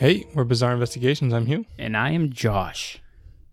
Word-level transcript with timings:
Hey, 0.00 0.24
we're 0.34 0.44
Bizarre 0.44 0.72
Investigations. 0.72 1.34
I'm 1.34 1.44
Hugh. 1.44 1.66
And 1.76 1.94
I 1.94 2.12
am 2.12 2.30
Josh. 2.32 3.02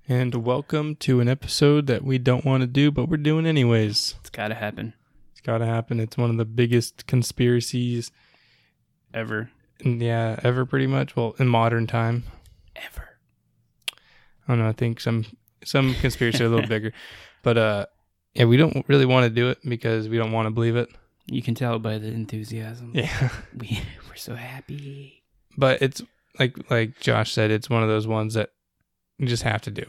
And 0.07 0.33
welcome 0.45 0.95
to 1.01 1.19
an 1.19 1.27
episode 1.27 1.87
that 1.87 2.05
we 2.05 2.17
don't 2.17 2.45
want 2.45 2.61
to 2.61 2.67
do, 2.67 2.89
but 2.89 3.09
we're 3.09 3.17
doing 3.17 3.45
anyways. 3.45 4.15
It's 4.21 4.29
got 4.29 4.47
to 4.47 4.55
happen. 4.55 4.93
It's 5.33 5.41
got 5.41 5.57
to 5.57 5.65
happen. 5.65 5.99
It's 5.99 6.17
one 6.17 6.29
of 6.29 6.37
the 6.37 6.45
biggest 6.45 7.05
conspiracies 7.05 8.11
Ever. 9.13 9.51
yeah, 9.83 10.39
ever 10.41 10.65
pretty 10.65 10.87
much. 10.87 11.17
Well, 11.17 11.35
in 11.37 11.49
modern 11.49 11.85
time. 11.85 12.23
Ever. 12.77 13.17
I 13.91 13.97
don't 14.47 14.59
know. 14.59 14.69
I 14.69 14.71
think 14.71 15.01
some 15.01 15.25
some 15.65 15.95
conspiracies 15.95 16.39
are 16.39 16.45
a 16.45 16.49
little 16.49 16.69
bigger. 16.69 16.93
But 17.43 17.57
uh 17.57 17.85
yeah, 18.35 18.45
we 18.45 18.55
don't 18.55 18.85
really 18.87 19.05
want 19.05 19.25
to 19.25 19.29
do 19.29 19.49
it 19.49 19.57
because 19.67 20.07
we 20.07 20.15
don't 20.17 20.31
want 20.31 20.45
to 20.45 20.51
believe 20.51 20.77
it. 20.77 20.87
You 21.25 21.41
can 21.41 21.55
tell 21.55 21.77
by 21.77 21.97
the 21.97 22.07
enthusiasm. 22.07 22.93
Yeah. 22.95 23.31
We, 23.57 23.81
we're 24.07 24.15
so 24.15 24.35
happy. 24.35 25.23
But 25.57 25.81
it's 25.81 26.01
like 26.39 26.69
like 26.69 26.99
Josh 26.99 27.31
said, 27.31 27.51
it's 27.51 27.69
one 27.69 27.83
of 27.83 27.89
those 27.89 28.07
ones 28.07 28.33
that 28.33 28.51
you 29.17 29.27
just 29.27 29.43
have 29.43 29.61
to 29.63 29.71
do. 29.71 29.85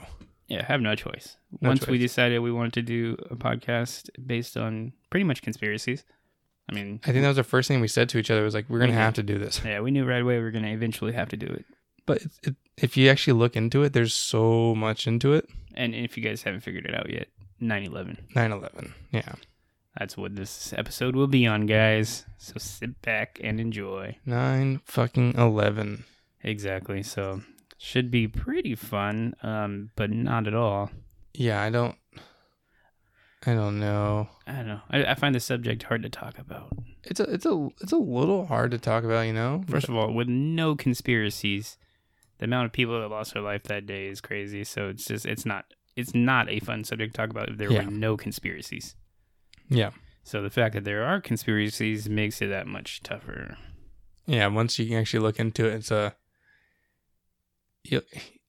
Yeah, 0.48 0.64
have 0.64 0.80
no 0.80 0.94
choice. 0.94 1.36
No 1.60 1.68
Once 1.68 1.86
we 1.86 1.98
decided 1.98 2.38
we 2.38 2.50
wanted 2.52 2.72
to 2.74 2.82
do 2.82 3.16
a 3.30 3.36
podcast 3.36 4.08
based 4.26 4.56
on 4.56 4.92
pretty 5.10 5.24
much 5.24 5.42
conspiracies, 5.42 6.04
I 6.70 6.74
mean, 6.74 7.00
I 7.04 7.12
think 7.12 7.22
that 7.22 7.28
was 7.28 7.36
the 7.36 7.44
first 7.44 7.68
thing 7.68 7.80
we 7.80 7.88
said 7.88 8.08
to 8.10 8.18
each 8.18 8.30
other 8.30 8.42
was 8.44 8.54
like, 8.54 8.64
we're 8.68 8.78
gonna 8.78 8.92
have 8.92 9.14
to 9.14 9.22
do 9.22 9.38
this. 9.38 9.60
yeah, 9.64 9.80
we 9.80 9.90
knew 9.90 10.06
right 10.06 10.22
away 10.22 10.38
we 10.38 10.44
were 10.44 10.50
going 10.50 10.64
to 10.64 10.70
eventually 10.70 11.12
have 11.12 11.28
to 11.30 11.36
do 11.36 11.46
it. 11.46 11.66
But 12.06 12.22
it, 12.22 12.30
it, 12.42 12.56
if 12.78 12.96
you 12.96 13.10
actually 13.10 13.34
look 13.34 13.56
into 13.56 13.82
it, 13.82 13.92
there's 13.92 14.14
so 14.14 14.74
much 14.74 15.06
into 15.06 15.34
it. 15.34 15.46
And 15.74 15.94
if 15.94 16.16
you 16.16 16.22
guys 16.22 16.42
haven't 16.42 16.60
figured 16.60 16.86
it 16.86 16.94
out 16.94 17.10
yet, 17.10 17.28
9 17.60 17.84
11. 17.84 18.18
9/11. 18.34 18.92
Yeah. 19.12 19.34
That's 19.98 20.16
what 20.16 20.36
this 20.36 20.72
episode 20.72 21.14
will 21.16 21.26
be 21.26 21.46
on, 21.46 21.66
guys. 21.66 22.24
So 22.38 22.54
sit 22.58 23.02
back 23.02 23.40
and 23.42 23.60
enjoy. 23.60 24.16
9 24.24 24.80
fucking 24.84 25.34
11. 25.36 26.04
Exactly. 26.42 27.02
So 27.02 27.42
should 27.78 28.10
be 28.10 28.26
pretty 28.28 28.74
fun, 28.74 29.34
um, 29.42 29.90
but 29.96 30.10
not 30.10 30.46
at 30.46 30.54
all. 30.54 30.90
Yeah, 31.34 31.62
I 31.62 31.70
don't 31.70 31.96
I 33.46 33.54
don't 33.54 33.78
know. 33.78 34.28
I 34.46 34.52
don't 34.56 34.66
know. 34.68 34.80
I, 34.90 35.04
I 35.04 35.14
find 35.14 35.34
the 35.34 35.40
subject 35.40 35.84
hard 35.84 36.02
to 36.02 36.08
talk 36.10 36.38
about. 36.38 36.70
It's 37.04 37.20
a 37.20 37.24
it's 37.24 37.46
a 37.46 37.68
it's 37.80 37.92
a 37.92 37.96
little 37.96 38.46
hard 38.46 38.72
to 38.72 38.78
talk 38.78 39.04
about, 39.04 39.26
you 39.26 39.32
know. 39.32 39.62
First 39.68 39.88
of 39.88 39.94
all, 39.96 40.12
with 40.12 40.28
no 40.28 40.74
conspiracies, 40.74 41.78
the 42.38 42.44
amount 42.46 42.66
of 42.66 42.72
people 42.72 43.00
that 43.00 43.08
lost 43.08 43.34
their 43.34 43.42
life 43.42 43.62
that 43.64 43.86
day 43.86 44.06
is 44.08 44.20
crazy. 44.20 44.64
So 44.64 44.88
it's 44.88 45.04
just 45.06 45.24
it's 45.24 45.46
not 45.46 45.66
it's 45.96 46.14
not 46.14 46.48
a 46.48 46.58
fun 46.60 46.82
subject 46.84 47.14
to 47.14 47.16
talk 47.20 47.30
about 47.30 47.48
if 47.48 47.58
there 47.58 47.70
Yeah. 47.72 47.84
were 47.84 47.90
no 47.90 48.16
conspiracies. 48.16 48.96
yeah. 49.68 49.90
So 50.24 50.42
the 50.42 50.50
fact 50.50 50.74
that 50.74 50.84
there 50.84 51.04
are 51.04 51.22
conspiracies 51.22 52.06
makes 52.08 52.42
it 52.42 52.48
that 52.48 52.66
much 52.66 53.02
tougher. 53.02 53.56
Yeah, 54.26 54.48
once 54.48 54.78
you 54.78 54.86
can 54.86 54.98
actually 54.98 55.20
look 55.20 55.40
into 55.40 55.64
it, 55.66 55.74
it's 55.76 55.90
a 55.90 56.14
you, 57.90 58.02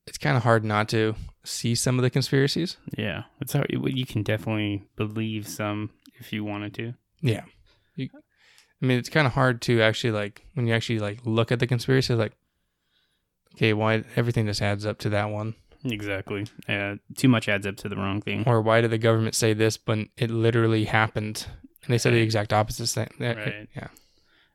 it's 0.07 0.17
kind 0.17 0.37
of 0.37 0.43
hard 0.43 0.63
not 0.63 0.89
to 0.89 1.15
see 1.43 1.75
some 1.75 1.97
of 1.97 2.03
the 2.03 2.09
conspiracies. 2.09 2.77
Yeah, 2.97 3.23
it's 3.39 3.53
hard. 3.53 3.67
You 3.69 4.05
can 4.05 4.23
definitely 4.23 4.83
believe 4.95 5.47
some 5.47 5.91
if 6.19 6.33
you 6.33 6.43
wanted 6.43 6.73
to. 6.75 6.93
Yeah. 7.21 7.43
You, 7.95 8.09
I 8.81 8.85
mean, 8.85 8.97
it's 8.97 9.09
kind 9.09 9.27
of 9.27 9.33
hard 9.33 9.61
to 9.63 9.81
actually 9.81 10.11
like 10.11 10.45
when 10.53 10.67
you 10.67 10.73
actually 10.73 10.99
like 10.99 11.19
look 11.25 11.51
at 11.51 11.59
the 11.59 11.67
conspiracy 11.67 12.13
like 12.13 12.33
okay, 13.55 13.73
why 13.73 14.03
everything 14.15 14.45
just 14.45 14.61
adds 14.61 14.85
up 14.85 14.99
to 14.99 15.09
that 15.09 15.29
one. 15.29 15.55
Exactly. 15.83 16.45
Uh, 16.67 16.95
too 17.15 17.27
much 17.27 17.47
adds 17.47 17.65
up 17.65 17.77
to 17.77 17.89
the 17.89 17.95
wrong 17.95 18.21
thing. 18.21 18.43
Or 18.45 18.61
why 18.61 18.81
did 18.81 18.91
the 18.91 18.97
government 18.97 19.35
say 19.35 19.53
this 19.53 19.77
but 19.77 19.99
it 20.17 20.29
literally 20.29 20.85
happened? 20.85 21.45
And 21.83 21.93
they 21.93 21.97
said 21.97 22.13
the 22.13 22.21
exact 22.21 22.53
opposite 22.53 22.89
thing. 22.89 23.09
Right. 23.19 23.67
Yeah. 23.75 23.87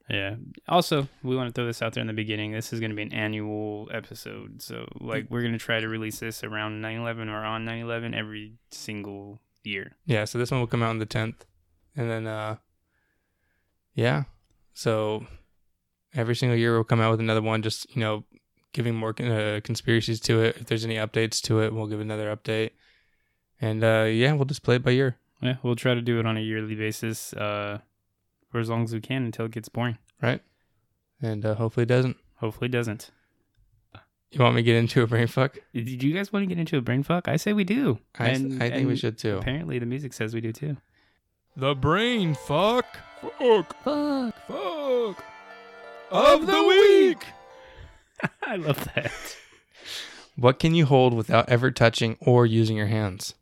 Yeah. 0.08 0.36
Also, 0.68 1.08
we 1.22 1.34
want 1.34 1.48
to 1.48 1.52
throw 1.52 1.66
this 1.66 1.80
out 1.80 1.94
there 1.94 2.02
in 2.02 2.06
the 2.06 2.12
beginning. 2.12 2.52
This 2.52 2.72
is 2.72 2.80
going 2.80 2.90
to 2.90 2.96
be 2.96 3.02
an 3.02 3.14
annual 3.14 3.88
episode. 3.92 4.60
So, 4.60 4.86
like, 5.00 5.26
we're 5.30 5.40
going 5.40 5.54
to 5.54 5.58
try 5.58 5.80
to 5.80 5.88
release 5.88 6.18
this 6.18 6.44
around 6.44 6.82
9 6.82 6.96
11 7.00 7.28
or 7.30 7.42
on 7.42 7.64
9 7.64 7.78
11 7.78 8.12
every 8.14 8.54
single 8.70 9.40
year. 9.64 9.96
Yeah, 10.06 10.24
so 10.24 10.38
this 10.38 10.50
one 10.50 10.60
will 10.60 10.66
come 10.66 10.82
out 10.82 10.90
on 10.90 10.98
the 10.98 11.06
10th. 11.06 11.46
And 11.96 12.10
then 12.10 12.26
uh 12.26 12.56
yeah. 13.94 14.24
So 14.72 15.26
every 16.14 16.34
single 16.34 16.58
year 16.58 16.74
we'll 16.74 16.84
come 16.84 17.00
out 17.00 17.12
with 17.12 17.20
another 17.20 17.42
one 17.42 17.62
just, 17.62 17.94
you 17.94 18.00
know, 18.00 18.24
giving 18.72 18.94
more 18.94 19.10
uh, 19.10 19.60
conspiracies 19.62 20.20
to 20.20 20.42
it. 20.42 20.56
If 20.56 20.66
there's 20.66 20.84
any 20.84 20.96
updates 20.96 21.40
to 21.42 21.60
it, 21.60 21.72
we'll 21.72 21.86
give 21.86 22.00
another 22.00 22.34
update. 22.34 22.70
And 23.60 23.84
uh 23.84 24.08
yeah, 24.10 24.32
we'll 24.32 24.44
just 24.44 24.62
play 24.62 24.76
it 24.76 24.82
by 24.82 24.90
year. 24.90 25.16
Yeah. 25.40 25.56
We'll 25.62 25.76
try 25.76 25.94
to 25.94 26.02
do 26.02 26.18
it 26.18 26.26
on 26.26 26.36
a 26.36 26.40
yearly 26.40 26.74
basis 26.74 27.32
uh, 27.34 27.78
for 28.54 28.60
as 28.60 28.70
long 28.70 28.84
as 28.84 28.92
we 28.94 29.00
can 29.00 29.24
until 29.24 29.46
it 29.46 29.50
gets 29.50 29.68
boring. 29.68 29.98
Right. 30.22 30.40
And 31.20 31.44
uh, 31.44 31.56
hopefully 31.56 31.82
it 31.82 31.86
doesn't. 31.88 32.16
Hopefully, 32.36 32.66
it 32.66 32.70
doesn't. 32.70 33.10
You 34.30 34.38
want 34.38 34.54
me 34.54 34.62
to 34.62 34.64
get 34.64 34.76
into 34.76 35.02
a 35.02 35.08
brain 35.08 35.26
fuck? 35.26 35.58
Did 35.72 36.04
you 36.04 36.14
guys 36.14 36.32
want 36.32 36.44
to 36.44 36.46
get 36.46 36.60
into 36.60 36.76
a 36.76 36.80
brain 36.80 37.02
fuck? 37.02 37.26
I 37.26 37.34
say 37.34 37.52
we 37.52 37.64
do. 37.64 37.98
I, 38.16 38.28
And- 38.28 38.62
I 38.62 38.70
think 38.70 38.86
we 38.86 38.94
should 38.94 39.18
too. 39.18 39.38
Apparently, 39.38 39.80
the 39.80 39.86
music 39.86 40.12
says 40.12 40.34
we 40.34 40.40
do 40.40 40.52
too. 40.52 40.76
The 41.56 41.74
brain 41.74 42.34
fuck. 42.36 42.86
Fuck. 43.20 43.74
Fuck. 43.82 44.34
Fuck. 44.46 45.24
Of 46.12 46.46
the 46.46 46.62
week. 46.62 47.24
I 48.46 48.54
love 48.54 48.88
that. 48.94 49.10
What 50.36 50.60
can 50.60 50.76
you 50.76 50.86
hold 50.86 51.12
without 51.12 51.48
ever 51.48 51.72
touching 51.72 52.16
or 52.20 52.46
using 52.46 52.76
your 52.76 52.86
hands? 52.86 53.34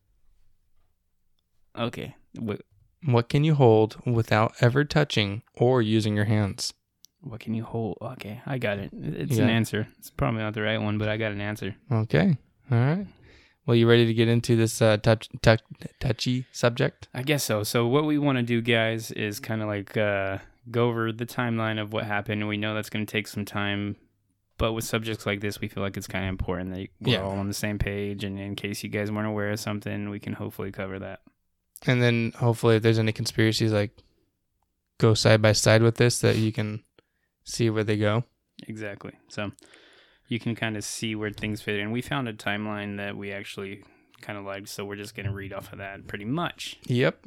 Okay. 1.76 2.14
Wh- 2.42 2.60
What 3.04 3.28
can 3.28 3.44
you 3.44 3.54
hold 3.54 3.96
without 4.06 4.54
ever 4.60 4.84
touching 4.84 5.42
or 5.54 5.82
using 5.82 6.14
your 6.14 6.26
hands? 6.26 6.72
What 7.20 7.40
can 7.40 7.54
you 7.54 7.64
hold? 7.64 7.98
Okay, 8.00 8.40
I 8.46 8.58
got 8.58 8.78
it. 8.78 8.90
It's 8.92 9.36
You 9.36 9.44
an 9.44 9.50
answer. 9.50 9.88
It's 9.98 10.10
probably 10.10 10.40
not 10.42 10.54
the 10.54 10.62
right 10.62 10.80
one, 10.80 10.98
but 10.98 11.08
I 11.08 11.16
got 11.16 11.32
an 11.32 11.40
answer. 11.40 11.74
Okay. 11.90 12.36
All 12.70 12.78
right. 12.78 13.06
Well, 13.64 13.76
you 13.76 13.88
ready 13.88 14.06
to 14.06 14.14
get 14.14 14.26
into 14.28 14.56
this 14.56 14.82
uh, 14.82 14.96
touch, 14.96 15.28
touch, 15.40 15.60
touchy 16.00 16.46
subject? 16.50 17.08
I 17.14 17.22
guess 17.22 17.44
so. 17.44 17.62
So 17.62 17.86
what 17.86 18.04
we 18.06 18.18
want 18.18 18.38
to 18.38 18.42
do, 18.42 18.60
guys, 18.60 19.12
is 19.12 19.38
kind 19.38 19.62
of 19.62 19.68
like 19.68 19.96
uh, 19.96 20.38
go 20.70 20.88
over 20.88 21.12
the 21.12 21.26
timeline 21.26 21.80
of 21.80 21.92
what 21.92 22.04
happened. 22.04 22.48
We 22.48 22.56
know 22.56 22.74
that's 22.74 22.90
going 22.90 23.06
to 23.06 23.10
take 23.12 23.28
some 23.28 23.44
time, 23.44 23.94
but 24.58 24.72
with 24.72 24.82
subjects 24.84 25.26
like 25.26 25.40
this, 25.40 25.60
we 25.60 25.68
feel 25.68 25.82
like 25.84 25.96
it's 25.96 26.08
kind 26.08 26.24
of 26.24 26.28
important 26.30 26.70
that 26.74 26.88
we're 27.00 27.12
Yeah. 27.14 27.22
all 27.22 27.38
on 27.38 27.46
the 27.46 27.54
same 27.54 27.78
page. 27.78 28.24
And 28.24 28.36
in 28.38 28.56
case 28.56 28.82
you 28.82 28.88
guys 28.88 29.12
weren't 29.12 29.28
aware 29.28 29.50
of 29.50 29.60
something, 29.60 30.10
we 30.10 30.18
can 30.18 30.32
hopefully 30.32 30.72
cover 30.72 30.98
that. 30.98 31.20
And 31.86 32.02
then 32.02 32.32
hopefully, 32.36 32.76
if 32.76 32.82
there's 32.82 32.98
any 32.98 33.12
conspiracies, 33.12 33.72
like 33.72 33.90
go 34.98 35.14
side 35.14 35.42
by 35.42 35.52
side 35.52 35.82
with 35.82 35.96
this, 35.96 36.20
that 36.20 36.36
you 36.36 36.52
can 36.52 36.82
see 37.44 37.70
where 37.70 37.84
they 37.84 37.96
go. 37.96 38.24
Exactly. 38.68 39.12
So 39.28 39.50
you 40.28 40.38
can 40.38 40.54
kind 40.54 40.76
of 40.76 40.84
see 40.84 41.14
where 41.14 41.30
things 41.30 41.60
fit 41.60 41.78
in. 41.78 41.90
We 41.90 42.02
found 42.02 42.28
a 42.28 42.32
timeline 42.32 42.96
that 42.98 43.16
we 43.16 43.32
actually 43.32 43.84
kind 44.20 44.38
of 44.38 44.44
liked, 44.44 44.68
so 44.68 44.84
we're 44.84 44.96
just 44.96 45.14
going 45.14 45.26
to 45.26 45.32
read 45.32 45.52
off 45.52 45.72
of 45.72 45.78
that 45.78 46.06
pretty 46.06 46.24
much. 46.24 46.78
Yep. 46.86 47.26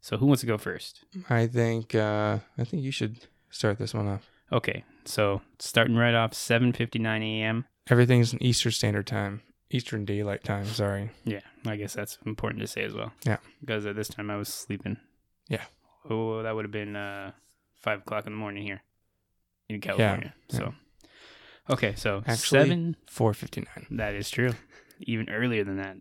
So 0.00 0.16
who 0.16 0.26
wants 0.26 0.40
to 0.40 0.46
go 0.46 0.58
first? 0.58 1.04
I 1.30 1.46
think. 1.46 1.94
Uh, 1.94 2.38
I 2.58 2.64
think 2.64 2.82
you 2.82 2.90
should 2.90 3.26
start 3.50 3.78
this 3.78 3.94
one 3.94 4.08
off. 4.08 4.28
Okay, 4.52 4.84
so 5.04 5.40
starting 5.58 5.96
right 5.96 6.14
off, 6.14 6.32
7:59 6.32 7.22
a.m. 7.22 7.64
Everything's 7.88 8.32
in 8.32 8.42
Eastern 8.42 8.72
Standard 8.72 9.06
Time, 9.06 9.42
Eastern 9.70 10.04
Daylight 10.04 10.44
Time. 10.44 10.66
Sorry. 10.66 11.10
Yeah, 11.24 11.40
I 11.66 11.76
guess 11.76 11.94
that's 11.94 12.18
important 12.26 12.60
to 12.60 12.66
say 12.66 12.82
as 12.84 12.94
well. 12.94 13.12
Yeah. 13.24 13.38
because 13.60 13.86
at 13.86 13.96
this 13.96 14.08
time 14.08 14.30
I 14.30 14.36
was 14.36 14.48
sleeping. 14.48 14.98
Yeah. 15.48 15.62
Oh, 16.08 16.42
that 16.42 16.54
would 16.54 16.64
have 16.64 16.72
been 16.72 16.96
uh, 16.96 17.32
five 17.80 18.00
o'clock 18.00 18.26
in 18.26 18.32
the 18.32 18.38
morning 18.38 18.62
here 18.64 18.82
in 19.68 19.80
California. 19.80 20.34
yeah. 20.50 20.56
So, 20.58 20.74
okay, 21.70 21.94
so 21.96 22.18
Actually- 22.26 22.60
seven. 22.60 22.96
Four 23.06 23.32
fifty 23.34 23.62
nine. 23.62 23.86
That 23.90 24.14
is 24.14 24.28
true. 24.30 24.52
Even 25.00 25.28
earlier 25.30 25.64
than 25.64 25.76
that. 25.78 25.96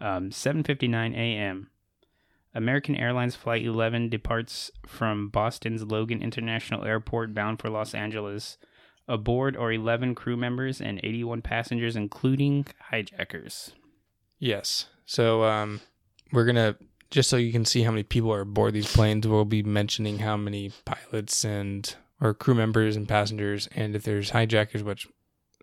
Um, 0.00 0.30
7:59 0.30 1.14
a.m. 1.14 1.70
American 2.54 2.94
Airlines 2.96 3.34
Flight 3.36 3.64
11 3.64 4.08
departs 4.10 4.70
from 4.86 5.28
Boston's 5.28 5.82
Logan 5.82 6.22
International 6.22 6.84
Airport 6.84 7.34
bound 7.34 7.60
for 7.60 7.68
Los 7.70 7.94
Angeles. 7.94 8.56
Aboard 9.08 9.56
are 9.56 9.72
11 9.72 10.14
crew 10.14 10.36
members 10.36 10.80
and 10.80 10.98
81 11.02 11.40
passengers, 11.42 11.96
including 11.96 12.66
hijackers. 12.90 13.72
Yes. 14.38 14.86
So 15.06 15.44
um, 15.44 15.80
we're 16.32 16.44
gonna 16.44 16.76
just 17.10 17.30
so 17.30 17.36
you 17.36 17.52
can 17.52 17.64
see 17.64 17.82
how 17.82 17.90
many 17.90 18.02
people 18.02 18.32
are 18.32 18.40
aboard 18.40 18.74
these 18.74 18.92
planes. 18.92 19.26
We'll 19.26 19.44
be 19.44 19.62
mentioning 19.62 20.18
how 20.18 20.36
many 20.36 20.72
pilots 20.84 21.44
and 21.44 21.94
or 22.20 22.34
crew 22.34 22.54
members 22.54 22.96
and 22.96 23.08
passengers, 23.08 23.68
and 23.74 23.94
if 23.94 24.02
there's 24.02 24.30
hijackers, 24.30 24.82
which 24.82 25.06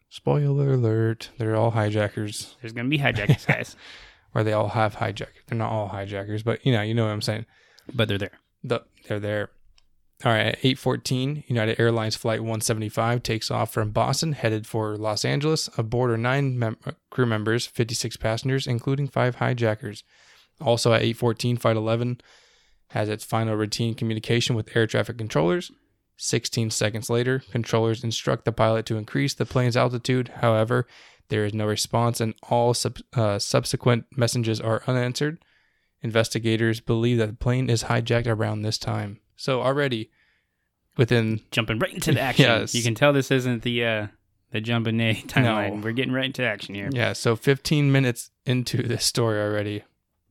spoiler 0.10 0.74
alert, 0.74 1.30
they're 1.38 1.56
all 1.56 1.72
hijackers, 1.72 2.56
There's 2.62 2.74
going 2.74 2.86
to 2.86 2.90
be 2.90 3.00
hijackers, 3.00 3.46
guys, 3.46 3.76
or 4.36 4.44
they 4.44 4.54
all 4.54 4.70
have 4.70 4.96
hijackers. 4.96 5.42
They're 5.48 5.58
not 5.58 5.72
all 5.72 5.88
hijackers, 5.88 6.44
but 6.44 6.64
you 6.66 6.72
know, 6.72 6.84
you 6.84 6.94
know 6.94 7.06
what 7.06 7.12
I'm 7.12 7.22
saying. 7.22 7.46
but 7.94 8.08
they're 8.08 8.20
there. 8.20 8.40
The, 8.64 8.82
they're 9.08 9.20
there. 9.20 9.50
All 10.26 10.32
right, 10.32 10.48
at 10.48 10.64
8:14, 10.64 11.44
United 11.48 11.80
Airlines 11.82 12.16
flight 12.16 12.40
175 12.40 13.24
takes 13.24 13.52
off 13.52 13.74
from 13.74 13.92
Boston, 13.92 14.32
headed 14.32 14.66
for 14.66 14.96
Los 14.96 15.26
Angeles. 15.26 15.70
Aboard 15.78 16.12
are 16.12 16.18
nine 16.18 16.58
mem- 16.58 16.78
crew 17.10 17.26
members, 17.26 17.66
56 17.68 18.16
passengers, 18.16 18.66
including 18.66 19.10
five 19.10 19.36
hijackers. 19.36 20.04
Also 20.62 20.94
at 20.94 21.02
8:14, 21.02 21.58
flight 21.58 21.76
11 21.76 22.22
has 22.92 23.10
its 23.10 23.26
final 23.26 23.56
routine 23.56 23.96
communication 23.96 24.56
with 24.56 24.74
air 24.78 24.88
traffic 24.88 25.18
controllers. 25.18 25.72
16 26.16 26.70
seconds 26.70 27.10
later, 27.10 27.40
controllers 27.52 28.04
instruct 28.04 28.46
the 28.46 28.54
pilot 28.54 28.86
to 28.86 28.98
increase 28.98 29.34
the 29.34 29.46
plane's 29.46 29.76
altitude. 29.76 30.30
However, 30.38 30.88
there 31.28 31.44
is 31.44 31.54
no 31.54 31.66
response, 31.66 32.22
and 32.22 32.34
all 32.50 32.74
sub- 32.74 33.00
uh, 33.14 33.40
subsequent 33.40 34.06
messages 34.16 34.62
are 34.62 34.84
unanswered. 34.88 35.44
Investigators 36.02 36.80
believe 36.80 37.18
that 37.18 37.28
the 37.28 37.34
plane 37.34 37.70
is 37.70 37.86
hijacked 37.86 38.28
around 38.28 38.62
this 38.62 38.78
time. 38.78 39.20
So 39.36 39.62
already, 39.62 40.10
within 40.98 41.42
Jumping 41.52 41.80
right 41.80 41.94
into 41.94 42.12
the 42.14 42.20
action. 42.30 42.46
Yes. 42.46 42.76
You 42.76 42.84
can 42.84 42.96
tell 42.96 43.14
this 43.14 43.32
isn't 43.32 43.64
the 43.64 43.86
uh, 43.86 44.08
the 44.52 44.62
jump 44.62 44.88
and 44.88 44.98
nay 45.00 45.24
timeline. 45.28 45.82
We're 45.82 45.92
getting 45.92 46.14
right 46.14 46.26
into 46.26 46.44
action 46.44 46.76
here. 46.76 46.90
yeah, 46.92 47.14
so 47.14 47.36
15 47.36 47.92
minutes 47.92 48.32
into 48.46 48.84
this 48.84 49.06
story 49.06 49.40
already, 49.42 49.84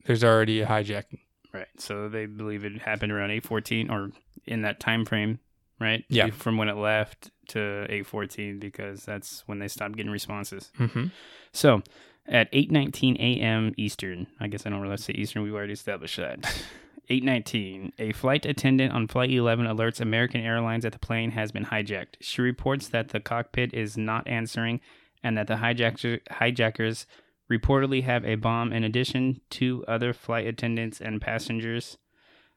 there's 0.04 0.22
already 0.25 0.60
a 0.60 0.66
hijacking. 0.66 1.19
Right. 1.52 1.69
So 1.76 2.08
they 2.08 2.26
believe 2.26 2.64
it 2.64 2.81
happened 2.82 3.12
around 3.12 3.31
8:14 3.31 3.90
or 3.90 4.10
in 4.46 4.62
that 4.62 4.81
time 4.81 5.05
frame, 5.05 5.38
right? 5.81 6.05
Yeah. 6.08 6.31
From 6.31 6.56
when 6.56 6.69
it 6.69 6.76
left 6.76 7.31
to 7.48 7.87
8:14 7.90 8.58
because 8.60 9.05
that's 9.05 9.43
when 9.46 9.58
they 9.58 9.69
stopped 9.69 9.96
getting 9.96 10.12
responses. 10.12 10.70
Mm-hmm. 10.78 11.06
So, 11.52 11.82
at 12.26 12.50
8:19 12.52 13.16
a.m. 13.19 13.75
Eastern, 13.76 14.28
I 14.40 14.46
guess 14.46 14.64
I 14.64 14.70
don't 14.70 14.81
really 14.81 14.96
say 14.96 15.12
Eastern. 15.12 15.43
We've 15.43 15.55
already 15.55 15.72
established 15.75 16.16
that. 16.16 16.38
8:19, 17.10 17.93
a 17.99 18.12
flight 18.12 18.46
attendant 18.46 18.93
on 18.93 19.08
flight 19.08 19.31
11 19.31 19.66
alerts 19.66 20.00
American 20.00 20.40
Airlines 20.40 20.84
that 20.84 20.93
the 20.93 20.99
plane 20.99 21.32
has 21.32 21.52
been 21.52 21.66
hijacked. 21.66 22.16
She 22.20 22.40
reports 22.43 22.88
that 22.88 23.08
the 23.08 23.20
cockpit 23.20 23.75
is 23.75 23.96
not 23.96 24.26
answering 24.26 24.81
and 25.22 25.37
that 25.37 25.46
the 25.46 25.56
hijacker, 25.56 26.20
hijackers 26.31 27.06
reportedly 27.50 28.04
have 28.04 28.25
a 28.25 28.37
bomb. 28.37 28.72
In 28.72 28.84
addition, 28.84 29.40
two 29.50 29.84
other 29.87 30.12
flight 30.12 30.46
attendants 30.46 31.00
and 31.00 31.20
passengers 31.20 31.99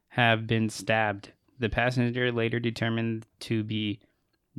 have 0.10 0.48
been 0.48 0.70
stabbed. 0.70 1.32
The 1.60 1.70
passenger 1.70 2.32
later 2.32 2.60
determined 2.60 3.26
to 3.42 3.64
be 3.64 4.00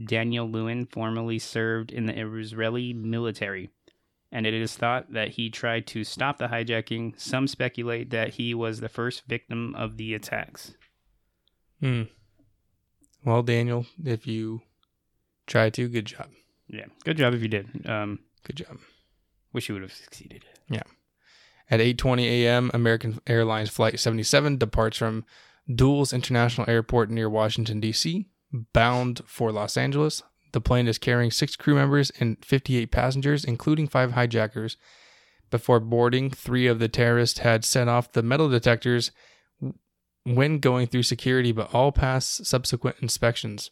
Daniel 0.05 0.49
Lewin, 0.49 0.87
formerly 0.87 1.39
served 1.39 1.91
in 1.91 2.07
the 2.07 2.19
Israeli 2.19 2.93
military 2.93 3.71
and 4.33 4.47
it 4.47 4.55
is 4.55 4.77
thought 4.77 5.13
that 5.13 5.31
he 5.31 5.51
tried 5.51 5.87
to 5.89 6.05
stop 6.05 6.39
the 6.39 6.49
hijacking. 6.49 7.19
Some 7.21 7.47
speculate 7.47 8.11
that 8.11 8.35
he 8.35 8.55
was 8.55 8.81
the 8.81 8.89
first 8.89 9.25
victim 9.27 9.75
of 9.75 9.97
the 9.97 10.15
attacks. 10.15 10.75
Hmm. 11.81 12.03
Well, 13.25 13.43
Daniel, 13.43 13.87
if 14.05 14.27
you 14.27 14.63
try 15.47 15.71
to, 15.71 15.89
good 15.89 16.07
job. 16.07 16.29
Yeah, 16.69 16.87
good 17.05 17.17
job 17.17 17.35
if 17.35 17.43
you 17.43 17.49
did. 17.49 17.87
Um, 17.89 18.21
Good 18.45 18.57
job. 18.57 18.79
wish 19.53 19.69
you 19.69 19.75
would 19.75 19.83
have 19.83 19.93
succeeded. 19.93 20.45
Yeah. 20.69 20.83
At 21.71 21.81
8:20 21.81 22.25
a.m., 22.25 22.71
American 22.75 23.21
Airlines 23.27 23.71
Flight 23.71 23.99
77 23.99 24.57
departs 24.59 24.97
from 24.97 25.25
Dulles 25.73 26.13
International 26.13 26.69
Airport 26.71 27.11
near 27.11 27.29
Washington 27.29 27.81
D.C., 27.81 28.27
bound 28.73 29.21
for 29.27 29.51
Los 29.51 29.77
Angeles. 29.77 30.23
The 30.57 30.63
plane 30.63 30.89
is 30.89 30.97
carrying 30.97 31.31
six 31.31 31.55
crew 31.55 31.75
members 31.75 32.11
and 32.19 32.43
58 32.43 32.91
passengers, 32.91 33.45
including 33.45 33.89
five 33.89 34.13
hijackers. 34.13 34.79
Before 35.51 35.81
boarding, 35.81 36.31
three 36.31 36.67
of 36.67 36.79
the 36.79 36.89
terrorists 36.89 37.41
had 37.41 37.63
set 37.63 37.89
off 37.89 38.13
the 38.13 38.23
metal 38.23 38.49
detectors 38.49 39.11
when 40.25 40.59
going 40.59 40.87
through 40.87 41.03
security, 41.03 41.53
but 41.53 41.75
all 41.75 41.93
passed 41.93 42.47
subsequent 42.47 42.97
inspections. 43.03 43.71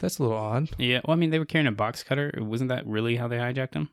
That's 0.00 0.18
a 0.18 0.24
little 0.24 0.36
odd. 0.36 0.70
Yeah, 0.78 1.00
well, 1.04 1.16
I 1.16 1.16
mean, 1.16 1.30
they 1.30 1.38
were 1.38 1.44
carrying 1.44 1.68
a 1.68 1.70
box 1.70 2.02
cutter. 2.02 2.34
Wasn't 2.36 2.70
that 2.70 2.84
really 2.88 3.14
how 3.14 3.28
they 3.28 3.38
hijacked 3.38 3.74
him? 3.74 3.90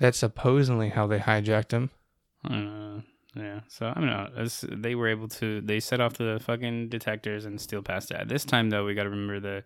That's 0.00 0.16
supposedly 0.16 0.88
how 0.88 1.06
they 1.06 1.18
hijacked 1.18 1.72
him. 1.72 1.90
Uh, 2.42 3.02
yeah, 3.36 3.60
so 3.68 3.92
I 3.94 4.00
don't 4.00 4.06
know. 4.06 4.46
They 4.62 4.94
were 4.94 5.08
able 5.08 5.28
to. 5.28 5.60
They 5.60 5.78
set 5.78 6.00
off 6.00 6.14
the 6.14 6.40
fucking 6.42 6.88
detectors 6.88 7.44
and 7.44 7.60
still 7.60 7.82
passed 7.82 8.08
that. 8.08 8.28
This 8.28 8.46
time 8.46 8.70
though, 8.70 8.86
we 8.86 8.94
got 8.94 9.02
to 9.02 9.10
remember 9.10 9.40
the 9.40 9.64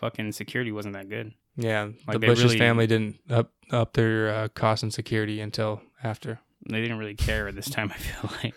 fucking 0.00 0.32
security 0.32 0.72
wasn't 0.72 0.94
that 0.94 1.08
good. 1.08 1.32
Yeah, 1.56 1.88
Like, 2.06 2.20
the 2.20 2.26
Bush's 2.26 2.44
really- 2.44 2.58
family 2.58 2.86
didn't 2.86 3.18
up 3.30 3.52
up 3.70 3.92
their 3.94 4.28
uh, 4.34 4.48
cost 4.48 4.82
and 4.82 4.92
security 4.94 5.40
until 5.40 5.82
after. 6.02 6.40
They 6.68 6.80
didn't 6.80 6.98
really 6.98 7.14
care 7.14 7.48
at 7.48 7.54
this 7.54 7.68
time. 7.70 7.90
I 7.92 7.98
feel 7.98 8.30
like. 8.44 8.54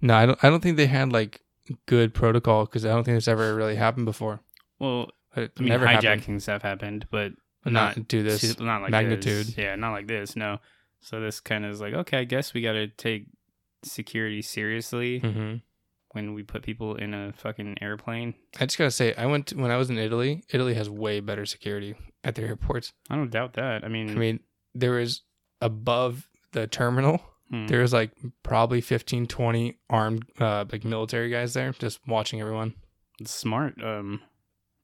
No, 0.00 0.14
I 0.14 0.26
don't. 0.26 0.38
I 0.44 0.50
don't 0.50 0.62
think 0.62 0.76
they 0.76 0.86
had 0.86 1.12
like 1.12 1.40
good 1.86 2.12
protocol 2.14 2.64
because 2.66 2.84
I 2.84 2.88
don't 2.90 3.04
think 3.04 3.16
this 3.16 3.28
ever 3.28 3.54
really 3.54 3.76
happened 3.76 4.04
before. 4.06 4.40
Well, 4.78 5.10
It 5.36 5.52
I 5.58 5.60
mean, 5.60 5.68
never 5.70 5.86
hijackings 5.86 6.46
happened. 6.46 6.46
have 6.46 6.62
happened, 6.62 7.06
but 7.10 7.32
But 7.62 7.72
not 7.72 8.08
to 8.08 8.22
this. 8.22 8.58
not 8.60 8.82
like 8.82 8.90
magnitude. 8.90 9.46
This. 9.46 9.58
Yeah, 9.58 9.74
not 9.76 9.92
like 9.92 10.06
this. 10.06 10.36
No. 10.36 10.58
So 11.00 11.20
this 11.20 11.40
kind 11.40 11.64
of 11.64 11.70
is 11.70 11.80
like, 11.80 11.94
okay, 11.94 12.18
I 12.18 12.24
guess 12.24 12.54
we 12.54 12.60
got 12.62 12.72
to 12.72 12.88
take 12.88 13.26
security 13.82 14.40
seriously 14.40 15.18
hmm 15.18 15.56
when 16.14 16.32
we 16.34 16.42
put 16.42 16.62
people 16.62 16.94
in 16.94 17.12
a 17.12 17.32
fucking 17.32 17.76
airplane. 17.80 18.34
I 18.58 18.66
just 18.66 18.78
gotta 18.78 18.90
say, 18.90 19.14
I 19.14 19.26
went 19.26 19.48
to, 19.48 19.56
when 19.56 19.70
I 19.70 19.76
was 19.76 19.90
in 19.90 19.98
Italy. 19.98 20.44
Italy 20.50 20.74
has 20.74 20.88
way 20.88 21.20
better 21.20 21.44
security 21.44 21.94
at 22.22 22.34
their 22.34 22.46
airports. 22.46 22.92
I 23.10 23.16
don't 23.16 23.30
doubt 23.30 23.54
that. 23.54 23.84
I 23.84 23.88
mean, 23.88 24.10
I 24.10 24.14
mean, 24.14 24.40
there 24.74 24.92
was 24.92 25.22
above 25.60 26.28
the 26.52 26.66
terminal. 26.66 27.20
hmm. 27.50 27.66
There 27.66 27.80
was 27.80 27.92
like 27.92 28.12
probably 28.42 28.80
15, 28.80 29.26
20 29.26 29.78
armed 29.90 30.24
uh, 30.40 30.64
like 30.70 30.84
military 30.84 31.30
guys 31.30 31.54
there, 31.54 31.72
just 31.72 32.00
watching 32.06 32.40
everyone. 32.40 32.74
it's 33.20 33.32
smart. 33.32 33.82
Um, 33.82 34.20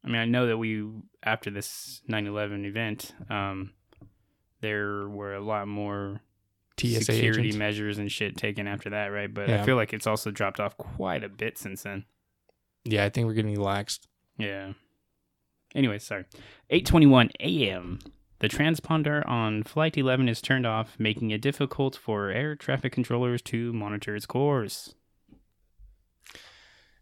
I 0.04 0.08
mean, 0.08 0.20
I 0.20 0.24
know 0.24 0.46
that 0.46 0.56
we 0.58 0.84
after 1.22 1.50
this 1.50 2.00
9/11 2.08 2.64
event, 2.64 3.14
um, 3.28 3.72
there 4.60 5.08
were 5.08 5.34
a 5.34 5.40
lot 5.40 5.68
more 5.68 6.20
TSA 6.80 7.04
security 7.04 7.52
measures 7.52 7.98
and 7.98 8.10
shit 8.10 8.36
taken 8.36 8.66
after 8.66 8.90
that, 8.90 9.06
right? 9.06 9.32
But 9.32 9.50
I 9.50 9.64
feel 9.64 9.76
like 9.76 9.92
it's 9.92 10.06
also 10.06 10.30
dropped 10.30 10.60
off 10.60 10.76
quite 10.76 11.24
a 11.24 11.28
bit 11.28 11.58
since 11.58 11.82
then. 11.82 12.04
Yeah, 12.84 13.04
I 13.04 13.08
think 13.08 13.26
we're 13.26 13.34
getting 13.34 13.56
laxed. 13.56 14.00
Yeah. 14.38 14.72
Anyway, 15.74 15.98
sorry. 15.98 16.24
8:21 16.70 17.30
a.m. 17.40 17.98
The 18.40 18.48
transponder 18.48 19.26
on 19.28 19.62
flight 19.62 19.98
11 19.98 20.28
is 20.28 20.40
turned 20.40 20.66
off, 20.66 20.96
making 20.98 21.30
it 21.30 21.42
difficult 21.42 21.94
for 21.94 22.30
air 22.30 22.56
traffic 22.56 22.92
controllers 22.92 23.42
to 23.42 23.72
monitor 23.72 24.16
its 24.16 24.24
course. 24.24 24.94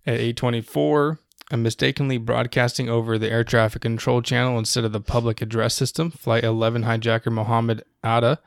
At 0.04 0.14
824, 0.14 1.20
I'm 1.50 1.62
mistakenly 1.62 2.18
broadcasting 2.18 2.88
over 2.88 3.18
the 3.18 3.30
air 3.30 3.44
traffic 3.44 3.82
control 3.82 4.20
channel 4.20 4.58
instead 4.58 4.84
of 4.84 4.92
the 4.92 5.00
public 5.00 5.40
address 5.40 5.74
system. 5.74 6.10
Flight 6.10 6.44
11 6.44 6.82
hijacker 6.82 7.30
Mohammed 7.30 7.84
Atta, 8.02 8.40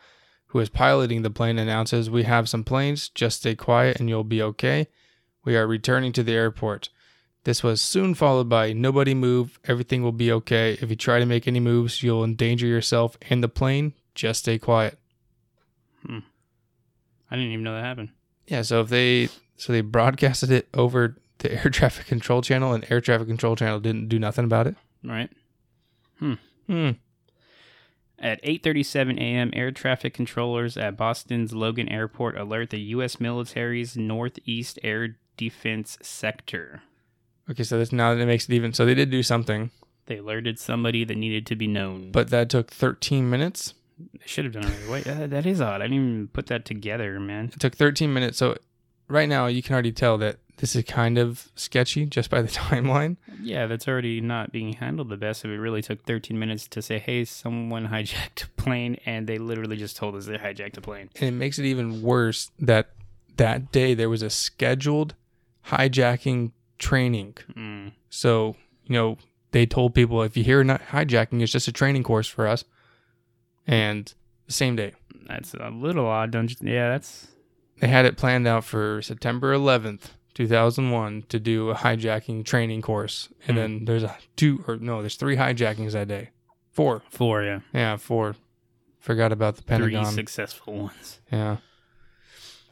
who 0.51 0.59
is 0.59 0.69
piloting 0.69 1.21
the 1.21 1.29
plane, 1.29 1.57
announces, 1.57 2.09
We 2.09 2.23
have 2.23 2.49
some 2.49 2.65
planes, 2.65 3.07
just 3.09 3.37
stay 3.37 3.55
quiet 3.55 3.99
and 3.99 4.09
you'll 4.09 4.25
be 4.25 4.41
okay. 4.41 4.87
We 5.45 5.55
are 5.55 5.65
returning 5.65 6.11
to 6.13 6.23
the 6.23 6.33
airport. 6.33 6.89
This 7.45 7.63
was 7.63 7.81
soon 7.81 8.15
followed 8.15 8.49
by, 8.49 8.73
Nobody 8.73 9.13
move, 9.13 9.59
everything 9.63 10.03
will 10.03 10.11
be 10.11 10.29
okay. 10.33 10.77
If 10.81 10.89
you 10.89 10.97
try 10.97 11.19
to 11.19 11.25
make 11.25 11.47
any 11.47 11.61
moves, 11.61 12.03
you'll 12.03 12.25
endanger 12.25 12.67
yourself 12.67 13.17
and 13.29 13.41
the 13.41 13.47
plane. 13.47 13.93
Just 14.13 14.41
stay 14.41 14.59
quiet. 14.59 14.99
Hmm. 16.05 16.19
I 17.29 17.37
didn't 17.37 17.51
even 17.51 17.63
know 17.63 17.75
that 17.75 17.85
happened. 17.85 18.09
Yeah, 18.45 18.63
so 18.63 18.81
if 18.81 18.89
they 18.89 19.29
so 19.55 19.71
they 19.71 19.79
broadcasted 19.79 20.51
it 20.51 20.67
over 20.73 21.15
the 21.37 21.53
air 21.63 21.69
traffic 21.69 22.07
control 22.07 22.41
channel 22.41 22.73
and 22.73 22.85
air 22.91 22.99
traffic 22.99 23.27
control 23.27 23.55
channel 23.55 23.79
didn't 23.79 24.09
do 24.09 24.19
nothing 24.19 24.43
about 24.43 24.67
it. 24.67 24.75
Right? 25.01 25.29
Hmm. 26.19 26.33
Hmm. 26.67 26.89
At 28.21 28.41
8:37 28.43 29.17
a.m., 29.19 29.49
air 29.53 29.71
traffic 29.71 30.13
controllers 30.13 30.77
at 30.77 30.95
Boston's 30.95 31.53
Logan 31.53 31.89
Airport 31.89 32.37
alert 32.37 32.69
the 32.69 32.79
U.S. 32.95 33.19
military's 33.19 33.97
Northeast 33.97 34.77
Air 34.83 35.17
Defense 35.37 35.97
Sector. 36.03 36.83
Okay, 37.49 37.63
so 37.63 37.79
that's 37.79 37.91
now 37.91 38.13
that 38.13 38.21
it 38.21 38.27
makes 38.27 38.47
it 38.47 38.53
even. 38.53 38.73
So 38.73 38.85
they 38.85 38.93
did 38.93 39.09
do 39.09 39.23
something, 39.23 39.71
They 40.05 40.17
alerted 40.17 40.59
somebody 40.59 41.03
that 41.03 41.17
needed 41.17 41.45
to 41.47 41.55
be 41.55 41.65
known. 41.67 42.11
but 42.11 42.29
that 42.29 42.49
took 42.49 42.69
13 42.71 43.27
minutes. 43.29 43.73
they 44.13 44.19
should 44.27 44.45
have 44.45 44.53
done 44.53 44.65
it 44.65 44.67
right 44.67 44.87
away. 44.87 45.01
That- 45.01 45.29
that 45.31 45.45
is 45.47 45.59
odd. 45.59 45.81
I 45.81 45.85
didn't 45.85 45.97
even 45.97 46.27
put 46.27 46.45
that 46.47 46.63
together, 46.63 47.19
man. 47.19 47.45
It 47.53 47.59
took 47.59 47.75
13 47.75 48.13
minutes. 48.13 48.37
So 48.37 48.55
right 49.11 49.29
now 49.29 49.47
you 49.47 49.61
can 49.61 49.73
already 49.73 49.91
tell 49.91 50.17
that 50.19 50.37
this 50.57 50.75
is 50.75 50.83
kind 50.83 51.17
of 51.17 51.49
sketchy 51.55 52.05
just 52.05 52.29
by 52.29 52.41
the 52.41 52.47
timeline. 52.69 53.17
Yeah, 53.41 53.65
that's 53.65 53.87
already 53.87 54.21
not 54.21 54.51
being 54.51 54.73
handled 54.73 55.09
the 55.09 55.17
best. 55.17 55.43
If 55.43 55.51
it 55.51 55.59
really 55.59 55.81
took 55.81 56.03
13 56.05 56.37
minutes 56.37 56.67
to 56.69 56.81
say, 56.81 56.99
"Hey, 56.99 57.25
someone 57.25 57.87
hijacked 57.89 58.45
a 58.45 58.47
plane," 58.61 58.97
and 59.05 59.27
they 59.27 59.37
literally 59.37 59.77
just 59.77 59.97
told 59.97 60.15
us 60.15 60.25
they 60.25 60.37
hijacked 60.37 60.77
a 60.77 60.81
plane. 60.81 61.09
And 61.19 61.29
it 61.29 61.37
makes 61.37 61.59
it 61.59 61.65
even 61.65 62.01
worse 62.01 62.51
that 62.59 62.91
that 63.37 63.71
day 63.71 63.93
there 63.93 64.09
was 64.09 64.21
a 64.21 64.29
scheduled 64.29 65.15
hijacking 65.67 66.51
training. 66.79 67.37
Mm. 67.55 67.93
So, 68.09 68.55
you 68.85 68.93
know, 68.93 69.17
they 69.51 69.65
told 69.65 69.93
people 69.93 70.21
if 70.23 70.37
you 70.37 70.43
hear 70.43 70.63
not 70.63 70.81
hijacking, 70.81 71.41
it's 71.41 71.51
just 71.51 71.67
a 71.67 71.71
training 71.71 72.03
course 72.03 72.27
for 72.27 72.47
us. 72.47 72.63
And 73.67 74.13
the 74.47 74.53
same 74.53 74.75
day. 74.75 74.93
That's 75.27 75.53
a 75.53 75.69
little 75.69 76.05
odd, 76.07 76.31
don't 76.31 76.49
you? 76.49 76.57
Yeah, 76.61 76.89
that's 76.89 77.27
They 77.81 77.87
had 77.87 78.05
it 78.05 78.15
planned 78.15 78.47
out 78.47 78.63
for 78.63 79.01
September 79.01 79.53
11th, 79.53 80.11
2001 80.35 81.23
to 81.29 81.39
do 81.39 81.69
a 81.71 81.75
hijacking 81.75 82.45
training 82.45 82.81
course. 82.81 83.27
And 83.47 83.57
Hmm. 83.57 83.61
then 83.61 83.85
there's 83.85 84.03
a 84.03 84.15
two 84.37 84.63
or 84.67 84.77
no, 84.77 85.01
there's 85.01 85.15
three 85.15 85.35
hijackings 85.35 85.91
that 85.91 86.07
day. 86.07 86.29
Four. 86.71 87.01
four. 87.09 87.43
Yeah, 87.43 87.59
Yeah, 87.73 87.97
four. 87.97 88.35
Forgot 88.99 89.31
about 89.33 89.57
the 89.57 89.63
Pentagon. 89.63 90.05
three 90.05 90.13
successful 90.13 90.73
ones. 90.83 91.19
Yeah. 91.31 91.57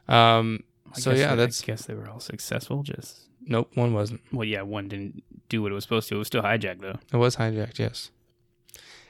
Um 0.07 0.63
I 0.95 0.99
So, 0.99 1.11
yeah, 1.11 1.31
they- 1.31 1.35
that's- 1.37 1.61
I 1.63 1.65
guess 1.65 1.85
they 1.85 1.93
were 1.95 2.09
all 2.09 2.19
successful. 2.19 2.81
Just 2.83 3.27
Nope, 3.45 3.71
one 3.75 3.93
wasn't. 3.93 4.21
well, 4.31 4.45
yeah, 4.47 4.61
one 4.61 4.87
didn't 4.87 5.23
do 5.49 5.61
what 5.61 5.71
it 5.71 5.75
was 5.75 5.83
supposed 5.83 6.07
to. 6.09 6.15
It 6.15 6.19
was 6.19 6.27
still 6.27 6.43
hijacked 6.43 6.81
though. 6.81 6.99
It 7.11 7.17
was 7.17 7.35
hijacked, 7.37 7.77
yes. 7.79 8.11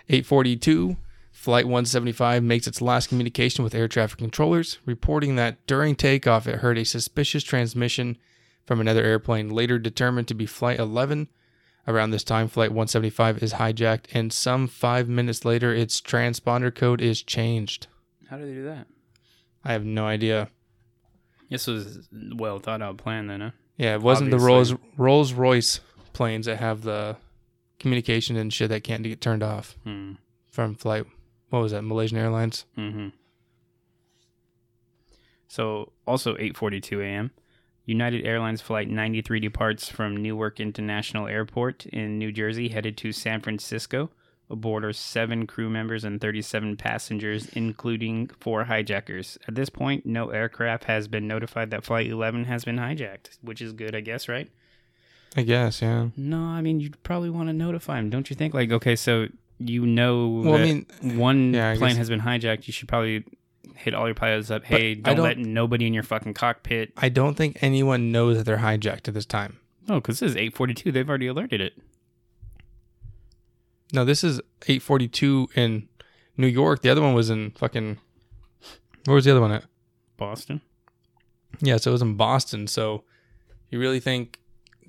842, 0.10 0.98
Flight 1.39 1.63
175 1.67 2.43
makes 2.43 2.67
its 2.67 2.81
last 2.81 3.08
communication 3.08 3.63
with 3.63 3.74
air 3.74 3.88
traffic 3.88 4.17
controllers, 4.17 4.77
reporting 4.86 5.38
that 5.38 5.65
during 5.67 5.96
takeoff 5.96 6.46
it 6.46 6.60
heard 6.60 6.77
a 6.77 6.84
suspicious 6.84 7.46
transmission 7.46 8.17
from 8.65 8.81
another 8.81 9.05
airplane, 9.05 9.48
later 9.48 9.79
determined 9.79 10.27
to 10.27 10.34
be 10.34 10.46
Flight 10.46 10.77
11. 10.79 11.29
Around 11.88 12.10
this 12.10 12.25
time, 12.25 12.50
Flight 12.50 12.72
175 12.72 13.41
is 13.41 13.53
hijacked, 13.53 14.08
and 14.13 14.34
some 14.34 14.67
five 14.67 15.08
minutes 15.08 15.46
later, 15.46 15.74
its 15.74 16.01
transponder 16.01 16.75
code 16.75 17.00
is 17.00 17.24
changed. 17.24 17.88
How 18.29 18.36
did 18.36 18.50
they 18.50 18.55
do 18.55 18.63
that? 18.65 18.88
I 19.63 19.72
have 19.72 19.86
no 19.86 20.05
idea. 20.08 20.50
This 21.50 21.67
was 21.67 22.10
well 22.36 22.60
thought 22.60 22.81
out 22.81 22.98
plan 22.98 23.27
then, 23.27 23.39
huh? 23.39 23.51
Yeah, 23.77 23.93
it 23.96 24.01
wasn't 24.01 24.31
the 24.31 24.39
Rolls 24.39 24.75
Rolls 24.98 25.31
Royce 25.31 25.79
planes 26.12 26.48
that 26.48 26.58
have 26.58 26.81
the 26.81 27.15
communication 27.79 28.36
and 28.36 28.51
shit 28.53 28.67
that 28.72 28.84
can't 28.84 29.03
get 29.03 29.22
turned 29.22 29.41
off 29.41 29.77
Hmm. 29.86 30.15
from 30.51 30.75
flight. 30.75 31.05
What 31.50 31.62
was 31.62 31.72
that? 31.72 31.84
Malaysian 31.84 32.18
Airlines. 32.18 32.65
Mm-hmm. 32.77 33.10
So 35.48 35.94
also 36.06 36.36
8:42 36.36 37.03
a.m. 37.03 37.32
United 37.86 38.24
Airlines 38.24 38.62
flight 38.62 38.88
93 38.88 39.39
departs 39.39 39.89
from 39.89 40.15
Newark 40.15 40.60
International 40.60 41.27
Airport 41.27 41.88
in 41.88 42.20
New 42.20 42.32
Jersey, 42.32 42.70
headed 42.70 42.96
to 42.98 43.12
San 43.12 43.41
Francisco. 43.41 44.12
Aboard 44.51 44.84
are 44.86 44.94
seven 44.94 45.46
crew 45.48 45.70
members 45.70 46.03
and 46.03 46.22
37 46.22 46.77
passengers, 46.77 47.48
including 47.50 48.29
four 48.39 48.65
hijackers. 48.65 49.38
At 49.48 49.56
this 49.56 49.70
point, 49.70 50.06
no 50.06 50.29
aircraft 50.29 50.86
has 50.86 51.08
been 51.08 51.27
notified 51.27 51.70
that 51.72 51.84
Flight 51.84 52.08
11 52.08 52.46
has 52.46 52.65
been 52.65 52.77
hijacked, 52.77 53.38
which 53.41 53.62
is 53.62 53.74
good, 53.74 53.96
I 53.96 54.01
guess, 54.01 54.27
right? 54.27 54.50
I 55.36 55.44
guess, 55.44 55.82
yeah. 55.82 56.10
No, 56.18 56.41
I 56.41 56.62
mean 56.62 56.79
you'd 56.79 57.01
probably 57.03 57.29
want 57.29 57.50
to 57.50 57.53
notify 57.53 57.98
them, 57.98 58.10
don't 58.10 58.29
you 58.29 58.36
think? 58.36 58.53
Like, 58.53 58.72
okay, 58.72 58.96
so 58.96 59.27
you 59.59 59.85
know 59.85 60.27
Well, 60.45 60.55
I 60.55 60.63
mean, 60.63 60.85
one 61.01 61.53
Yeah, 61.53 61.71
I 61.71 61.77
plane 61.77 61.89
guess- 61.91 61.97
has 61.97 62.09
been 62.09 62.21
hijacked, 62.21 62.65
you 62.67 62.73
should 62.73 62.87
probably 62.87 63.23
hit 63.75 63.93
all 63.93 64.07
your 64.07 64.15
pilots 64.15 64.49
up. 64.51 64.63
Hey, 64.63 64.95
don't, 64.95 65.17
don't- 65.17 65.23
let 65.25 65.37
nobody 65.37 65.85
in 65.87 65.93
your 65.93 66.03
fucking 66.03 66.33
cockpit. 66.33 66.91
I 66.97 67.09
don't 67.09 67.35
think 67.35 67.57
anyone 67.61 68.11
knows 68.11 68.37
that 68.37 68.43
they're 68.45 68.57
hijacked 68.57 69.07
at 69.07 69.13
this 69.13 69.25
time. 69.25 69.59
Oh, 69.87 69.95
because 69.95 70.19
this 70.19 70.31
is 70.31 70.35
842. 70.35 70.91
They've 70.91 71.07
already 71.07 71.27
alerted 71.27 71.61
it. 71.61 71.73
No, 73.91 74.05
this 74.05 74.23
is 74.23 74.39
842 74.67 75.49
in 75.55 75.87
New 76.37 76.47
York. 76.47 76.81
The 76.81 76.89
other 76.89 77.01
one 77.01 77.13
was 77.13 77.29
in 77.29 77.51
fucking. 77.51 77.97
Where 79.05 79.15
was 79.15 79.25
the 79.25 79.31
other 79.31 79.41
one 79.41 79.51
at? 79.51 79.65
Boston. 80.17 80.61
Yeah, 81.59 81.77
so 81.77 81.91
it 81.91 81.93
was 81.93 82.01
in 82.01 82.15
Boston. 82.15 82.67
So 82.67 83.03
you 83.71 83.79
really 83.79 83.99
think 83.99 84.39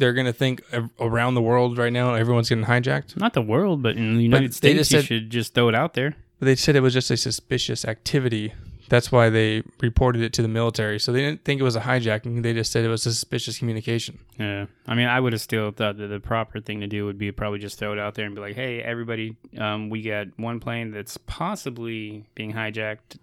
they're 0.00 0.14
gonna 0.14 0.32
think 0.32 0.62
around 0.98 1.34
the 1.34 1.42
world 1.42 1.78
right 1.78 1.92
now 1.92 2.14
everyone's 2.14 2.48
getting 2.48 2.64
hijacked? 2.64 3.16
Not 3.16 3.34
the 3.34 3.42
world, 3.42 3.82
but 3.82 3.96
in 3.96 4.16
the 4.16 4.22
United 4.22 4.50
they 4.50 4.54
States, 4.54 4.88
just 4.88 5.10
you 5.10 5.18
should 5.18 5.30
just 5.30 5.54
throw 5.54 5.68
it 5.68 5.74
out 5.74 5.94
there. 5.94 6.16
But 6.40 6.46
they 6.46 6.56
said 6.56 6.74
it 6.74 6.80
was 6.80 6.94
just 6.94 7.10
a 7.10 7.16
suspicious 7.16 7.84
activity. 7.84 8.54
That's 8.88 9.12
why 9.12 9.28
they 9.28 9.62
reported 9.80 10.22
it 10.22 10.32
to 10.32 10.42
the 10.42 10.48
military. 10.48 10.98
So 10.98 11.12
they 11.12 11.20
didn't 11.20 11.44
think 11.44 11.60
it 11.60 11.64
was 11.64 11.76
a 11.76 11.80
hijacking. 11.80 12.42
They 12.42 12.52
just 12.54 12.72
said 12.72 12.84
it 12.84 12.88
was 12.88 13.06
a 13.06 13.12
suspicious 13.12 13.58
communication. 13.58 14.18
Yeah. 14.36 14.66
I 14.88 14.96
mean, 14.96 15.06
I 15.06 15.20
would 15.20 15.32
have 15.32 15.42
still 15.42 15.70
thought 15.70 15.96
that 15.98 16.08
the 16.08 16.18
proper 16.18 16.60
thing 16.60 16.80
to 16.80 16.88
do 16.88 17.04
would 17.04 17.16
be 17.18 17.30
probably 17.30 17.60
just 17.60 17.78
throw 17.78 17.92
it 17.92 18.00
out 18.00 18.14
there 18.14 18.26
and 18.26 18.34
be 18.34 18.40
like, 18.40 18.56
hey, 18.56 18.82
everybody, 18.82 19.36
um, 19.58 19.90
we 19.90 20.02
got 20.02 20.26
one 20.38 20.58
plane 20.58 20.90
that's 20.90 21.16
possibly 21.18 22.26
being 22.34 22.52
hijacked. 22.52 23.18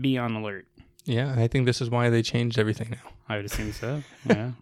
Be 0.00 0.18
on 0.18 0.36
alert. 0.36 0.66
Yeah, 1.04 1.34
I 1.36 1.48
think 1.48 1.66
this 1.66 1.80
is 1.80 1.90
why 1.90 2.10
they 2.10 2.22
changed 2.22 2.56
everything 2.58 2.90
now. 2.90 3.10
I 3.28 3.36
would 3.36 3.46
assume 3.46 3.72
so. 3.72 4.02
Yeah. 4.28 4.52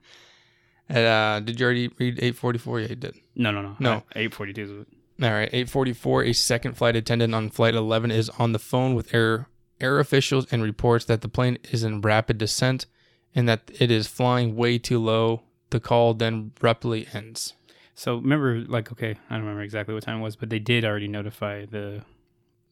And, 0.88 1.06
uh, 1.06 1.40
did 1.40 1.58
you 1.58 1.64
already 1.66 1.88
read 1.98 2.18
844? 2.18 2.80
Yeah, 2.80 2.86
you 2.88 2.96
did. 2.96 3.14
No, 3.34 3.50
no, 3.50 3.62
no. 3.62 3.76
No. 3.80 3.90
842 4.14 4.62
is 4.62 4.70
what. 4.70 4.86
All 5.22 5.32
right, 5.34 5.48
844. 5.52 6.24
A 6.24 6.32
second 6.32 6.76
flight 6.76 6.96
attendant 6.96 7.34
on 7.34 7.48
flight 7.50 7.74
11 7.74 8.10
is 8.10 8.28
on 8.30 8.52
the 8.52 8.58
phone 8.58 8.94
with 8.94 9.14
air 9.14 9.48
air 9.80 9.98
officials 9.98 10.46
and 10.52 10.62
reports 10.62 11.04
that 11.06 11.20
the 11.20 11.28
plane 11.28 11.58
is 11.70 11.82
in 11.84 12.00
rapid 12.00 12.38
descent 12.38 12.86
and 13.34 13.48
that 13.48 13.70
it 13.80 13.90
is 13.90 14.06
flying 14.06 14.54
way 14.56 14.78
too 14.78 14.98
low. 14.98 15.42
The 15.70 15.80
call 15.80 16.14
then 16.14 16.52
abruptly 16.56 17.08
ends. 17.12 17.54
So 17.94 18.16
remember, 18.16 18.60
like, 18.60 18.90
okay, 18.92 19.16
I 19.30 19.34
don't 19.34 19.42
remember 19.42 19.62
exactly 19.62 19.94
what 19.94 20.02
time 20.04 20.18
it 20.20 20.22
was, 20.22 20.36
but 20.36 20.48
they 20.50 20.58
did 20.58 20.84
already 20.84 21.08
notify 21.08 21.64
the. 21.66 22.02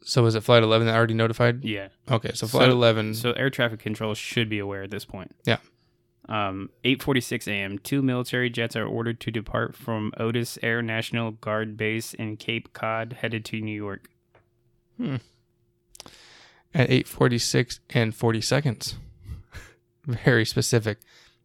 So 0.05 0.23
was 0.25 0.35
it 0.35 0.43
flight 0.43 0.63
11 0.65 0.87
that 0.89 0.97
already 0.97 1.15
notified? 1.15 1.65
Yeah. 1.65 1.89
Okay, 2.11 2.33
so 2.35 2.47
flight 2.49 2.67
So- 2.69 2.73
11. 2.73 3.15
So 3.15 3.33
air 3.33 3.51
traffic 3.51 3.79
control 3.81 4.15
should 4.15 4.49
be 4.49 4.59
aware 4.59 4.83
at 4.83 4.91
this 4.91 5.05
point. 5.05 5.35
Yeah. 5.45 5.59
Um, 6.29 6.71
8:46 6.85 7.49
a.m. 7.49 7.79
Two 7.79 8.01
military 8.03 8.49
jets 8.49 8.77
are 8.77 8.87
ordered 8.87 9.19
to 9.21 9.31
depart 9.31 9.75
from 9.75 10.13
Otis 10.19 10.59
Air 10.63 10.81
National 10.81 11.33
Guard 11.33 11.77
Base 11.77 12.15
in 12.15 12.37
Cape 12.37 12.73
Cod, 12.73 13.19
headed 13.21 13.45
to 13.47 13.61
New 13.61 13.75
York. 13.77 14.09
at 16.75 16.89
8:46 16.91 17.81
and 17.91 18.15
40 18.15 18.41
seconds. 18.41 18.95
very 20.07 20.45
specific. 20.45 20.99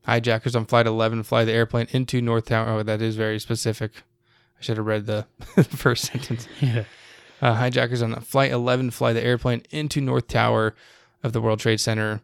Hijackers 0.05 0.55
on 0.55 0.65
flight 0.65 0.85
11 0.87 1.23
fly 1.23 1.43
the 1.43 1.51
airplane 1.51 1.87
into 1.91 2.21
North 2.21 2.45
Tower. 2.45 2.69
Oh, 2.69 2.83
that 2.83 3.01
is 3.01 3.15
very 3.15 3.39
specific. 3.39 3.91
I 4.57 4.61
should 4.63 4.77
have 4.77 4.85
read 4.85 5.05
the 5.05 5.25
first 5.63 6.05
sentence. 6.05 6.47
Yeah. 6.61 6.83
Uh, 7.39 7.53
hijackers 7.53 8.01
on 8.01 8.15
flight 8.21 8.51
11 8.51 8.89
fly 8.91 9.13
the 9.13 9.23
airplane 9.23 9.61
into 9.69 10.01
North 10.01 10.27
Tower 10.27 10.73
of 11.21 11.33
the 11.33 11.41
World 11.41 11.59
Trade 11.59 11.79
Center 11.79 12.21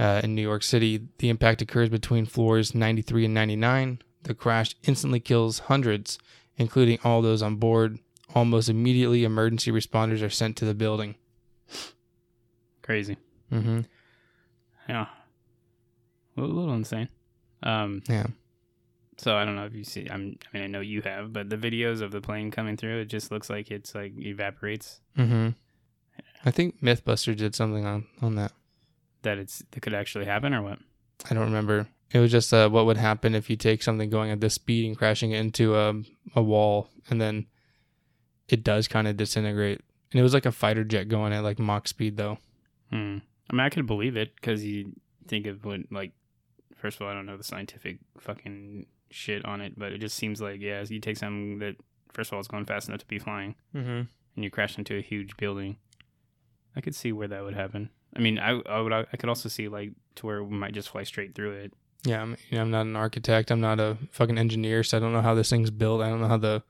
uh, 0.00 0.20
in 0.24 0.34
New 0.34 0.42
York 0.42 0.62
City. 0.62 1.06
The 1.18 1.28
impact 1.28 1.60
occurs 1.62 1.88
between 1.90 2.24
floors 2.26 2.74
93 2.74 3.26
and 3.26 3.34
99. 3.34 4.00
The 4.22 4.34
crash 4.34 4.74
instantly 4.84 5.20
kills 5.20 5.60
hundreds, 5.60 6.18
including 6.56 6.98
all 7.04 7.22
those 7.22 7.42
on 7.42 7.56
board. 7.56 7.98
Almost 8.34 8.68
immediately, 8.68 9.24
emergency 9.24 9.70
responders 9.70 10.22
are 10.22 10.30
sent 10.30 10.56
to 10.58 10.64
the 10.64 10.74
building. 10.74 11.16
Crazy. 12.82 13.16
Mm-hmm. 13.52 13.80
Yeah. 14.88 15.06
A 16.36 16.40
little, 16.40 16.72
insane. 16.74 17.08
Um, 17.62 18.02
Yeah. 18.08 18.26
so 19.18 19.36
I 19.36 19.44
don't 19.44 19.56
know 19.56 19.66
if 19.66 19.74
you 19.74 19.84
see. 19.84 20.06
I'm, 20.10 20.38
I 20.52 20.56
mean, 20.56 20.64
I 20.64 20.66
know 20.68 20.80
you 20.80 21.02
have, 21.02 21.32
but 21.32 21.50
the 21.50 21.56
videos 21.56 22.00
of 22.00 22.10
the 22.10 22.20
plane 22.20 22.50
coming 22.50 22.76
through, 22.76 23.00
it 23.00 23.06
just 23.06 23.30
looks 23.30 23.50
like 23.50 23.70
it's 23.70 23.94
like 23.94 24.12
evaporates. 24.18 25.00
Mm-hmm. 25.18 25.50
I 26.44 26.50
think 26.50 26.80
MythBuster 26.82 27.36
did 27.36 27.54
something 27.54 27.84
on 27.84 28.06
on 28.22 28.34
that. 28.36 28.52
That 29.22 29.38
it's 29.38 29.62
that 29.70 29.80
could 29.80 29.94
actually 29.94 30.24
happen 30.24 30.54
or 30.54 30.62
what? 30.62 30.78
I 31.30 31.34
don't 31.34 31.44
remember. 31.44 31.86
It 32.12 32.18
was 32.18 32.30
just 32.32 32.52
uh, 32.52 32.68
what 32.68 32.86
would 32.86 32.96
happen 32.96 33.34
if 33.34 33.48
you 33.50 33.56
take 33.56 33.82
something 33.82 34.10
going 34.10 34.30
at 34.30 34.40
this 34.40 34.54
speed 34.54 34.86
and 34.86 34.96
crashing 34.96 35.30
it 35.32 35.38
into 35.40 35.76
a 35.76 35.94
a 36.34 36.42
wall, 36.42 36.88
and 37.08 37.20
then 37.20 37.46
it 38.48 38.64
does 38.64 38.88
kind 38.88 39.06
of 39.06 39.16
disintegrate. 39.16 39.80
And 40.12 40.18
it 40.18 40.22
was 40.22 40.34
like 40.34 40.46
a 40.46 40.52
fighter 40.52 40.82
jet 40.84 41.08
going 41.08 41.32
at 41.32 41.44
like 41.44 41.58
Mach 41.58 41.86
speed, 41.86 42.16
though. 42.16 42.38
Hmm. 42.90 43.18
I 43.48 43.52
mean, 43.52 43.60
I 43.60 43.68
could 43.68 43.86
believe 43.86 44.16
it 44.16 44.34
because 44.34 44.64
you 44.64 44.92
think 45.28 45.46
of 45.46 45.64
what, 45.64 45.80
like, 45.90 46.12
first 46.76 46.96
of 46.96 47.02
all, 47.02 47.08
I 47.12 47.14
don't 47.14 47.26
know 47.26 47.36
the 47.36 47.44
scientific 47.44 47.98
fucking 48.18 48.86
shit 49.10 49.44
on 49.44 49.60
it, 49.60 49.78
but 49.78 49.92
it 49.92 49.98
just 49.98 50.16
seems 50.16 50.40
like, 50.40 50.60
yeah, 50.60 50.84
you 50.88 50.98
take 51.00 51.16
something 51.16 51.58
that, 51.60 51.76
first 52.12 52.30
of 52.30 52.34
all, 52.34 52.38
it's 52.40 52.48
going 52.48 52.64
fast 52.64 52.88
enough 52.88 53.00
to 53.00 53.06
be 53.06 53.18
flying, 53.18 53.54
Mm-hmm. 53.74 53.88
and 54.34 54.44
you 54.44 54.50
crash 54.50 54.78
into 54.78 54.96
a 54.96 55.00
huge 55.00 55.36
building. 55.36 55.76
I 56.74 56.80
could 56.80 56.94
see 56.94 57.12
where 57.12 57.28
that 57.28 57.42
would 57.44 57.54
happen. 57.54 57.90
I 58.14 58.18
mean, 58.20 58.38
I, 58.38 58.60
I 58.60 58.80
would, 58.80 58.92
I 58.92 59.04
could 59.18 59.28
also 59.28 59.48
see 59.48 59.68
like 59.68 59.92
to 60.16 60.26
where 60.26 60.42
we 60.42 60.54
might 60.56 60.72
just 60.74 60.88
fly 60.88 61.04
straight 61.04 61.34
through 61.34 61.52
it. 61.52 61.72
Yeah, 62.04 62.22
I'm, 62.22 62.30
you 62.48 62.56
know, 62.56 62.62
I'm 62.62 62.70
not 62.70 62.86
an 62.86 62.96
architect. 62.96 63.50
I'm 63.50 63.60
not 63.60 63.78
a 63.78 63.96
fucking 64.10 64.38
engineer, 64.38 64.82
so 64.82 64.96
I 64.96 65.00
don't 65.00 65.12
know 65.12 65.20
how 65.22 65.34
this 65.34 65.50
thing's 65.50 65.70
built. 65.70 66.00
I 66.02 66.08
don't 66.08 66.20
know 66.20 66.28
how 66.28 66.38
the 66.38 66.62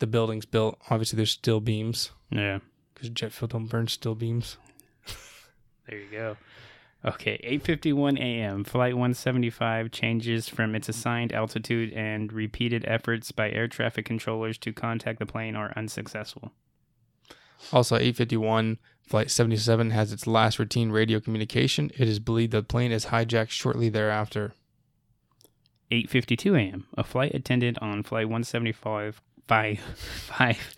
the 0.00 0.06
building's 0.06 0.46
built. 0.46 0.78
Obviously, 0.90 1.16
there's 1.16 1.30
steel 1.32 1.60
beams 1.60 2.10
Yeah. 2.30 2.58
because 2.94 3.08
jet 3.10 3.32
fuel 3.32 3.48
don't 3.48 3.66
burn 3.66 3.88
steel 3.88 4.14
beams. 4.14 4.56
There 5.88 5.98
you 5.98 6.06
go. 6.10 6.36
Okay, 7.04 7.40
8:51 7.42 8.18
a.m. 8.20 8.62
Flight 8.62 8.94
175 8.94 9.90
changes 9.90 10.48
from 10.48 10.74
its 10.74 10.88
assigned 10.88 11.32
altitude 11.32 11.92
and 11.94 12.32
repeated 12.32 12.84
efforts 12.86 13.32
by 13.32 13.50
air 13.50 13.66
traffic 13.66 14.04
controllers 14.04 14.58
to 14.58 14.72
contact 14.72 15.18
the 15.18 15.26
plane 15.26 15.56
are 15.56 15.72
unsuccessful. 15.74 16.52
Also, 17.72 17.96
851 17.96 18.78
Flight 19.10 19.28
77 19.28 19.90
has 19.90 20.12
its 20.12 20.28
last 20.28 20.60
routine 20.60 20.90
radio 20.90 21.18
communication. 21.18 21.90
It 21.98 22.08
is 22.08 22.20
believed 22.20 22.52
the 22.52 22.62
plane 22.62 22.92
is 22.92 23.06
hijacked 23.06 23.50
shortly 23.50 23.88
thereafter. 23.88 24.52
8:52 25.90 26.56
a.m. 26.56 26.86
A 26.96 27.02
flight 27.02 27.34
attendant 27.34 27.76
on 27.82 28.04
flight 28.04 28.26
175 28.26 29.20
five, 29.50 29.80
five, 29.96 30.74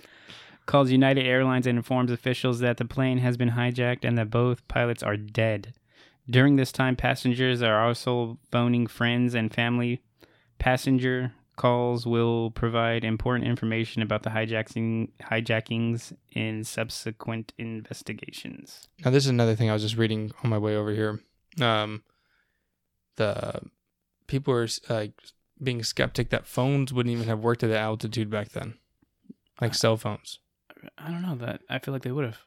calls 0.65 0.91
United 0.91 1.27
Airlines 1.27 1.67
and 1.67 1.77
informs 1.77 2.11
officials 2.11 2.61
that 2.61 2.79
the 2.79 2.87
plane 2.87 3.19
has 3.19 3.37
been 3.37 3.51
hijacked 3.51 4.03
and 4.03 4.17
that 4.17 4.31
both 4.31 4.67
pilots 4.67 5.03
are 5.03 5.19
dead. 5.19 5.75
During 6.31 6.57
this 6.57 6.73
time, 6.73 6.97
passengers 6.97 7.61
are 7.61 7.87
also 7.87 8.39
phoning 8.51 8.87
friends 8.87 9.35
and 9.35 9.53
family. 9.53 10.01
Passenger 10.59 11.35
calls 11.63 12.05
will 12.05 12.51
provide 12.51 13.05
important 13.05 13.49
information 13.49 14.03
about 14.03 14.25
the 14.25 14.31
hijacking 14.31 15.09
hijackings 15.21 16.13
in 16.33 16.65
subsequent 16.65 17.53
investigations. 17.57 18.89
Now, 19.05 19.13
this 19.13 19.25
is 19.25 19.31
another 19.31 19.55
thing 19.55 19.71
I 19.71 19.73
was 19.73 19.83
just 19.83 19.97
reading 19.97 20.33
on 20.43 20.51
my 20.51 20.59
way 20.59 20.75
over 20.75 20.91
here. 20.91 21.21
Um, 21.61 22.03
the 23.15 23.61
people 24.27 24.53
are 24.55 24.67
like 24.89 25.13
being 25.63 25.85
skeptic 25.85 26.31
that 26.31 26.49
phones 26.49 26.93
wouldn't 26.93 27.13
even 27.15 27.29
have 27.29 27.39
worked 27.39 27.63
at 27.63 27.71
that 27.71 27.79
altitude 27.81 28.29
back 28.29 28.49
then, 28.49 28.75
like 29.61 29.77
cell 29.77 29.97
phones. 29.97 30.41
I 30.99 31.13
don't 31.13 31.23
know 31.23 31.37
that. 31.37 31.61
I 31.71 31.79
feel 31.79 31.95
like 31.95 32.03
they 32.03 32.11
would 32.11 32.25
have. 32.25 32.39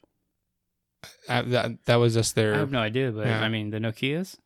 Uh, 1.29 1.41
that 1.43 1.85
that 1.85 1.95
was 1.95 2.15
just 2.15 2.35
there. 2.35 2.53
I 2.53 2.57
have 2.57 2.71
no 2.71 2.79
idea, 2.79 3.13
but 3.13 3.27
Yeah. 3.27 3.39
I 3.39 3.47
mean 3.47 3.69
the 3.69 3.79
Nokia's. 3.79 4.37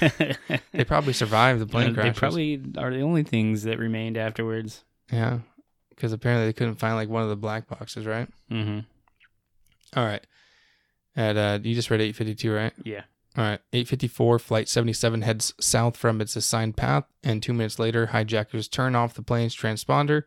They 0.72 0.84
probably 0.84 1.12
survived 1.12 1.60
the 1.60 1.66
plane 1.66 1.94
they 1.94 2.02
crash. 2.02 2.16
probably 2.16 2.60
are 2.78 2.90
the 2.92 3.00
only 3.02 3.22
things 3.22 3.62
that 3.64 3.78
remained 3.78 4.16
afterwards. 4.16 4.84
yeah, 5.12 5.38
because 5.90 6.12
apparently 6.12 6.46
they 6.46 6.52
couldn't 6.52 6.76
find 6.76 6.94
like 6.96 7.08
one 7.08 7.22
of 7.22 7.28
the 7.28 7.36
black 7.36 7.68
boxes, 7.68 8.06
right? 8.06 8.28
Mm-hmm. 8.50 8.80
All 9.98 10.04
right. 10.04 10.26
At 11.16 11.36
uh, 11.36 11.58
you 11.62 11.74
just 11.74 11.90
read 11.90 12.00
eight 12.00 12.16
fifty 12.16 12.34
two, 12.34 12.52
right? 12.52 12.72
Yeah. 12.84 13.02
All 13.36 13.42
right, 13.42 13.60
854, 13.72 14.38
Flight 14.38 14.68
77 14.68 15.22
heads 15.22 15.54
south 15.58 15.96
from 15.96 16.20
its 16.20 16.36
assigned 16.36 16.76
path, 16.76 17.02
and 17.24 17.42
two 17.42 17.52
minutes 17.52 17.80
later, 17.80 18.06
hijackers 18.06 18.68
turn 18.68 18.94
off 18.94 19.14
the 19.14 19.22
plane's 19.22 19.56
transponder. 19.56 20.22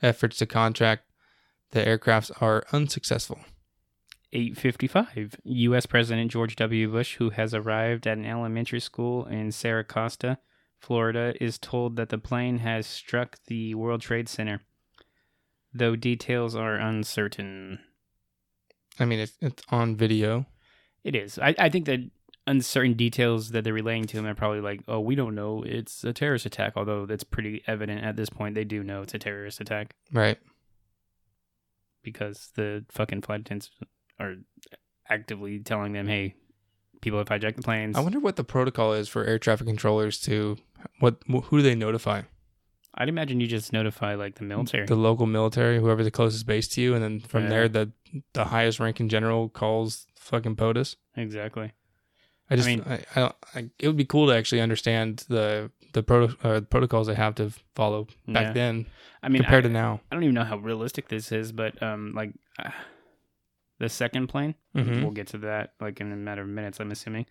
Efforts 0.00 0.38
to 0.38 0.46
contact 0.46 1.02
the 1.72 1.80
aircrafts 1.84 2.30
are 2.40 2.64
unsuccessful. 2.72 3.38
855. 4.32 5.36
U.S. 5.44 5.86
President 5.86 6.30
George 6.30 6.56
W. 6.56 6.90
Bush, 6.90 7.16
who 7.16 7.30
has 7.30 7.54
arrived 7.54 8.06
at 8.06 8.18
an 8.18 8.26
elementary 8.26 8.80
school 8.80 9.24
in 9.26 9.48
Sarasota, 9.48 10.38
Florida, 10.80 11.34
is 11.40 11.58
told 11.58 11.96
that 11.96 12.08
the 12.10 12.18
plane 12.18 12.58
has 12.58 12.86
struck 12.86 13.38
the 13.46 13.74
World 13.74 14.00
Trade 14.02 14.28
Center, 14.28 14.60
though 15.72 15.96
details 15.96 16.54
are 16.54 16.76
uncertain. 16.76 17.78
I 19.00 19.04
mean, 19.04 19.20
it's, 19.20 19.36
it's 19.40 19.62
on 19.70 19.96
video. 19.96 20.46
It 21.04 21.14
is. 21.14 21.38
I, 21.38 21.54
I 21.58 21.68
think 21.68 21.86
that 21.86 22.00
uncertain 22.46 22.94
details 22.94 23.50
that 23.50 23.62
they're 23.64 23.72
relaying 23.72 24.04
to 24.06 24.18
him 24.18 24.26
are 24.26 24.34
probably 24.34 24.60
like, 24.60 24.82
oh, 24.88 25.00
we 25.00 25.14
don't 25.14 25.34
know. 25.34 25.62
It's 25.66 26.02
a 26.04 26.12
terrorist 26.12 26.46
attack, 26.46 26.72
although 26.76 27.06
that's 27.06 27.24
pretty 27.24 27.62
evident 27.66 28.04
at 28.04 28.16
this 28.16 28.28
point. 28.30 28.54
They 28.54 28.64
do 28.64 28.82
know 28.82 29.02
it's 29.02 29.14
a 29.14 29.18
terrorist 29.18 29.60
attack 29.60 29.94
Right. 30.12 30.38
because 32.02 32.50
the 32.54 32.84
fucking 32.90 33.22
flight 33.22 33.40
attendants 33.40 33.70
are 34.20 34.34
actively 35.08 35.58
telling 35.60 35.92
them, 35.92 36.06
hey, 36.06 36.34
people 37.00 37.18
have 37.18 37.28
hijacked 37.28 37.56
the 37.56 37.62
planes. 37.62 37.96
I 37.96 38.00
wonder 38.00 38.20
what 38.20 38.36
the 38.36 38.44
protocol 38.44 38.92
is 38.92 39.08
for 39.08 39.24
air 39.24 39.38
traffic 39.38 39.66
controllers 39.66 40.20
to 40.22 40.56
what 41.00 41.18
who 41.28 41.58
do 41.58 41.62
they 41.62 41.74
notify? 41.74 42.22
I'd 42.94 43.08
imagine 43.08 43.40
you 43.40 43.46
just 43.46 43.72
notify 43.72 44.14
like 44.16 44.36
the 44.36 44.44
military. 44.44 44.86
The 44.86 44.96
local 44.96 45.26
military, 45.26 45.78
whoever 45.78 46.02
the 46.02 46.10
closest 46.10 46.46
base 46.46 46.66
to 46.68 46.80
you, 46.80 46.94
and 46.94 47.02
then 47.02 47.20
from 47.20 47.44
Yeah. 47.44 47.48
there, 47.50 47.68
the 47.68 47.92
the 48.32 48.46
highest 48.46 48.80
ranking 48.80 49.08
general 49.08 49.48
calls 49.48 50.06
fucking 50.16 50.56
POTUS. 50.56 50.96
exactly. 51.16 51.72
I 52.50 52.56
just, 52.56 52.66
I, 52.66 52.70
mean- 52.70 52.84
I, 52.88 53.20
don't. 53.20 53.34
I, 53.54 53.70
it 53.78 53.86
would 53.86 53.96
be 53.98 54.06
cool 54.06 54.26
to 54.28 54.34
actually 54.34 54.62
understand 54.62 55.24
the 55.28 55.70
the 55.92 56.02
proto, 56.02 56.34
uh, 56.46 56.60
protocols 56.62 57.06
they 57.06 57.14
have 57.14 57.34
to 57.36 57.50
follow 57.74 58.08
back 58.26 58.46
Yeah. 58.48 58.52
then 58.52 58.86
I 59.22 59.28
mean, 59.28 59.42
compared 59.42 59.64
I, 59.66 59.68
to 59.68 59.72
now. 59.72 60.00
I 60.10 60.14
don't 60.14 60.24
even 60.24 60.34
know 60.34 60.44
how 60.44 60.56
realistic 60.58 61.08
this 61.08 61.30
is, 61.30 61.52
but 61.52 61.80
um, 61.82 62.14
like 62.14 62.32
uh, 62.58 62.70
the 63.78 63.88
second 63.88 64.26
plane, 64.28 64.54
Mhm. 64.74 65.02
we'll 65.02 65.10
get 65.12 65.28
to 65.28 65.38
that 65.38 65.74
like 65.80 66.00
in 66.00 66.12
a 66.12 66.16
matter 66.16 66.42
of 66.42 66.48
minutes. 66.48 66.80
I'm 66.80 66.90
assuming. 66.90 67.26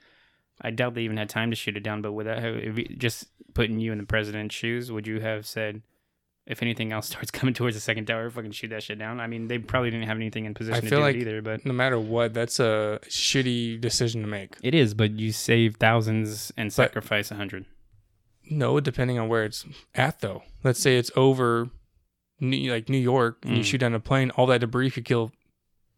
I 0.61 0.71
doubt 0.71 0.95
they 0.95 1.03
even 1.03 1.17
had 1.17 1.29
time 1.29 1.49
to 1.51 1.55
shoot 1.55 1.77
it 1.77 1.83
down, 1.83 2.01
but 2.01 2.13
would 2.13 2.25
that 2.25 2.43
if 2.43 2.77
you, 2.79 2.85
just 2.97 3.27
putting 3.53 3.79
you 3.79 3.91
in 3.91 3.97
the 3.99 4.05
president's 4.05 4.55
shoes? 4.55 4.91
Would 4.91 5.05
you 5.05 5.19
have 5.19 5.45
said, 5.45 5.83
if 6.47 6.63
anything 6.63 6.91
else 6.91 7.07
starts 7.11 7.29
coming 7.29 7.53
towards 7.53 7.75
the 7.75 7.79
second 7.79 8.05
tower, 8.07 8.29
fucking 8.31 8.51
shoot 8.51 8.69
that 8.69 8.81
shit 8.81 8.97
down? 8.97 9.19
I 9.19 9.27
mean, 9.27 9.47
they 9.49 9.59
probably 9.59 9.91
didn't 9.91 10.07
have 10.07 10.17
anything 10.17 10.45
in 10.45 10.53
position 10.55 10.81
to 10.81 10.89
feel 10.89 10.99
do 10.99 11.03
like- 11.03 11.15
it 11.15 11.21
either, 11.21 11.41
but 11.43 11.63
No 11.65 11.73
matter 11.73 11.99
what, 11.99 12.33
that's 12.33 12.59
a 12.59 12.99
shitty 13.03 13.79
decision 13.79 14.21
to 14.21 14.27
make. 14.27 14.55
it 14.63 14.73
is. 14.73 14.93
But 14.95 15.11
you 15.11 15.31
save 15.31 15.75
thousands 15.75 16.51
and 16.57 16.73
sacrifice 16.73 17.29
a 17.29 17.35
hundred. 17.35 17.65
No, 18.49 18.79
depending 18.79 19.19
on 19.19 19.27
where 19.27 19.43
it's 19.43 19.65
at, 19.93 20.21
though. 20.21 20.41
Let's 20.63 20.79
say 20.79 20.97
it's 20.97 21.11
over, 21.15 21.69
New, 22.39 22.71
like 22.71 22.87
New 22.89 22.97
York, 22.97 23.39
and 23.43 23.57
you 23.57 23.61
Mm. 23.61 23.65
shoot 23.65 23.77
down 23.79 23.93
a 23.93 23.99
plane. 23.99 24.29
All 24.31 24.45
that 24.47 24.61
debris 24.61 24.91
could 24.91 25.05
kill, 25.05 25.31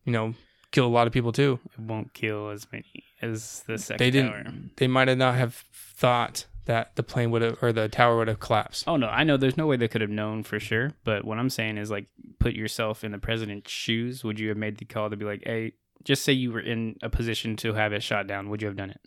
you 0.09 0.13
know, 0.13 0.33
kill 0.71 0.85
a 0.85 0.87
lot 0.87 1.05
of 1.07 1.13
people 1.13 1.31
too. 1.31 1.59
It 1.73 1.79
won't 1.79 2.13
kill 2.13 2.49
as 2.49 2.65
many 2.71 3.03
as 3.21 3.63
the 3.67 3.77
second 3.77 3.99
They 3.99 4.11
didn't. 4.11 4.31
tower. 4.31 4.53
They 4.77 4.87
might 4.87 5.07
have 5.07 5.17
not 5.17 5.35
have 5.35 5.63
thought 5.73 6.45
that 6.65 6.95
the 6.95 7.03
plane 7.03 7.31
would 7.31 7.41
have 7.41 7.57
or 7.61 7.71
the 7.71 7.87
tower 7.87 8.17
would 8.17 8.27
have 8.27 8.39
collapsed. 8.39 8.85
Oh 8.87 8.95
no, 8.95 9.07
I 9.07 9.23
know 9.23 9.37
there's 9.37 9.57
no 9.57 9.67
way 9.67 9.77
they 9.77 9.87
could 9.87 10.01
have 10.01 10.09
known 10.09 10.43
for 10.43 10.59
sure. 10.59 10.91
But 11.03 11.25
what 11.25 11.37
I'm 11.37 11.49
saying 11.49 11.77
is 11.77 11.91
like 11.91 12.07
put 12.39 12.53
yourself 12.53 13.03
in 13.03 13.11
the 13.11 13.17
president's 13.19 13.71
shoes. 13.71 14.23
Would 14.23 14.39
you 14.39 14.49
have 14.49 14.57
made 14.57 14.77
the 14.77 14.85
call 14.85 15.09
to 15.09 15.15
be 15.15 15.25
like, 15.25 15.43
hey, 15.45 15.73
just 16.03 16.23
say 16.23 16.33
you 16.33 16.51
were 16.51 16.59
in 16.59 16.95
a 17.01 17.09
position 17.09 17.55
to 17.57 17.73
have 17.73 17.93
it 17.93 18.01
shot 18.01 18.25
down, 18.27 18.49
would 18.49 18.61
you 18.61 18.67
have 18.67 18.77
done 18.77 18.89
it? 18.89 19.01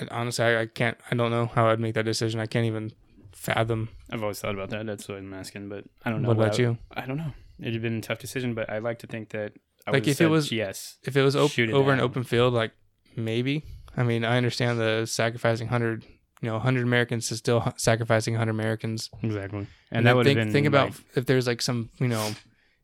I, 0.00 0.06
honestly, 0.10 0.44
I, 0.44 0.60
I 0.62 0.66
can't. 0.66 0.96
I 1.10 1.16
don't 1.16 1.30
know 1.30 1.46
how 1.46 1.68
I'd 1.68 1.80
make 1.80 1.94
that 1.94 2.04
decision. 2.04 2.38
I 2.38 2.46
can't 2.46 2.66
even 2.66 2.92
fathom. 3.32 3.88
I've 4.10 4.22
always 4.22 4.40
thought 4.40 4.54
about 4.54 4.70
that. 4.70 4.86
That's 4.86 5.08
what 5.08 5.18
I'm 5.18 5.34
asking, 5.34 5.68
but 5.68 5.84
I 6.04 6.10
don't 6.10 6.22
know. 6.22 6.28
What 6.28 6.36
about 6.36 6.58
I, 6.58 6.62
you? 6.62 6.78
I 6.92 7.06
don't 7.06 7.16
know. 7.16 7.32
It'd 7.60 7.74
have 7.74 7.82
been 7.82 7.98
a 7.98 8.00
tough 8.00 8.18
decision, 8.18 8.54
but 8.54 8.70
I 8.70 8.78
like 8.78 8.98
to 9.00 9.06
think 9.06 9.30
that 9.30 9.52
I 9.86 9.90
Like, 9.92 10.06
if 10.06 10.20
it 10.20 10.26
was- 10.28 10.52
yes. 10.52 10.98
If 11.04 11.16
it 11.16 11.22
was 11.22 11.34
op- 11.36 11.58
it 11.58 11.70
over 11.70 11.92
an 11.92 12.00
open 12.00 12.22
field, 12.24 12.54
like 12.54 12.72
maybe. 13.16 13.64
I 13.96 14.02
mean, 14.04 14.24
I 14.24 14.36
understand 14.36 14.78
the 14.80 15.06
sacrificing 15.06 15.68
hundred. 15.68 16.04
You 16.40 16.48
know, 16.50 16.58
hundred 16.58 16.82
Americans 16.82 17.30
is 17.30 17.38
still 17.38 17.72
sacrificing 17.76 18.34
hundred 18.34 18.50
Americans. 18.52 19.10
Exactly. 19.22 19.60
And, 19.60 19.68
And, 19.90 20.06
that 20.06 20.16
would 20.16 20.26
think 20.26 20.38
have 20.38 20.46
been 20.48 20.52
think 20.52 20.66
about 20.66 20.90
like- 20.90 21.00
if 21.14 21.26
there's 21.26 21.46
like 21.46 21.62
some 21.62 21.90
you 22.00 22.08
know 22.08 22.32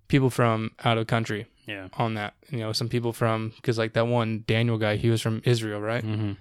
people 0.08 0.30
from 0.30 0.70
out 0.84 0.96
of 0.98 1.06
country 1.06 1.46
yeah. 1.66 1.88
on 1.94 2.14
that. 2.14 2.34
You 2.50 2.58
know, 2.58 2.72
some 2.72 2.88
people 2.88 3.12
from 3.12 3.52
because 3.56 3.76
like 3.78 3.94
that 3.94 4.06
one 4.06 4.44
Daniel 4.46 4.78
guy, 4.78 4.96
he 4.96 5.10
was 5.10 5.20
from 5.20 5.42
Israel, 5.44 5.80
right? 5.80 6.04
hmm 6.04 6.32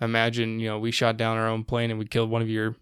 Imagine 0.00 0.58
you 0.60 0.68
know 0.68 0.78
we 0.78 0.90
shot 0.90 1.16
down 1.16 1.36
our 1.36 1.46
own 1.48 1.62
plane 1.64 1.90
and 1.90 1.98
we 1.98 2.06
killed 2.06 2.30
one 2.30 2.42
of 2.42 2.48
your 2.48 2.74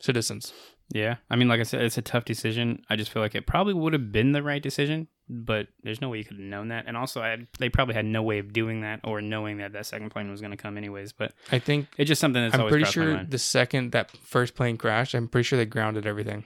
citizens. 0.00 0.52
Yeah. 0.92 1.16
I 1.30 1.36
mean, 1.36 1.48
like 1.48 1.60
I 1.60 1.64
said, 1.64 1.82
it's 1.82 1.98
a 1.98 2.02
tough 2.02 2.24
decision. 2.24 2.82
I 2.90 2.96
just 2.96 3.10
feel 3.12 3.22
like 3.22 3.34
it 3.34 3.46
probably 3.46 3.74
would 3.74 3.92
have 3.92 4.12
been 4.12 4.32
the 4.32 4.42
right 4.42 4.62
decision, 4.62 5.08
but 5.32 5.68
there's 5.84 6.00
no 6.00 6.08
way 6.08 6.18
you 6.18 6.24
could 6.24 6.36
have 6.38 6.44
known 6.44 6.68
that. 6.68 6.84
And 6.88 6.96
also, 6.96 7.22
I, 7.22 7.46
they 7.60 7.68
probably 7.68 7.94
had 7.94 8.04
no 8.04 8.20
way 8.22 8.40
of 8.40 8.52
doing 8.52 8.80
that 8.80 8.98
or 9.04 9.20
knowing 9.20 9.58
that 9.58 9.72
that 9.74 9.86
second 9.86 10.10
plane 10.10 10.28
was 10.28 10.40
going 10.40 10.50
to 10.50 10.56
come 10.56 10.76
anyways. 10.76 11.12
But 11.12 11.32
I 11.52 11.60
think 11.60 11.86
it's 11.96 12.08
just 12.08 12.20
something 12.20 12.42
that's 12.42 12.54
I'm 12.56 12.68
pretty 12.68 12.84
sure 12.84 13.22
the 13.22 13.38
second 13.38 13.92
that 13.92 14.10
first 14.10 14.56
plane 14.56 14.76
crashed, 14.76 15.14
I'm 15.14 15.28
pretty 15.28 15.44
sure 15.44 15.56
they 15.56 15.66
grounded 15.66 16.04
everything. 16.04 16.44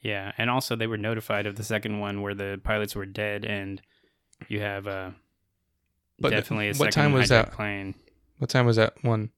Yeah. 0.00 0.32
And 0.38 0.48
also, 0.48 0.74
they 0.76 0.86
were 0.86 0.96
notified 0.96 1.46
of 1.46 1.56
the 1.56 1.62
second 1.64 2.00
one 2.00 2.22
where 2.22 2.34
the 2.34 2.58
pilots 2.64 2.96
were 2.96 3.06
dead, 3.06 3.44
and 3.44 3.82
you 4.48 4.60
have 4.60 4.86
uh, 4.86 5.10
But 6.18 6.30
definitely 6.30 6.68
a 6.68 6.70
what 6.70 6.92
second 6.94 7.02
time 7.02 7.12
was 7.12 7.28
that? 7.28 7.52
plane. 7.52 7.94
What 8.38 8.48
time 8.50 8.64
was 8.66 8.76
that 8.76 8.94
one? 9.04 9.30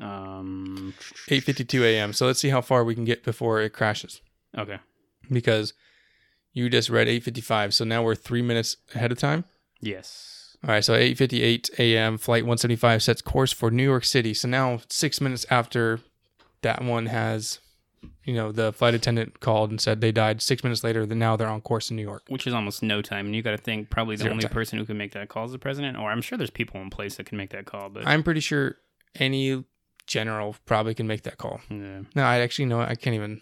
Um, 0.00 0.94
8:52 1.28 1.82
a.m. 1.82 2.12
So 2.12 2.26
let's 2.26 2.38
see 2.38 2.48
how 2.50 2.60
far 2.60 2.84
we 2.84 2.94
can 2.94 3.04
get 3.04 3.24
before 3.24 3.60
it 3.60 3.70
crashes. 3.72 4.20
okay. 4.56 4.78
Because 5.30 5.74
you 6.52 6.68
just 6.68 6.90
read 6.90 7.06
8:55, 7.08 7.72
so 7.74 7.84
now 7.84 8.02
we're 8.02 8.14
three 8.14 8.42
minutes 8.42 8.76
ahead 8.94 9.12
of 9.12 9.18
time. 9.18 9.44
Yes. 9.80 10.56
All 10.62 10.70
right, 10.70 10.84
so 10.84 10.94
8:58 10.94 11.70
a.m. 11.78 12.18
Flight 12.18 12.42
175 12.44 13.02
sets 13.02 13.22
course 13.22 13.52
for 13.52 13.70
New 13.70 13.84
York 13.84 14.04
City. 14.04 14.34
So 14.34 14.46
now 14.48 14.80
six 14.88 15.20
minutes 15.20 15.46
after 15.50 16.00
that 16.62 16.84
one 16.84 17.06
has, 17.06 17.60
you 18.24 18.34
know, 18.34 18.52
the 18.52 18.70
flight 18.72 18.92
attendant 18.92 19.40
called 19.40 19.70
and 19.70 19.80
said 19.80 20.02
they 20.02 20.12
died. 20.12 20.42
Six 20.42 20.62
minutes 20.62 20.84
later, 20.84 21.06
then 21.06 21.18
now 21.18 21.34
they're 21.36 21.48
on 21.48 21.62
course 21.62 21.88
in 21.90 21.96
New 21.96 22.02
York. 22.02 22.24
Which 22.28 22.46
is 22.46 22.52
almost 22.52 22.82
no 22.82 23.00
time. 23.00 23.24
And 23.26 23.34
you 23.34 23.40
got 23.40 23.52
to 23.52 23.56
think 23.56 23.88
probably 23.88 24.16
the 24.16 24.24
Zero 24.24 24.32
only 24.32 24.42
time. 24.42 24.52
person 24.52 24.78
who 24.78 24.84
can 24.84 24.98
make 24.98 25.12
that 25.12 25.30
call 25.30 25.46
is 25.46 25.52
the 25.52 25.58
president, 25.58 25.96
or 25.96 26.10
I'm 26.10 26.20
sure 26.20 26.36
there's 26.36 26.50
people 26.50 26.80
in 26.82 26.90
place 26.90 27.16
that 27.16 27.24
can 27.24 27.38
make 27.38 27.50
that 27.50 27.64
call, 27.64 27.88
but 27.88 28.06
I'm 28.06 28.22
pretty 28.22 28.40
sure 28.40 28.76
any 29.14 29.64
general 30.06 30.56
probably 30.66 30.94
can 30.94 31.06
make 31.06 31.22
that 31.22 31.38
call. 31.38 31.60
yeah. 31.70 32.00
No, 32.14 32.22
I 32.24 32.40
actually 32.40 32.66
know 32.66 32.80
I 32.80 32.96
can't 32.96 33.14
even. 33.14 33.40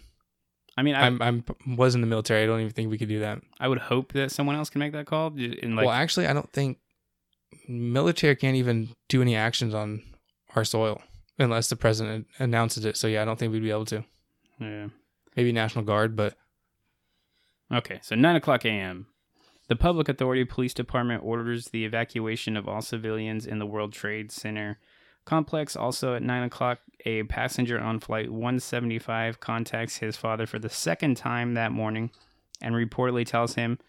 I 0.79 0.81
mean, 0.81 0.95
I, 0.95 1.07
I'm 1.07 1.21
I'm 1.21 1.43
was 1.75 1.93
in 1.93 1.99
the 1.99 2.07
military. 2.07 2.41
I 2.41 2.45
don't 2.45 2.61
even 2.61 2.71
think 2.71 2.89
we 2.89 2.97
could 2.97 3.09
do 3.09 3.19
that. 3.19 3.41
I 3.59 3.67
would 3.67 3.79
hope 3.79 4.13
that 4.13 4.31
someone 4.31 4.55
else 4.55 4.69
can 4.69 4.79
make 4.79 4.93
that 4.93 5.07
call. 5.07 5.27
And 5.27 5.75
like, 5.75 5.85
well, 5.85 5.93
actually, 5.93 6.25
I 6.25 6.31
don't 6.31 6.49
think 6.53 6.77
military 7.67 8.33
can't 8.37 8.55
even 8.55 8.87
do 9.09 9.21
any 9.21 9.35
actions 9.35 9.73
on 9.73 10.01
our 10.55 10.63
soil 10.63 11.01
unless 11.37 11.67
the 11.67 11.75
president 11.75 12.27
announces 12.39 12.85
it. 12.85 12.95
So 12.95 13.07
yeah, 13.07 13.21
I 13.21 13.25
don't 13.25 13.37
think 13.37 13.51
we'd 13.51 13.61
be 13.61 13.71
able 13.71 13.83
to. 13.87 14.05
yeah. 14.61 14.87
Maybe 15.35 15.51
National 15.51 15.83
Guard, 15.83 16.15
but 16.15 16.35
Okay, 17.69 17.99
so 18.01 18.15
9 18.15 18.35
o'clock 18.37 18.63
a.m. 18.65 19.07
The 19.67 19.75
Public 19.75 20.07
Authority 20.07 20.45
Police 20.45 20.73
Department 20.73 21.23
orders 21.25 21.67
the 21.67 21.83
evacuation 21.83 22.55
of 22.55 22.69
all 22.69 22.81
civilians 22.81 23.45
in 23.45 23.59
the 23.59 23.65
World 23.65 23.91
Trade 23.91 24.31
Center 24.31 24.79
complex. 25.25 25.75
Also 25.75 26.15
at 26.15 26.23
9 26.23 26.43
o'clock, 26.43 26.79
a 27.05 27.23
passenger 27.23 27.79
on 27.79 27.99
Flight 27.99 28.29
175 28.31 29.39
contacts 29.39 29.97
his 29.97 30.17
father 30.17 30.45
for 30.45 30.59
the 30.59 30.69
second 30.69 31.15
time 31.17 31.53
that 31.53 31.71
morning 31.71 32.11
and 32.61 32.75
reportedly 32.75 33.25
tells 33.25 33.55
him, 33.55 33.79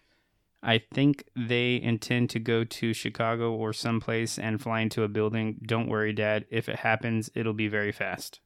I 0.63 0.81
think 0.93 1.25
they 1.35 1.81
intend 1.81 2.29
to 2.31 2.39
go 2.39 2.63
to 2.63 2.93
Chicago 2.93 3.51
or 3.51 3.73
someplace 3.73 4.37
and 4.37 4.61
fly 4.61 4.81
into 4.81 5.01
a 5.03 5.07
building. 5.07 5.59
Don't 5.65 5.89
worry, 5.89 6.13
Dad. 6.13 6.45
If 6.51 6.69
it 6.69 6.77
happens, 6.77 7.31
it'll 7.33 7.53
be 7.53 7.67
very 7.67 7.91
fast. 7.91 8.39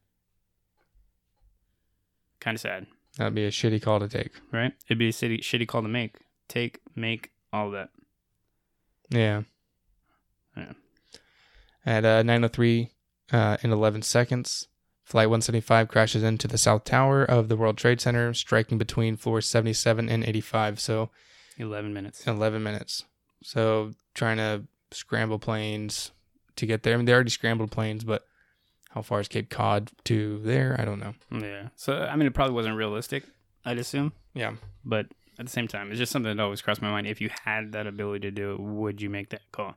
Kind 2.40 2.54
of 2.56 2.60
sad. 2.60 2.86
that'd 3.18 3.34
be 3.34 3.44
a 3.44 3.50
shitty 3.50 3.82
call 3.82 4.00
to 4.00 4.08
take. 4.08 4.32
right? 4.50 4.72
It'd 4.86 4.98
be 4.98 5.08
a 5.08 5.12
city, 5.12 5.38
shitty 5.38 5.68
call 5.68 5.82
to 5.82 5.88
make. 5.88 6.16
Take, 6.48 6.80
make, 6.94 7.32
all 7.52 7.70
that. 7.72 7.90
Yeah. 9.10 9.42
At 11.86 12.04
uh, 12.04 12.22
9:03 12.22 12.90
uh, 13.32 13.56
in 13.62 13.72
11 13.72 14.02
seconds. 14.02 14.68
Flight 15.04 15.28
175 15.28 15.86
crashes 15.86 16.24
into 16.24 16.48
the 16.48 16.58
South 16.58 16.82
Tower 16.82 17.22
of 17.24 17.48
the 17.48 17.56
World 17.56 17.78
Trade 17.78 18.00
Center, 18.00 18.34
striking 18.34 18.76
between 18.76 19.16
floors 19.16 19.48
77 19.48 20.08
and 20.08 20.24
85. 20.24 20.80
So 20.80 21.10
11 21.58 21.94
minutes. 21.94 22.26
11 22.26 22.60
minutes. 22.60 23.04
So 23.40 23.92
trying 24.14 24.38
to 24.38 24.64
scramble 24.90 25.38
planes 25.38 26.10
to 26.56 26.66
get 26.66 26.82
there. 26.82 26.94
I 26.94 26.96
mean, 26.96 27.06
they 27.06 27.12
already 27.12 27.30
scrambled 27.30 27.70
planes, 27.70 28.02
but 28.02 28.26
how 28.90 29.02
far 29.02 29.20
is 29.20 29.28
Cape 29.28 29.50
Cod 29.50 29.90
to 30.04 30.40
there? 30.42 30.74
I 30.78 30.84
don't 30.84 30.98
know. 30.98 31.14
Yeah. 31.30 31.68
So, 31.76 31.98
I 32.02 32.16
mean, 32.16 32.26
it 32.26 32.34
probably 32.34 32.54
wasn't 32.54 32.76
realistic, 32.76 33.24
I'd 33.64 33.78
assume. 33.78 34.12
Yeah. 34.34 34.54
But 34.84 35.06
at 35.38 35.46
the 35.46 35.52
same 35.52 35.68
time, 35.68 35.90
it's 35.90 35.98
just 35.98 36.12
something 36.12 36.34
that 36.34 36.42
always 36.42 36.62
crossed 36.62 36.82
my 36.82 36.90
mind. 36.90 37.06
If 37.06 37.20
you 37.20 37.30
had 37.44 37.72
that 37.72 37.86
ability 37.86 38.20
to 38.20 38.30
do 38.30 38.52
it, 38.52 38.60
would 38.60 39.00
you 39.02 39.10
make 39.10 39.30
that 39.30 39.42
call? 39.52 39.76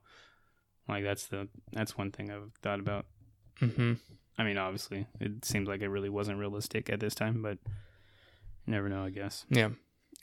Like 0.90 1.04
that's 1.04 1.28
the 1.28 1.48
that's 1.72 1.98
one 1.98 2.12
thing 2.12 2.32
I've 2.32 2.52
thought 2.62 2.80
about. 2.80 3.06
Mm-hmm. 3.62 3.94
I 4.38 4.44
mean, 4.44 4.58
obviously, 4.58 5.06
it 5.20 5.46
seems 5.46 5.68
like 5.68 5.82
it 5.82 5.90
really 5.90 6.10
wasn't 6.10 6.40
realistic 6.40 6.90
at 6.90 7.00
this 7.00 7.14
time, 7.14 7.42
but 7.42 7.58
you 8.66 8.74
never 8.74 8.90
know, 8.90 9.04
I 9.04 9.10
guess. 9.10 9.46
Yeah. 9.50 9.70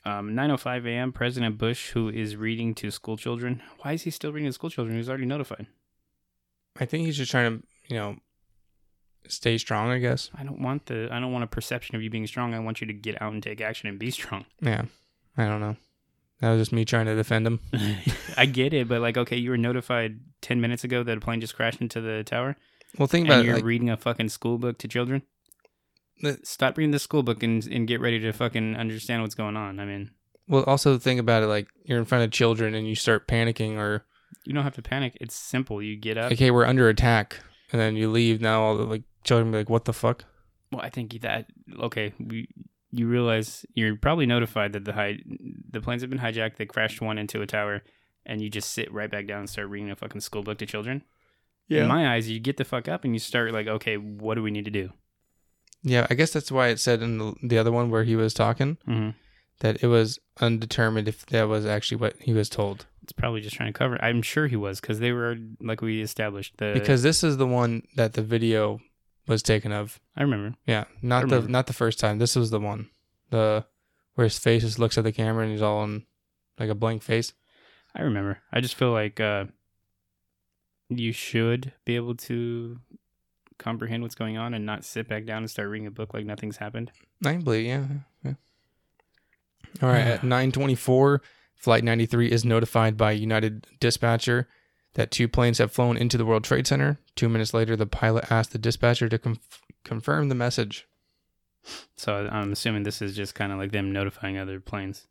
Um, 0.05 0.31
9:05 0.31 0.87
a.m. 0.87 1.12
President 1.12 1.59
Bush, 1.59 1.90
who 1.90 2.09
is 2.09 2.37
reading 2.37 2.74
to 2.76 2.90
school 2.90 3.16
children. 3.16 3.62
Why 3.81 3.92
is 3.92 4.02
he 4.02 4.11
still 4.11 4.33
reading 4.33 4.48
to 4.48 4.52
school 4.52 4.70
children? 4.70 4.96
He's 4.96 5.09
already 5.09 5.26
notified. 5.26 5.66
I 6.79 6.85
think 6.85 7.07
he's 7.07 7.16
just 7.16 7.31
trying 7.31 7.59
to, 7.59 7.66
you 7.88 7.96
know, 7.96 8.16
stay 9.29 9.59
strong. 9.59 9.90
I 9.90 9.98
guess. 9.98 10.31
I 10.35 10.44
don't 10.44 10.61
want 10.61 10.87
the. 10.87 11.09
I 11.11 11.20
don't 11.20 11.33
want 11.33 11.44
a 11.44 11.48
perception 11.48 11.94
of 11.96 12.02
you 12.02 12.11
being 12.11 12.26
strong. 12.26 12.55
I 12.55 12.59
want 12.59 12.81
you 12.81 12.87
to 12.87 12.92
get 12.92 13.20
out 13.22 13.33
and 13.33 13.42
take 13.42 13.61
action 13.61 13.88
and 13.88 13.98
be 13.98 14.11
strong. 14.20 14.46
Yeah. 14.61 14.85
I 15.37 15.44
don't 15.46 15.61
know. 15.61 15.76
That 16.40 16.51
was 16.51 16.61
just 16.61 16.72
me 16.72 16.85
trying 16.85 17.07
to 17.07 17.14
defend 17.16 17.46
him. 17.46 17.61
I 18.37 18.44
get 18.46 18.75
it, 18.75 18.88
but 18.88 19.01
like, 19.01 19.16
okay, 19.16 19.37
you 19.37 19.51
were 19.51 19.57
notified 19.57 20.18
10 20.42 20.61
minutes 20.61 20.85
ago 20.85 21.03
that 21.03 21.16
a 21.16 21.20
plane 21.20 21.40
just 21.40 21.57
crashed 21.57 21.81
into 21.81 22.01
the 22.01 22.22
tower, 22.25 22.57
Well, 22.99 23.07
think 23.09 23.27
about 23.27 23.40
it. 23.40 23.46
you're 23.46 23.55
Like, 23.57 23.64
reading 23.64 23.88
a 23.90 23.96
fucking 23.96 24.29
school 24.29 24.59
book 24.59 24.77
to 24.79 24.88
children. 24.88 25.22
The- 26.20 26.38
Stop 26.44 26.77
reading 26.77 26.90
the 26.92 26.99
school 26.99 27.22
book 27.22 27.42
and 27.42 27.66
and 27.66 27.87
get 27.87 28.01
ready 28.01 28.18
to 28.20 28.33
fucking 28.33 28.77
understand 28.77 29.22
what's 29.22 29.35
going 29.35 29.57
on. 29.57 29.79
I 29.81 29.85
mean, 29.85 30.11
well, 30.49 30.62
also 30.64 30.99
think 30.99 31.20
about 31.20 31.42
it. 31.42 31.46
Like 31.46 31.68
you're 31.85 31.99
in 31.99 32.05
front 32.07 32.25
of 32.25 32.31
children 32.31 32.75
and 32.75 32.87
you 32.87 32.94
start 32.94 33.27
panicking, 33.29 33.77
or 33.77 34.05
you 34.44 34.53
don't 34.55 34.64
have 34.64 34.75
to 34.77 34.83
panic. 34.83 35.16
It's 35.20 35.35
simple. 35.35 35.83
You 35.83 35.96
get 35.96 36.16
up. 36.16 36.33
okay, 36.33 36.51
we're 36.51 36.64
under 36.64 36.88
attack, 36.88 37.40
and 37.72 37.79
then 37.81 37.96
you 37.96 38.11
leave. 38.11 38.40
Now 38.40 38.62
all 38.62 38.77
the 38.79 38.85
like 38.85 39.03
children 39.25 39.51
be 39.53 39.59
like, 39.59 39.68
"What 39.70 39.85
the 39.85 39.92
fuck?" 39.92 40.25
Well, 40.72 40.81
I 40.81 40.88
think 40.88 41.20
that 41.20 41.46
okay, 41.81 42.14
we 42.18 42.49
you 42.98 43.06
realize 43.06 43.64
you're 43.74 43.96
probably 43.96 44.26
notified 44.26 44.72
that 44.72 44.85
the 44.85 44.92
hi- 44.92 45.18
the 45.70 45.80
planes 45.80 46.02
have 46.02 46.11
been 46.11 46.18
hijacked. 46.20 46.56
They 46.56 46.66
crashed 46.66 47.00
one 47.00 47.18
into 47.18 47.42
a 47.42 47.46
tower, 47.46 47.82
and 48.24 48.40
you 48.40 48.48
just 48.48 48.72
sit 48.72 48.92
right 48.92 49.11
back 49.11 49.26
down 49.26 49.40
and 49.40 49.50
start 49.50 49.68
reading 49.68 49.90
a 49.90 49.96
fucking 49.96 50.20
school 50.22 50.42
book 50.42 50.59
to 50.59 50.66
children. 50.66 51.02
Yeah. 51.68 51.82
In 51.82 51.88
my 51.88 52.14
eyes, 52.14 52.30
you 52.30 52.38
get 52.38 52.56
the 52.59 52.64
fuck 52.64 52.87
up 52.88 53.04
and 53.04 53.12
you 53.12 53.18
start 53.18 53.52
like, 53.52 53.66
okay, 53.66 53.96
what 53.96 54.37
do 54.37 54.42
we 54.42 54.50
need 54.52 54.64
to 54.66 54.70
do? 54.70 54.90
Yeah, 55.82 56.06
I 56.09 56.14
guess 56.14 56.32
that's 56.32 56.50
why 56.52 56.68
it 56.68 56.78
said 56.80 57.02
in 57.02 57.18
the, 57.18 57.35
the 57.42 57.59
other 57.59 57.72
one 57.72 57.90
where 57.90 58.04
he 58.04 58.14
was 58.16 58.32
talking 58.35 58.78
Mm-hmm. 58.88 59.11
that 59.61 59.82
it 59.82 59.88
was 59.88 60.18
undetermined 60.40 61.09
if 61.09 61.26
that 61.26 61.48
was 61.48 61.66
actually 61.66 61.98
what 61.98 62.14
he 62.20 62.32
was 62.32 62.48
told. 62.48 62.87
It's 63.02 63.12
probably 63.12 63.40
just 63.40 63.56
trying 63.56 63.72
to 63.72 63.78
cover. 63.78 63.96
it. 63.96 64.00
I'm 64.02 64.22
sure 64.22 64.46
he 64.46 64.56
was 64.56 64.80
because 64.80 64.98
they 65.00 65.12
were 65.12 65.37
like 65.61 65.80
we 65.80 66.00
established 66.02 66.54
the 66.59 66.70
Because 66.74 67.02
this 67.02 67.22
is 67.24 67.37
the 67.37 67.46
one 67.46 67.82
that 67.96 68.14
the 68.14 68.22
video 68.22 68.80
was 69.26 69.42
taken 69.42 69.72
of. 69.72 70.00
I 70.16 70.22
remember. 70.22 70.56
Yeah, 70.66 70.84
not 71.02 71.28
the 71.28 71.42
not 71.42 71.66
the 71.66 71.72
first 71.72 71.98
time. 71.98 72.18
This 72.18 72.36
was 72.36 72.50
the 72.50 72.60
one. 72.60 72.90
The 73.30 73.66
where 74.14 74.24
his 74.24 74.38
face 74.38 74.62
just 74.62 74.78
looks 74.78 74.96
at 74.96 75.04
the 75.04 75.12
camera 75.12 75.42
and 75.42 75.52
he's 75.52 75.62
all 75.62 75.84
in 75.84 76.04
like 76.58 76.70
a 76.70 76.74
blank 76.74 77.02
face. 77.02 77.32
I 77.94 78.02
remember. 78.02 78.38
I 78.52 78.60
just 78.60 78.74
feel 78.74 78.92
like 78.92 79.20
uh, 79.20 79.46
you 80.88 81.12
should 81.12 81.72
be 81.84 81.96
able 81.96 82.14
to 82.14 82.78
comprehend 83.58 84.02
what's 84.02 84.14
going 84.14 84.36
on 84.36 84.54
and 84.54 84.66
not 84.66 84.84
sit 84.84 85.08
back 85.08 85.24
down 85.24 85.38
and 85.38 85.50
start 85.50 85.68
reading 85.68 85.86
a 85.86 85.90
book 85.90 86.12
like 86.12 86.26
nothing's 86.26 86.58
happened. 86.58 86.92
I 87.24 87.36
believe, 87.36 87.66
yeah. 87.66 87.84
yeah. 88.22 88.34
All 89.82 89.88
right, 89.88 90.06
at 90.06 90.20
9:24, 90.22 91.20
flight 91.54 91.84
93 91.84 92.30
is 92.30 92.44
notified 92.44 92.96
by 92.96 93.12
United 93.12 93.66
dispatcher 93.80 94.48
that 94.96 95.11
two 95.11 95.28
planes 95.28 95.59
have 95.59 95.72
flown 95.72 95.96
into 95.96 96.18
the 96.18 96.26
World 96.26 96.44
Trade 96.44 96.66
Center. 96.66 96.98
2 97.14 97.28
minutes 97.28 97.54
later, 97.54 97.76
the 97.76 97.87
pilot 97.87 98.30
asked 98.30 98.52
the 98.52 98.59
dispatcher 98.59 99.09
to 99.09 99.18
conf- 99.18 99.62
confirm 99.85 100.28
the 100.28 100.35
message. 100.35 100.88
So 101.96 102.28
I'm 102.30 102.52
assuming 102.52 102.82
this 102.82 103.02
is 103.02 103.14
just 103.14 103.35
kind 103.35 103.52
of 103.52 103.59
like 103.59 103.72
them 103.72 103.92
notifying 103.92 104.38
other 104.38 104.61
planes 104.61 105.06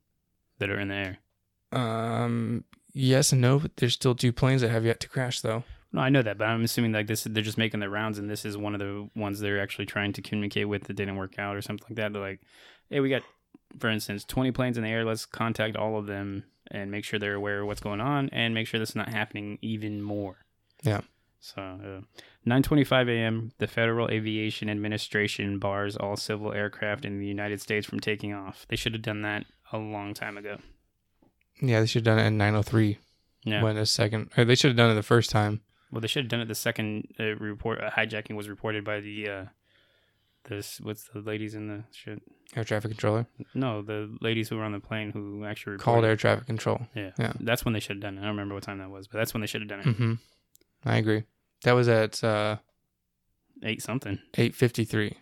that 0.59 0.69
are 0.69 0.79
in 0.79 0.87
the 0.87 0.95
air. 0.95 1.17
Um 1.71 2.63
yes 2.93 3.31
and 3.31 3.41
no, 3.41 3.59
but 3.59 3.77
there's 3.77 3.93
still 3.93 4.15
two 4.15 4.31
planes 4.31 4.61
that 4.61 4.69
have 4.69 4.85
yet 4.85 4.99
to 5.01 5.09
crash 5.09 5.41
though. 5.41 5.63
No, 5.91 6.01
I 6.01 6.09
know 6.09 6.21
that, 6.21 6.37
but 6.37 6.45
I'm 6.45 6.63
assuming 6.63 6.91
like 6.91 7.07
this, 7.07 7.23
they're 7.23 7.43
just 7.43 7.57
making 7.57 7.79
their 7.79 7.89
rounds, 7.89 8.17
and 8.17 8.29
this 8.29 8.43
is 8.43 8.57
one 8.57 8.73
of 8.73 8.79
the 8.79 9.09
ones 9.15 9.39
they're 9.39 9.61
actually 9.61 9.85
trying 9.85 10.11
to 10.13 10.21
communicate 10.21 10.67
with 10.67 10.83
that 10.85 10.95
didn't 10.95 11.15
work 11.15 11.39
out 11.39 11.55
or 11.55 11.61
something 11.61 11.85
like 11.89 11.95
that. 11.95 12.11
They're 12.11 12.21
like, 12.21 12.41
hey, 12.89 12.99
we 12.99 13.09
got, 13.09 13.21
for 13.79 13.89
instance, 13.89 14.25
20 14.25 14.51
planes 14.51 14.77
in 14.77 14.83
the 14.83 14.89
air. 14.89 15.05
Let's 15.05 15.25
contact 15.25 15.77
all 15.77 15.97
of 15.97 16.05
them 16.05 16.43
and 16.71 16.91
make 16.91 17.05
sure 17.05 17.19
they're 17.19 17.35
aware 17.35 17.61
of 17.61 17.67
what's 17.67 17.81
going 17.81 18.01
on 18.01 18.29
and 18.31 18.53
make 18.53 18.67
sure 18.67 18.79
this 18.79 18.89
is 18.91 18.95
not 18.95 19.09
happening 19.09 19.57
even 19.61 20.01
more. 20.01 20.45
Yeah. 20.83 21.01
So, 21.39 21.61
uh, 21.61 22.01
9:25 22.47 23.07
a.m. 23.09 23.51
The 23.59 23.67
Federal 23.67 24.09
Aviation 24.09 24.69
Administration 24.69 25.59
bars 25.59 25.95
all 25.95 26.17
civil 26.17 26.51
aircraft 26.53 27.05
in 27.05 27.19
the 27.19 27.25
United 27.27 27.61
States 27.61 27.85
from 27.85 27.99
taking 27.99 28.33
off. 28.33 28.65
They 28.67 28.75
should 28.75 28.93
have 28.93 29.01
done 29.03 29.21
that 29.21 29.45
a 29.71 29.77
long 29.77 30.13
time 30.15 30.37
ago. 30.37 30.57
Yeah, 31.61 31.79
they 31.81 31.85
should 31.85 32.05
have 32.05 32.17
done 32.17 32.19
it 32.19 32.27
at 32.27 32.33
9:03 32.33 32.97
Yeah. 33.43 33.61
when 33.61 33.77
a 33.77 33.85
second 33.85 34.31
or 34.37 34.43
they 34.45 34.55
should 34.55 34.69
have 34.69 34.77
done 34.77 34.89
it 34.91 34.95
the 34.95 35.03
first 35.03 35.29
time. 35.29 35.61
Well, 35.91 36.01
they 36.01 36.07
should 36.07 36.23
have 36.23 36.29
done 36.29 36.41
it 36.41 36.47
the 36.47 36.55
second 36.55 37.13
uh, 37.19 37.35
report 37.35 37.79
uh, 37.81 37.91
hijacking 37.91 38.35
was 38.35 38.49
reported 38.49 38.83
by 38.83 38.99
the 38.99 39.29
uh, 39.29 39.45
this 40.45 40.79
what's 40.81 41.09
the 41.13 41.19
ladies 41.19 41.55
in 41.55 41.67
the 41.67 41.83
shit? 41.91 42.21
Air 42.55 42.63
traffic 42.63 42.91
controller 42.91 43.25
No, 43.53 43.81
the 43.81 44.15
ladies 44.21 44.49
who 44.49 44.57
were 44.57 44.63
on 44.63 44.71
the 44.71 44.79
plane 44.79 45.11
who 45.11 45.43
actually 45.45 45.73
reported. 45.73 45.83
called 45.83 46.05
air 46.05 46.15
traffic 46.15 46.45
control. 46.45 46.87
Yeah, 46.95 47.11
Yeah. 47.17 47.33
That's 47.39 47.65
when 47.65 47.73
they 47.73 47.79
should 47.79 47.97
have 47.97 48.01
done 48.01 48.17
it. 48.17 48.21
I 48.21 48.25
don't 48.25 48.31
remember 48.31 48.53
what 48.55 48.63
time 48.63 48.77
that 48.79 48.89
was, 48.89 49.07
but 49.07 49.17
that's 49.17 49.33
when 49.33 49.41
they 49.41 49.47
should 49.47 49.61
have 49.61 49.69
done 49.69 49.79
it. 49.81 49.85
Mhm. 49.85 50.19
I 50.85 50.97
agree. 50.97 51.23
That 51.63 51.73
was 51.73 51.87
at 51.87 52.23
uh 52.23 52.57
Eight 53.63 53.81
something. 53.81 54.19
8:53 54.37 55.17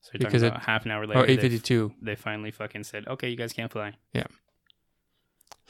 So 0.00 0.10
you're 0.14 0.18
Because 0.28 0.42
talking 0.42 0.56
it- 0.56 0.64
half 0.64 0.84
an 0.84 0.90
hour 0.90 1.06
later. 1.06 1.20
or 1.20 1.26
they- 1.26 1.32
8:52. 1.34 1.94
They 2.02 2.14
finally 2.16 2.50
fucking 2.50 2.84
said, 2.84 3.06
"Okay, 3.08 3.28
you 3.30 3.36
guys 3.36 3.52
can't 3.52 3.70
fly." 3.72 3.94
Yeah. 4.12 4.26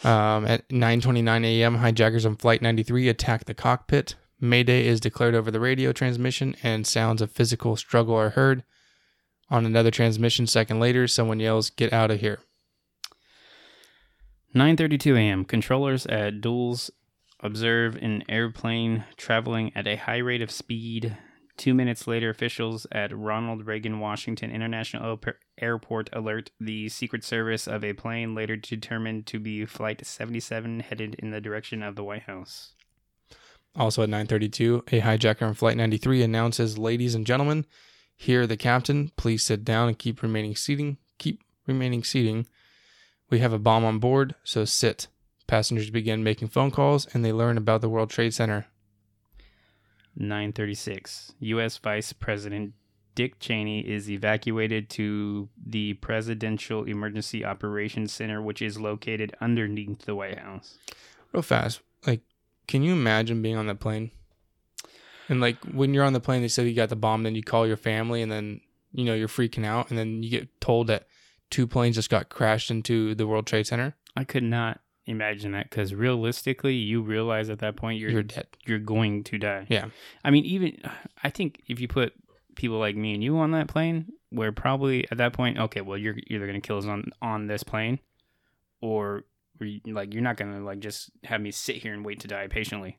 Um, 0.05 0.45
at 0.47 0.69
9:29 0.71 1.45
a.m., 1.45 1.77
hijackers 1.77 2.25
on 2.25 2.37
Flight 2.37 2.63
93 2.63 3.09
attack 3.09 3.45
the 3.47 3.55
cockpit. 3.55 4.15
Mayday 4.41 4.87
is 4.87 5.01
declared 5.01 5.35
over 5.35 5.51
the 5.51 5.59
radio 5.61 5.93
transmission, 5.93 6.55
and 6.63 6.87
sounds 6.87 7.21
of 7.21 7.33
physical 7.33 7.75
struggle 7.77 8.15
are 8.15 8.31
heard. 8.31 8.63
On 9.51 9.65
another 9.65 9.91
transmission, 9.91 10.47
second 10.47 10.79
later, 10.79 11.09
someone 11.09 11.41
yells, 11.41 11.71
"Get 11.71 11.93
out 11.93 12.11
of 12.11 12.21
here!" 12.21 12.41
9:32 14.55 15.17
a.m. 15.17 15.45
Controllers 15.45 16.07
at 16.07 16.41
Dulles 16.41 16.91
observe 17.41 17.97
an 17.97 18.25
airplane 18.29 19.05
traveling 19.17 19.73
at 19.75 19.87
a 19.87 19.97
high 19.97 20.19
rate 20.19 20.43
of 20.43 20.51
speed. 20.51 21.17
Two 21.57 21.75
minutes 21.75 22.07
later, 22.07 22.31
officials 22.31 22.87
at 22.93 23.17
Ronald 23.17 23.67
Reagan 23.67 24.01
Washington 24.01 24.51
International 24.51 25.19
Airport 25.61 26.09
alert 26.13 26.51
the 26.61 26.89
Secret 26.89 27.25
Service 27.25 27.67
of 27.67 27.83
a 27.85 27.95
plane 27.95 28.35
later 28.35 28.57
determined 28.57 29.27
to 29.27 29.41
be 29.41 29.65
Flight 29.67 30.05
77 30.07 30.81
headed 30.81 31.15
in 31.17 31.31
the 31.31 31.41
direction 31.41 31.83
of 31.83 31.97
the 31.97 32.05
White 32.05 32.23
House. 32.23 32.75
Also 33.75 34.03
at 34.03 34.09
9:32, 34.09 34.85
a 34.89 35.01
hijacker 35.01 35.43
on 35.43 35.55
Flight 35.55 35.77
93 35.77 36.23
announces, 36.23 36.79
"Ladies 36.79 37.15
and 37.15 37.27
gentlemen, 37.27 37.67
here 38.19 38.47
the 38.47 38.57
captain. 38.57 39.13
Please 39.17 39.43
sit 39.43 39.65
down 39.65 39.89
and 39.89 39.99
keep 39.99 40.23
remaining 40.23 40.55
seating. 40.55 40.99
Keep 41.17 41.43
remaining 41.67 42.05
seating. 42.05 42.47
We 43.31 43.39
have 43.39 43.53
a 43.55 43.59
bomb 43.59 43.85
on 43.85 43.99
board, 43.99 44.35
so 44.45 44.67
sit." 44.67 45.07
Passengers 45.47 45.89
begin 45.89 46.23
making 46.23 46.49
phone 46.49 46.71
calls, 46.71 47.07
and 47.15 47.25
they 47.25 47.33
learn 47.33 47.57
about 47.57 47.81
the 47.81 47.89
World 47.89 48.11
Trade 48.11 48.35
Center. 48.35 48.67
936. 50.15 51.33
U.S. 51.39 51.79
Vice 51.79 52.13
President 52.13 52.75
Dick 53.15 53.39
Cheney 53.39 53.81
is 53.81 54.11
evacuated 54.11 54.91
to 54.91 55.49
the 55.57 55.95
Presidential 55.95 56.85
Emergency 56.85 57.45
Operations 57.45 58.13
Center, 58.13 58.43
which 58.43 58.61
is 58.61 58.79
located 58.79 59.35
underneath 59.41 60.03
the 60.05 60.15
White 60.15 60.39
House. 60.39 60.79
real 61.33 61.43
fast. 61.43 61.81
Like, 62.07 62.21
can 62.67 62.83
you 62.83 62.93
imagine 62.93 63.43
being 63.43 63.57
on 63.57 63.67
that 63.69 63.81
plane? 63.81 64.11
And 65.29 65.41
like 65.41 65.63
when 65.65 65.95
you're 65.95 66.05
on 66.05 66.13
the 66.13 66.21
plane, 66.21 66.43
they 66.43 66.49
say 66.49 66.67
you 66.67 66.75
got 66.75 66.89
the 66.89 66.97
bomb, 66.97 67.23
then 67.23 67.35
you 67.35 67.43
call 67.43 67.67
your 67.67 67.77
family, 67.77 68.23
and 68.23 68.33
then 68.33 68.61
you 68.93 69.05
know 69.05 69.15
you're 69.15 69.29
freaking 69.29 69.65
out, 69.65 69.91
and 69.91 69.99
then 69.99 70.23
you 70.23 70.31
get 70.31 70.61
told 70.61 70.87
that 70.87 71.07
two 71.51 71.67
planes 71.67 71.97
just 71.97 72.11
got 72.11 72.29
crashed 72.29 72.71
into 72.71 73.15
the 73.15 73.27
World 73.27 73.47
Trade 73.47 73.67
Center. 73.67 73.95
I 74.17 74.25
could 74.25 74.43
not 74.43 74.81
imagine 75.07 75.53
that 75.53 75.71
because 75.71 75.95
realistically, 75.95 76.75
you 76.75 77.03
realize 77.03 77.51
at 77.51 77.59
that 77.61 77.77
point 77.77 77.99
you're 77.99 78.11
You're 78.11 78.25
you're, 78.67 78.79
going 78.79 79.25
to 79.25 79.39
die. 79.39 79.67
Yeah. 79.69 79.87
I 80.25 80.31
mean, 80.31 80.45
even 80.45 80.81
I 81.23 81.31
think 81.31 81.63
if 81.69 81.81
you 81.81 81.89
put 81.89 82.13
people 82.57 82.79
like 82.79 82.97
me 82.97 83.15
and 83.15 83.23
you 83.23 83.39
on 83.39 83.53
that 83.53 83.69
plane, 83.69 84.13
we're 84.31 84.53
probably 84.53 85.07
at 85.11 85.19
that 85.19 85.33
point, 85.33 85.59
okay, 85.59 85.81
well, 85.81 85.97
you're 85.97 86.17
either 86.27 86.47
gonna 86.47 86.61
kill 86.61 86.79
us 86.79 86.87
on 86.87 87.11
on 87.23 87.47
this 87.47 87.63
plane, 87.63 87.99
or 88.81 89.25
like 89.87 90.13
you're 90.13 90.23
not 90.23 90.37
gonna 90.37 90.61
like 90.61 90.81
just 90.81 91.11
have 91.25 91.41
me 91.41 91.51
sit 91.51 91.77
here 91.77 91.93
and 91.93 92.05
wait 92.05 92.21
to 92.21 92.29
die 92.29 92.47
patiently. 92.47 92.99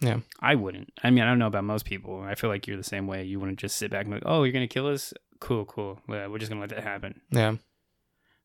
Yeah. 0.00 0.20
I 0.40 0.54
wouldn't. 0.54 0.92
I 1.02 1.10
mean, 1.10 1.22
I 1.24 1.26
don't 1.26 1.38
know 1.38 1.46
about 1.46 1.64
most 1.64 1.84
people. 1.84 2.20
I 2.22 2.34
feel 2.34 2.48
like 2.48 2.66
you're 2.66 2.76
the 2.76 2.82
same 2.82 3.06
way. 3.06 3.24
You 3.24 3.38
wouldn't 3.38 3.58
just 3.58 3.76
sit 3.76 3.90
back 3.90 4.06
and 4.06 4.10
be 4.10 4.16
like, 4.16 4.22
"Oh, 4.26 4.44
you're 4.44 4.52
gonna 4.52 4.66
kill 4.66 4.88
us? 4.88 5.12
Cool, 5.40 5.64
cool. 5.66 6.00
Yeah, 6.08 6.26
we're 6.26 6.38
just 6.38 6.50
gonna 6.50 6.60
let 6.60 6.70
that 6.70 6.82
happen." 6.82 7.20
Yeah. 7.30 7.56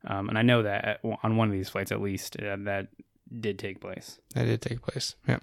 Um, 0.05 0.29
and 0.29 0.37
I 0.37 0.41
know 0.41 0.63
that 0.63 0.85
at, 0.85 0.99
on 1.23 1.37
one 1.37 1.47
of 1.47 1.53
these 1.53 1.69
flights, 1.69 1.91
at 1.91 2.01
least, 2.01 2.39
uh, 2.41 2.57
that 2.59 2.89
did 3.39 3.57
take 3.57 3.79
place. 3.81 4.19
That 4.35 4.45
did 4.45 4.61
take 4.61 4.81
place. 4.81 5.15
Yeah. 5.27 5.39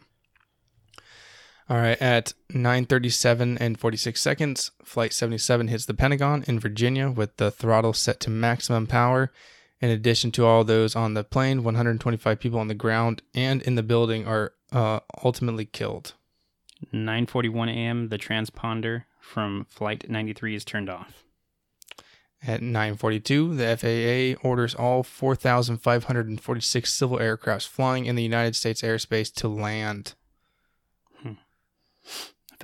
All 1.69 1.79
right. 1.79 2.01
At 2.01 2.35
9:37 2.53 3.57
and 3.59 3.81
46 3.81 4.21
seconds, 4.21 4.71
Flight 4.85 5.13
77 5.13 5.69
hits 5.69 5.87
the 5.87 5.95
Pentagon 5.95 6.45
in 6.47 6.61
Virginia 6.61 7.11
with 7.11 7.37
the 7.39 7.51
throttle 7.51 7.93
set 7.93 8.21
to 8.21 8.31
maximum 8.31 8.87
power. 8.87 9.33
In 9.81 9.91
addition 9.91 10.31
to 10.33 10.45
all 10.45 10.63
those 10.63 10.95
on 10.95 11.15
the 11.15 11.25
plane, 11.25 11.65
125 11.65 12.39
people 12.39 12.61
on 12.61 12.69
the 12.69 12.75
ground 12.75 13.23
and 13.35 13.63
in 13.63 13.75
the 13.75 13.83
building 13.83 14.27
are 14.27 14.53
uh, 14.73 15.01
ultimately 15.25 15.65
killed. 15.67 16.15
9:41 16.93 17.69
a.m. 17.71 18.09
The 18.09 18.19
transponder 18.19 19.05
from 19.21 19.67
Flight 19.71 20.09
93 20.11 20.55
is 20.57 20.65
turned 20.65 20.91
off. 20.91 21.23
At 22.45 22.61
9:42, 22.61 23.57
the 23.57 24.37
FAA 24.37 24.49
orders 24.49 24.75
all 24.75 25.05
4,546 25.05 26.93
civil 26.93 27.19
aircrafts 27.19 27.69
flying 27.69 28.07
in 28.07 28.17
the 28.17 28.23
United 28.25 28.57
States 28.57 28.83
airspace 28.83 29.33
to 29.35 29.47
land. 29.49 30.15
I 31.25 31.37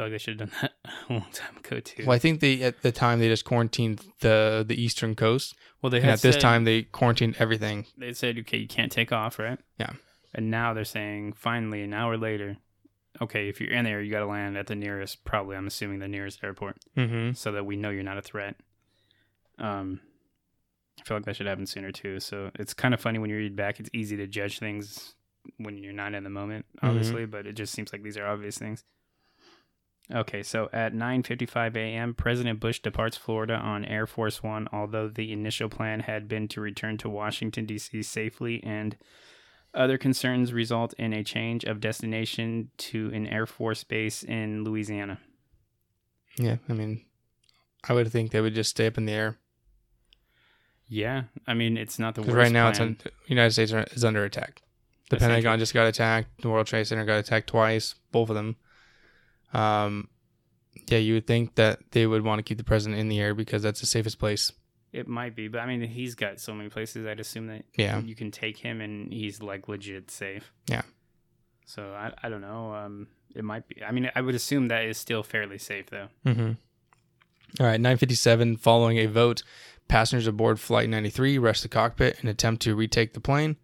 feel 0.00 0.06
like 0.06 0.12
they 0.12 0.18
should 0.18 0.40
have 0.40 0.50
done 0.50 0.58
that 0.62 0.72
a 1.08 1.12
long 1.12 1.26
time 1.32 1.56
ago 1.56 1.80
too. 1.80 2.04
Well, 2.06 2.14
I 2.14 2.18
think 2.18 2.40
they 2.40 2.62
at 2.62 2.82
the 2.82 2.92
time 2.92 3.18
they 3.20 3.28
just 3.28 3.44
quarantined 3.44 4.00
the 4.20 4.64
the 4.66 4.80
eastern 4.80 5.14
coast, 5.14 5.54
Well, 5.82 5.90
they 5.90 5.98
and 5.98 6.06
had 6.06 6.14
at 6.14 6.22
this 6.22 6.36
time 6.36 6.64
they 6.64 6.82
quarantined 6.82 7.36
everything. 7.38 7.86
they 7.96 8.12
said, 8.12 8.38
okay, 8.38 8.58
you 8.58 8.68
can't 8.68 8.92
take 8.92 9.12
off, 9.12 9.38
right? 9.38 9.58
Yeah. 9.78 9.90
And 10.38 10.52
now 10.52 10.72
they're 10.72 10.84
saying, 10.84 11.32
finally, 11.32 11.82
an 11.82 11.92
hour 11.92 12.16
later, 12.16 12.58
okay, 13.20 13.48
if 13.48 13.60
you're 13.60 13.72
in 13.72 13.84
there, 13.84 14.00
you 14.00 14.12
got 14.12 14.20
to 14.20 14.26
land 14.26 14.56
at 14.56 14.68
the 14.68 14.76
nearest, 14.76 15.24
probably, 15.24 15.56
I'm 15.56 15.66
assuming, 15.66 15.98
the 15.98 16.06
nearest 16.06 16.44
airport, 16.44 16.76
Mm-hmm. 16.96 17.32
so 17.32 17.50
that 17.50 17.66
we 17.66 17.74
know 17.76 17.90
you're 17.90 18.04
not 18.04 18.18
a 18.18 18.22
threat. 18.22 18.54
Um, 19.58 19.98
I 21.00 21.02
feel 21.04 21.16
like 21.16 21.26
that 21.26 21.34
should 21.34 21.48
happen 21.48 21.66
sooner 21.66 21.90
too. 21.90 22.20
So 22.20 22.52
it's 22.56 22.72
kind 22.72 22.94
of 22.94 23.00
funny 23.00 23.18
when 23.18 23.30
you 23.30 23.36
read 23.36 23.56
back. 23.56 23.80
It's 23.80 23.90
easy 23.92 24.16
to 24.18 24.28
judge 24.28 24.60
things 24.60 25.16
when 25.56 25.76
you're 25.76 25.92
not 25.92 26.14
in 26.14 26.22
the 26.22 26.30
moment, 26.30 26.66
obviously, 26.82 27.26
but 27.26 27.44
it 27.46 27.54
just 27.54 27.72
seems 27.72 27.92
like 27.92 28.04
these 28.04 28.16
are 28.16 28.26
obvious 28.26 28.58
things. 28.58 28.84
Okay, 30.14 30.42
so 30.44 30.70
at 30.72 30.94
9:55 30.94 31.76
a.m., 31.76 32.14
President 32.14 32.60
Bush 32.60 32.78
departs 32.78 33.16
Florida 33.16 33.54
on 33.54 33.84
Air 33.84 34.06
Force 34.06 34.42
1, 34.42 34.68
although 34.72 35.08
the 35.08 35.32
initial 35.32 35.68
plan 35.68 36.00
had 36.00 36.28
been 36.28 36.46
to 36.48 36.60
return 36.60 36.96
to 36.98 37.08
Washington 37.10 37.66
D.C. 37.66 38.02
safely 38.04 38.62
and 38.64 38.96
other 39.74 39.98
concerns 39.98 40.52
result 40.52 40.94
in 40.94 41.12
a 41.12 41.22
change 41.22 41.64
of 41.64 41.80
destination 41.80 42.70
to 42.78 43.10
an 43.14 43.26
Air 43.26 43.46
Force 43.46 43.84
base 43.84 44.22
in 44.22 44.64
Louisiana. 44.64 45.18
Yeah, 46.38 46.56
I 46.68 46.72
mean, 46.72 47.04
I 47.88 47.92
would 47.92 48.10
think 48.10 48.30
they 48.30 48.40
would 48.40 48.54
just 48.54 48.70
stay 48.70 48.86
up 48.86 48.96
in 48.98 49.06
the 49.06 49.12
air 49.12 49.38
Yeah, 50.88 51.24
I 51.46 51.54
mean 51.54 51.76
it's 51.76 51.98
not 51.98 52.14
the 52.14 52.22
worst. 52.22 52.32
right 52.34 52.52
now 52.52 52.68
it's 52.68 52.78
plan. 52.78 52.88
un- 52.90 52.96
the 53.02 53.10
United 53.26 53.52
States 53.52 53.72
are, 53.72 53.84
is 53.92 54.04
under 54.04 54.24
attack. 54.24 54.62
The 55.10 55.16
Pentagon 55.16 55.58
just 55.58 55.74
got 55.74 55.86
attacked. 55.86 56.42
The 56.42 56.48
World 56.50 56.66
Trade 56.66 56.86
Center 56.86 57.04
got 57.04 57.18
attacked 57.18 57.48
twice, 57.48 57.94
both 58.12 58.28
of 58.30 58.36
them. 58.36 58.56
Um, 59.52 60.08
yeah, 60.88 60.98
you 60.98 61.14
would 61.14 61.26
think 61.26 61.54
that 61.56 61.78
they 61.92 62.06
would 62.06 62.22
want 62.24 62.38
to 62.38 62.42
keep 62.42 62.58
the 62.58 62.64
president 62.64 63.00
in 63.00 63.08
the 63.08 63.18
air 63.20 63.34
because 63.34 63.62
that's 63.62 63.80
the 63.80 63.86
safest 63.86 64.18
place. 64.18 64.52
It 64.92 65.06
might 65.06 65.34
be, 65.36 65.48
but 65.48 65.58
I 65.58 65.66
mean 65.66 65.82
he's 65.82 66.14
got 66.14 66.40
so 66.40 66.54
many 66.54 66.68
places. 66.70 67.06
I'd 67.06 67.20
assume 67.20 67.46
that 67.48 67.64
Yeah. 67.76 68.00
you 68.00 68.14
can 68.14 68.30
take 68.30 68.56
him 68.56 68.80
and 68.80 69.12
he's 69.12 69.42
like 69.42 69.68
legit 69.68 70.10
safe. 70.10 70.52
Yeah. 70.66 70.82
So 71.66 71.92
I 71.92 72.12
I 72.22 72.28
don't 72.28 72.40
know. 72.40 72.74
Um, 72.74 73.08
it 73.34 73.44
might 73.44 73.68
be. 73.68 73.82
I 73.84 73.90
mean, 73.92 74.10
I 74.14 74.20
would 74.22 74.34
assume 74.34 74.68
that 74.68 74.84
is 74.86 74.96
still 74.96 75.22
fairly 75.22 75.58
safe 75.58 75.86
though. 75.90 76.08
Mm-hmm. 76.24 76.52
All 77.60 77.66
right, 77.66 77.80
957. 77.80 78.56
Following 78.58 78.98
a 78.98 79.06
vote, 79.06 79.42
passengers 79.88 80.26
aboard 80.26 80.58
Flight 80.60 80.88
93 80.88 81.38
rush 81.38 81.60
the 81.60 81.68
cockpit 81.68 82.18
and 82.20 82.28
attempt 82.28 82.62
to 82.62 82.74
retake 82.74 83.12
the 83.12 83.20
plane. 83.20 83.56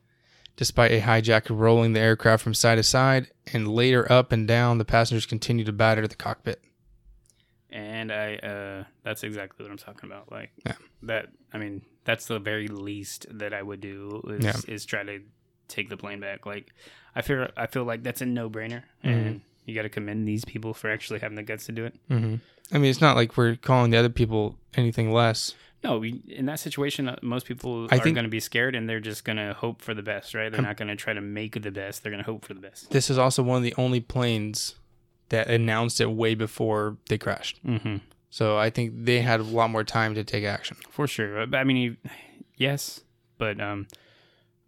Despite 0.56 0.92
a 0.92 1.00
hijacker 1.00 1.58
rolling 1.58 1.94
the 1.94 2.00
aircraft 2.00 2.42
from 2.44 2.54
side 2.54 2.76
to 2.76 2.82
side 2.82 3.28
and 3.52 3.66
later 3.66 4.10
up 4.12 4.30
and 4.30 4.46
down, 4.46 4.78
the 4.78 4.84
passengers 4.84 5.26
continue 5.26 5.64
to 5.64 5.72
batter 5.72 6.06
the 6.06 6.14
cockpit. 6.14 6.62
And 7.74 8.12
I, 8.12 8.36
uh, 8.36 8.84
that's 9.02 9.24
exactly 9.24 9.64
what 9.64 9.70
I'm 9.72 9.78
talking 9.78 10.08
about. 10.08 10.30
Like 10.30 10.52
Yeah. 10.64 10.74
that. 11.02 11.26
I 11.52 11.58
mean, 11.58 11.82
that's 12.04 12.26
the 12.26 12.38
very 12.38 12.68
least 12.68 13.26
that 13.30 13.52
I 13.52 13.60
would 13.62 13.80
do 13.80 14.22
is, 14.30 14.44
Yeah. 14.44 14.56
is 14.72 14.84
try 14.86 15.02
to 15.02 15.20
take 15.68 15.88
the 15.88 15.96
plane 15.96 16.20
back. 16.20 16.46
Like, 16.46 16.72
I 17.16 17.22
feel, 17.22 17.48
I 17.56 17.66
feel 17.66 17.84
like 17.84 18.02
that's 18.04 18.20
a 18.22 18.26
no 18.26 18.48
brainer, 18.48 18.82
Mm-hmm. 19.04 19.08
and 19.08 19.40
you 19.66 19.74
got 19.74 19.82
to 19.82 19.88
commend 19.88 20.26
these 20.28 20.44
people 20.44 20.72
for 20.72 20.88
actually 20.90 21.18
having 21.18 21.34
the 21.36 21.42
guts 21.42 21.66
to 21.66 21.72
do 21.72 21.84
it. 21.84 21.94
Mm-hmm. 22.08 22.36
I 22.72 22.78
mean, 22.78 22.90
it's 22.90 23.00
not 23.00 23.16
like 23.16 23.36
we're 23.36 23.56
calling 23.56 23.90
the 23.90 23.96
other 23.98 24.08
people 24.08 24.56
anything 24.74 25.10
less. 25.12 25.54
No, 25.82 25.98
we, 25.98 26.22
in 26.28 26.46
that 26.46 26.60
situation, 26.60 27.08
uh, 27.08 27.16
most 27.22 27.44
people 27.46 27.88
I 27.90 27.96
are 27.96 27.98
think- 28.00 28.14
going 28.14 28.24
to 28.24 28.30
be 28.30 28.40
scared, 28.40 28.74
and 28.76 28.88
they're 28.88 29.00
just 29.00 29.24
going 29.24 29.36
to 29.36 29.52
hope 29.52 29.82
for 29.82 29.94
the 29.94 30.02
best, 30.02 30.32
right? 30.34 30.48
They're 30.50 30.60
Um, 30.60 30.64
not 30.66 30.76
going 30.76 30.88
to 30.88 30.96
try 30.96 31.12
to 31.12 31.20
make 31.20 31.60
the 31.60 31.70
best. 31.72 32.02
They're 32.02 32.12
going 32.12 32.22
to 32.24 32.30
hope 32.30 32.44
for 32.44 32.54
the 32.54 32.60
best. 32.60 32.90
This 32.90 33.10
is 33.10 33.18
also 33.18 33.42
one 33.42 33.56
of 33.58 33.62
the 33.64 33.74
only 33.76 34.00
planes 34.00 34.76
that 35.28 35.48
announced 35.48 36.00
it 36.00 36.10
way 36.10 36.34
before 36.34 36.96
they 37.08 37.18
crashed. 37.18 37.64
Mm-hmm. 37.64 37.96
So 38.30 38.56
I 38.56 38.70
think 38.70 38.92
they 39.04 39.20
had 39.20 39.40
a 39.40 39.44
lot 39.44 39.70
more 39.70 39.84
time 39.84 40.14
to 40.16 40.24
take 40.24 40.44
action. 40.44 40.76
For 40.90 41.06
sure. 41.06 41.46
I 41.54 41.64
mean, 41.64 41.96
yes, 42.56 43.00
but 43.38 43.60
um, 43.60 43.86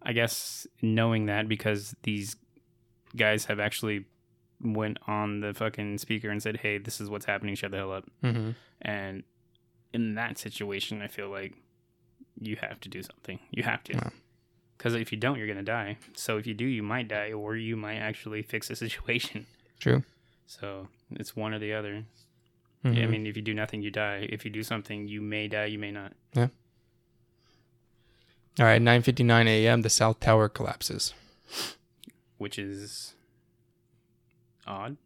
I 0.03 0.13
guess 0.13 0.67
knowing 0.81 1.27
that 1.27 1.49
because 1.49 1.95
these 2.05 2.37
guys 3.17 3.47
have 3.47 3.59
actually 3.59 4.05
went 4.63 4.99
on 5.07 5.41
the 5.41 5.53
fucking 5.53 5.99
speaker 5.99 6.31
and 6.31 6.43
said, 6.43 6.59
"Hey, 6.59 6.79
this 6.79 7.01
is 7.01 7.11
what's 7.11 7.27
happening. 7.27 7.55
Shut 7.57 7.73
the 7.73 7.79
hell 7.79 7.93
up." 7.93 8.05
Mm-hmm. 8.23 8.51
And 8.83 9.25
in 9.93 10.15
that 10.15 10.39
situation, 10.39 11.03
I 11.03 11.09
feel 11.09 11.29
like 11.29 11.55
you 12.39 12.57
have 12.57 12.81
to 12.81 12.89
do 12.89 13.03
something. 13.03 13.41
You 13.51 13.65
have 13.65 13.83
to. 13.85 13.95
Yeah. 13.95 14.11
Because 14.79 14.95
if 14.95 15.11
you 15.11 15.19
don't, 15.19 15.39
you're 15.39 15.49
gonna 15.49 15.63
die. 15.63 15.97
So 16.15 16.37
if 16.39 16.47
you 16.47 16.55
do, 16.55 16.67
you 16.67 16.83
might 16.83 17.09
die, 17.09 17.33
or 17.33 17.57
you 17.57 17.77
might 17.77 17.97
actually 17.97 18.43
fix 18.43 18.69
the 18.69 18.77
situation. 18.87 19.47
True. 19.81 20.05
So 20.47 20.89
it's 21.11 21.35
one 21.37 21.53
or 21.55 21.59
the 21.59 21.73
other. 21.73 22.05
Mhm. 22.85 22.97
Yeah, 22.97 23.05
I 23.05 23.07
mean, 23.07 23.27
if 23.27 23.37
you 23.37 23.43
do 23.43 23.55
nothing, 23.55 23.83
you 23.83 23.91
die. 23.91 24.29
If 24.31 24.45
you 24.45 24.51
do 24.51 24.63
something, 24.63 25.09
you 25.09 25.21
may 25.21 25.49
die. 25.49 25.67
You 25.67 25.79
may 25.79 25.91
not. 25.91 26.13
Yeah. 26.35 26.49
All 28.59 28.65
right, 28.67 28.81
9:59 28.81 29.47
a.m. 29.49 29.83
The 29.83 29.91
South 29.91 30.21
Tower 30.21 30.49
collapses. 30.49 31.15
which 32.39 32.59
is 32.59 33.15
odd. 34.67 34.97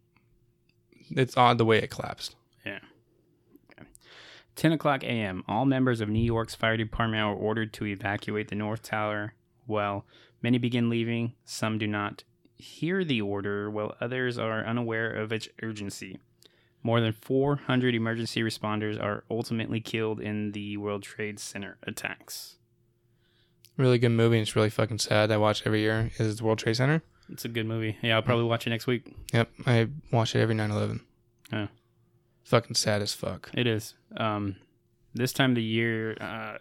It's 1.11 1.37
odd 1.37 1.59
the 1.59 1.64
way 1.64 1.79
it 1.79 1.88
collapsed. 1.90 2.35
Yeah. 2.66 2.81
10 4.57 4.72
o'clock 4.72 5.05
a.m. 5.05 5.44
All 5.46 5.64
members 5.64 6.00
of 6.00 6.09
New 6.09 6.22
York's 6.24 6.57
fire 6.57 6.76
department 6.76 7.22
are 7.22 7.33
ordered 7.35 7.72
to 7.74 7.87
evacuate 7.87 8.48
the 8.48 8.57
North 8.57 8.83
Tower. 8.83 9.35
Well, 9.66 10.05
many 10.42 10.59
begin 10.59 10.90
leaving, 10.90 11.35
some 11.44 11.79
do 11.79 11.87
not 11.87 12.24
hear 12.61 13.05
the 13.05 13.20
order, 13.20 13.70
while 13.70 13.96
others 14.01 14.38
are 14.38 14.64
unaware 14.64 15.11
of 15.11 15.33
its 15.33 15.49
urgency. 15.62 16.18
More 16.83 17.01
than 17.01 17.12
400 17.12 17.94
emergency 17.94 18.40
responders 18.42 19.03
are 19.03 19.25
ultimately 19.31 19.81
killed 19.81 20.20
in 20.20 20.53
the 20.53 20.77
World 20.77 21.03
Trade 21.03 21.38
Center 21.38 21.77
attacks. 21.83 22.57
Really 23.77 23.99
good 23.99 24.11
movie. 24.11 24.40
It's 24.40 24.57
really 24.57 24.70
fucking 24.70 24.99
sad. 24.99 25.31
I 25.31 25.37
watch 25.37 25.62
every 25.66 25.81
year. 25.81 26.11
Is 26.18 26.37
the 26.37 26.44
World 26.44 26.59
Trade 26.59 26.77
Center? 26.77 27.03
It's 27.31 27.44
a 27.44 27.49
good 27.49 27.66
movie. 27.66 27.96
Yeah, 28.03 28.16
I'll 28.16 28.23
probably 28.23 28.44
watch 28.44 28.66
it 28.66 28.70
next 28.70 28.87
week. 28.87 29.14
Yep, 29.33 29.51
I 29.66 29.88
watch 30.11 30.35
it 30.35 30.40
every 30.40 30.55
9/11. 30.55 31.01
Oh. 31.53 31.68
Fucking 32.44 32.75
sad 32.75 33.03
as 33.03 33.12
fuck. 33.12 33.51
It 33.55 33.66
is. 33.66 33.94
Um, 34.16 34.57
this 35.14 35.33
time 35.33 35.51
of 35.51 35.57
the 35.57 35.62
year, 35.62 36.16
uh, 36.20 36.59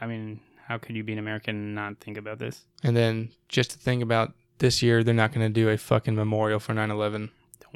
I 0.00 0.06
mean, 0.06 0.40
how 0.66 0.78
could 0.78 0.96
you 0.96 1.04
be 1.04 1.12
an 1.12 1.18
American 1.18 1.56
and 1.56 1.74
not 1.74 2.00
think 2.00 2.16
about 2.16 2.38
this? 2.38 2.64
And 2.82 2.96
then 2.96 3.30
just 3.48 3.70
to 3.72 3.78
think 3.78 4.02
about 4.02 4.32
this 4.62 4.82
year, 4.82 5.04
they're 5.04 5.12
not 5.12 5.32
going 5.34 5.46
to 5.46 5.52
do 5.52 5.68
a 5.68 5.76
fucking 5.76 6.14
memorial 6.14 6.58
for 6.58 6.72
9/11. 6.72 7.28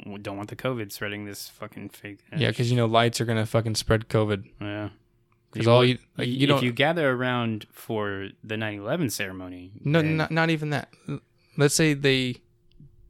Don't, 0.03 0.23
don't 0.23 0.37
want 0.37 0.49
the 0.49 0.55
COVID 0.55 0.91
spreading 0.91 1.25
this 1.25 1.47
fucking 1.49 1.89
fake. 1.89 2.19
Yeah, 2.35 2.49
because 2.49 2.71
you 2.71 2.77
know 2.77 2.87
lights 2.87 3.21
are 3.21 3.25
going 3.25 3.37
to 3.37 3.45
fucking 3.45 3.75
spread 3.75 4.07
COVID. 4.09 4.45
yeah. 4.59 4.89
Because 5.51 5.67
all 5.67 5.83
you 5.85 5.97
like, 6.17 6.27
you 6.27 6.53
if 6.55 6.61
you 6.61 6.71
gather 6.71 7.09
around 7.11 7.65
for 7.71 8.29
the 8.43 8.55
9/11 8.55 9.11
ceremony, 9.11 9.71
no 9.83 10.01
then- 10.01 10.17
not, 10.17 10.31
not 10.31 10.49
even 10.49 10.69
that. 10.71 10.89
Let's 11.57 11.73
say 11.75 11.93
they 11.93 12.35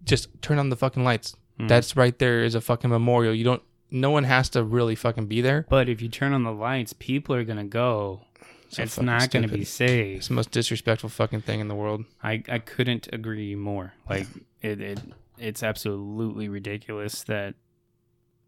just 0.03 0.29
turn 0.41 0.59
on 0.59 0.69
the 0.69 0.75
fucking 0.77 1.03
lights. 1.03 1.35
Mhm. 1.59 1.67
That's 1.67 1.95
right 1.97 2.17
there 2.19 2.43
is 2.43 2.55
a 2.55 2.61
fucking 2.61 2.89
memorial. 2.89 3.33
You 3.33 3.43
don't. 3.43 3.63
No 3.89 4.11
one 4.11 4.25
has 4.25 4.49
to 4.49 4.63
really 4.63 4.95
fucking 4.95 5.27
be 5.27 5.41
there. 5.41 5.65
But 5.69 5.89
if 5.89 6.01
you 6.01 6.09
turn 6.09 6.31
on 6.33 6.43
the 6.43 6.51
lights, 6.53 6.93
people 6.93 7.33
are 7.35 7.43
gonna 7.43 7.65
go. 7.65 8.21
So 8.69 8.83
it's 8.83 8.99
not 8.99 9.31
gonna 9.31 9.47
be 9.47 9.63
stupid. 9.63 9.89
safe. 9.89 10.17
It's 10.17 10.27
the 10.27 10.33
most 10.33 10.51
disrespectful 10.51 11.09
fucking 11.09 11.41
thing 11.41 11.59
in 11.59 11.67
the 11.67 11.75
world. 11.75 12.05
I, 12.21 12.43
I 12.49 12.59
couldn't 12.59 13.07
agree 13.13 13.55
more. 13.55 13.93
Like 14.09 14.27
it, 14.61 14.81
it 14.81 14.99
it's 15.37 15.63
absolutely 15.63 16.49
ridiculous 16.49 17.23
that 17.23 17.55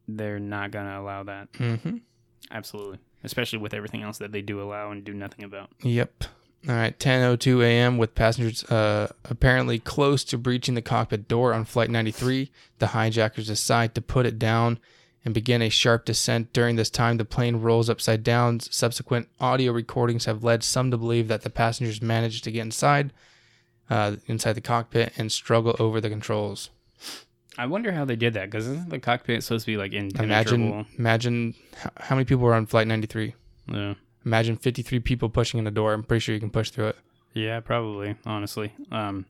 they're 0.07 0.39
not 0.39 0.71
gonna 0.71 0.99
allow 0.99 1.23
that. 1.23 1.51
Mm-hmm. 1.53 1.97
Absolutely. 2.51 2.99
Especially 3.23 3.59
with 3.59 3.73
everything 3.73 4.01
else 4.01 4.17
that 4.17 4.31
they 4.31 4.41
do 4.41 4.61
allow 4.61 4.91
and 4.91 5.03
do 5.03 5.13
nothing 5.13 5.45
about. 5.45 5.69
Yep. 5.83 6.23
All 6.67 6.75
right, 6.75 6.97
10:02 6.99 7.63
a.m. 7.63 7.97
with 7.97 8.15
passengers 8.15 8.65
uh, 8.65 9.13
apparently 9.23 9.79
close 9.79 10.25
to 10.25 10.37
breaching 10.37 10.75
the 10.75 10.81
cockpit 10.81 11.29
door 11.29 11.53
on 11.53 11.63
flight 11.63 11.89
93, 11.89 12.51
the 12.79 12.87
hijackers 12.87 13.47
decide 13.47 13.95
to 13.95 14.01
put 14.01 14.25
it 14.25 14.37
down 14.37 14.79
and 15.29 15.33
begin 15.35 15.61
a 15.61 15.69
sharp 15.69 16.05
descent. 16.05 16.51
During 16.53 16.75
this 16.75 16.89
time, 16.89 17.17
the 17.17 17.23
plane 17.23 17.57
rolls 17.57 17.87
upside 17.87 18.23
down. 18.23 18.59
Subsequent 18.61 19.29
audio 19.39 19.71
recordings 19.71 20.25
have 20.25 20.43
led 20.43 20.63
some 20.63 20.89
to 20.89 20.97
believe 20.97 21.27
that 21.27 21.43
the 21.43 21.51
passengers 21.51 22.01
managed 22.01 22.43
to 22.45 22.51
get 22.51 22.61
inside, 22.61 23.13
uh, 23.91 24.15
inside 24.25 24.53
the 24.53 24.61
cockpit 24.61 25.13
and 25.17 25.31
struggle 25.31 25.75
over 25.77 26.01
the 26.01 26.09
controls. 26.09 26.71
I 27.59 27.67
wonder 27.67 27.91
how 27.91 28.05
they 28.05 28.15
did 28.15 28.33
that 28.33 28.49
because 28.49 28.65
isn't 28.65 28.89
the 28.89 28.97
cockpit 28.97 29.43
supposed 29.43 29.65
to 29.65 29.71
be 29.71 29.77
like 29.77 29.93
impenetrable? 29.93 30.65
Imagine, 30.65 30.85
imagine 30.97 31.55
how, 31.97 32.15
many 32.15 32.25
people 32.25 32.43
were 32.43 32.55
on 32.55 32.65
flight 32.65 32.87
93. 32.87 33.35
Yeah. 33.71 33.93
Imagine 34.25 34.57
53 34.57 34.99
people 35.01 35.29
pushing 35.29 35.59
in 35.59 35.67
a 35.67 35.71
door. 35.71 35.93
I'm 35.93 36.01
pretty 36.01 36.21
sure 36.21 36.33
you 36.33 36.41
can 36.41 36.49
push 36.49 36.71
through 36.71 36.87
it. 36.87 36.97
Yeah, 37.35 37.59
probably. 37.59 38.15
Honestly, 38.25 38.73
um, 38.91 39.27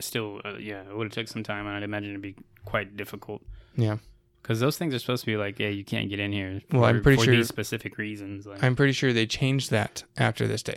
still, 0.00 0.42
uh, 0.44 0.58
yeah, 0.58 0.82
it 0.82 0.94
would 0.94 1.06
have 1.06 1.12
took 1.12 1.28
some 1.28 1.42
time, 1.42 1.66
and 1.66 1.76
I'd 1.76 1.82
imagine 1.82 2.10
it'd 2.10 2.20
be 2.20 2.36
quite 2.66 2.94
difficult 2.94 3.40
Yeah. 3.74 3.96
Because 4.42 4.60
those 4.60 4.76
things 4.78 4.94
are 4.94 4.98
supposed 4.98 5.22
to 5.22 5.26
be 5.26 5.36
like, 5.36 5.58
yeah, 5.58 5.68
you 5.68 5.84
can't 5.84 6.08
get 6.08 6.18
in 6.20 6.32
here. 6.32 6.60
Well, 6.72 6.84
I'm 6.84 6.98
for- 6.98 7.02
pretty 7.02 7.18
for 7.18 7.24
sure- 7.26 7.36
these 7.36 7.48
specific 7.48 7.98
reasons. 7.98 8.46
Like, 8.46 8.62
I'm 8.62 8.74
pretty 8.76 8.92
sure 8.92 9.12
they 9.12 9.26
changed 9.26 9.70
that 9.70 10.04
after 10.16 10.46
this 10.48 10.62
day. 10.62 10.76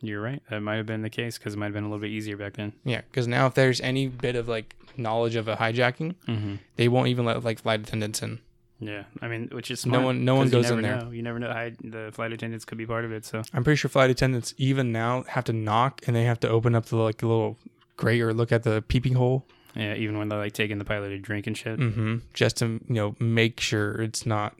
you're 0.00 0.20
right. 0.20 0.42
That 0.50 0.60
might 0.60 0.76
have 0.76 0.86
been 0.86 1.00
the 1.02 1.08
case 1.10 1.38
because 1.38 1.54
it 1.54 1.56
might 1.56 1.66
have 1.66 1.72
been 1.74 1.84
a 1.84 1.88
little 1.88 2.00
bit 2.00 2.10
easier 2.10 2.36
back 2.36 2.54
then. 2.54 2.74
Yeah, 2.84 3.00
because 3.10 3.26
now 3.26 3.46
if 3.46 3.54
there's 3.54 3.80
any 3.80 4.06
bit 4.08 4.36
of 4.36 4.48
like 4.48 4.74
knowledge 4.98 5.34
of 5.34 5.48
a 5.48 5.56
hijacking, 5.56 6.14
Mm-hmm. 6.28 6.54
they 6.76 6.88
won't 6.88 7.08
even 7.08 7.24
let 7.24 7.42
like 7.42 7.60
flight 7.60 7.80
attendants 7.80 8.22
in. 8.22 8.40
Yeah, 8.80 9.04
I 9.22 9.28
mean, 9.28 9.48
which 9.52 9.70
is 9.70 9.86
No 9.86 10.00
one- 10.02 10.24
no 10.26 10.34
one 10.34 10.50
goes 10.50 10.68
in 10.70 10.82
there. 10.82 10.98
Know. 11.00 11.10
You 11.10 11.22
never 11.22 11.38
know. 11.38 11.50
How 11.50 11.70
the 11.82 12.10
flight 12.12 12.32
attendants 12.32 12.66
could 12.66 12.76
be 12.76 12.84
part 12.84 13.06
of 13.06 13.12
it. 13.12 13.24
So 13.24 13.40
I'm 13.54 13.64
pretty 13.64 13.76
sure 13.76 13.88
flight 13.88 14.10
attendants 14.10 14.52
even 14.58 14.92
now 14.92 15.22
have 15.28 15.44
to 15.44 15.54
knock 15.54 16.02
and 16.06 16.14
they 16.14 16.24
have 16.24 16.40
to 16.40 16.48
open 16.50 16.74
up 16.74 16.86
the 16.86 16.96
like 16.96 17.22
little 17.22 17.56
grate 17.96 18.20
or 18.20 18.34
look 18.34 18.52
at 18.52 18.64
the 18.64 18.82
peeping 18.86 19.14
hole, 19.14 19.46
yeah, 19.74 19.94
even 19.94 20.18
when 20.18 20.28
they're 20.28 20.38
like 20.38 20.52
taking 20.52 20.78
the 20.78 20.84
pilot 20.84 21.12
a 21.12 21.18
drink 21.18 21.46
and 21.46 21.56
shit. 21.56 21.78
mm-hmm. 21.78 22.16
just 22.32 22.58
to 22.58 22.66
you 22.66 22.94
know 22.94 23.16
make 23.18 23.60
sure 23.60 24.00
it's 24.00 24.26
not 24.26 24.54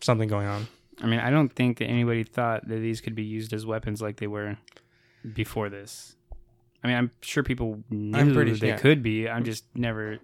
something 0.00 0.28
going 0.28 0.46
on. 0.46 0.68
I 1.00 1.06
mean, 1.06 1.20
I 1.20 1.30
don't 1.30 1.50
think 1.50 1.78
that 1.78 1.86
anybody 1.86 2.24
thought 2.24 2.66
that 2.68 2.76
these 2.76 3.00
could 3.00 3.14
be 3.14 3.24
used 3.24 3.52
as 3.52 3.66
weapons 3.66 4.00
like 4.00 4.16
they 4.16 4.26
were 4.26 4.56
before 5.34 5.68
this. 5.68 6.16
I 6.82 6.88
mean, 6.88 6.96
I'm 6.96 7.10
sure 7.20 7.42
people 7.42 7.82
knew 7.90 8.18
I'm 8.18 8.32
pretty- 8.32 8.52
they 8.52 8.68
yeah. 8.68 8.76
could 8.78 9.02
be. 9.02 9.28
I'm 9.28 9.44
just 9.44 9.64
never. 9.74 10.18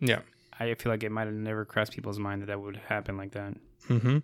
Yeah. 0.00 0.20
I 0.58 0.74
feel 0.74 0.92
like 0.92 1.02
it 1.02 1.10
might 1.10 1.26
have 1.26 1.34
never 1.34 1.64
crossed 1.64 1.92
people's 1.92 2.18
mind 2.18 2.42
that 2.42 2.46
that 2.46 2.60
would 2.60 2.76
happen 2.76 3.16
like 3.16 3.32
that. 3.32 3.54
Mm-hmm. 3.88 4.18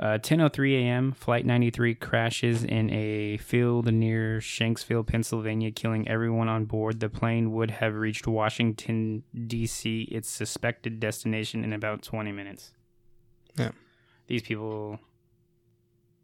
Uh, 0.00 0.16
10:03 0.16 0.74
a.m. 0.84 1.10
Flight 1.12 1.44
93 1.44 1.94
crashes 1.96 2.62
in 2.62 2.88
a 2.90 3.36
field 3.38 3.92
near 3.92 4.38
Shanksville, 4.38 5.04
Pennsylvania, 5.04 5.72
killing 5.72 6.06
everyone 6.06 6.48
on 6.48 6.66
board. 6.66 7.00
The 7.00 7.08
plane 7.08 7.50
would 7.52 7.72
have 7.72 7.94
reached 7.96 8.26
Washington 8.28 9.24
D.C., 9.46 10.02
its 10.02 10.28
suspected 10.28 11.00
destination, 11.00 11.64
in 11.64 11.72
about 11.72 12.02
20 12.02 12.30
minutes. 12.30 12.72
Yeah. 13.56 13.72
These 14.28 14.42
people 14.42 15.00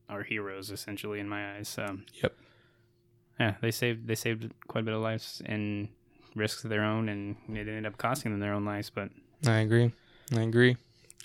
are 0.08 0.22
heroes, 0.22 0.70
essentially, 0.70 1.18
in 1.18 1.28
my 1.28 1.56
eyes. 1.56 1.76
Um, 1.76 2.04
Yep. 2.22 2.32
Yeah, 3.40 3.54
they 3.60 3.72
saved 3.72 4.06
they 4.06 4.14
saved 4.14 4.52
quite 4.68 4.82
a 4.82 4.84
bit 4.84 4.94
of 4.94 5.00
lives 5.02 5.42
and 5.44 5.88
risks 6.36 6.62
of 6.62 6.70
their 6.70 6.84
own, 6.84 7.08
and 7.08 7.34
it 7.48 7.66
ended 7.66 7.86
up 7.86 7.98
costing 7.98 8.30
them 8.30 8.38
their 8.38 8.52
own 8.54 8.64
lives. 8.64 8.90
But 8.90 9.08
I 9.44 9.58
agree. 9.58 9.90
I 10.32 10.42
agree. 10.42 10.76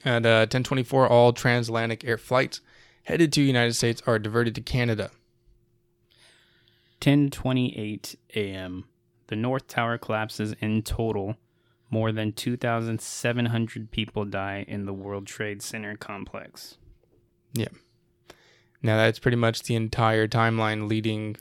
At 0.06 0.26
uh, 0.26 0.48
1024, 0.48 1.08
all 1.08 1.34
transatlantic 1.34 2.06
air 2.06 2.18
flights 2.18 2.62
headed 3.04 3.34
to 3.34 3.42
United 3.42 3.74
States 3.74 4.02
are 4.08 4.20
diverted 4.20 4.56
to 4.56 4.62
Canada. 4.62 5.12
10:28 7.02 8.16
a.m. 8.36 8.86
The 9.28 9.36
North 9.36 9.68
Tower 9.68 9.98
collapses 9.98 10.54
in 10.60 10.82
total. 10.84 11.36
More 11.92 12.12
than 12.12 12.34
2,700 12.34 13.90
people 13.90 14.24
die 14.24 14.64
in 14.68 14.86
the 14.86 14.94
World 14.94 15.26
Trade 15.26 15.64
Center 15.64 15.98
complex. 15.98 16.78
Yeah. 17.54 17.70
Now 18.84 18.98
that's 18.98 19.18
pretty 19.18 19.38
much 19.38 19.64
the 19.64 19.76
entire 19.76 20.28
timeline 20.28 20.88
leading 20.88 21.36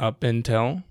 up 0.00 0.24
until 0.24 0.82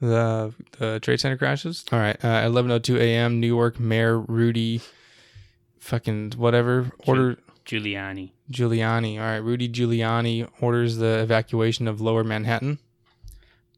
the 0.00 0.54
the 0.78 0.98
Trade 1.00 1.20
Center 1.20 1.36
crashes. 1.36 1.84
All 1.92 1.98
right, 1.98 2.22
uh, 2.24 2.42
11:02 2.48 2.98
a.m. 2.98 3.38
New 3.38 3.46
York 3.46 3.78
Mayor 3.78 4.18
Rudy, 4.18 4.80
fucking 5.80 6.32
whatever 6.36 6.92
order 7.06 7.38
Giuliani. 7.66 8.32
Giuliani. 8.50 9.18
All 9.18 9.26
right, 9.26 9.36
Rudy 9.38 9.68
Giuliani 9.68 10.48
orders 10.60 10.96
the 10.96 11.18
evacuation 11.20 11.88
of 11.88 12.00
Lower 12.00 12.24
Manhattan. 12.24 12.78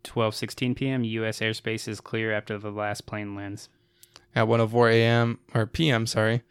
12:16 0.04 0.76
p.m. 0.76 1.04
U.S. 1.04 1.40
airspace 1.40 1.86
is 1.88 2.00
clear 2.00 2.32
after 2.32 2.58
the 2.58 2.70
last 2.70 3.06
plane 3.06 3.34
lands. 3.36 3.68
at 4.34 4.48
104 4.48 4.90
a.m. 4.90 5.38
or 5.54 5.66
p.m. 5.66 6.06
Sorry, 6.06 6.42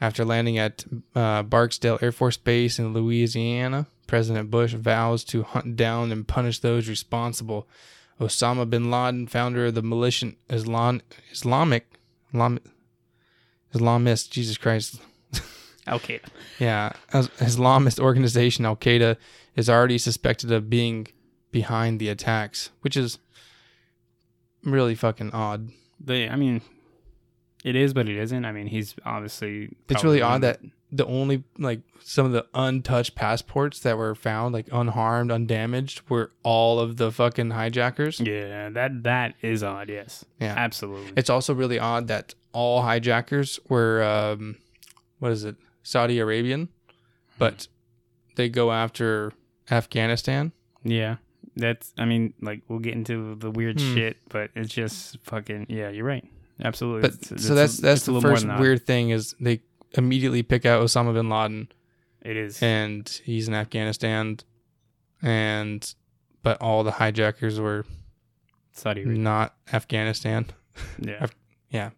after 0.00 0.24
landing 0.24 0.58
at 0.58 0.84
uh, 1.14 1.42
Barksdale 1.42 1.98
Air 2.02 2.12
Force 2.12 2.36
Base 2.36 2.78
in 2.78 2.92
Louisiana, 2.92 3.86
President 4.06 4.50
Bush 4.50 4.74
vows 4.74 5.24
to 5.24 5.42
hunt 5.44 5.76
down 5.76 6.12
and 6.12 6.26
punish 6.28 6.58
those 6.60 6.88
responsible. 6.88 7.66
Osama 8.20 8.68
bin 8.68 8.90
Laden, 8.90 9.26
founder 9.28 9.66
of 9.66 9.74
the 9.74 9.82
militant 9.82 10.36
Islam, 10.50 11.00
Islamic 11.32 11.86
Islam, 12.28 12.58
Islamist, 13.74 14.30
Jesus 14.30 14.56
Christ, 14.56 15.00
Al 15.86 16.00
Qaeda. 16.00 16.24
yeah, 16.58 16.92
Islamist 17.12 18.00
organization 18.00 18.64
Al 18.64 18.76
Qaeda 18.76 19.16
is 19.56 19.68
already 19.68 19.98
suspected 19.98 20.50
of 20.52 20.68
being 20.70 21.06
behind 21.52 22.00
the 22.00 22.08
attacks, 22.08 22.70
which 22.80 22.96
is 22.96 23.18
really 24.64 24.94
fucking 24.94 25.30
odd. 25.32 25.70
They, 25.98 26.28
I 26.28 26.36
mean, 26.36 26.62
it 27.64 27.76
is, 27.76 27.92
but 27.92 28.08
it 28.08 28.16
isn't. 28.16 28.44
I 28.44 28.52
mean, 28.52 28.66
he's 28.66 28.94
obviously. 29.04 29.76
It's 29.88 30.04
really 30.04 30.22
odd 30.22 30.42
that 30.42 30.60
the 30.92 31.06
only 31.06 31.44
like 31.58 31.80
some 32.02 32.26
of 32.26 32.32
the 32.32 32.46
untouched 32.54 33.14
passports 33.14 33.80
that 33.80 33.96
were 33.96 34.14
found 34.14 34.54
like 34.54 34.68
unharmed, 34.72 35.30
undamaged 35.30 36.02
were 36.08 36.32
all 36.42 36.80
of 36.80 36.96
the 36.96 37.12
fucking 37.12 37.50
hijackers. 37.50 38.18
Yeah, 38.20 38.68
that 38.70 39.02
that 39.04 39.34
is 39.42 39.62
odd. 39.62 39.88
Yes. 39.88 40.24
Yeah. 40.40 40.54
Absolutely. 40.56 41.12
It's 41.16 41.30
also 41.30 41.54
really 41.54 41.78
odd 41.78 42.08
that 42.08 42.34
all 42.52 42.82
hijackers 42.82 43.60
were 43.68 44.02
um 44.02 44.56
what 45.20 45.30
is 45.32 45.44
it? 45.44 45.56
Saudi 45.82 46.18
Arabian, 46.18 46.68
but 47.38 47.68
they 48.36 48.48
go 48.48 48.72
after 48.72 49.32
Afghanistan. 49.70 50.52
Yeah. 50.82 51.16
That's 51.56 51.92
I 51.98 52.04
mean, 52.04 52.34
like 52.40 52.62
we'll 52.68 52.78
get 52.78 52.94
into 52.94 53.34
the 53.36 53.50
weird 53.50 53.80
Hmm. 53.80 53.94
shit, 53.94 54.16
but 54.28 54.50
it's 54.54 54.72
just 54.72 55.18
fucking 55.22 55.66
yeah, 55.68 55.90
you're 55.90 56.04
right. 56.04 56.24
Absolutely. 56.62 57.02
But 57.02 57.12
It's- 57.14 57.28
so 57.46 57.52
it's- 57.54 57.56
that's 57.56 57.76
that's 57.78 58.06
the 58.06 58.20
first 58.20 58.46
weird 58.58 58.86
thing 58.86 59.10
is 59.10 59.34
they 59.40 59.60
immediately 59.94 60.42
pick 60.42 60.64
out 60.66 60.82
Osama 60.82 61.12
bin 61.14 61.28
Laden 61.28 61.68
It 62.22 62.36
is. 62.36 62.62
and 62.62 63.08
he's 63.24 63.48
in 63.48 63.54
Afghanistan 63.54 64.38
and 65.22 65.94
but 66.42 66.60
all 66.62 66.84
the 66.84 66.92
hijackers 66.92 67.58
were 67.60 67.84
Saudi 68.72 69.02
Arabia. 69.02 69.20
not 69.22 69.54
Afghanistan. 69.72 70.46
Yeah. 70.98 71.18
I've- 71.20 71.34
yeah. 71.70 71.90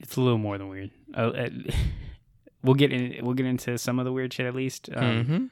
It's 0.00 0.16
a 0.16 0.20
little 0.20 0.38
more 0.38 0.58
than 0.58 0.68
weird. 0.68 0.90
Uh, 1.16 1.20
uh, 1.30 1.48
we'll 2.62 2.74
get 2.74 2.92
in 2.92 3.24
we'll 3.24 3.34
get 3.34 3.46
into 3.46 3.78
some 3.78 3.98
of 3.98 4.04
the 4.04 4.12
weird 4.12 4.32
shit 4.32 4.46
at 4.46 4.54
least. 4.54 4.90
Um, 4.94 5.24
hmm 5.24 5.44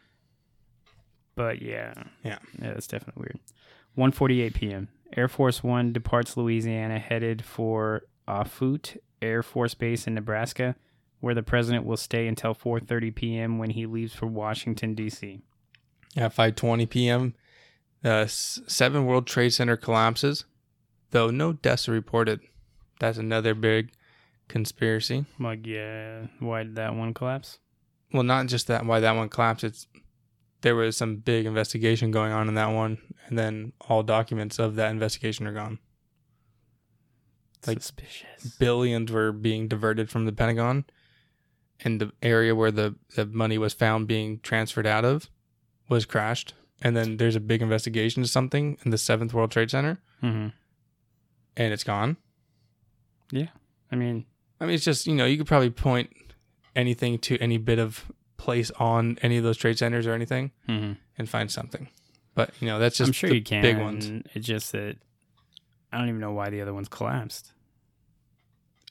But 1.34 1.62
yeah. 1.62 1.94
Yeah. 2.24 2.38
Yeah, 2.60 2.74
that's 2.74 2.86
definitely 2.86 3.22
weird. 3.22 4.12
1:48 4.12 4.54
p.m. 4.54 4.88
Air 5.16 5.28
Force 5.28 5.62
1 5.62 5.92
departs 5.92 6.36
Louisiana 6.36 6.98
headed 6.98 7.44
for 7.44 8.02
Offutt 8.26 8.96
Air 9.22 9.42
Force 9.42 9.74
Base 9.74 10.06
in 10.06 10.14
Nebraska, 10.14 10.76
where 11.20 11.34
the 11.34 11.42
president 11.42 11.86
will 11.86 11.96
stay 11.96 12.26
until 12.26 12.54
4:30 12.54 13.14
p.m. 13.14 13.58
when 13.58 13.70
he 13.70 13.86
leaves 13.86 14.14
for 14.14 14.26
Washington 14.26 14.94
D.C. 14.94 15.40
At 16.16 16.34
5:20 16.34 16.90
p.m., 16.90 17.34
the 18.02 18.26
seven 18.26 19.06
World 19.06 19.26
Trade 19.26 19.50
Center 19.50 19.76
collapses, 19.76 20.44
though 21.10 21.30
no 21.30 21.52
deaths 21.52 21.88
are 21.88 21.92
reported. 21.92 22.40
That's 22.98 23.18
another 23.18 23.54
big 23.54 23.92
conspiracy. 24.48 25.24
Like, 25.38 25.66
yeah, 25.66 26.26
why 26.38 26.64
did 26.64 26.76
that 26.76 26.94
one 26.94 27.14
collapse? 27.14 27.58
Well, 28.12 28.22
not 28.22 28.46
just 28.46 28.66
that 28.66 28.84
why 28.84 29.00
that 29.00 29.16
one 29.16 29.28
collapsed. 29.28 29.64
It's 29.64 29.86
there 30.60 30.76
was 30.76 30.96
some 30.96 31.16
big 31.16 31.46
investigation 31.46 32.10
going 32.10 32.32
on 32.32 32.48
in 32.48 32.54
that 32.54 32.70
one, 32.70 32.98
and 33.26 33.38
then 33.38 33.72
all 33.80 34.02
documents 34.02 34.58
of 34.58 34.76
that 34.76 34.90
investigation 34.90 35.46
are 35.46 35.52
gone. 35.52 35.78
Like- 37.66 37.80
Suspicious. 37.80 38.56
Billions 38.58 39.10
were 39.12 39.32
being 39.32 39.68
diverted 39.68 40.10
from 40.10 40.24
the 40.26 40.32
Pentagon, 40.32 40.84
and 41.84 42.00
the 42.00 42.12
area 42.22 42.54
where 42.54 42.70
the, 42.70 42.94
the 43.16 43.26
money 43.26 43.58
was 43.58 43.72
found 43.72 44.06
being 44.08 44.40
transferred 44.40 44.86
out 44.86 45.04
of 45.04 45.28
was 45.88 46.04
crashed. 46.06 46.54
And 46.84 46.96
then 46.96 47.16
there's 47.18 47.36
a 47.36 47.40
big 47.40 47.62
investigation 47.62 48.22
to 48.24 48.28
something 48.28 48.76
in 48.84 48.90
the 48.90 48.98
Seventh 48.98 49.32
World 49.32 49.50
Trade 49.52 49.70
Center, 49.70 50.00
hmm 50.20 50.48
and 51.56 51.72
it's 51.72 51.84
gone. 51.84 52.16
Yeah, 53.30 53.48
I 53.90 53.96
mean, 53.96 54.24
I 54.60 54.64
mean, 54.66 54.74
it's 54.74 54.84
just 54.84 55.06
you 55.06 55.14
know 55.14 55.24
you 55.26 55.36
could 55.38 55.46
probably 55.46 55.70
point 55.70 56.10
anything 56.74 57.18
to 57.18 57.36
any 57.38 57.58
bit 57.58 57.78
of 57.78 58.10
place 58.36 58.70
on 58.80 59.18
any 59.22 59.36
of 59.36 59.44
those 59.44 59.56
trade 59.56 59.78
centers 59.78 60.06
or 60.06 60.12
anything 60.12 60.50
hmm 60.66 60.92
and 61.18 61.28
find 61.28 61.50
something. 61.50 61.88
But 62.34 62.50
you 62.60 62.66
know, 62.66 62.78
that's 62.78 62.96
just 62.96 63.08
I'm 63.08 63.12
sure 63.12 63.32
you 63.32 63.42
can. 63.42 63.62
big 63.62 63.78
ones. 63.78 64.10
It's 64.34 64.46
just 64.46 64.72
that 64.72 64.96
I 65.92 65.98
don't 65.98 66.08
even 66.08 66.20
know 66.20 66.32
why 66.32 66.50
the 66.50 66.60
other 66.60 66.74
ones 66.74 66.88
collapsed. 66.88 67.52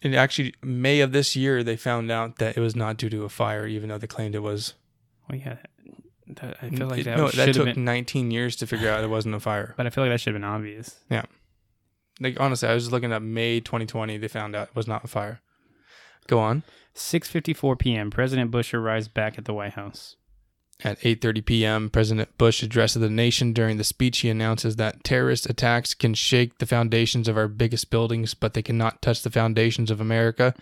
And 0.03 0.15
actually, 0.15 0.53
May 0.63 1.01
of 1.01 1.11
this 1.11 1.35
year, 1.35 1.63
they 1.63 1.75
found 1.75 2.11
out 2.11 2.37
that 2.37 2.57
it 2.57 2.59
was 2.59 2.75
not 2.75 2.97
due 2.97 3.09
to 3.09 3.23
a 3.23 3.29
fire, 3.29 3.67
even 3.67 3.89
though 3.89 3.97
they 3.97 4.07
claimed 4.07 4.35
it 4.35 4.39
was. 4.39 4.73
Well, 5.29 5.37
yeah, 5.37 5.57
that, 6.27 6.57
I 6.61 6.69
feel 6.69 6.87
like 6.87 7.03
that 7.03 7.17
no, 7.17 7.29
that 7.29 7.53
took 7.53 7.65
been. 7.65 7.83
19 7.83 8.31
years 8.31 8.55
to 8.57 8.67
figure 8.67 8.89
out 8.89 9.03
it 9.03 9.09
wasn't 9.09 9.35
a 9.35 9.39
fire. 9.39 9.73
But 9.77 9.85
I 9.85 9.89
feel 9.89 10.03
like 10.03 10.11
that 10.11 10.19
should 10.19 10.33
have 10.33 10.41
been 10.41 10.49
obvious. 10.49 10.97
Yeah, 11.09 11.25
like 12.19 12.39
honestly, 12.39 12.67
I 12.67 12.73
was 12.73 12.83
just 12.83 12.91
looking 12.91 13.11
at 13.11 13.21
May 13.21 13.59
2020. 13.59 14.17
They 14.17 14.27
found 14.27 14.55
out 14.55 14.69
it 14.69 14.75
was 14.75 14.87
not 14.87 15.03
a 15.03 15.07
fire. 15.07 15.41
Go 16.27 16.39
on. 16.39 16.63
6:54 16.95 17.79
p.m. 17.79 18.11
President 18.11 18.51
Bush 18.51 18.73
arrives 18.73 19.07
back 19.07 19.37
at 19.37 19.45
the 19.45 19.53
White 19.53 19.73
House. 19.73 20.15
At 20.83 20.99
8:30 21.01 21.45
p.m., 21.45 21.89
President 21.89 22.35
Bush 22.37 22.63
addresses 22.63 23.01
the 23.01 23.09
nation. 23.09 23.53
During 23.53 23.77
the 23.77 23.83
speech, 23.83 24.19
he 24.19 24.29
announces 24.29 24.77
that 24.77 25.03
terrorist 25.03 25.47
attacks 25.47 25.93
can 25.93 26.15
shake 26.15 26.57
the 26.57 26.65
foundations 26.65 27.27
of 27.27 27.37
our 27.37 27.47
biggest 27.47 27.91
buildings, 27.91 28.33
but 28.33 28.55
they 28.55 28.63
cannot 28.63 29.01
touch 29.01 29.21
the 29.21 29.29
foundations 29.29 29.91
of 29.91 30.01
America. 30.01 30.55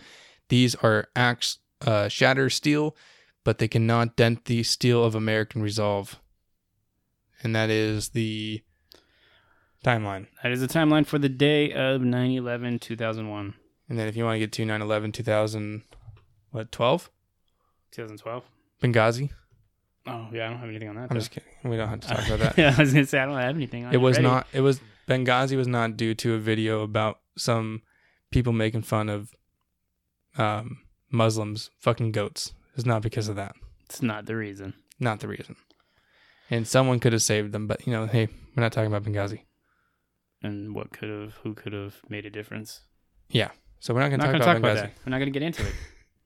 These 0.49 0.75
are 0.75 1.07
acts 1.15 1.59
uh, 1.85 2.09
shatter 2.09 2.49
steel, 2.49 2.97
but 3.45 3.59
they 3.59 3.67
cannot 3.69 4.17
dent 4.17 4.45
the 4.45 4.63
steel 4.63 5.05
of 5.05 5.15
American 5.15 5.61
resolve. 5.61 6.19
And 7.41 7.55
that 7.55 7.69
is 7.69 8.09
the 8.09 8.61
timeline. 9.85 10.27
That 10.43 10.51
is 10.51 10.59
the 10.59 10.67
timeline 10.67 11.05
for 11.05 11.17
the 11.17 11.29
day 11.29 11.71
of 11.71 12.01
9/11 12.01 12.81
2001. 12.81 13.53
And 13.87 13.97
then 13.97 14.07
if 14.07 14.17
you 14.17 14.25
want 14.25 14.35
to 14.35 14.39
get 14.39 14.51
to 14.51 14.65
9/11 14.65 15.13
2000 15.13 15.83
what 16.51 16.71
12 16.71 17.09
2012. 17.91 18.43
Benghazi. 18.81 19.29
Oh 20.07 20.27
yeah, 20.31 20.47
I 20.47 20.49
don't 20.49 20.59
have 20.59 20.69
anything 20.69 20.89
on 20.89 20.95
that. 20.95 21.01
I'm 21.03 21.07
though. 21.09 21.15
just 21.15 21.31
kidding. 21.31 21.49
We 21.63 21.77
don't 21.77 21.89
have 21.89 21.99
to 22.01 22.07
talk 22.07 22.27
about 22.27 22.39
that. 22.55 22.57
yeah, 22.57 22.75
I 22.77 22.81
was 22.81 22.93
gonna 22.93 23.05
say 23.05 23.19
I 23.19 23.25
don't 23.25 23.37
have 23.37 23.55
anything 23.55 23.85
on 23.85 23.93
it 23.93 23.97
was 23.97 24.19
not 24.19 24.47
it 24.53 24.61
was 24.61 24.81
Benghazi 25.07 25.57
was 25.57 25.67
not 25.67 25.97
due 25.97 26.13
to 26.15 26.35
a 26.35 26.39
video 26.39 26.81
about 26.81 27.19
some 27.37 27.81
people 28.31 28.53
making 28.53 28.83
fun 28.83 29.09
of 29.09 29.33
um 30.37 30.79
Muslims 31.11 31.71
fucking 31.79 32.11
goats. 32.11 32.53
It's 32.75 32.85
not 32.85 33.01
because 33.01 33.27
of 33.27 33.35
that. 33.35 33.55
It's 33.85 34.01
not 34.01 34.25
the 34.25 34.35
reason. 34.35 34.73
Not 34.99 35.19
the 35.19 35.27
reason. 35.27 35.55
And 36.49 36.67
someone 36.67 36.99
could 36.99 37.13
have 37.13 37.21
saved 37.21 37.51
them, 37.51 37.67
but 37.67 37.85
you 37.85 37.93
know, 37.93 38.05
hey, 38.05 38.27
we're 38.55 38.63
not 38.63 38.71
talking 38.71 38.91
about 38.91 39.03
Benghazi. 39.03 39.41
And 40.41 40.73
what 40.73 40.91
could 40.91 41.09
have, 41.09 41.33
who 41.43 41.53
could 41.53 41.73
have 41.73 41.95
made 42.07 42.25
a 42.25 42.29
difference? 42.29 42.81
Yeah. 43.29 43.49
So 43.79 43.93
we're 43.93 44.01
not 44.01 44.09
going 44.09 44.19
to 44.19 44.25
gonna 44.27 44.39
talk, 44.39 44.47
talk 44.47 44.57
about 44.57 44.71
about 44.71 44.77
Benghazi 44.77 44.93
that. 44.95 45.05
We're 45.05 45.11
not 45.11 45.19
gonna 45.19 45.31
get 45.31 45.43
into 45.43 45.65
it. 45.65 45.73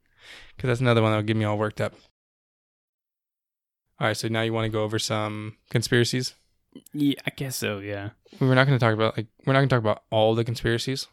because 0.55 0.67
that's 0.67 0.81
another 0.81 1.01
one 1.01 1.11
that 1.11 1.17
would 1.17 1.27
get 1.27 1.35
me 1.37 1.45
all 1.45 1.57
worked 1.57 1.81
up. 1.81 1.93
All 3.99 4.07
right, 4.07 4.17
so 4.17 4.27
now 4.27 4.41
you 4.41 4.53
want 4.53 4.65
to 4.65 4.69
go 4.69 4.83
over 4.83 4.99
some 4.99 5.57
conspiracies? 5.69 6.33
Yeah, 6.93 7.15
I 7.25 7.29
guess 7.29 7.55
so. 7.55 7.79
Yeah, 7.79 8.09
We're 8.39 8.55
not 8.55 8.65
going 8.67 8.77
to 8.77 8.83
talk 8.83 8.93
about 8.93 9.15
like 9.17 9.27
we're 9.45 9.53
not 9.53 9.59
going 9.59 9.69
to 9.69 9.75
talk 9.75 9.81
about 9.83 10.03
all 10.09 10.33
the 10.35 10.43
conspiracies. 10.43 11.07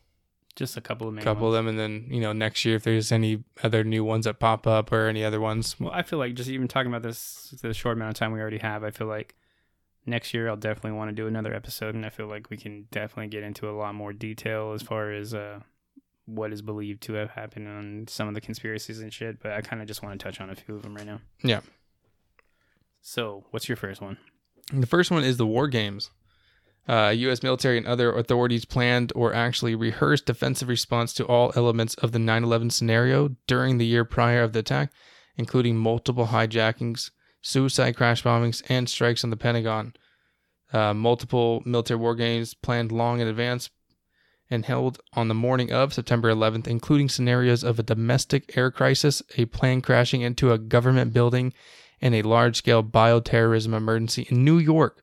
just 0.56 0.76
a 0.76 0.80
couple 0.80 1.06
of 1.06 1.14
main 1.14 1.22
couple 1.22 1.48
ones. 1.48 1.58
of 1.58 1.64
them, 1.64 1.68
and 1.68 1.78
then 1.78 2.06
you 2.12 2.20
know 2.20 2.32
next 2.32 2.64
year 2.64 2.76
if 2.76 2.82
there's 2.84 3.12
any 3.12 3.44
other 3.62 3.84
new 3.84 4.02
ones 4.02 4.24
that 4.24 4.38
pop 4.40 4.66
up 4.66 4.90
or 4.92 5.06
any 5.06 5.22
other 5.22 5.40
ones, 5.40 5.78
Well, 5.78 5.92
I 5.92 6.02
feel 6.02 6.18
like 6.18 6.34
just 6.34 6.48
even 6.48 6.66
talking 6.68 6.90
about 6.90 7.02
this 7.02 7.54
the 7.62 7.74
short 7.74 7.96
amount 7.98 8.10
of 8.10 8.14
time 8.18 8.32
we 8.32 8.40
already 8.40 8.58
have, 8.58 8.82
I 8.82 8.90
feel 8.90 9.06
like 9.06 9.34
next 10.06 10.32
year 10.32 10.48
I'll 10.48 10.56
definitely 10.56 10.92
want 10.92 11.10
to 11.10 11.14
do 11.14 11.26
another 11.26 11.54
episode, 11.54 11.94
and 11.94 12.06
I 12.06 12.08
feel 12.08 12.26
like 12.26 12.48
we 12.48 12.56
can 12.56 12.86
definitely 12.90 13.28
get 13.28 13.42
into 13.42 13.68
a 13.68 13.72
lot 13.76 13.94
more 13.94 14.14
detail 14.14 14.72
as 14.72 14.80
far 14.80 15.12
as 15.12 15.34
uh, 15.34 15.60
what 16.24 16.52
is 16.54 16.62
believed 16.62 17.02
to 17.02 17.12
have 17.14 17.30
happened 17.30 17.68
on 17.68 18.06
some 18.08 18.28
of 18.28 18.32
the 18.34 18.40
conspiracies 18.40 19.00
and 19.00 19.12
shit. 19.12 19.40
But 19.42 19.52
I 19.52 19.60
kind 19.60 19.82
of 19.82 19.88
just 19.88 20.02
want 20.02 20.18
to 20.18 20.24
touch 20.24 20.40
on 20.40 20.48
a 20.48 20.54
few 20.54 20.74
of 20.74 20.82
them 20.82 20.94
right 20.94 21.06
now. 21.06 21.20
Yeah. 21.44 21.60
So, 23.00 23.44
what's 23.50 23.68
your 23.68 23.76
first 23.76 24.00
one? 24.00 24.18
The 24.72 24.86
first 24.86 25.10
one 25.10 25.24
is 25.24 25.36
the 25.36 25.46
war 25.46 25.68
games. 25.68 26.10
Uh, 26.88 27.12
U.S. 27.16 27.42
military 27.42 27.78
and 27.78 27.86
other 27.86 28.12
authorities 28.12 28.64
planned 28.64 29.12
or 29.14 29.32
actually 29.32 29.74
rehearsed 29.74 30.26
defensive 30.26 30.68
response 30.68 31.12
to 31.14 31.24
all 31.24 31.52
elements 31.54 31.94
of 31.94 32.12
the 32.12 32.18
9/11 32.18 32.72
scenario 32.72 33.36
during 33.46 33.78
the 33.78 33.86
year 33.86 34.04
prior 34.04 34.42
of 34.42 34.52
the 34.52 34.60
attack, 34.60 34.92
including 35.36 35.76
multiple 35.76 36.28
hijackings, 36.28 37.10
suicide 37.42 37.96
crash 37.96 38.22
bombings, 38.22 38.62
and 38.68 38.88
strikes 38.88 39.24
on 39.24 39.30
the 39.30 39.36
Pentagon. 39.36 39.94
Uh, 40.72 40.94
multiple 40.94 41.62
military 41.64 41.98
war 41.98 42.14
games 42.14 42.54
planned 42.54 42.92
long 42.92 43.20
in 43.20 43.28
advance 43.28 43.70
and 44.50 44.64
held 44.66 44.98
on 45.14 45.28
the 45.28 45.34
morning 45.34 45.72
of 45.72 45.94
September 45.94 46.32
11th, 46.32 46.66
including 46.66 47.08
scenarios 47.08 47.62
of 47.62 47.78
a 47.78 47.84
domestic 47.84 48.56
air 48.56 48.70
crisis, 48.70 49.22
a 49.36 49.44
plane 49.46 49.80
crashing 49.80 50.22
into 50.22 50.52
a 50.52 50.58
government 50.58 51.12
building, 51.12 51.52
and 52.00 52.14
a 52.14 52.22
large 52.22 52.56
scale 52.56 52.82
bioterrorism 52.82 53.74
emergency 53.74 54.26
in 54.30 54.44
New 54.44 54.58
York. 54.58 55.02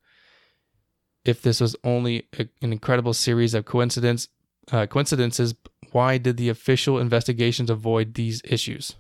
If 1.25 1.41
this 1.41 1.59
was 1.59 1.75
only 1.83 2.27
a, 2.39 2.47
an 2.61 2.71
incredible 2.71 3.13
series 3.13 3.53
of 3.53 3.65
coincidence, 3.65 4.29
uh, 4.71 4.85
coincidences, 4.87 5.55
why 5.91 6.17
did 6.17 6.37
the 6.37 6.49
official 6.49 6.99
investigations 6.99 7.69
avoid 7.69 8.13
these 8.13 8.41
issues? 8.45 8.95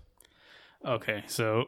Okay, 0.85 1.23
so 1.27 1.65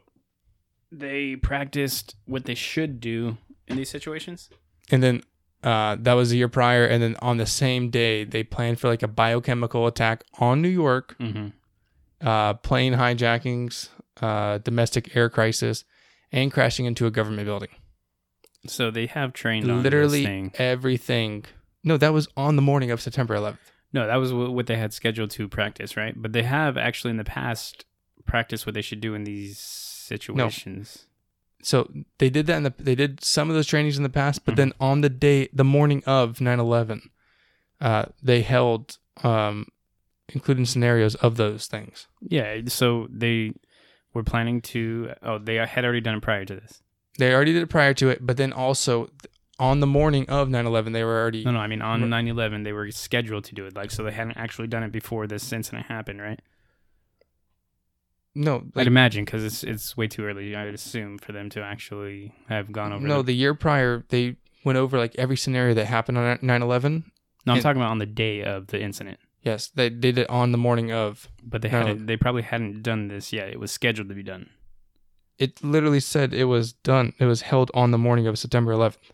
they 0.92 1.36
practiced 1.36 2.16
what 2.26 2.46
they 2.46 2.56
should 2.56 3.00
do 3.00 3.38
in 3.68 3.78
these 3.78 3.90
situations. 3.90 4.50
And 4.92 5.02
then 5.04 5.24
uh, 5.64 5.98
that 6.00 6.14
was 6.14 6.32
a 6.32 6.38
year 6.38 6.48
prior, 6.48 6.86
and 6.86 7.02
then 7.04 7.16
on 7.22 7.38
the 7.38 7.46
same 7.46 7.90
day, 7.90 8.24
they 8.24 8.44
planned 8.44 8.80
for 8.80 8.88
like 8.88 9.04
a 9.04 9.08
biochemical 9.08 9.88
attack 9.88 10.24
on 10.40 10.62
New 10.62 10.70
York, 10.70 11.16
Mm-hmm. 11.20 12.28
uh, 12.28 12.54
plane 12.56 12.94
hijackings, 12.94 13.90
uh, 14.22 14.58
domestic 14.60 15.16
air 15.16 15.30
crisis, 15.30 15.84
and 16.32 16.52
crashing 16.52 16.86
into 16.86 17.06
a 17.06 17.12
government 17.12 17.46
building. 17.46 17.70
So 18.68 18.92
they 18.92 19.06
have 19.08 19.34
trained 19.34 19.70
on 19.70 19.84
Literally 19.84 20.52
everything. 20.56 21.46
No, 21.84 21.98
that 21.98 22.14
was 22.14 22.28
on 22.36 22.56
the 22.56 22.62
morning 22.62 22.92
of 22.92 23.02
September 23.02 23.36
11th. 23.36 23.58
No, 23.94 24.06
that 24.06 24.18
was 24.18 24.32
what 24.34 24.68
they 24.68 24.76
had 24.78 24.94
scheduled 24.94 25.32
to 25.32 25.48
practice, 25.48 25.98
right? 25.98 26.14
But 26.16 26.34
they 26.34 26.44
have 26.44 26.78
actually 26.78 27.12
in 27.12 27.18
the 27.18 27.24
past 27.24 27.86
practiced 28.26 28.66
what 28.66 28.76
they 28.76 28.82
should 28.82 29.02
do 29.02 29.16
in 29.16 29.24
these 29.24 29.58
situations. 29.58 31.06
so 31.64 31.90
they 32.20 32.30
did 32.30 32.46
that 32.48 32.58
in 32.58 32.64
the 32.64 32.74
they 32.78 32.96
did 32.96 33.24
some 33.24 33.50
of 33.50 33.56
those 33.56 33.68
trainings 33.68 33.98
in 33.98 34.04
the 34.04 34.10
past 34.10 34.46
but 34.46 34.54
Mhm. 34.54 34.58
then 34.58 34.74
on 34.80 35.02
the 35.02 35.10
day 35.10 35.50
the 35.52 35.64
morning 35.64 36.02
of 36.06 36.40
9-11 36.40 37.10
uh, 37.82 38.06
they 38.22 38.42
held 38.44 38.98
um, 39.24 39.68
including 40.30 40.66
scenarios 40.66 41.16
of 41.16 41.36
those 41.38 41.66
things 41.68 42.08
Yeah, 42.22 42.62
so 42.68 43.08
they 43.12 43.54
were 44.14 44.24
planning 44.24 44.62
to. 44.62 45.14
Oh, 45.24 45.38
they 45.38 45.55
had 45.55 45.84
already 45.86 46.01
done 46.01 46.16
it 46.16 46.22
prior 46.22 46.45
to 46.45 46.55
this. 46.55 46.82
they 47.18 47.34
already 47.34 47.53
did 47.53 47.64
it 47.64 47.68
prior 47.68 47.93
to 47.95 48.10
it 48.10 48.26
but 48.26 48.38
then 48.38 48.51
also 48.53 49.10
on 49.60 49.82
the 49.82 49.88
morning 49.88 50.26
of 50.30 50.47
9-11 50.47 50.93
they 50.93 51.03
were 51.03 51.20
already 51.20 51.43
No, 51.43 51.51
no, 51.51 51.60
I 51.60 51.68
mean 51.68 51.82
on 51.82 52.10
Right. 52.10 52.24
9/11 52.26 52.64
they 52.64 52.72
were 52.74 52.89
scheduled 52.91 53.43
to 53.45 53.55
do 53.55 53.66
it. 53.66 53.76
Like, 53.76 53.91
so 53.91 54.03
they 54.03 54.12
hadn't 54.12 54.38
actually 54.38 54.68
done 54.68 54.84
it 54.84 54.91
before 54.91 55.28
this 55.28 55.51
incident 55.51 55.88
happened, 55.88 56.22
right? 56.22 56.39
no 58.36 58.64
I'd 58.76 58.88
imagine 58.88 59.26
because 59.26 59.43
it's 59.43 59.64
it's 59.64 59.97
way 59.97 60.07
too 60.07 60.24
early. 60.26 60.55
I 60.55 60.66
would 60.66 60.74
assume 60.76 61.18
for 61.18 61.32
them 61.34 61.49
to 61.51 61.62
actually 61.64 62.34
have 62.47 62.72
gone 62.72 62.93
over. 62.93 63.05
no 63.05 63.18
the, 63.18 63.28
the 63.28 63.36
year 63.36 63.53
prior 63.53 64.05
they 64.10 64.36
went 64.64 64.78
over 64.78 64.97
like 64.97 65.16
every 65.18 65.36
scenario 65.38 65.74
that 65.74 65.86
happened 65.86 66.18
on 66.18 66.38
9-11 66.38 66.43
no, 67.45 67.53
I'm 67.53 67.57
and- 67.57 67.62
talking 67.64 67.82
about 67.82 67.91
on 67.91 67.97
the 67.99 68.05
day 68.05 68.43
of 68.43 68.68
the 68.68 68.80
incident. 68.82 69.20
Yes 69.50 69.62
they 69.80 69.89
did 70.06 70.16
it 70.18 70.30
on 70.30 70.52
the 70.52 70.58
morning 70.68 70.89
of 71.04 71.28
But 71.52 71.62
they 71.62 71.70
No. 71.72 71.78
hadn't. 71.80 72.06
They 72.10 72.18
probably 72.18 72.43
hadn't 72.54 72.82
done 72.89 73.02
this 73.14 73.32
yet. 73.34 73.47
It 73.54 73.60
was 73.64 73.72
scheduled 73.80 74.10
to 74.10 74.16
be 74.16 74.28
done. 74.34 74.43
it 75.45 75.52
literally 75.64 76.02
said 76.14 76.28
it 76.34 76.50
was 76.56 76.66
done 76.93 77.08
it 77.24 77.28
was 77.34 77.41
held 77.52 77.70
on 77.82 77.91
the 77.91 77.97
morning 78.08 78.26
of 78.28 78.38
september 78.43 78.72
11th 78.80 79.08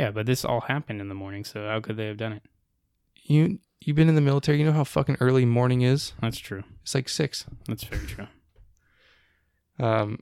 Yeah, 0.00 0.10
but 0.16 0.24
this 0.26 0.44
all 0.44 0.62
happened 0.74 1.00
in 1.00 1.08
the 1.12 1.20
morning. 1.24 1.42
So 1.50 1.56
how 1.70 1.78
could 1.84 1.96
they 1.98 2.06
have 2.10 2.16
done 2.24 2.34
it? 2.38 2.42
you 3.34 3.40
you've 3.82 3.96
been 4.00 4.08
in 4.12 4.18
the 4.20 4.28
military 4.30 4.56
you 4.60 4.64
know 4.68 4.78
how 4.80 4.84
fucking 4.84 5.16
early 5.26 5.44
morning 5.58 5.80
is 5.92 6.00
That's 6.22 6.38
true. 6.48 6.62
it's 6.82 6.94
like 6.94 7.08
six 7.08 7.44
That's 7.68 7.84
very 7.92 8.06
true. 8.14 8.28
Um, 9.78 10.18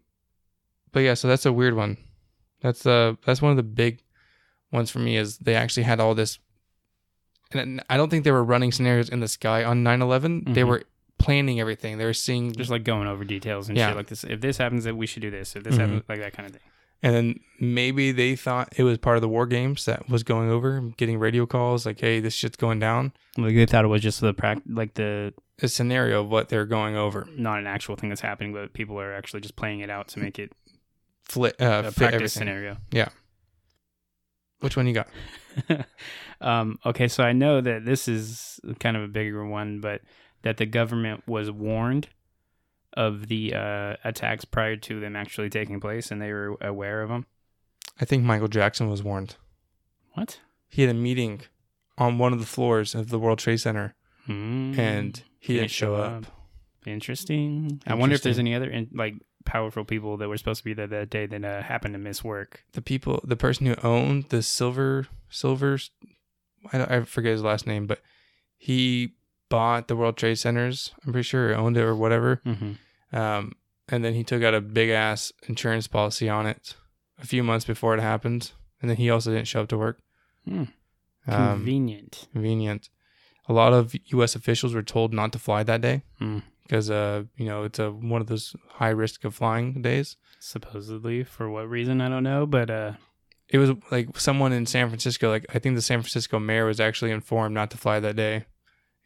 but 0.92 1.00
yeah, 1.00 1.14
so 1.14 1.28
that's 1.28 1.46
a 1.46 1.52
weird 1.52 1.74
one. 1.74 1.96
That's 2.60 2.86
uh 2.86 3.14
that's 3.26 3.42
one 3.42 3.50
of 3.54 3.56
the 3.56 3.62
big 3.84 4.02
ones 4.72 4.90
for 4.90 4.98
me 5.00 5.16
is 5.16 5.38
they 5.38 5.54
actually 5.54 5.84
had 5.84 6.00
all 6.00 6.14
this, 6.14 6.38
and 7.54 7.82
I 7.90 7.96
don't 7.96 8.08
think 8.10 8.24
they 8.24 8.32
were 8.32 8.44
running 8.44 8.72
scenarios 8.72 9.08
in 9.08 9.20
the 9.20 9.28
sky 9.28 9.64
on 9.64 9.82
9-11. 9.84 10.54
They 10.54 10.62
Mhm. 10.62 10.68
were 10.68 10.82
planning 11.18 11.60
everything. 11.60 11.98
They 11.98 12.04
were 12.04 12.12
seeing, 12.12 12.52
Just 12.52 12.70
like 12.70 12.84
going 12.84 13.06
over 13.08 13.24
details 13.24 13.68
and 13.68 13.78
Yeah. 13.78 13.88
shit 13.88 13.96
like 13.96 14.06
this. 14.08 14.24
If 14.24 14.40
this 14.40 14.58
happens, 14.58 14.84
that 14.84 14.96
we 14.96 15.06
should 15.06 15.22
do 15.22 15.30
this. 15.30 15.54
If 15.56 15.62
this 15.64 15.74
Mhm. 15.76 15.78
happens, 15.78 16.02
like 16.08 16.18
that 16.20 16.32
kind 16.32 16.46
of 16.46 16.52
thing. 16.52 16.62
and 17.02 17.14
then 17.14 17.40
maybe 17.60 18.12
they 18.12 18.34
thought 18.34 18.72
it 18.78 18.82
was 18.82 18.96
part 18.96 19.16
of 19.16 19.20
the 19.20 19.28
war 19.28 19.46
games 19.46 19.84
that 19.84 20.08
was 20.08 20.22
going 20.22 20.48
over, 20.48 20.80
getting 20.96 21.18
radio 21.18 21.44
calls 21.44 21.84
like, 21.84 22.00
"Hey, 22.00 22.18
this 22.18 22.32
shit's 22.34 22.56
going 22.56 22.78
down." 22.78 23.12
Like 23.36 23.54
they 23.54 23.66
thought 23.66 23.84
it 23.84 23.88
was 23.88 24.00
just 24.00 24.22
the 24.22 24.32
prac- 24.32 24.62
like 24.66 24.94
the 24.94 25.34
A 25.62 25.68
scenario 25.68 26.22
of 26.22 26.28
what 26.30 26.48
they're 26.48 26.64
going 26.64 26.96
over. 26.96 27.28
not 27.36 27.58
an 27.58 27.66
actual 27.66 27.94
thing 27.96 28.08
that's 28.08 28.22
happening, 28.22 28.52
but 28.54 28.72
people 28.72 28.98
are 28.98 29.12
actually 29.12 29.40
just 29.42 29.54
playing 29.54 29.80
it 29.80 29.90
out 29.90 30.08
to 30.08 30.18
make 30.18 30.38
it 30.38 30.52
Flit, 31.26 31.54
uh, 31.60 31.82
a 31.86 31.90
fit 31.90 31.96
practice 31.96 32.14
everything. 32.14 32.28
scenario. 32.28 32.76
Yeah. 32.90 33.08
Which 34.60 34.76
one 34.76 34.86
you 34.86 34.94
got? 34.94 35.08
um, 36.40 36.78
okay, 36.84 37.08
so 37.08 37.22
I 37.24 37.32
know 37.32 37.60
that 37.60 37.84
this 37.84 38.08
is 38.08 38.60
kind 38.80 38.96
of 38.96 39.02
a 39.02 39.08
bigger 39.08 39.46
one, 39.46 39.80
but 39.80 40.00
that 40.42 40.56
the 40.56 40.66
government 40.66 41.22
was 41.26 41.50
warned 41.50 42.08
of 42.96 43.28
the 43.28 43.54
uh, 43.54 43.96
attacks 44.04 44.44
prior 44.44 44.76
to 44.76 45.00
them 45.00 45.16
actually 45.16 45.50
taking 45.50 45.80
place, 45.80 46.10
and 46.10 46.20
they 46.22 46.32
were 46.32 46.56
aware 46.60 47.02
of 47.02 47.08
them. 47.08 47.26
I 48.00 48.04
think 48.04 48.24
Michael 48.24 48.48
Jackson 48.48 48.88
was 48.88 49.02
warned. 49.02 49.36
What? 50.12 50.40
He 50.68 50.82
had 50.82 50.90
a 50.90 50.94
meeting 50.98 51.42
on 51.98 52.18
one 52.18 52.32
of 52.32 52.40
the 52.40 52.46
floors 52.46 52.94
of 52.94 53.08
the 53.08 53.18
World 53.18 53.38
Trade 53.38 53.58
Center, 53.60 53.94
Mm. 54.28 54.78
and 54.78 55.22
he 55.38 55.54
didn't 55.54 55.70
show 55.70 55.96
up. 55.96 56.24
Interesting. 56.86 57.80
I 57.86 57.94
wonder 57.94 58.14
if 58.14 58.22
there's 58.22 58.38
any 58.38 58.54
other 58.54 58.70
in, 58.70 58.88
like 58.92 59.14
powerful 59.44 59.84
people 59.84 60.16
that 60.16 60.28
were 60.28 60.36
supposed 60.36 60.58
to 60.60 60.64
be 60.64 60.74
there 60.74 60.86
that 60.86 61.10
day 61.10 61.26
that 61.26 61.44
uh, 61.44 61.62
happened 61.62 61.94
to 61.94 61.98
miss 61.98 62.22
work. 62.24 62.64
The 62.72 62.82
people, 62.82 63.20
the 63.24 63.36
person 63.36 63.66
who 63.66 63.74
owned 63.82 64.30
the 64.30 64.42
silver, 64.42 65.06
silver, 65.28 65.78
I, 66.72 66.78
don't, 66.78 66.90
I 66.90 67.02
forget 67.04 67.32
his 67.32 67.42
last 67.42 67.66
name, 67.66 67.86
but 67.86 68.00
he 68.56 69.14
bought 69.50 69.88
the 69.88 69.96
World 69.96 70.16
Trade 70.16 70.36
Centers. 70.38 70.92
I'm 71.04 71.12
pretty 71.12 71.24
sure 71.26 71.50
or 71.50 71.54
owned 71.54 71.76
it 71.76 71.82
or 71.82 71.94
whatever. 71.94 72.40
Mm-hmm. 72.46 73.16
Um, 73.16 73.52
and 73.88 74.04
then 74.04 74.14
he 74.14 74.24
took 74.24 74.42
out 74.42 74.54
a 74.54 74.60
big 74.60 74.90
ass 74.90 75.32
insurance 75.46 75.86
policy 75.86 76.28
on 76.28 76.46
it 76.46 76.74
a 77.20 77.26
few 77.26 77.42
months 77.44 77.64
before 77.66 77.94
it 77.94 78.00
happened. 78.00 78.52
And 78.80 78.88
then 78.90 78.96
he 78.96 79.10
also 79.10 79.30
didn't 79.32 79.46
show 79.48 79.60
up 79.62 79.68
to 79.68 79.78
work. 79.78 79.98
Hmm. 80.48 80.64
Um, 81.26 81.58
Convenient. 81.58 82.28
convenient. 82.32 82.90
A 83.48 83.52
lot 83.52 83.72
of 83.72 83.94
U.S. 84.06 84.34
officials 84.34 84.74
were 84.74 84.82
told 84.82 85.12
not 85.12 85.32
to 85.32 85.38
fly 85.38 85.62
that 85.62 85.80
day 85.82 86.02
Hmm. 86.18 86.38
Because, 86.64 86.90
uh, 86.90 87.24
you 87.36 87.46
know, 87.46 87.62
it's 87.64 87.78
a 87.78 87.90
one 87.90 88.20
of 88.20 88.26
those 88.26 88.56
high 88.68 88.90
risk 88.90 89.24
of 89.24 89.34
flying 89.34 89.82
days. 89.82 90.16
Supposedly, 90.40 91.24
for 91.24 91.48
what 91.48 91.68
reason 91.68 92.00
I 92.00 92.08
don't 92.08 92.24
know, 92.24 92.46
but 92.46 92.70
uh, 92.70 92.92
It 93.48 93.58
was 93.58 93.70
like 93.90 94.18
someone 94.18 94.52
in 94.52 94.66
San 94.66 94.88
Francisco, 94.88 95.30
like 95.30 95.46
I 95.54 95.58
think 95.58 95.76
the 95.76 95.82
San 95.82 96.00
Francisco 96.00 96.38
mayor 96.38 96.66
was 96.66 96.80
actually 96.80 97.10
informed 97.12 97.54
not 97.54 97.70
to 97.70 97.76
fly 97.76 98.00
that 98.00 98.16
day. 98.16 98.46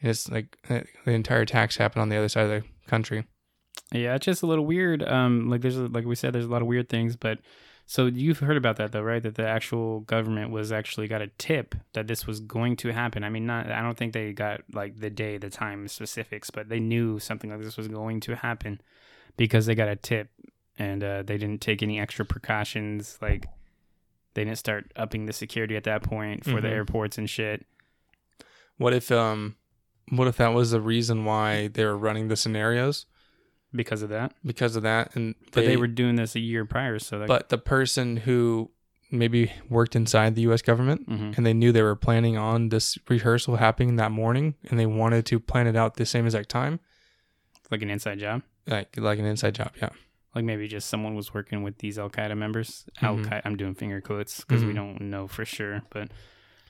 And 0.00 0.11
it's 0.11 0.30
like 0.30 0.56
the 0.68 0.84
entire 1.06 1.40
attacks 1.42 1.76
happened 1.76 2.02
on 2.02 2.09
the 2.09 2.16
other 2.16 2.28
side 2.28 2.44
of 2.44 2.50
the 2.50 2.64
country. 2.88 3.24
yeah, 3.92 4.14
it's 4.14 4.26
just 4.26 4.42
a 4.42 4.46
little 4.46 4.66
weird. 4.66 5.02
Um, 5.02 5.50
like 5.50 5.61
there's 5.61 5.76
a, 5.76 5.86
like 5.88 6.04
we 6.04 6.14
said, 6.14 6.32
there's 6.32 6.44
a 6.44 6.50
lot 6.50 6.62
of 6.62 6.68
weird 6.68 6.88
things, 6.88 7.16
but 7.16 7.38
so 7.91 8.05
you've 8.05 8.41
heard 8.41 8.59
about 8.59 8.76
that 8.76 8.93
though, 8.93 9.01
right? 9.01 9.22
That 9.22 9.36
the 9.36 9.47
actual 9.49 10.01
government 10.01 10.51
was 10.51 10.70
actually 10.72 11.09
got 11.09 11.22
a 11.22 11.28
tip 11.39 11.74
that 11.95 12.07
this 12.07 12.26
was 12.26 12.39
going 12.39 12.76
to 12.76 12.93
happen. 12.93 13.24
I 13.24 13.30
mean, 13.30 13.47
not 13.47 13.70
I 13.70 13.80
don't 13.80 13.97
think 13.97 14.12
they 14.12 14.34
got 14.34 14.61
like 14.74 15.01
the 15.01 15.09
day, 15.09 15.39
the 15.39 15.49
time 15.49 15.89
specifics, 15.89 16.51
but 16.51 16.68
they 16.68 16.80
knew 16.80 17.18
something 17.18 17.49
like 17.49 17.62
this 17.62 17.78
was 17.78 17.89
going 17.89 18.20
to 18.20 18.36
happen 18.36 18.82
because 19.39 19.64
they 19.64 19.74
got 19.74 19.89
a 19.89 19.97
tip 19.97 20.28
and 20.78 21.03
uh, 21.03 21.22
they 21.22 21.39
didn't 21.39 21.62
take 21.62 21.82
any 21.82 21.99
extra 21.99 22.26
precautions. 22.26 23.16
Like 23.22 23.47
they 24.34 24.45
didn't 24.45 24.59
start 24.59 24.93
upping 24.95 25.24
the 25.24 25.32
security 25.32 25.74
at 25.74 25.84
that 25.84 26.03
point 26.03 26.45
for 26.45 26.61
the 26.61 26.68
Mhm. 26.68 26.72
airports 26.72 27.16
and 27.16 27.28
shit. 27.28 27.64
What 28.76 28.93
if 28.93 29.11
um, 29.11 29.57
what 30.11 30.28
if 30.28 30.36
that 30.36 30.49
was 30.53 30.72
the 30.72 30.80
reason 30.82 31.24
why 31.24 31.68
they 31.68 31.86
were 31.86 31.97
running 31.97 32.28
the 32.28 32.36
scenarios 32.36 33.07
Because 33.74 34.02
of 34.02 34.08
that, 34.08 34.32
because 34.44 34.76
of 34.76 34.82
that? 34.84 35.14
And 35.14 35.34
but 35.52 35.64
they, 35.66 35.76
were 35.76 35.86
doing 35.86 36.16
this 36.16 36.34
a 36.34 36.40
year 36.40 36.64
prior, 36.64 36.98
so 36.98 37.18
that, 37.18 37.28
but 37.28 37.50
the 37.50 37.58
person 37.58 38.16
who 38.18 38.70
maybe 39.10 39.52
worked 39.68 39.94
inside 39.96 40.34
the 40.34 40.42
U.S. 40.42 40.62
government 40.62 41.08
Mhm. 41.08 41.36
and 41.36 41.44
they 41.46 41.52
knew 41.54 41.70
they 41.72 41.82
were 41.82 41.96
planning 41.96 42.36
on 42.38 42.70
this 42.70 42.96
rehearsal 43.08 43.56
happening 43.56 43.96
that 43.96 44.10
morning, 44.10 44.54
and 44.70 44.78
they 44.80 44.86
wanted 44.86 45.26
to 45.26 45.38
plan 45.40 45.66
it 45.66 45.76
out 45.76 45.96
the 45.96 46.06
same 46.06 46.24
exact 46.24 46.48
time, 46.48 46.80
like 47.70 47.82
an 47.82 47.90
inside 47.90 48.18
job. 48.18 48.42
like 48.66 48.96
like 48.98 49.18
an 49.18 49.24
inside 49.26 49.54
job. 49.54 49.72
Yeah. 49.80 49.90
like 50.34 50.44
maybe 50.44 50.68
just 50.68 50.88
someone 50.88 51.14
was 51.14 51.32
working 51.34 51.62
with 51.62 51.78
these 51.78 51.98
Al 51.98 52.10
Qaeda 52.10 52.36
members. 52.36 52.84
Al 53.02 53.16
Mhm. 53.16 53.24
Qaeda, 53.26 53.42
I'm 53.46 53.56
doing 53.56 53.74
finger 53.74 54.00
quotes 54.00 54.42
because 54.44 54.62
we 54.64 54.72
Mhm. 54.72 54.76
don't 54.76 55.00
know 55.02 55.26
for 55.26 55.44
sure, 55.44 55.82
but 55.90 56.10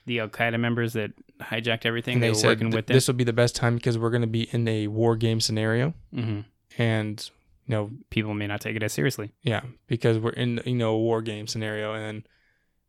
the 0.05 0.19
Al 0.21 0.29
Qaeda 0.29 0.59
members 0.59 0.93
that 0.93 1.11
hijacked 1.41 1.85
everything, 1.85 2.15
And 2.15 2.23
they, 2.23 2.27
they 2.27 2.31
were 2.31 2.35
said 2.35 2.47
working 2.47 2.67
th- 2.71 2.75
with 2.75 2.87
them. 2.87 2.95
this 2.95 3.07
will 3.07 3.15
be 3.15 3.25
the 3.25 3.33
best 3.33 3.55
time 3.55 3.75
because 3.75 3.97
we're 3.97 4.09
going 4.09 4.21
to 4.23 4.27
be 4.27 4.43
in 4.53 4.67
a 4.67 4.87
war 4.87 5.15
game 5.17 5.39
scenario, 5.41 5.93
hmm 6.13 6.39
and 6.77 7.29
you 7.67 7.71
know 7.75 7.91
People 8.09 8.33
may 8.33 8.47
not 8.47 8.61
take 8.61 8.75
it 8.75 8.83
as 8.83 8.93
seriously. 8.93 9.31
Yeah, 9.43 9.61
because 9.87 10.17
we're 10.19 10.31
in 10.31 10.61
you 10.65 10.75
know 10.75 10.91
a 10.91 10.97
war 10.99 11.21
game 11.21 11.47
scenario, 11.47 11.93
and 11.93 12.27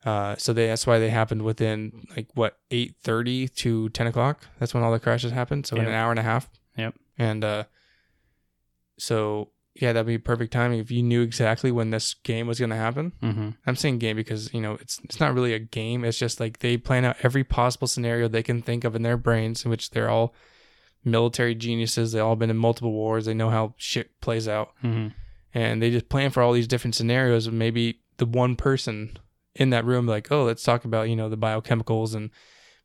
uh, 0.04 0.36
so 0.36 0.52
they 0.52 0.66
that's 0.68 0.86
why 0.86 0.98
they 0.98 1.10
happened 1.10 1.42
within 1.42 2.06
like 2.16 2.28
what 2.34 2.58
eight 2.70 2.94
thirty 3.02 3.48
to 3.48 3.88
ten 3.90 4.06
o'clock. 4.06 4.46
That's 4.58 4.72
when 4.74 4.82
all 4.82 4.92
the 4.92 5.00
crashes 5.00 5.32
happened. 5.32 5.66
So 5.66 5.76
in 5.76 5.86
an 5.86 5.92
hour 5.94 6.10
and 6.10 6.18
a 6.18 6.22
half. 6.22 6.48
Yep. 6.76 6.94
And 7.18 7.44
uh, 7.44 7.64
so 8.98 9.50
yeah, 9.74 9.92
that'd 9.92 10.06
be 10.06 10.18
perfect 10.18 10.52
timing 10.52 10.80
if 10.80 10.90
you 10.90 11.02
knew 11.02 11.22
exactly 11.22 11.70
when 11.70 11.90
this 11.90 12.14
game 12.14 12.46
was 12.46 12.58
going 12.58 12.70
to 12.70 12.76
happen. 12.76 13.12
hmm 13.20 13.50
I'm 13.66 13.76
saying 13.76 13.98
game 13.98 14.16
because 14.16 14.52
you 14.52 14.60
know 14.60 14.74
it's 14.80 15.00
it's 15.04 15.20
not 15.20 15.34
really 15.34 15.52
a 15.54 15.58
game. 15.58 16.04
It's 16.04 16.18
just 16.18 16.40
like 16.40 16.58
they 16.58 16.76
plan 16.76 17.04
out 17.04 17.16
every 17.22 17.44
possible 17.44 17.86
scenario 17.86 18.28
they 18.28 18.42
can 18.42 18.62
think 18.62 18.84
of 18.84 18.96
in 18.96 19.02
their 19.02 19.16
brains, 19.16 19.64
in 19.64 19.70
which 19.70 19.90
they're 19.90 20.08
all 20.10 20.34
military 21.04 21.54
geniuses. 21.54 22.12
They 22.12 22.20
all 22.20 22.36
been 22.36 22.50
in 22.50 22.56
multiple 22.56 22.92
wars. 22.92 23.26
They 23.26 23.34
know 23.34 23.50
how 23.50 23.74
shit 23.76 24.20
plays 24.20 24.48
out 24.48 24.72
hmm 24.80 25.08
and 25.52 25.82
they 25.82 25.90
just 25.90 26.08
plan 26.08 26.30
for 26.30 26.44
all 26.44 26.52
these 26.52 26.68
different 26.68 26.94
scenarios 26.94 27.48
and 27.48 27.58
maybe 27.58 28.00
the 28.18 28.24
one 28.24 28.54
person 28.54 29.18
in 29.56 29.70
that 29.70 29.84
room 29.84 30.06
like 30.06 30.30
oh 30.30 30.44
let's 30.44 30.62
talk 30.62 30.84
about 30.84 31.08
you 31.08 31.16
know 31.16 31.28
the 31.28 31.36
biochemicals 31.36 32.14
and 32.14 32.30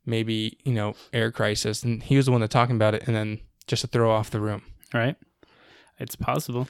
maybe 0.04 0.58
you 0.64 0.72
know 0.72 0.92
air 1.12 1.30
crisis 1.30 1.84
and 1.84 2.02
he 2.02 2.16
was 2.16 2.26
the 2.26 2.32
one 2.32 2.40
that 2.40 2.50
talking 2.50 2.74
about 2.74 2.92
it 2.92 3.04
and 3.06 3.14
then 3.14 3.38
just 3.68 3.82
to 3.82 3.86
throw 3.86 4.10
off 4.10 4.30
the 4.30 4.40
room 4.40 4.62
Right? 4.94 5.16
It's 5.98 6.16
possible. 6.16 6.68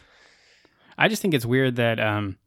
I 0.99 1.09
just 1.09 1.21
think 1.21 1.35
it's 1.35 1.47
weird 1.47 1.77
that 1.77 2.01
um, 2.01 2.39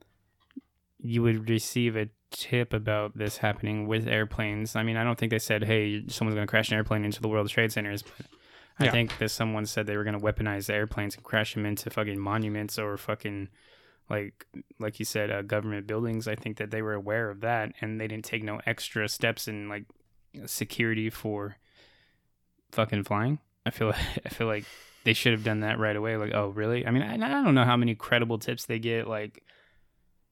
you 0.99 1.21
would 1.21 1.49
receive 1.49 1.95
a 1.95 2.09
tip 2.31 2.73
about 2.73 3.17
this 3.17 3.37
happening 3.37 3.87
with 3.87 4.07
airplanes. 4.07 4.75
I 4.75 4.83
mean, 4.83 4.97
I 4.97 5.03
don't 5.03 5.17
think 5.17 5.29
they 5.29 5.39
said, 5.39 5.63
"Hey, 5.63 6.03
someone's 6.07 6.35
going 6.35 6.47
to 6.47 6.49
crash 6.49 6.69
an 6.69 6.75
airplane 6.75 7.05
into 7.05 7.21
the 7.21 7.27
World 7.27 7.49
Trade 7.49 7.71
Centers," 7.71 8.01
but 8.01 8.25
I 8.79 8.85
Yeah. 8.85 8.91
think 8.91 9.17
that 9.17 9.29
someone 9.29 9.65
said 9.65 9.85
they 9.87 9.97
were 9.97 10.03
going 10.05 10.17
to 10.17 10.23
weaponize 10.25 10.67
the 10.67 10.73
airplanes 10.73 11.15
and 11.15 11.23
crash 11.23 11.53
them 11.53 11.65
into 11.65 11.89
fucking 11.89 12.19
monuments 12.19 12.79
or 12.79 12.97
fucking 12.97 13.49
like 14.09 14.47
like 14.79 14.97
you 14.99 15.05
said, 15.05 15.29
uh, 15.29 15.41
government 15.43 15.85
buildings. 15.85 16.27
I 16.27 16.35
think 16.35 16.57
that 16.57 16.71
they 16.71 16.81
were 16.81 16.93
aware 16.93 17.29
of 17.29 17.41
that 17.41 17.73
and 17.81 17.99
they 17.99 18.07
didn't 18.07 18.25
take 18.25 18.43
no 18.43 18.59
extra 18.65 19.07
steps 19.07 19.47
in 19.47 19.69
like 19.69 19.85
security 20.45 21.09
for 21.09 21.57
fucking 22.71 23.03
flying. 23.03 23.39
I 23.65 23.71
feel 23.71 23.87
like, 23.87 23.97
I 24.25 24.29
feel 24.29 24.47
like 24.47 24.65
they 25.03 25.13
should 25.13 25.33
have 25.33 25.43
done 25.43 25.59
that 25.61 25.79
right 25.79 25.95
away. 25.95 26.17
Like, 26.17 26.33
oh, 26.33 26.49
really? 26.49 26.85
I 26.87 26.91
mean, 26.91 27.03
I, 27.03 27.13
I 27.15 27.43
don't 27.43 27.55
know 27.55 27.65
how 27.65 27.77
many 27.77 27.95
credible 27.95 28.39
tips 28.39 28.65
they 28.65 28.79
get. 28.79 29.07
Like, 29.07 29.43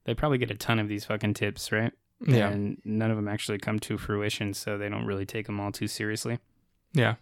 they 0.06 0.14
probably 0.14 0.38
get 0.38 0.52
a 0.52 0.56
ton 0.56 0.80
of 0.80 0.88
these 0.88 1.06
fucking 1.06 1.34
tips, 1.36 1.72
right? 1.72 1.91
yeah 2.26 2.50
And 2.50 2.82
none 2.84 3.12
of 3.12 3.18
them 3.18 3.28
actually 3.28 3.60
come 3.60 3.78
to 3.82 3.98
fruition, 3.98 4.54
so 4.54 4.78
they 4.78 4.89
don't 4.89 5.06
really 5.06 5.26
take 5.26 5.45
them 5.45 5.60
all 5.60 5.72
too 5.72 5.88
seriously. 5.88 6.39
yeah 6.93 7.16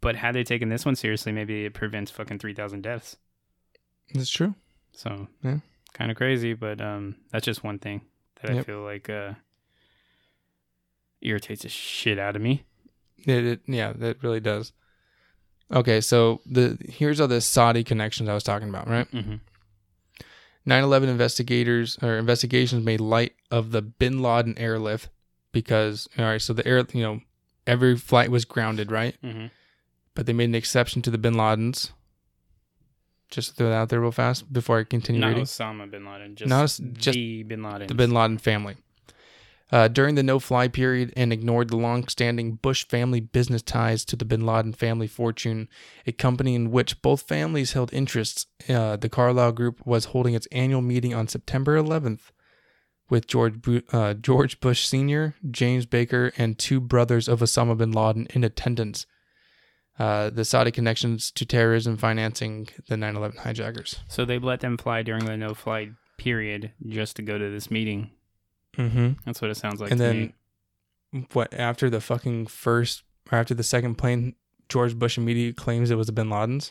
But 0.00 0.16
had 0.16 0.34
they 0.34 0.44
taken 0.44 0.68
this 0.70 0.84
one 0.86 0.96
seriously, 0.96 1.32
maybe 1.32 1.64
it 1.66 1.74
prevents 1.74 2.10
fucking 2.10 2.38
three 2.38 2.54
thousand 2.54 2.82
deaths. 2.82 3.16
that's 4.14 4.30
true 4.30 4.54
So, 4.92 5.28
Yeah. 5.44 5.58
kind 5.92 6.10
of 6.10 6.16
crazy. 6.16 6.54
But 6.54 6.80
um, 6.80 7.16
that's 7.30 7.44
just 7.44 7.62
one 7.64 7.78
thing 7.78 8.02
that 8.40 8.50
I 8.50 8.62
feel 8.62 8.80
like 8.82 9.10
uh 9.10 9.34
irritates 11.20 11.62
the 11.62 11.68
shit 11.68 12.18
out 12.18 12.34
of 12.36 12.42
me. 12.42 12.64
it, 13.26 13.44
it 13.44 13.60
yeah 13.66 13.92
that 13.92 14.22
really 14.22 14.40
does 14.40 14.72
okay 15.70 16.00
so 16.00 16.40
the 16.46 16.78
here's 16.88 17.20
all 17.20 17.28
the 17.28 17.42
saudi 17.42 17.84
connections 17.84 18.28
i 18.30 18.32
was 18.34 18.42
talking 18.42 18.70
about 18.70 18.88
right 18.88 19.10
Mm-hmm. 19.12 19.34
9-11 20.66 21.08
investigators 21.08 21.98
or 22.02 22.16
investigations 22.16 22.84
made 22.84 23.00
light 23.00 23.34
of 23.50 23.70
the 23.70 23.82
bin 23.82 24.22
laden 24.22 24.56
airlift 24.58 25.10
because 25.52 26.08
all 26.18 26.24
right 26.24 26.40
so 26.40 26.52
the 26.54 26.66
air 26.66 26.84
you 26.94 27.02
know 27.02 27.20
every 27.66 27.96
flight 27.96 28.30
was 28.30 28.46
grounded 28.46 28.90
right 28.90 29.16
Mm-hmm. 29.22 29.46
But 30.14 30.26
they 30.26 30.32
made 30.32 30.48
an 30.48 30.54
exception 30.54 31.02
to 31.02 31.10
the 31.10 31.18
bin 31.18 31.34
Ladens. 31.34 31.92
Just 33.30 33.56
throw 33.56 33.68
that 33.68 33.76
out 33.76 33.88
there 33.90 34.00
real 34.00 34.10
fast 34.10 34.52
before 34.52 34.80
I 34.80 34.84
continue 34.84 35.20
Not 35.20 35.28
reading. 35.28 35.44
Osama 35.44 35.88
bin 35.90 36.04
Laden, 36.04 36.34
just, 36.34 36.48
No, 36.48 36.62
just 36.94 37.14
the 37.14 37.42
bin 37.44 37.62
Laden. 37.62 37.86
The 37.86 37.94
bin 37.94 38.12
Laden 38.12 38.38
family. 38.38 38.76
Uh, 39.72 39.86
during 39.86 40.16
the 40.16 40.22
no 40.22 40.40
fly 40.40 40.66
period 40.66 41.12
and 41.16 41.32
ignored 41.32 41.68
the 41.68 41.76
long 41.76 42.08
standing 42.08 42.54
Bush 42.56 42.84
family 42.88 43.20
business 43.20 43.62
ties 43.62 44.04
to 44.04 44.16
the 44.16 44.24
bin 44.24 44.44
Laden 44.44 44.72
family 44.72 45.06
fortune, 45.06 45.68
a 46.06 46.12
company 46.12 46.56
in 46.56 46.72
which 46.72 47.00
both 47.02 47.22
families 47.22 47.72
held 47.72 47.92
interests. 47.92 48.46
Uh, 48.68 48.96
the 48.96 49.08
Carlyle 49.08 49.52
Group 49.52 49.86
was 49.86 50.06
holding 50.06 50.34
its 50.34 50.48
annual 50.50 50.82
meeting 50.82 51.14
on 51.14 51.28
September 51.28 51.80
11th 51.80 52.32
with 53.08 53.28
George, 53.28 53.54
uh, 53.92 54.14
George 54.14 54.58
Bush 54.60 54.84
Sr., 54.86 55.34
James 55.50 55.86
Baker, 55.86 56.32
and 56.36 56.58
two 56.58 56.80
brothers 56.80 57.28
of 57.28 57.40
Osama 57.40 57.76
bin 57.76 57.92
Laden 57.92 58.26
in 58.30 58.42
attendance. 58.42 59.06
Uh, 60.00 60.30
the 60.30 60.44
Saudi 60.44 60.70
connections 60.70 61.30
to 61.32 61.44
terrorism 61.44 61.96
financing 61.96 62.68
the 62.88 62.96
9 62.96 63.16
11 63.16 63.38
hijackers. 63.40 64.00
So 64.08 64.24
they 64.24 64.38
let 64.38 64.60
them 64.60 64.78
fly 64.78 65.02
during 65.02 65.24
the 65.26 65.36
no 65.36 65.52
fly 65.54 65.90
period 66.16 66.72
just 66.88 67.16
to 67.16 67.22
go 67.22 67.36
to 67.38 67.50
this 67.50 67.70
meeting. 67.70 68.10
Mm-hmm. 68.76 69.10
That's 69.26 69.42
what 69.42 69.50
it 69.50 69.56
sounds 69.56 69.80
like 69.80 69.90
and 69.90 70.00
then 70.00 70.32
me. 71.12 71.26
what 71.32 71.52
after 71.52 71.90
the 71.90 72.00
fucking 72.00 72.46
first 72.46 73.02
or 73.30 73.36
after 73.38 73.52
the 73.52 73.64
second 73.64 73.96
plane 73.96 74.36
george 74.68 74.96
bush 74.96 75.18
immediately 75.18 75.52
claims 75.52 75.90
it 75.90 75.96
was 75.96 76.06
the 76.06 76.12
bin 76.12 76.28
ladens 76.28 76.70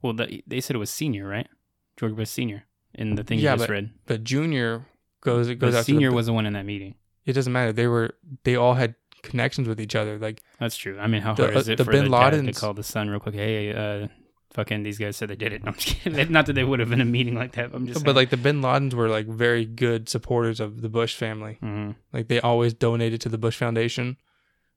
Well, 0.00 0.12
the, 0.12 0.42
they 0.46 0.60
said 0.60 0.76
it 0.76 0.78
was 0.78 0.90
senior, 0.90 1.26
right? 1.26 1.48
George 1.96 2.14
Bush 2.14 2.28
senior 2.30 2.64
in 2.94 3.16
the 3.16 3.24
thing 3.24 3.38
Yeah, 3.40 3.52
you 3.52 3.56
just 3.58 3.68
but 3.68 3.72
read. 3.74 3.90
but 4.06 4.24
junior 4.24 4.86
goes 5.20 5.48
it 5.48 5.56
goes 5.56 5.74
out 5.74 5.84
senior 5.84 6.10
the, 6.10 6.16
was 6.16 6.26
the 6.26 6.32
one 6.32 6.46
in 6.46 6.52
that 6.54 6.64
meeting. 6.64 6.94
it 7.26 7.32
doesn't 7.34 7.52
matter 7.52 7.72
they 7.72 7.86
were 7.88 8.14
they 8.44 8.54
all 8.56 8.74
had 8.74 8.94
connections 9.22 9.68
with 9.68 9.80
each 9.80 9.94
other 9.94 10.18
like 10.18 10.42
That's 10.58 10.76
true. 10.76 10.98
I 10.98 11.06
mean, 11.06 11.22
how 11.22 11.34
The- 11.34 11.44
hard 11.44 11.56
is 11.56 11.68
uh, 11.68 11.72
it 11.72 11.76
the 11.76 11.84
for 11.84 11.92
bin 11.92 12.04
the 12.04 12.10
dad 12.10 12.44
to 12.44 12.52
call 12.52 12.74
the 12.74 12.82
son 12.82 13.08
real 13.10 13.20
quick? 13.20 13.34
Hey, 13.34 13.72
uh, 13.72 14.08
fucking 14.52 14.82
these 14.82 14.98
guys 14.98 15.16
said 15.16 15.28
they 15.30 15.36
did 15.36 15.52
it. 15.52 15.62
No, 15.64 15.68
I'm 15.68 15.74
just 15.74 15.96
kidding. 16.00 16.32
Not 16.32 16.46
that 16.46 16.54
they 16.54 16.64
would 16.64 16.80
have 16.80 16.90
been 16.90 17.00
a 17.00 17.04
meeting 17.04 17.34
like 17.34 17.52
that. 17.52 17.70
I'm 17.72 17.86
just 17.86 18.04
but 18.04 18.16
like 18.16 18.30
the 18.30 18.36
Bin 18.36 18.60
Ladens 18.62 18.94
were 18.94 19.08
like 19.08 19.26
very 19.26 19.64
good 19.64 20.08
supporters 20.08 20.58
of 20.60 20.80
the 20.82 20.88
Bush 20.88 21.14
family. 21.14 21.58
hmm 21.60 21.92
Like 22.12 22.28
they 22.28 22.40
always 22.40 22.74
donated 22.74 23.20
to 23.22 23.28
the 23.28 23.38
Bush 23.38 23.56
Foundation, 23.56 24.16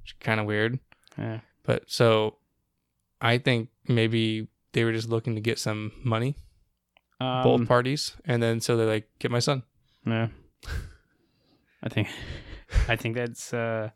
which 0.01 0.17
kind 0.19 0.39
of 0.39 0.45
weird. 0.45 0.79
yeah. 1.17 1.39
But 1.65 1.89
so 1.89 2.37
I 3.21 3.37
think 3.37 3.69
maybe 3.87 4.47
they 4.73 4.83
were 4.83 4.91
just 4.91 5.09
looking 5.09 5.35
to 5.35 5.41
get 5.41 5.57
some 5.59 5.91
money, 6.03 6.35
Um, 7.21 7.43
both 7.43 7.67
parties, 7.67 8.17
and 8.25 8.43
then 8.43 8.59
so 8.59 8.75
they're 8.75 8.85
like, 8.95 9.07
get 9.19 9.31
my 9.31 9.39
son. 9.39 9.63
Yeah. 10.05 10.27
I 11.83 11.89
think 11.89 12.07
I 12.89 12.95
think 12.95 13.15
that's 13.15 13.53
uh 13.53 13.89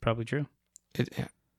probably 0.00 0.24
true. 0.24 0.46
It, 0.94 1.08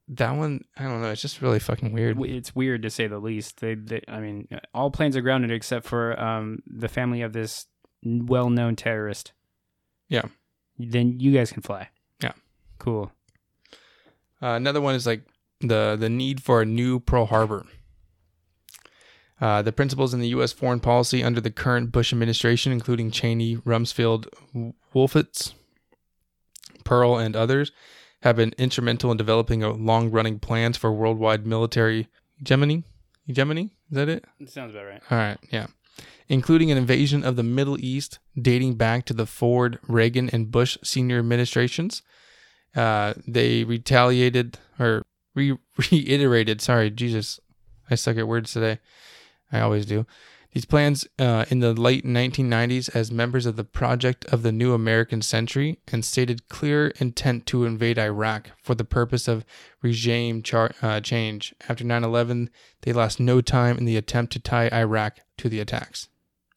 that 0.09 0.31
one, 0.31 0.65
I 0.77 0.83
don't 0.83 1.01
know. 1.01 1.09
It's 1.09 1.21
just 1.21 1.41
really 1.41 1.59
fucking 1.59 1.93
weird. 1.93 2.19
It's 2.21 2.55
weird 2.55 2.81
to 2.81 2.89
say 2.89 3.07
the 3.07 3.19
least. 3.19 3.61
They, 3.61 3.75
they 3.75 4.01
I 4.07 4.19
mean, 4.19 4.47
all 4.73 4.91
planes 4.91 5.15
are 5.15 5.21
grounded 5.21 5.51
except 5.51 5.85
for 5.85 6.19
um 6.19 6.59
the 6.67 6.89
family 6.89 7.21
of 7.21 7.33
this 7.33 7.67
well-known 8.03 8.75
terrorist. 8.75 9.31
Yeah. 10.09 10.23
Then 10.77 11.19
you 11.19 11.31
guys 11.31 11.51
can 11.51 11.61
fly. 11.61 11.89
Yeah. 12.21 12.33
Cool. 12.79 13.11
Uh, 14.41 14.55
another 14.55 14.81
one 14.81 14.95
is 14.95 15.05
like 15.05 15.23
the 15.61 15.95
the 15.99 16.09
need 16.09 16.41
for 16.41 16.61
a 16.61 16.65
new 16.65 16.99
Perle 16.99 17.27
Harbor. 17.27 17.65
Uh, 19.39 19.61
the 19.63 19.71
principles 19.71 20.13
in 20.13 20.19
the 20.19 20.27
U.S. 20.29 20.53
foreign 20.53 20.79
policy 20.79 21.23
under 21.23 21.41
the 21.41 21.49
current 21.49 21.91
Bush 21.91 22.13
administration, 22.13 22.71
including 22.71 23.09
Cheney, 23.09 23.57
Rumsfeld, 23.57 24.27
Wolfowitz, 24.93 25.53
Pearl, 26.83 27.17
and 27.17 27.35
others, 27.35 27.71
have 28.21 28.35
been 28.35 28.53
instrumental 28.57 29.11
in 29.11 29.17
developing 29.17 29.63
a 29.63 29.71
long-running 29.71 30.39
plans 30.39 30.77
for 30.77 30.91
worldwide 30.91 31.45
military 31.45 32.07
hegemony. 32.37 32.83
Hegemony 33.25 33.75
is 33.89 33.95
that 33.95 34.09
it? 34.09 34.25
It 34.39 34.49
sounds 34.49 34.73
about 34.73 34.85
right. 34.85 35.01
All 35.09 35.17
right, 35.17 35.37
yeah. 35.51 35.67
Including 36.27 36.71
an 36.71 36.77
invasion 36.77 37.23
of 37.23 37.35
the 37.35 37.43
Middle 37.43 37.77
East 37.79 38.19
dating 38.39 38.75
back 38.75 39.05
to 39.05 39.13
the 39.13 39.25
Ford, 39.25 39.79
Reagan, 39.87 40.29
and 40.29 40.51
Bush 40.51 40.77
senior 40.83 41.19
administrations. 41.19 42.01
Uh, 42.75 43.13
they 43.27 43.63
retaliated 43.63 44.57
or 44.79 45.03
re- 45.35 45.57
reiterated, 45.91 46.61
sorry, 46.61 46.89
Jesus, 46.89 47.39
I 47.89 47.95
suck 47.95 48.17
at 48.17 48.27
words 48.27 48.53
today. 48.53 48.79
I 49.51 49.59
always 49.59 49.85
do. 49.85 50.05
These 50.51 50.65
plans 50.65 51.07
uh, 51.17 51.45
in 51.49 51.59
the 51.59 51.73
late 51.73 52.05
1990s 52.05 52.93
as 52.93 53.09
members 53.11 53.45
of 53.45 53.55
the 53.55 53.63
Project 53.63 54.25
of 54.25 54.43
the 54.43 54.51
New 54.51 54.73
American 54.73 55.21
Century 55.21 55.79
and 55.91 56.03
stated 56.03 56.49
clear 56.49 56.87
intent 56.99 57.45
to 57.47 57.63
invade 57.63 57.97
Iraq 57.97 58.49
for 58.61 58.75
the 58.75 58.83
purpose 58.83 59.29
of 59.29 59.45
regime 59.81 60.41
char- 60.43 60.73
uh, 60.81 60.99
change. 60.99 61.55
After 61.69 61.85
9 61.85 62.03
11, 62.03 62.49
they 62.81 62.91
lost 62.91 63.17
no 63.19 63.39
time 63.39 63.77
in 63.77 63.85
the 63.85 63.95
attempt 63.95 64.33
to 64.33 64.39
tie 64.39 64.67
Iraq 64.73 65.19
to 65.37 65.47
the 65.47 65.61
attacks. 65.61 66.09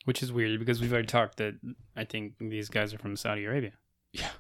Which 0.07 0.23
is 0.23 0.33
weird 0.33 0.59
because 0.59 0.81
we've 0.81 0.93
already 0.93 1.07
talked 1.07 1.37
that 1.39 1.55
I 1.97 2.05
think 2.05 2.35
these 2.41 2.69
guys 2.69 2.93
are 2.93 2.99
from 2.99 3.17
Saudi 3.17 3.45
Arabia. 3.45 3.73
Yeah. 4.13 4.31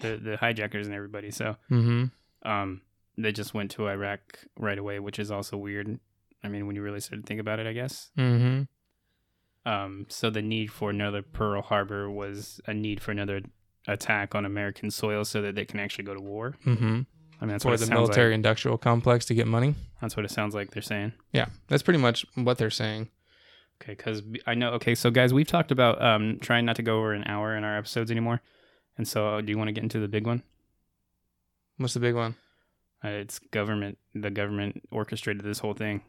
The 0.00 0.16
the 0.16 0.36
hijackers 0.36 0.86
and 0.86 0.94
everybody. 0.94 1.30
So 1.30 1.56
Mm-hmm. 1.70 2.48
um 2.48 2.82
they 3.16 3.32
just 3.32 3.54
went 3.54 3.70
to 3.72 3.88
Iraq 3.88 4.20
right 4.58 4.78
away, 4.78 4.98
which 5.00 5.18
is 5.18 5.30
also 5.30 5.56
weird. 5.56 5.98
I 6.44 6.48
mean, 6.48 6.66
when 6.66 6.76
you 6.76 6.82
really 6.82 7.00
start 7.00 7.22
to 7.22 7.26
think 7.26 7.40
about 7.40 7.58
it, 7.58 7.66
I 7.66 7.72
guess. 7.72 8.10
Mm-hmm. 8.18 8.62
Um, 9.68 10.06
so 10.08 10.30
the 10.30 10.40
need 10.40 10.72
for 10.72 10.88
another 10.90 11.20
Pearl 11.20 11.60
Harbor 11.60 12.10
was 12.10 12.60
a 12.66 12.72
need 12.72 13.02
for 13.02 13.10
another 13.10 13.42
attack 13.86 14.34
on 14.34 14.44
American 14.46 14.90
soil 14.90 15.24
so 15.24 15.42
that 15.42 15.54
they 15.54 15.64
can 15.64 15.78
actually 15.78 16.04
go 16.04 16.14
to 16.14 16.20
war. 16.20 16.54
Mm-hmm. 16.64 17.00
I 17.40 17.44
mean, 17.44 17.50
that's 17.52 17.64
For 17.64 17.70
what 17.70 17.82
it 17.82 17.84
the 17.84 17.94
military 17.94 18.30
like. 18.30 18.36
industrial 18.36 18.78
complex 18.78 19.26
to 19.26 19.34
get 19.34 19.46
money. 19.46 19.74
That's 20.00 20.16
what 20.16 20.24
it 20.24 20.30
sounds 20.30 20.54
like 20.54 20.70
they're 20.70 20.82
saying. 20.82 21.12
Yeah, 21.32 21.46
that's 21.68 21.82
pretty 21.82 22.00
much 22.00 22.24
what 22.34 22.56
they're 22.58 22.70
saying. 22.70 23.10
Okay, 23.82 23.92
because 23.92 24.22
I 24.46 24.54
know. 24.54 24.70
Okay, 24.72 24.94
so 24.94 25.10
guys, 25.10 25.32
we've 25.34 25.46
talked 25.46 25.70
about 25.70 26.02
um 26.02 26.38
trying 26.40 26.64
not 26.64 26.76
to 26.76 26.82
go 26.82 26.98
over 26.98 27.12
an 27.12 27.24
hour 27.26 27.54
in 27.56 27.62
our 27.62 27.76
episodes 27.76 28.10
anymore, 28.10 28.40
and 28.96 29.06
so 29.06 29.28
uh, 29.36 29.40
do 29.40 29.50
you 29.52 29.58
want 29.58 29.68
to 29.68 29.72
get 29.72 29.84
into 29.84 30.00
the 30.00 30.08
big 30.08 30.26
one? 30.26 30.42
What's 31.76 31.94
the 31.94 32.00
big 32.00 32.14
one? 32.14 32.34
Uh, 33.04 33.08
it's 33.08 33.38
government. 33.38 33.98
The 34.14 34.30
government 34.30 34.82
orchestrated 34.90 35.44
this 35.44 35.60
whole 35.60 35.74
thing. 35.74 36.02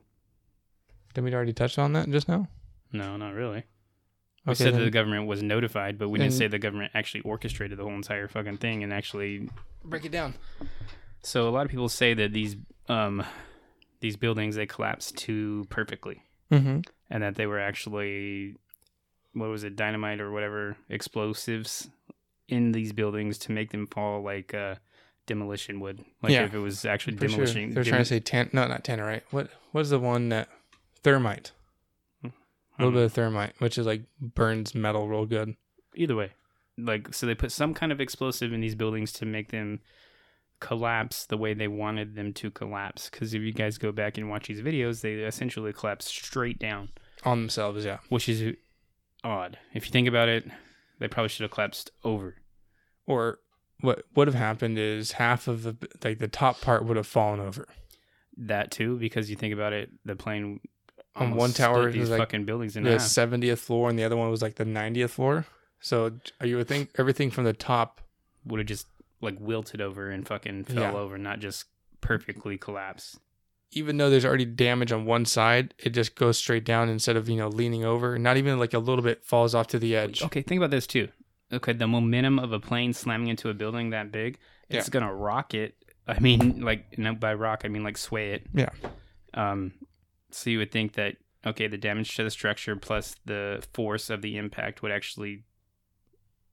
Did 1.14 1.24
we 1.24 1.34
already 1.34 1.54
touch 1.54 1.78
on 1.78 1.94
that 1.94 2.10
just 2.10 2.28
now? 2.28 2.48
No, 2.92 3.18
not 3.18 3.34
really. 3.34 3.64
We 4.46 4.52
Okay, 4.54 4.64
said 4.64 4.74
that 4.76 4.80
the 4.84 4.90
government 4.90 5.28
was 5.28 5.44
notified, 5.44 5.98
but 6.00 6.10
we 6.10 6.18
didn't 6.18 6.32
then- 6.32 6.38
say 6.40 6.48
the 6.48 6.60
government 6.60 6.92
actually 6.96 7.22
orchestrated 7.22 7.78
the 7.78 7.84
whole 7.84 7.94
entire 7.94 8.28
fucking 8.28 8.58
thing 8.58 8.84
and 8.84 8.92
actually 8.94 9.50
break 9.84 10.06
it 10.06 10.12
down. 10.12 10.34
So 11.22 11.48
a 11.48 11.52
lot 11.52 11.66
of 11.66 11.72
people 11.72 11.90
say 11.90 12.14
that 12.14 12.34
these 12.34 12.56
um 12.88 13.24
these 14.00 14.16
buildings 14.16 14.56
they 14.56 14.66
collapsed 14.66 15.18
too 15.18 15.66
perfectly 15.70 16.24
Mm-hmm. 16.52 16.80
and 17.12 17.24
that 17.24 17.36
they 17.36 17.46
were 17.46 17.60
actually 17.60 18.56
what 19.34 19.50
was 19.50 19.64
it 19.64 19.76
dynamite 19.76 20.20
or 20.20 20.32
whatever 20.32 20.78
explosives 20.90 21.90
in 22.48 22.72
these 22.72 22.92
buildings 22.94 23.38
to 23.40 23.52
make 23.52 23.70
them 23.72 23.86
fall 23.88 24.24
like 24.24 24.54
uh 24.56 24.76
demolition 25.28 25.80
would 25.82 26.04
like 26.24 26.32
Yeah. 26.32 26.46
if 26.46 26.54
it 26.56 26.60
was 26.60 26.86
actually 26.86 27.18
Pretty 27.18 27.34
sure 27.36 27.46
demolition 27.46 27.74
they're 27.76 27.84
trying 27.84 28.02
to 28.02 28.06
say 28.06 28.20
tan. 28.20 28.50
No, 28.54 28.66
not 28.68 28.84
tannerite. 28.84 29.22
What? 29.30 29.50
What's 29.74 29.90
the 29.92 30.00
one 30.00 30.30
that 30.30 30.48
thermite? 31.04 31.52
A 32.80 32.86
little 32.86 32.92
bit 32.92 33.00
mm-hmm. 33.00 33.06
of 33.06 33.14
thermite, 33.14 33.54
which 33.60 33.78
is 33.78 33.86
like 33.86 34.04
burns 34.20 34.74
metal 34.74 35.08
real 35.08 35.26
good. 35.26 35.56
either 35.96 36.16
way 36.16 36.32
like 36.78 37.14
so 37.14 37.26
they 37.26 37.36
put 37.36 37.52
some 37.52 37.74
kind 37.74 37.92
of 37.92 38.00
explosive 38.00 38.54
in 38.54 38.62
these 38.62 38.76
buildings 38.76 39.12
to 39.12 39.26
make 39.26 39.52
them 39.52 39.82
collapse 40.60 41.26
the 41.26 41.38
way 41.38 41.54
they 41.54 41.68
wanted 41.68 42.16
them 42.16 42.34
to 42.34 42.52
collapse 42.52 43.10
because 43.10 43.34
if 43.34 43.42
you 43.42 43.52
guys 43.54 43.78
go 43.78 43.92
back 43.92 44.18
and 44.18 44.30
watch 44.30 44.48
these 44.48 44.62
videos 44.62 45.02
they 45.02 45.16
essentially 45.16 45.72
collapse 45.74 46.06
straight 46.06 46.60
down 46.60 46.90
On 47.24 47.42
themselves, 47.42 47.86
yeah. 47.86 48.00
which 48.10 48.28
is 48.28 48.56
odd. 49.24 49.58
If 49.74 49.86
you 49.86 49.92
think 49.92 50.08
about 50.08 50.30
it, 50.30 50.46
they 51.00 51.08
probably 51.08 51.30
should 51.30 51.44
have 51.44 51.52
collapsed 51.52 51.92
over. 52.04 52.36
Or 53.06 53.40
what 53.82 54.04
would 54.16 54.28
have 54.28 54.36
happened 54.36 54.78
is 54.78 55.14
half 55.14 55.48
of 55.48 55.64
the 55.64 55.76
like 56.04 56.20
the 56.20 56.28
top 56.28 56.62
part 56.62 56.86
would 56.86 56.98
have 56.98 57.08
fallen 57.08 57.40
over. 57.40 57.68
That 58.38 58.72
too, 58.72 58.98
because 58.98 59.30
you 59.30 59.36
think 59.36 59.54
about 59.54 59.74
it, 59.74 59.90
the 60.06 60.16
plane 60.16 60.60
On 61.16 61.34
one 61.36 61.52
tower, 61.52 61.92
these 61.92 62.10
like 62.10 62.20
fucking 62.20 62.46
buildings 62.46 62.76
in 62.78 62.84
The 62.84 62.92
half. 62.92 63.02
seventieth 63.02 63.60
floor, 63.60 63.90
and 63.90 63.98
the 64.00 64.04
other 64.04 64.16
one 64.16 64.30
was 64.30 64.42
like 64.42 64.56
the 64.56 64.66
ninetieth 64.66 65.12
floor. 65.12 65.46
So 65.82 66.12
are 66.40 66.46
you 66.48 66.58
would 66.58 66.68
think 66.68 66.92
everything 66.98 67.32
from 67.32 67.44
the 67.46 67.54
top. 67.54 68.02
Would 68.46 68.60
have 68.60 68.68
just 68.68 68.88
like 69.22 69.36
wilted 69.40 69.82
over 69.82 70.10
and 70.10 70.26
fucking 70.26 70.64
fell 70.66 70.78
Yeah. 70.84 70.94
over, 70.94 71.18
not 71.18 71.40
just 71.40 71.66
perfectly 72.00 72.58
collapsed. 72.58 73.20
Even 73.72 73.98
though 73.98 74.10
there's 74.10 74.24
already 74.26 74.46
damage 74.46 74.92
on 74.94 75.06
one 75.06 75.26
side, 75.26 75.74
it 75.78 75.90
just 75.90 76.16
goes 76.16 76.38
straight 76.38 76.64
down 76.64 76.88
instead 76.90 77.18
of 77.18 77.28
you 77.28 77.36
know 77.36 77.50
leaning 77.50 77.84
over. 77.84 78.18
Not 78.18 78.38
even 78.38 78.58
like 78.60 78.74
a 78.74 78.80
little 78.80 79.04
bit 79.04 79.26
falls 79.26 79.54
off 79.54 79.68
to 79.68 79.80
the 79.80 79.96
edge. 79.96 80.24
Okay, 80.24 80.42
think 80.42 80.60
about 80.60 80.72
this 80.72 80.88
too. 80.88 81.10
Okay, 81.52 81.74
the 81.74 81.88
momentum 81.88 82.40
of 82.40 82.54
a 82.54 82.60
plane 82.60 82.94
slamming 82.94 83.28
into 83.28 83.50
a 83.50 83.54
building 83.54 83.90
that 83.90 84.12
big, 84.12 84.38
it's 84.70 84.88
Yeah. 84.88 84.92
gonna 85.00 85.14
rock 85.14 85.54
it. 85.54 85.76
I 86.08 86.20
mean, 86.20 86.62
like 86.62 86.98
no, 86.98 87.14
by 87.14 87.34
rock, 87.34 87.64
I 87.66 87.68
mean 87.68 87.84
like 87.84 87.98
sway 87.98 88.32
it. 88.32 88.48
Yeah. 88.54 88.70
Um, 89.34 89.74
so 90.32 90.50
you 90.50 90.60
would 90.60 90.72
think 90.72 90.94
that 90.94 91.16
okay, 91.46 91.68
the 91.68 91.78
damage 91.78 92.16
to 92.16 92.24
the 92.24 92.30
structure 92.30 92.76
plus 92.76 93.16
the 93.26 93.64
force 93.74 94.10
of 94.10 94.22
the 94.22 94.38
impact 94.38 94.82
would 94.82 94.92
actually 94.92 95.44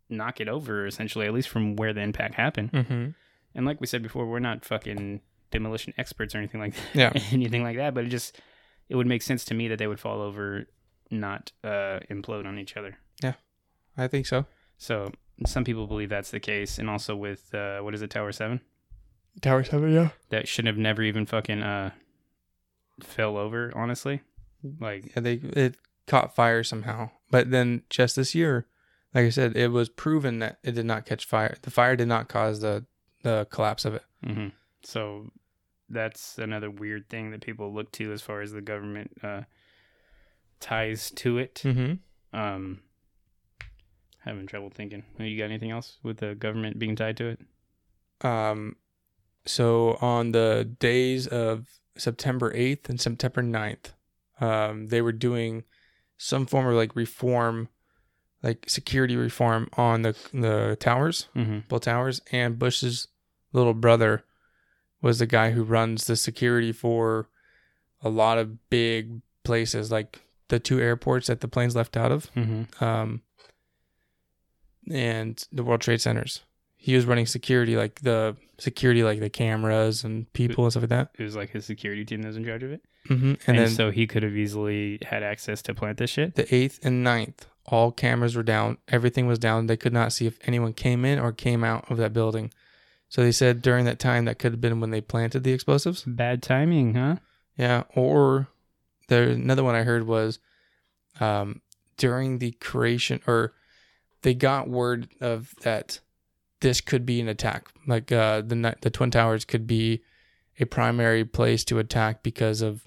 knock 0.09 0.41
it 0.41 0.49
over, 0.49 0.87
essentially, 0.87 1.27
at 1.27 1.35
least 1.35 1.49
from 1.49 1.77
where 1.77 1.93
the 1.93 2.01
impact 2.01 2.35
happened. 2.35 2.73
Mm-hmm. 2.73 3.09
And 3.55 3.67
like 3.67 3.81
we 3.81 3.87
said 3.87 4.03
before, 4.03 4.27
we're 4.27 4.39
not 4.39 4.65
fucking 4.65 5.21
demolition 5.51 5.95
experts 5.99 6.35
or 6.35 6.39
anything 6.39 6.61
like 6.61 6.75
that. 6.75 6.95
Yeah. 6.95 7.13
anything 7.33 7.63
like 7.63 7.77
that. 7.77 7.95
But 7.95 8.05
it 8.05 8.09
just 8.09 8.41
it 8.89 8.97
would 8.97 9.07
make 9.07 9.23
sense 9.23 9.45
to 9.47 9.55
me 9.55 9.69
that 9.69 9.79
they 9.79 9.87
would 9.87 10.01
fall 10.01 10.21
over, 10.21 10.67
not 11.11 11.53
uh, 11.65 12.01
implode 12.11 12.47
on 12.47 12.59
each 12.59 12.77
other. 12.77 12.99
Yeah, 13.23 13.35
I 13.97 14.07
think 14.07 14.27
so. 14.27 14.47
So 14.79 15.11
some 15.47 15.65
people 15.65 15.87
believe 15.87 16.11
that's 16.11 16.31
the 16.31 16.41
case, 16.41 16.79
and 16.79 16.89
also 16.89 17.17
with 17.17 17.53
uh, 17.55 17.81
what 17.81 17.95
is 17.95 18.03
it, 18.03 18.11
Tower 18.11 18.33
Seven, 18.33 18.61
Tower 19.41 19.65
Seven, 19.65 19.93
yeah. 19.93 20.11
that 20.29 20.47
should 20.47 20.67
have 20.67 20.77
never 20.77 21.03
even 21.03 21.27
fucking 21.27 21.63
uh, 21.63 21.91
fell 23.01 23.37
over. 23.37 23.73
Honestly, 23.75 24.23
like 24.81 25.15
Yeah, 25.15 25.23
they 25.23 25.35
it 25.35 25.77
caught 26.07 26.35
fire 26.35 26.63
somehow. 26.65 27.11
But 27.31 27.51
then 27.51 27.83
just 27.91 28.17
this 28.17 28.35
year, 28.35 28.67
like 29.15 29.27
I 29.27 29.31
said, 29.31 29.57
it 29.57 29.69
was 29.69 29.89
proven 29.89 30.39
that 30.39 30.59
it 30.63 30.73
did 30.73 30.87
not 30.87 31.07
catch 31.07 31.25
fire. 31.25 31.57
The 31.63 31.71
fire 31.71 31.97
did 31.97 32.09
not 32.09 32.29
cause 32.29 32.61
the 32.61 32.85
the 33.23 33.47
collapse 33.51 33.85
of 33.85 33.95
it. 33.95 34.05
hmm 34.25 34.49
so 34.85 35.33
that's 35.89 36.39
another 36.39 36.71
weird 36.71 37.09
thing 37.09 37.33
that 37.33 37.41
people 37.41 37.73
look 37.73 37.91
to 37.93 38.13
as 38.13 38.23
far 38.23 38.41
as 38.41 38.53
the 38.53 38.61
government 38.61 39.11
uh, 39.23 39.43
ties 40.61 41.11
to 41.13 41.39
it. 41.39 41.63
Mm-hmm. 41.65 42.39
Um, 42.39 42.81
having 44.25 44.47
trouble 44.47 44.71
thinking. 44.71 45.05
You 45.19 45.37
got 45.39 45.45
anything 45.45 45.71
else 45.71 45.99
with 46.03 46.19
the 46.19 46.35
government 46.35 46.79
being 46.79 46.97
tied 46.97 47.17
to 47.19 47.27
it? 47.27 47.41
Um, 48.25 48.77
so 49.45 49.99
on 50.01 50.33
the 50.33 50.69
days 50.79 51.27
of 51.27 51.67
September 51.97 52.53
8th 52.53 52.89
and 52.89 53.01
September 53.01 53.43
9th, 53.43 53.93
um, 54.41 54.87
they 54.89 55.01
were 55.03 55.13
doing 55.13 55.65
some 56.19 56.47
form 56.47 56.67
of 56.67 56.75
like 56.75 56.95
reform, 56.97 57.69
like 58.43 58.65
security 58.69 59.17
reform 59.17 59.69
on 59.77 60.03
the 60.03 60.15
the 60.33 60.77
towers, 60.81 61.29
Mm-hmm. 61.35 61.61
both 61.69 61.83
towers, 61.83 62.21
and 62.33 62.59
Bush's 62.59 63.09
little 63.53 63.75
brother 63.75 64.25
was 65.03 65.19
the 65.19 65.27
guy 65.27 65.51
who 65.53 65.63
runs 65.65 66.07
the 66.07 66.17
security 66.17 66.73
for 66.73 67.29
a 68.03 68.09
lot 68.09 68.39
of 68.39 68.69
big 68.71 69.21
places 69.45 69.91
like 69.91 70.23
the 70.49 70.59
two 70.59 70.81
airports 70.81 71.27
that 71.29 71.41
the 71.41 71.49
planes 71.49 71.75
left 71.77 71.97
out 71.97 72.13
of, 72.13 72.33
Mm-hmm. 72.35 72.83
um, 72.85 73.23
and 74.91 75.47
the 75.53 75.65
World 75.65 75.81
Trade 75.81 76.01
Centers. 76.01 76.43
He 76.87 76.95
was 76.95 77.05
running 77.05 77.27
security, 77.27 77.77
like 77.77 78.01
the 78.03 78.37
security, 78.59 79.03
like 79.03 79.19
the 79.19 79.29
cameras 79.29 80.05
and 80.05 80.33
people 80.35 80.65
and 80.65 80.73
stuff 80.73 80.85
like 80.85 80.91
that. 80.91 81.11
It 81.19 81.23
was 81.25 81.35
like 81.35 81.51
his 81.51 81.65
security 81.65 82.05
team 82.05 82.23
that 82.23 82.29
was 82.29 82.37
in 82.37 82.45
charge 82.45 82.63
of 82.63 82.71
it. 82.71 82.81
hmm 83.09 83.15
And, 83.15 83.39
And, 83.49 83.59
then 83.59 83.69
so 83.71 83.91
he 83.91 84.07
could 84.07 84.23
have 84.23 84.37
easily 84.37 85.01
had 85.05 85.25
access 85.25 85.63
to 85.63 85.75
plant 85.75 85.99
this 85.99 86.11
shit. 86.11 86.37
the 86.37 86.47
eighth 86.55 86.79
and 86.85 87.03
ninth, 87.03 87.47
all 87.65 87.91
cameras 87.91 88.37
were 88.37 88.45
down. 88.45 88.79
Everything 88.87 89.27
was 89.27 89.41
down. 89.41 89.67
They 89.67 89.77
could 89.77 89.93
not 89.93 90.13
see 90.13 90.27
if 90.27 90.39
anyone 90.47 90.73
came 90.75 91.05
in 91.05 91.19
or 91.19 91.33
came 91.33 91.65
out 91.65 91.91
of 91.91 91.97
that 91.97 92.13
building. 92.13 92.53
So 93.09 93.21
they 93.21 93.33
said 93.33 93.63
during 93.63 93.85
that 93.87 93.99
time 93.99 94.25
that 94.27 94.39
could 94.39 94.53
have 94.53 94.61
been 94.61 94.79
when 94.79 94.91
they 94.91 95.01
planted 95.01 95.43
the 95.43 95.53
explosives. 95.53 96.05
Bad 96.07 96.41
timing, 96.41 96.95
huh? 96.95 97.17
Yeah, 97.59 97.83
or 97.97 98.47
there 99.09 99.25
another 99.25 99.65
one 99.65 99.75
I 99.75 99.83
heard 99.83 100.07
was 100.07 100.39
um, 101.19 101.63
during 101.97 102.39
the 102.39 102.53
creation 102.53 103.21
or 103.27 103.55
they 104.23 104.35
got 104.35 104.69
word 104.69 105.09
of 105.21 105.53
that 105.63 105.99
this 106.67 106.81
could 106.81 107.07
be 107.07 107.21
an 107.21 107.29
attack. 107.29 107.69
Like 107.87 108.11
uh, 108.11 108.41
the 108.41 108.75
the 108.81 108.91
twin 108.91 109.13
towers 109.13 109.45
could 109.45 109.69
be 109.69 110.03
a 110.59 110.65
primary 110.67 111.25
place 111.25 111.63
to 111.67 111.79
attack 111.79 112.25
because 112.25 112.61
of 112.61 112.85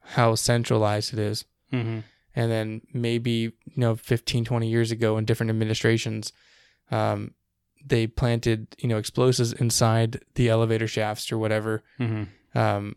how 0.00 0.34
centralized 0.34 1.14
it 1.14 1.18
is. 1.18 1.46
Mm-hmm. 1.72 2.00
And 2.34 2.52
then 2.52 2.82
maybe 2.92 3.30
you 3.30 3.52
know 3.76 3.94
15 3.94 4.44
20 4.44 4.68
years 4.68 4.90
ago 4.90 5.16
in 5.16 5.24
different 5.24 5.48
administrations 5.48 6.32
um, 6.90 7.32
they 7.82 8.06
planted 8.06 8.76
you 8.78 8.88
know 8.88 8.98
explosives 8.98 9.54
inside 9.54 10.20
the 10.34 10.50
elevator 10.50 10.86
shafts 10.86 11.32
or 11.32 11.38
whatever 11.38 11.82
Mm-hmm. 11.98 12.58
um, 12.58 12.96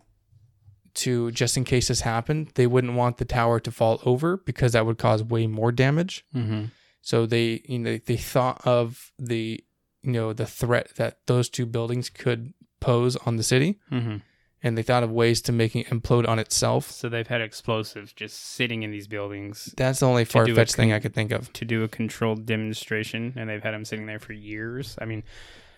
to 0.95 1.31
just 1.31 1.55
in 1.55 1.63
case 1.63 1.87
this 1.87 2.01
happened, 2.01 2.51
they 2.55 2.67
wouldn't 2.67 2.95
want 2.95 3.17
the 3.17 3.25
tower 3.25 3.59
to 3.61 3.71
fall 3.71 4.01
over 4.05 4.37
because 4.37 4.73
that 4.73 4.85
would 4.85 4.97
cause 4.97 5.23
way 5.23 5.47
more 5.47 5.71
damage. 5.71 6.25
Mm-hmm. 6.35 6.65
So 7.01 7.25
they, 7.25 7.61
you 7.65 7.79
know, 7.79 7.97
they 8.05 8.17
thought 8.17 8.59
of 8.65 9.11
the, 9.17 9.63
you 10.03 10.11
know, 10.11 10.33
the 10.33 10.45
threat 10.45 10.91
that 10.95 11.19
those 11.27 11.49
two 11.49 11.65
buildings 11.65 12.09
could 12.09 12.53
pose 12.79 13.15
on 13.17 13.35
the 13.37 13.43
city, 13.43 13.79
Mm-hmm. 13.91 14.17
and 14.63 14.77
they 14.77 14.83
thought 14.83 15.03
of 15.03 15.11
ways 15.11 15.41
to 15.41 15.51
make 15.51 15.75
it 15.75 15.87
implode 15.87 16.27
on 16.27 16.39
itself. 16.39 16.89
So 16.91 17.09
they've 17.09 17.27
had 17.27 17.41
explosives 17.41 18.13
just 18.13 18.37
sitting 18.39 18.83
in 18.83 18.91
these 18.91 19.07
buildings 19.07 19.73
That's 19.77 19.99
the 19.99 20.07
only 20.07 20.25
To 20.25 20.31
do 20.31 20.39
a 20.39 20.45
far 20.45 20.55
fetched 20.55 20.75
thing 20.75 20.93
I 20.93 20.99
could 20.99 21.13
think 21.13 21.31
of. 21.31 21.51
to 21.53 21.65
do 21.65 21.83
a 21.83 21.87
controlled 21.87 22.45
demonstration, 22.45 23.33
and 23.35 23.49
they've 23.49 23.63
had 23.63 23.73
them 23.73 23.85
sitting 23.85 24.05
there 24.05 24.19
for 24.19 24.33
years. 24.33 24.95
I 25.01 25.05
mean, 25.05 25.23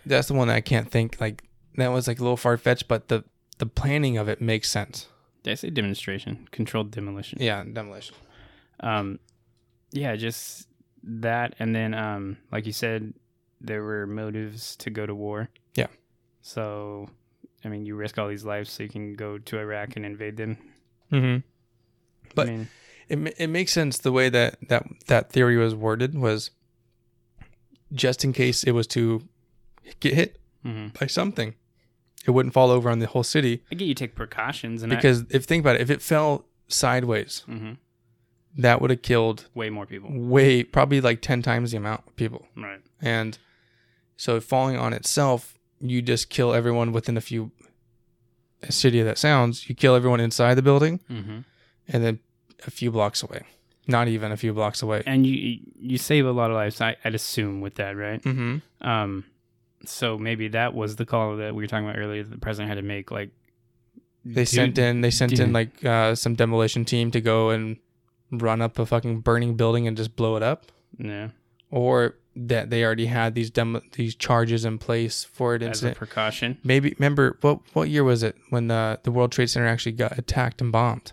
That's 0.05 0.27
the 0.27 0.33
one 0.35 0.47
that 0.49 0.55
I 0.55 0.61
can't 0.61 0.89
think. 0.91 1.19
Like 1.21 1.43
that 1.77 1.89
was 1.89 2.07
like 2.07 2.19
a 2.19 2.23
little 2.23 2.37
far 2.37 2.57
fetched, 2.57 2.87
but 2.87 3.07
the 3.07 3.23
the 3.59 3.65
planning 3.67 4.17
of 4.17 4.27
it 4.27 4.41
makes 4.41 4.69
sense. 4.71 5.07
did 5.43 5.51
I 5.51 5.55
say 5.55 5.69
demonstration? 5.69 6.47
Controlled 6.51 6.89
demolition. 6.91 7.37
Yeah, 7.41 7.63
demolition. 7.63 8.15
Um, 8.79 9.19
yeah, 9.91 10.15
just 10.15 10.67
that, 11.03 11.55
and 11.59 11.75
then 11.75 11.93
um, 11.93 12.37
like 12.51 12.65
you 12.65 12.73
said, 12.73 13.13
there 13.63 13.83
were 13.83 14.07
motives 14.07 14.75
to 14.77 14.89
go 14.89 15.05
to 15.05 15.15
war. 15.15 15.49
Yeah. 15.75 15.87
So, 16.41 17.09
I 17.63 17.69
mean, 17.69 17.85
you 17.85 17.95
risk 17.95 18.17
all 18.17 18.27
these 18.27 18.43
lives 18.45 18.71
so 18.71 18.83
you 18.83 18.89
can 18.89 19.13
go 19.13 19.37
to 19.37 19.59
Iraq 19.59 19.95
and 19.95 20.05
invade 20.05 20.37
them. 20.37 20.57
Mm-hmm. 21.11 21.39
But- 22.35 22.47
I 22.47 22.51
mean, 22.51 22.67
it 23.09 23.35
it 23.37 23.47
makes 23.47 23.73
sense 23.73 23.97
the 23.97 24.11
way 24.11 24.29
that 24.29 24.57
that 24.69 24.85
that 25.07 25.31
theory 25.31 25.57
was 25.57 25.75
worded 25.75 26.17
was 26.17 26.51
just 27.93 28.23
in 28.23 28.31
case 28.31 28.63
it 28.63 28.71
was 28.71 28.87
to 28.87 29.27
get 29.99 30.13
hit 30.13 30.39
mhm. 30.65 30.97
by 30.97 31.07
something, 31.07 31.55
it 32.25 32.31
wouldn't 32.31 32.53
fall 32.53 32.69
over 32.71 32.89
on 32.89 32.99
the 32.99 33.07
whole 33.07 33.23
city. 33.23 33.63
I 33.69 33.75
get 33.75 33.85
you 33.85 33.93
take 33.95 34.15
precautions, 34.15 34.81
and 34.81 34.89
Because 34.89 35.25
if 35.29 35.43
think 35.43 35.61
about 35.61 35.75
it, 35.75 35.81
if 35.81 35.89
it 35.89 36.01
fell 36.01 36.45
sideways, 36.69 37.43
I, 37.47 37.51
mhm, 37.51 37.77
that 38.57 38.79
would 38.79 38.91
have 38.91 39.01
killed 39.01 39.47
way 39.53 39.69
more 39.69 39.85
people. 39.85 40.09
way 40.13 40.63
probably 40.63 41.01
like 41.01 41.21
ten 41.21 41.41
times 41.41 41.71
the 41.71 41.77
amount 41.77 42.03
of 42.07 42.15
people. 42.15 42.47
Right. 42.55 42.81
And 43.01 43.37
so 44.17 44.39
falling 44.39 44.77
on 44.77 44.93
itself, 44.93 45.57
you 45.79 46.01
just 46.01 46.29
kill 46.29 46.53
everyone 46.53 46.91
within 46.91 47.17
a 47.17 47.21
few. 47.21 47.51
As 48.63 48.75
shitty 48.75 48.99
as 48.99 49.05
that 49.05 49.17
sounds, 49.17 49.67
you 49.67 49.73
kill 49.73 49.95
everyone 49.95 50.19
inside 50.19 50.53
the 50.55 50.61
building, 50.61 50.99
Mm-hmm. 51.09 51.39
and 51.87 52.03
then 52.03 52.19
a 52.67 52.69
few 52.71 52.91
blocks 52.91 53.23
away, 53.23 53.41
not 53.87 54.07
even 54.07 54.31
a 54.31 54.37
few 54.37 54.53
blocks 54.53 54.83
away. 54.83 55.01
And 55.07 55.25
you 55.25 55.59
you 55.79 55.97
save 55.97 56.27
a 56.27 56.31
lot 56.31 56.51
of 56.51 56.55
lives. 56.55 56.79
I, 56.79 56.95
I'd 57.03 57.15
assume 57.15 57.61
with 57.61 57.75
that, 57.75 57.97
right? 57.97 58.21
Mm-hmm. 58.21 58.87
Um, 58.87 59.25
so 59.85 60.19
maybe 60.19 60.47
that 60.49 60.75
was 60.75 60.95
the 60.97 61.07
call 61.07 61.37
that 61.37 61.55
we 61.55 61.63
were 61.63 61.67
talking 61.67 61.85
about 61.89 61.97
earlier. 61.97 62.21
That 62.23 62.29
the 62.29 62.37
president 62.37 62.69
had 62.69 62.75
to 62.75 62.83
make. 62.83 63.09
Like 63.09 63.31
They 64.23 64.43
dude, 64.43 64.49
sent 64.49 64.77
in 64.77 65.01
they 65.01 65.09
sent 65.09 65.39
in 65.39 65.51
like 65.53 65.83
uh, 65.83 66.13
some 66.13 66.35
demolition 66.35 66.85
team 66.85 67.09
to 67.11 67.19
go 67.21 67.49
and 67.49 67.77
run 68.29 68.61
up 68.61 68.77
a 68.77 68.85
fucking 68.85 69.21
burning 69.21 69.55
building 69.55 69.87
and 69.87 69.97
just 69.97 70.15
blow 70.15 70.35
it 70.35 70.43
up, 70.43 70.65
yeah, 70.99 71.29
or 71.71 72.15
that 72.35 72.69
they 72.69 72.83
already 72.83 73.07
had 73.07 73.35
these 73.35 73.49
demo 73.49 73.81
these 73.93 74.15
charges 74.15 74.63
in 74.65 74.77
place 74.77 75.23
for 75.23 75.55
it 75.55 75.61
as 75.61 75.83
a 75.83 75.91
precaution. 75.91 76.57
Maybe 76.63 76.95
remember 76.97 77.37
what 77.41 77.59
what 77.73 77.89
year 77.89 78.03
was 78.03 78.23
it 78.23 78.35
when 78.49 78.67
the 78.67 78.99
the 79.03 79.11
World 79.11 79.31
Trade 79.31 79.49
Center 79.49 79.67
actually 79.67 79.93
got 79.93 80.17
attacked 80.17 80.61
and 80.61 80.71
bombed? 80.71 81.11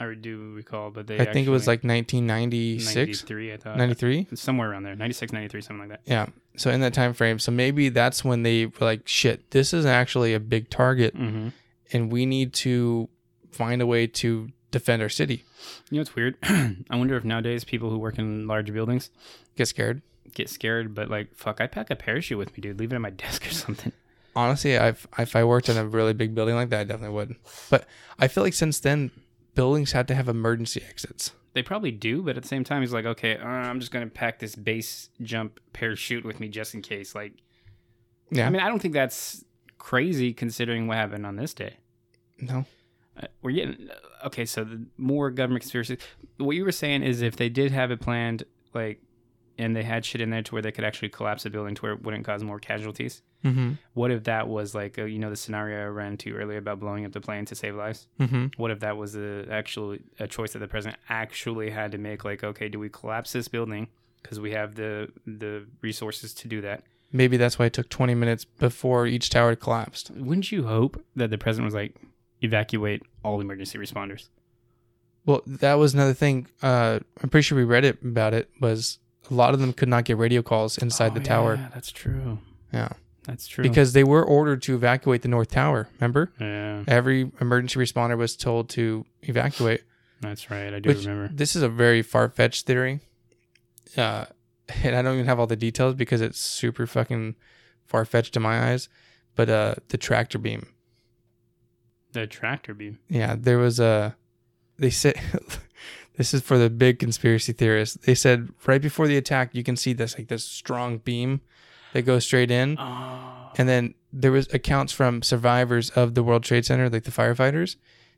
I 0.00 0.14
do 0.14 0.52
recall, 0.54 0.90
but 0.90 1.06
they 1.08 1.18
I 1.18 1.32
think 1.32 1.48
it 1.48 1.50
was 1.50 1.66
like 1.66 1.82
1996, 1.82 2.94
93, 3.24 3.52
I 3.52 3.56
thought. 3.56 3.76
93. 3.76 4.26
Somewhere 4.34 4.70
around 4.70 4.84
there. 4.84 4.94
96, 4.94 5.32
93, 5.32 5.60
something 5.60 5.88
like 5.88 5.88
that. 5.88 6.00
Yeah. 6.04 6.26
So 6.56 6.70
in 6.70 6.80
that 6.82 6.94
time 6.94 7.14
frame, 7.14 7.38
so 7.40 7.50
maybe 7.50 7.88
that's 7.88 8.24
when 8.24 8.42
they 8.44 8.66
were 8.66 8.72
like, 8.80 9.08
shit, 9.08 9.50
this 9.50 9.72
is 9.74 9.84
actually 9.86 10.34
a 10.34 10.40
big 10.40 10.70
target, 10.70 11.16
Mm-hmm. 11.16 11.48
and 11.92 12.12
we 12.12 12.26
need 12.26 12.52
to 12.54 13.08
find 13.50 13.82
a 13.82 13.86
way 13.86 14.06
to 14.06 14.50
defend 14.70 15.02
our 15.02 15.08
city. 15.08 15.44
You 15.90 15.96
know 15.96 16.02
it's 16.02 16.14
weird? 16.14 16.36
I 16.44 16.76
wonder 16.92 17.16
if 17.16 17.24
nowadays 17.24 17.64
people 17.64 17.90
who 17.90 17.98
work 17.98 18.18
in 18.18 18.46
large 18.46 18.72
buildings 18.72 19.10
Get 19.56 19.66
scared. 19.66 20.02
Get 20.34 20.48
scared, 20.48 20.94
but 20.94 21.08
like, 21.10 21.34
fuck, 21.34 21.60
I 21.60 21.66
pack 21.66 21.90
a 21.90 21.96
parachute 21.96 22.38
with 22.38 22.56
me, 22.56 22.60
dude. 22.60 22.78
Leave 22.78 22.92
it 22.92 22.96
at 22.96 23.00
my 23.00 23.10
desk 23.24 23.46
or 23.46 23.50
something. 23.50 23.92
honestly, 24.36 24.76
I've, 24.78 25.06
if 25.18 25.34
I 25.36 25.44
worked 25.44 25.68
in 25.68 25.76
a 25.76 25.86
really 25.86 26.12
big 26.14 26.34
building 26.34 26.54
like 26.54 26.70
that, 26.70 26.80
I 26.80 26.84
definitely 26.84 27.14
would. 27.14 27.36
But 27.70 27.86
I 28.18 28.28
feel 28.28 28.44
like 28.44 28.54
since 28.54 28.78
then, 28.80 29.10
buildings 29.54 29.92
had 29.92 30.06
to 30.08 30.14
have 30.14 30.28
emergency 30.28 30.82
exits. 30.88 31.32
They 31.54 31.62
probably 31.62 31.90
do, 31.90 32.22
but 32.22 32.36
at 32.36 32.42
the 32.42 32.48
same 32.48 32.62
time, 32.62 32.82
he's 32.82 32.92
like, 32.92 33.06
okay, 33.06 33.36
uh, 33.36 33.46
I'm 33.46 33.80
just 33.80 33.90
gonna 33.90 34.06
pack 34.06 34.38
this 34.38 34.54
base 34.54 35.08
jump 35.22 35.58
parachute 35.72 36.24
with 36.24 36.38
me 36.40 36.48
just 36.48 36.74
in 36.74 36.82
case. 36.82 37.14
Like, 37.14 37.32
Yeah. 38.30 38.46
I 38.46 38.50
mean, 38.50 38.60
I 38.60 38.68
don't 38.68 38.78
think 38.80 38.94
that's 38.94 39.44
crazy 39.78 40.32
considering 40.32 40.86
what 40.86 40.96
happened 40.98 41.24
on 41.26 41.36
this 41.36 41.54
day. 41.54 41.76
no. 42.40 42.64
Uh, 43.20 43.26
we're 43.42 43.50
getting 43.50 43.88
okay. 44.26 44.44
So 44.44 44.62
the 44.62 44.86
more 44.96 45.32
government 45.32 45.62
conspiracy. 45.62 45.98
What 46.36 46.54
you 46.54 46.64
were 46.64 46.70
saying 46.70 47.02
is 47.02 47.20
if 47.20 47.34
they 47.34 47.48
did 47.48 47.72
have 47.72 47.90
it 47.90 48.00
planned, 48.00 48.44
like, 48.74 49.00
and 49.58 49.74
they 49.74 49.82
had 49.82 50.04
shit 50.04 50.20
in 50.20 50.30
there 50.30 50.42
to 50.42 50.52
where 50.52 50.62
they 50.62 50.72
could 50.72 50.84
actually 50.84 51.08
collapse 51.08 51.44
a 51.44 51.50
building 51.50 51.74
to 51.74 51.82
where 51.82 51.92
it 51.92 52.02
wouldn't 52.02 52.24
cause 52.24 52.44
more 52.44 52.58
casualties. 52.60 53.22
Mm-hmm. 53.44 53.72
What 53.94 54.10
if 54.10 54.24
that 54.24 54.48
was 54.48 54.74
like, 54.74 54.98
uh, 54.98 55.04
you 55.04 55.18
know, 55.18 55.30
the 55.30 55.36
scenario 55.36 55.84
I 55.84 55.88
ran 55.88 56.16
to 56.18 56.32
earlier 56.34 56.58
about 56.58 56.80
blowing 56.80 57.04
up 57.04 57.12
the 57.12 57.20
plane 57.20 57.44
to 57.46 57.54
save 57.54 57.74
lives? 57.74 58.06
Mm-hmm. 58.20 58.46
What 58.56 58.70
if 58.70 58.80
that 58.80 58.96
was 58.96 59.16
a 59.16 59.46
actual 59.50 59.96
a 60.18 60.26
choice 60.26 60.52
that 60.52 60.60
the 60.60 60.68
president 60.68 61.00
actually 61.08 61.70
had 61.70 61.92
to 61.92 61.98
make? 61.98 62.24
Like, 62.24 62.44
okay, 62.44 62.68
do 62.68 62.78
we 62.78 62.88
collapse 62.88 63.32
this 63.32 63.48
building 63.48 63.88
because 64.22 64.40
we 64.40 64.52
have 64.52 64.74
the 64.76 65.10
the 65.26 65.66
resources 65.82 66.34
to 66.34 66.48
do 66.48 66.60
that? 66.62 66.84
Maybe 67.12 67.36
that's 67.36 67.58
why 67.58 67.66
it 67.66 67.72
took 67.72 67.88
20 67.88 68.14
minutes 68.14 68.44
before 68.44 69.06
each 69.06 69.30
tower 69.30 69.56
collapsed. 69.56 70.10
Wouldn't 70.10 70.52
you 70.52 70.66
hope 70.66 71.02
that 71.16 71.30
the 71.30 71.38
president 71.38 71.64
was 71.64 71.74
like, 71.74 71.96
evacuate 72.42 73.02
all 73.24 73.40
emergency 73.40 73.78
responders? 73.78 74.28
Well, 75.24 75.42
that 75.46 75.74
was 75.74 75.94
another 75.94 76.12
thing. 76.14 76.46
Uh, 76.62 77.00
I'm 77.22 77.30
pretty 77.30 77.42
sure 77.42 77.56
we 77.56 77.64
read 77.64 77.84
it 77.84 78.02
about 78.02 78.34
it. 78.34 78.50
Was 78.60 78.98
a 79.30 79.34
lot 79.34 79.54
of 79.54 79.60
them 79.60 79.72
could 79.72 79.88
not 79.88 80.04
get 80.04 80.16
radio 80.16 80.42
calls 80.42 80.78
inside 80.78 81.14
the 81.14 81.20
Oh, 81.20 81.24
tower. 81.24 81.54
Yeah, 81.56 81.68
that's 81.74 81.90
true. 81.90 82.38
Yeah, 82.72 82.88
That's 83.24 83.46
true. 83.46 83.62
because 83.62 83.92
they 83.92 84.04
were 84.04 84.24
ordered 84.24 84.62
to 84.62 84.74
evacuate 84.74 85.22
the 85.22 85.28
north 85.28 85.50
tower. 85.50 85.88
Remember, 86.00 86.32
yeah, 86.40 86.84
every 86.86 87.30
emergency 87.40 87.78
responder 87.78 88.16
was 88.16 88.36
told 88.36 88.68
to 88.70 89.06
evacuate. 89.22 89.82
that's 90.20 90.50
right. 90.50 90.72
I 90.74 90.80
do 90.80 90.88
Which 90.88 91.06
remember. 91.06 91.28
this 91.34 91.54
is 91.56 91.62
a 91.62 91.68
very 91.68 92.02
far 92.02 92.28
fetched 92.28 92.66
theory. 92.66 93.00
Uh, 93.96 94.26
and 94.82 94.94
I 94.96 95.02
don't 95.02 95.14
even 95.14 95.26
have 95.26 95.38
all 95.40 95.46
the 95.46 95.56
details 95.56 95.94
because 95.94 96.20
it's 96.20 96.38
super 96.38 96.86
fucking 96.86 97.36
far 97.86 98.04
fetched 98.04 98.36
in 98.36 98.42
my 98.42 98.70
eyes. 98.70 98.88
But 99.34 99.48
uh, 99.48 99.74
the 99.88 99.96
tractor 99.96 100.38
beam. 100.38 100.66
The 102.12 102.26
tractor 102.26 102.74
beam. 102.74 102.98
Yeah, 103.08 103.36
there 103.38 103.58
was 103.58 103.78
a. 103.80 104.16
They 104.78 104.90
said 104.90 105.14
this 106.18 106.34
is 106.34 106.42
for 106.42 106.58
the 106.58 106.68
big 106.68 106.98
conspiracy 106.98 107.52
theorists. 107.54 107.96
They 108.04 108.14
said 108.14 108.50
right 108.66 108.82
before 108.82 109.06
the 109.08 109.16
attack, 109.16 109.54
you 109.54 109.64
can 109.64 109.76
see 109.76 109.94
this 109.94 110.18
like 110.18 110.28
this 110.28 110.44
strong 110.44 110.98
beam 110.98 111.40
that 111.94 112.02
goes 112.02 112.24
straight 112.26 112.50
in, 112.50 112.76
Oh, 112.78 113.50
and 113.56 113.66
then 113.68 113.94
there 114.12 114.32
was 114.32 114.52
accounts 114.52 114.92
from 114.92 115.22
survivors 115.22 115.88
of 115.90 116.14
the 116.14 116.22
World 116.22 116.44
Trade 116.44 116.66
Center, 116.66 116.90
like 116.90 117.04
the 117.04 117.10
firefighters, 117.10 117.76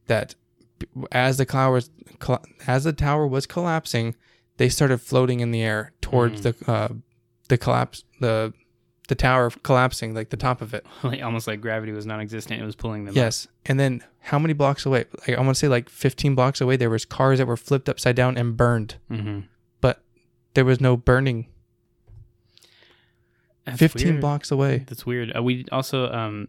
that 0.09 0.35
as 1.13 1.37
the 1.39 1.45
tower 1.45 1.73
was 1.75 1.91
as 2.67 2.85
the 2.85 2.93
tower 2.93 3.27
was 3.27 3.47
collapsing, 3.47 4.17
they 4.57 4.69
started 4.69 4.99
floating 5.01 5.41
in 5.41 5.51
the 5.53 5.63
air 5.63 5.93
towards 6.01 6.41
Mm. 6.41 6.43
the 6.67 6.73
uh, 6.73 6.89
the 7.49 7.59
collapse 7.59 8.05
the 8.21 8.53
the 9.11 9.15
tower 9.15 9.51
collapsing, 9.63 10.15
like 10.15 10.31
the 10.31 10.39
top 10.39 10.63
of 10.63 10.73
it. 10.73 10.87
like 11.03 11.23
almost 11.23 11.47
like 11.47 11.61
gravity 11.61 11.93
was 11.93 12.07
non-existent. 12.07 12.59
It 12.63 12.65
was 12.65 12.75
pulling 12.75 13.05
them. 13.05 13.13
up. 13.13 13.17
Yes. 13.17 13.47
And 13.67 13.79
then 13.79 14.03
how 14.21 14.39
many 14.39 14.55
blocks 14.55 14.87
away? 14.87 15.05
Like, 15.27 15.37
I 15.37 15.41
want 15.43 15.51
to 15.51 15.55
say 15.61 15.69
like 15.69 15.89
15 15.91 16.35
blocks 16.35 16.61
away, 16.63 16.77
there 16.77 16.89
was 16.91 17.05
cars 17.05 17.39
that 17.39 17.47
were 17.47 17.57
flipped 17.59 17.89
upside 17.89 18.17
down 18.17 18.39
and 18.39 18.57
burned. 18.57 18.97
Mm-hmm. 19.11 19.41
There 20.55 20.65
was 20.65 20.81
no 20.81 20.97
burning. 20.97 21.47
That's 23.65 23.79
15 23.79 24.09
weird. 24.09 24.21
blocks 24.21 24.51
away. 24.51 24.85
That's 24.89 25.07
weird. 25.07 25.31
Uh, 25.37 25.45
we 25.45 25.65
also, 25.71 26.11
um, 26.11 26.49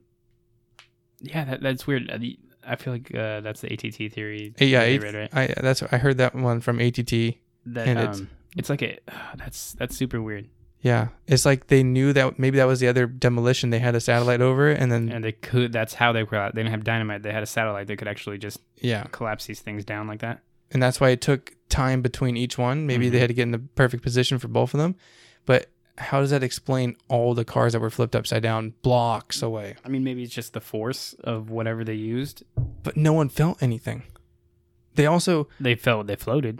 yeah, 1.19 1.45
that, 1.45 1.61
that's 1.61 1.85
weird. 1.85 2.09
Uh, 2.09 2.17
the- 2.17 2.39
I 2.65 2.77
feel 2.77 2.93
like 2.93 3.13
uh, 3.13 3.41
that's 3.41 3.61
the 3.61 3.71
ATT 3.71 4.11
theory. 4.11 4.55
Uh, 4.59 4.65
Yeah, 4.65 4.79
that 4.79 4.85
they 4.85 4.95
AT- 4.95 5.03
read, 5.03 5.15
right? 5.15 5.29
I 5.35 5.53
that's 5.61 5.83
I 5.83 5.97
heard 5.97 6.17
that 6.17 6.33
one 6.33 6.61
from 6.61 6.79
ATT. 6.79 7.11
That 7.67 7.87
and 7.87 7.99
um, 7.99 8.05
it's- 8.05 8.21
it's, 8.57 8.69
like 8.71 8.81
a 8.81 8.97
that's 9.37 9.73
that's 9.73 9.95
super 9.95 10.19
weird. 10.21 10.47
Yeah, 10.81 11.09
it's 11.27 11.45
like 11.45 11.67
they 11.67 11.83
knew 11.83 12.11
that 12.13 12.39
maybe 12.39 12.57
that 12.57 12.65
was 12.65 12.79
the 12.79 12.87
other 12.87 13.05
demolition. 13.05 13.69
They 13.69 13.77
had 13.79 13.93
a 13.95 13.99
satellite 13.99 14.41
over 14.41 14.69
it, 14.69 14.79
and 14.79 14.91
then 14.91 15.09
And 15.11 15.23
they 15.23 15.31
could. 15.31 15.71
That's 15.71 15.93
how 15.93 16.11
they 16.11 16.23
were. 16.23 16.49
They 16.53 16.61
didn't 16.63 16.71
have 16.71 16.83
dynamite. 16.83 17.21
They 17.21 17.31
had 17.31 17.43
a 17.43 17.47
satellite. 17.47 17.85
They 17.87 17.95
could 17.95 18.07
actually 18.07 18.39
just 18.39 18.59
yeah, 18.77 19.03
collapse 19.11 19.45
these 19.45 19.59
things 19.59 19.85
down 19.85 20.07
like 20.07 20.21
that. 20.21 20.41
and 20.71 20.81
that's 20.81 20.99
why 21.01 21.09
it 21.09 21.21
took 21.21 21.53
time 21.69 22.01
between 22.01 22.35
each 22.37 22.57
one. 22.57 22.85
Maybe 22.87 23.09
they 23.09 23.17
Mhm. 23.17 23.21
had 23.21 23.27
to 23.27 23.33
get 23.33 23.43
in 23.43 23.51
the 23.51 23.59
perfect 23.59 24.01
position 24.03 24.39
for 24.39 24.47
both 24.47 24.73
of 24.73 24.79
them. 24.79 24.95
But 25.45 25.69
how 25.97 26.19
does 26.21 26.29
that 26.31 26.41
explain 26.43 26.95
all 27.09 27.33
the 27.35 27.43
cars 27.45 27.73
that 27.73 27.79
were 27.81 27.89
flipped 27.89 28.15
upside 28.15 28.41
down 28.41 28.73
blocks 28.81 29.41
away? 29.41 29.75
I 29.85 29.89
mean, 29.89 30.03
maybe 30.03 30.23
it's 30.23 30.33
just 30.33 30.53
the 30.53 30.61
force 30.61 31.13
of 31.23 31.49
whatever 31.49 31.83
they 31.83 31.93
used. 31.93 32.43
But 32.83 32.95
no 32.97 33.11
one 33.13 33.27
felt 33.29 33.61
anything. 33.61 34.03
They 34.95 35.05
also 35.05 35.47
They 35.59 35.75
felt 35.75 36.07
they 36.07 36.15
floated. 36.15 36.59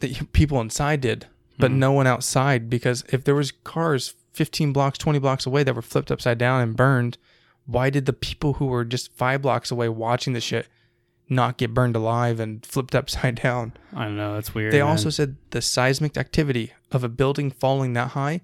the 0.00 0.14
people 0.32 0.60
inside 0.60 1.00
did, 1.00 1.26
but 1.60 1.70
Mhm. 1.70 1.76
no 1.76 1.92
one 1.92 2.06
outside 2.06 2.68
because 2.70 3.04
if 3.12 3.24
there 3.24 3.34
was 3.34 3.52
cars 3.52 4.14
15 4.32 4.72
blocks, 4.72 4.96
20 4.98 5.18
blocks 5.18 5.46
away 5.46 5.62
that 5.64 5.74
were 5.74 5.82
flipped 5.82 6.10
upside 6.10 6.38
down 6.38 6.60
and 6.60 6.76
burned, 6.76 7.18
why 7.66 7.90
did 7.90 8.06
the 8.06 8.12
people 8.12 8.54
who 8.54 8.66
were 8.66 8.84
just 8.84 9.12
5 9.16 9.42
blocks 9.42 9.70
away 9.70 9.88
watching 9.88 10.32
the 10.32 10.40
shit 10.40 10.68
not 11.28 11.56
get 11.58 11.72
burned 11.74 11.94
alive 11.96 12.40
and 12.40 12.64
flipped 12.64 12.94
upside 13.00 13.36
down? 13.42 13.72
I 13.94 14.04
don't 14.04 14.16
know. 14.16 14.34
that's 14.34 14.54
weird. 14.54 14.72
They 14.72 14.78
man. 14.80 14.88
also 14.88 15.10
said 15.10 15.36
the 15.50 15.60
seismic 15.62 16.16
activity 16.16 16.72
of 16.92 17.04
a 17.04 17.08
building 17.08 17.50
falling 17.50 17.92
that 17.94 18.08
high 18.12 18.40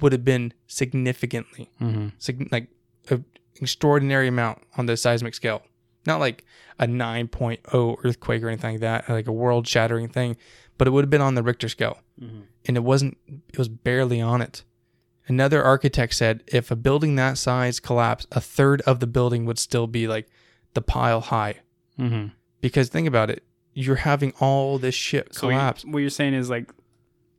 would 0.00 0.12
have 0.12 0.24
been 0.24 0.52
significantly 0.66 1.70
Mhm. 1.80 2.12
sig- 2.18 2.48
like 2.52 2.68
an 3.10 3.24
extraordinary 3.60 4.28
amount 4.28 4.62
on 4.76 4.86
the 4.86 4.96
seismic 4.96 5.34
scale. 5.34 5.62
Not 6.06 6.20
like 6.20 6.44
a 6.78 6.86
9.0 6.86 7.96
earthquake 8.04 8.42
or 8.42 8.48
anything 8.48 8.72
like 8.72 8.80
that, 8.80 9.08
like 9.08 9.26
a 9.26 9.32
world 9.32 9.66
shattering 9.66 10.08
thing, 10.08 10.36
but 10.78 10.86
it 10.88 10.90
would 10.90 11.04
have 11.04 11.10
been 11.10 11.20
on 11.20 11.34
the 11.34 11.42
Richter 11.42 11.68
scale. 11.68 11.98
Mhm. 12.20 12.42
And 12.66 12.76
it 12.76 12.84
wasn't, 12.84 13.16
it 13.48 13.58
was 13.58 13.68
barely 13.68 14.20
on 14.20 14.40
it. 14.42 14.62
Another 15.28 15.62
architect 15.62 16.14
said 16.14 16.44
if 16.46 16.70
a 16.70 16.76
building 16.76 17.16
that 17.16 17.36
size 17.38 17.80
collapsed, 17.80 18.28
a 18.32 18.40
third 18.40 18.80
of 18.82 19.00
the 19.00 19.06
building 19.06 19.44
would 19.44 19.58
still 19.58 19.86
be 19.86 20.06
like 20.06 20.28
the 20.74 20.82
pile 20.82 21.20
high. 21.20 21.56
Mhm. 21.98 22.32
Because 22.60 22.88
think 22.88 23.08
about 23.08 23.30
it, 23.30 23.42
you're 23.74 23.96
having 23.96 24.32
all 24.40 24.78
this 24.78 24.94
shit 24.94 25.34
So 25.34 25.46
what 25.46 25.50
you're- 25.52 25.60
collapse. 25.60 25.84
what 25.84 25.98
you're 25.98 26.10
saying 26.10 26.34
is 26.34 26.48
like 26.50 26.70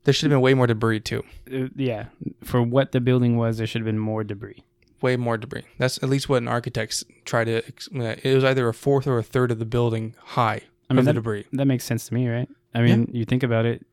There 0.03 0.13
should 0.13 0.29
have 0.31 0.35
been 0.37 0.41
way 0.41 0.53
more 0.53 0.67
debris 0.67 1.01
too. 1.01 1.23
uh, 1.53 1.67
yeah, 1.75 2.05
for 2.43 2.61
what 2.61 2.91
the 2.93 3.01
building 3.01 3.35
was, 3.37 3.57
there 3.57 3.67
should 3.67 3.81
have 3.81 3.85
been 3.85 3.99
more 3.99 4.23
debris. 4.23 4.63
way 5.01 5.15
more 5.15 5.37
debris. 5.37 5.61
That's 5.77 6.01
at 6.01 6.09
least 6.09 6.27
what 6.27 6.41
an 6.41 6.47
architect 6.47 7.03
tried 7.23 7.45
to. 7.45 7.57
uh, 7.59 8.15
It 8.23 8.33
was 8.33 8.43
either 8.43 8.67
a 8.67 8.73
fourth 8.73 9.05
or 9.05 9.19
a 9.19 9.23
third 9.23 9.51
of 9.51 9.59
the 9.59 9.65
building 9.65 10.15
high 10.19 10.61
I 10.89 10.93
mean, 10.93 10.99
of 10.99 11.05
the 11.05 11.09
that, 11.09 11.13
debris. 11.19 11.45
that 11.53 11.65
makes 11.67 11.83
sense 11.83 12.07
to 12.07 12.13
me, 12.15 12.27
right? 12.27 12.49
I 12.73 12.81
mean, 12.81 13.09
you 13.11 13.25
think 13.25 13.43
about 13.43 13.65
it, 13.65 13.85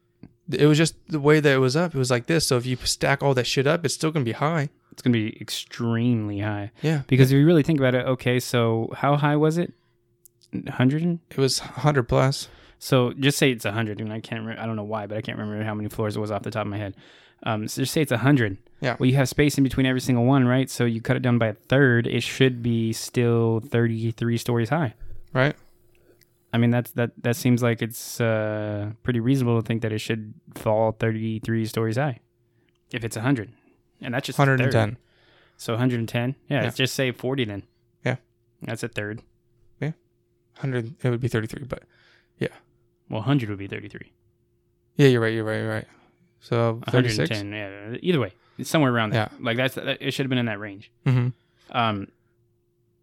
It 0.52 0.66
was 0.66 0.76
just 0.76 0.94
the 1.08 1.20
way 1.20 1.40
that 1.40 1.52
it 1.54 1.58
was 1.58 1.74
up. 1.76 1.94
It 1.94 1.98
was 1.98 2.10
like 2.10 2.26
this. 2.26 2.46
So 2.46 2.56
if 2.56 2.66
you 2.66 2.76
stack 2.76 3.22
all 3.22 3.32
that 3.34 3.46
shit 3.46 3.66
up, 3.66 3.84
it's 3.84 3.94
still 3.94 4.10
gonna 4.10 4.24
be 4.24 4.32
high. 4.32 4.68
it's 4.92 5.02
going 5.02 5.12
to 5.12 5.18
be 5.18 5.36
extremely 5.40 6.38
high. 6.40 6.70
Yeah, 6.82 7.02
Because 7.08 7.32
if 7.32 7.36
you 7.38 7.44
really 7.46 7.62
think 7.64 7.80
about 7.80 7.94
it, 7.96 8.06
okay, 8.06 8.38
so 8.38 8.92
how 8.96 9.16
high 9.16 9.34
was 9.36 9.58
it? 9.58 9.72
100? 10.52 11.18
it 11.30 11.38
was 11.38 11.58
hundred 11.58 12.04
plus. 12.04 12.48
So 12.78 13.12
just 13.14 13.38
say 13.38 13.50
it's 13.50 13.64
100, 13.64 14.00
and 14.00 14.12
I 14.12 14.20
can't 14.20 14.42
remember, 14.42 14.60
I 14.62 14.66
don't 14.66 14.76
know 14.76 14.84
why, 14.84 15.06
but 15.06 15.16
I 15.16 15.20
can't 15.22 15.38
remember 15.38 15.64
how 15.64 15.74
many 15.74 15.88
floors 15.88 16.16
it 16.16 16.20
was 16.20 16.30
off 16.30 16.42
the 16.42 16.50
top 16.50 16.66
of 16.66 16.70
my 16.70 16.78
head. 16.78 16.94
Um, 17.42 17.66
so 17.66 17.82
just 17.82 17.92
say 17.92 18.02
it's 18.02 18.10
100. 18.12 18.56
Yeah. 18.80 18.96
Well, 18.98 19.08
you 19.08 19.16
have 19.16 19.28
space 19.28 19.56
in 19.58 19.64
between 19.64 19.86
every 19.86 20.00
single 20.00 20.24
one, 20.24 20.46
right? 20.46 20.70
So 20.70 20.84
you 20.84 21.00
cut 21.00 21.16
it 21.16 21.22
down 21.22 21.38
by 21.38 21.48
a 21.48 21.54
third, 21.54 22.06
it 22.06 22.22
should 22.22 22.62
be 22.62 22.92
still 22.92 23.60
33 23.60 24.36
stories 24.38 24.68
high. 24.68 24.94
Right. 25.32 25.56
I 26.54 26.58
mean, 26.58 26.70
that's 26.70 26.92
that 26.92 27.10
that 27.22 27.34
seems 27.34 27.64
like 27.64 27.82
it's 27.82 28.20
uh, 28.20 28.92
pretty 29.02 29.18
reasonable 29.18 29.60
to 29.60 29.66
think 29.66 29.82
that 29.82 29.92
it 29.92 29.98
should 29.98 30.34
fall 30.54 30.92
33 30.92 31.66
stories 31.66 31.96
high 31.96 32.20
if 32.92 33.02
it's 33.02 33.16
100. 33.16 33.50
And 34.00 34.14
that's 34.14 34.26
just 34.26 34.38
a 34.38 34.42
Hundred 34.42 34.60
and 34.60 34.72
third. 34.72 34.96
So 35.56 35.72
110. 35.72 36.36
Yeah, 36.48 36.58
Yeah. 36.58 36.62
let's 36.62 36.76
just 36.76 36.94
say 36.94 37.10
40 37.10 37.44
then. 37.44 37.62
Yeah. 38.04 38.16
That's 38.62 38.84
a 38.84 38.88
third. 38.88 39.22
Yeah. 39.80 39.92
Hundred. 40.58 40.94
It 41.02 41.10
would 41.10 41.20
be 41.20 41.26
thirty 41.28 41.48
three. 41.48 41.64
But 41.64 41.82
yeah. 42.38 42.54
Well, 43.10 43.20
100 43.20 43.48
would 43.50 43.58
be 43.58 43.66
33. 43.66 44.12
yeah, 44.96 45.08
you're 45.08 45.20
right. 45.20 45.34
You're 45.34 45.44
right. 45.44 45.56
You're 45.58 45.68
right. 45.68 45.86
So 46.40 46.80
thirty 46.88 47.08
six. 47.08 47.30
110. 47.30 47.52
Yeah. 47.52 47.98
Either 48.00 48.20
way, 48.20 48.32
it's 48.58 48.70
somewhere 48.70 48.92
around 48.94 49.10
there. 49.10 49.28
Yeah. 49.32 49.38
Like 49.44 49.56
that's 49.56 49.74
that, 49.74 49.98
it 50.00 50.12
should 50.12 50.24
have 50.26 50.30
been 50.30 50.38
in 50.38 50.46
that 50.46 50.60
range. 50.60 50.92
Mm-hmm. 51.04 51.28
Um, 51.76 52.08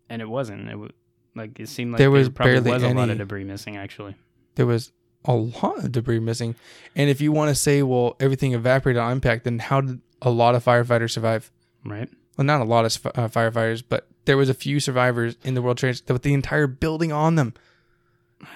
and 0.10 0.22
it 0.22 0.30
wasn't. 0.30 0.70
It 0.70 0.78
was 0.78 0.92
like 1.36 1.60
it 1.60 1.70
seemed 1.70 1.92
like 1.92 1.98
There 2.00 2.06
there, 2.06 2.12
was 2.12 2.30
probably 2.30 2.54
barely 2.62 2.72
was 2.72 2.84
a 2.84 2.90
lot 2.90 3.10
of 3.10 3.18
debris 3.18 3.44
missing 3.44 3.78
actually. 3.78 4.16
There 4.56 4.66
was 4.66 4.92
a 5.26 5.34
lot 5.36 5.78
of 5.84 5.92
debris 5.92 6.20
missing, 6.20 6.56
and 6.96 7.10
if 7.10 7.22
you 7.22 7.32
want 7.32 7.50
to 7.50 7.56
say, 7.56 7.84
well, 7.84 8.16
everything 8.20 8.54
evaporated 8.54 9.00
on 9.02 9.12
impact, 9.14 9.44
then 9.46 9.60
how 9.60 9.82
did 9.82 10.02
a 10.22 10.30
lot 10.30 10.56
of 10.56 10.66
firefighters 10.66 11.12
survive? 11.12 11.52
Right. 11.86 12.10
well, 12.38 12.46
not 12.46 12.62
a 12.62 12.64
lot 12.66 12.86
of 12.86 13.06
uh, 13.06 13.28
firefighters, 13.28 13.84
but 13.88 14.08
there 14.26 14.38
was 14.38 14.50
a 14.50 14.54
few 14.54 14.80
survivors 14.80 15.36
in 15.44 15.54
the 15.54 15.62
World 15.62 15.78
Trade 15.78 15.98
Center 15.98 16.14
with 16.14 16.24
the 16.24 16.34
entire 16.34 16.68
building 16.68 17.12
on 17.12 17.36
them. 17.36 17.54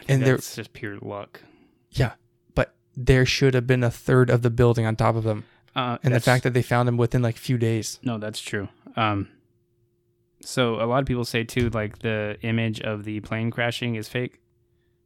And 0.07 0.23
that's 0.23 0.55
just 0.55 0.73
pure 0.73 0.97
luck. 1.01 1.41
yeah, 1.91 2.13
but 2.55 2.73
there 2.97 3.25
should 3.25 3.53
have 3.53 3.67
been 3.67 3.83
a 3.83 3.91
third 3.91 4.29
of 4.29 4.41
the 4.41 4.49
building 4.49 4.85
on 4.85 4.95
top 4.95 5.15
of 5.15 5.23
them, 5.23 5.45
Uh, 5.75 5.97
and 6.03 6.13
the 6.13 6.19
fact 6.19 6.43
that 6.43 6.53
they 6.53 6.61
found 6.63 6.87
them 6.87 6.97
within 6.97 7.21
like 7.21 7.35
a 7.35 7.39
few 7.39 7.57
days. 7.57 7.99
No, 8.03 8.17
that's 8.17 8.39
true. 8.39 8.69
Um, 8.95 9.27
so 10.41 10.75
a 10.75 10.85
lot 10.85 10.99
of 10.99 11.05
people 11.05 11.25
say 11.25 11.43
too, 11.43 11.69
like 11.69 11.99
the 11.99 12.37
image 12.41 12.81
of 12.81 13.03
the 13.03 13.19
plane 13.21 13.51
crashing 13.51 13.95
is 13.95 14.07
fake, 14.09 14.39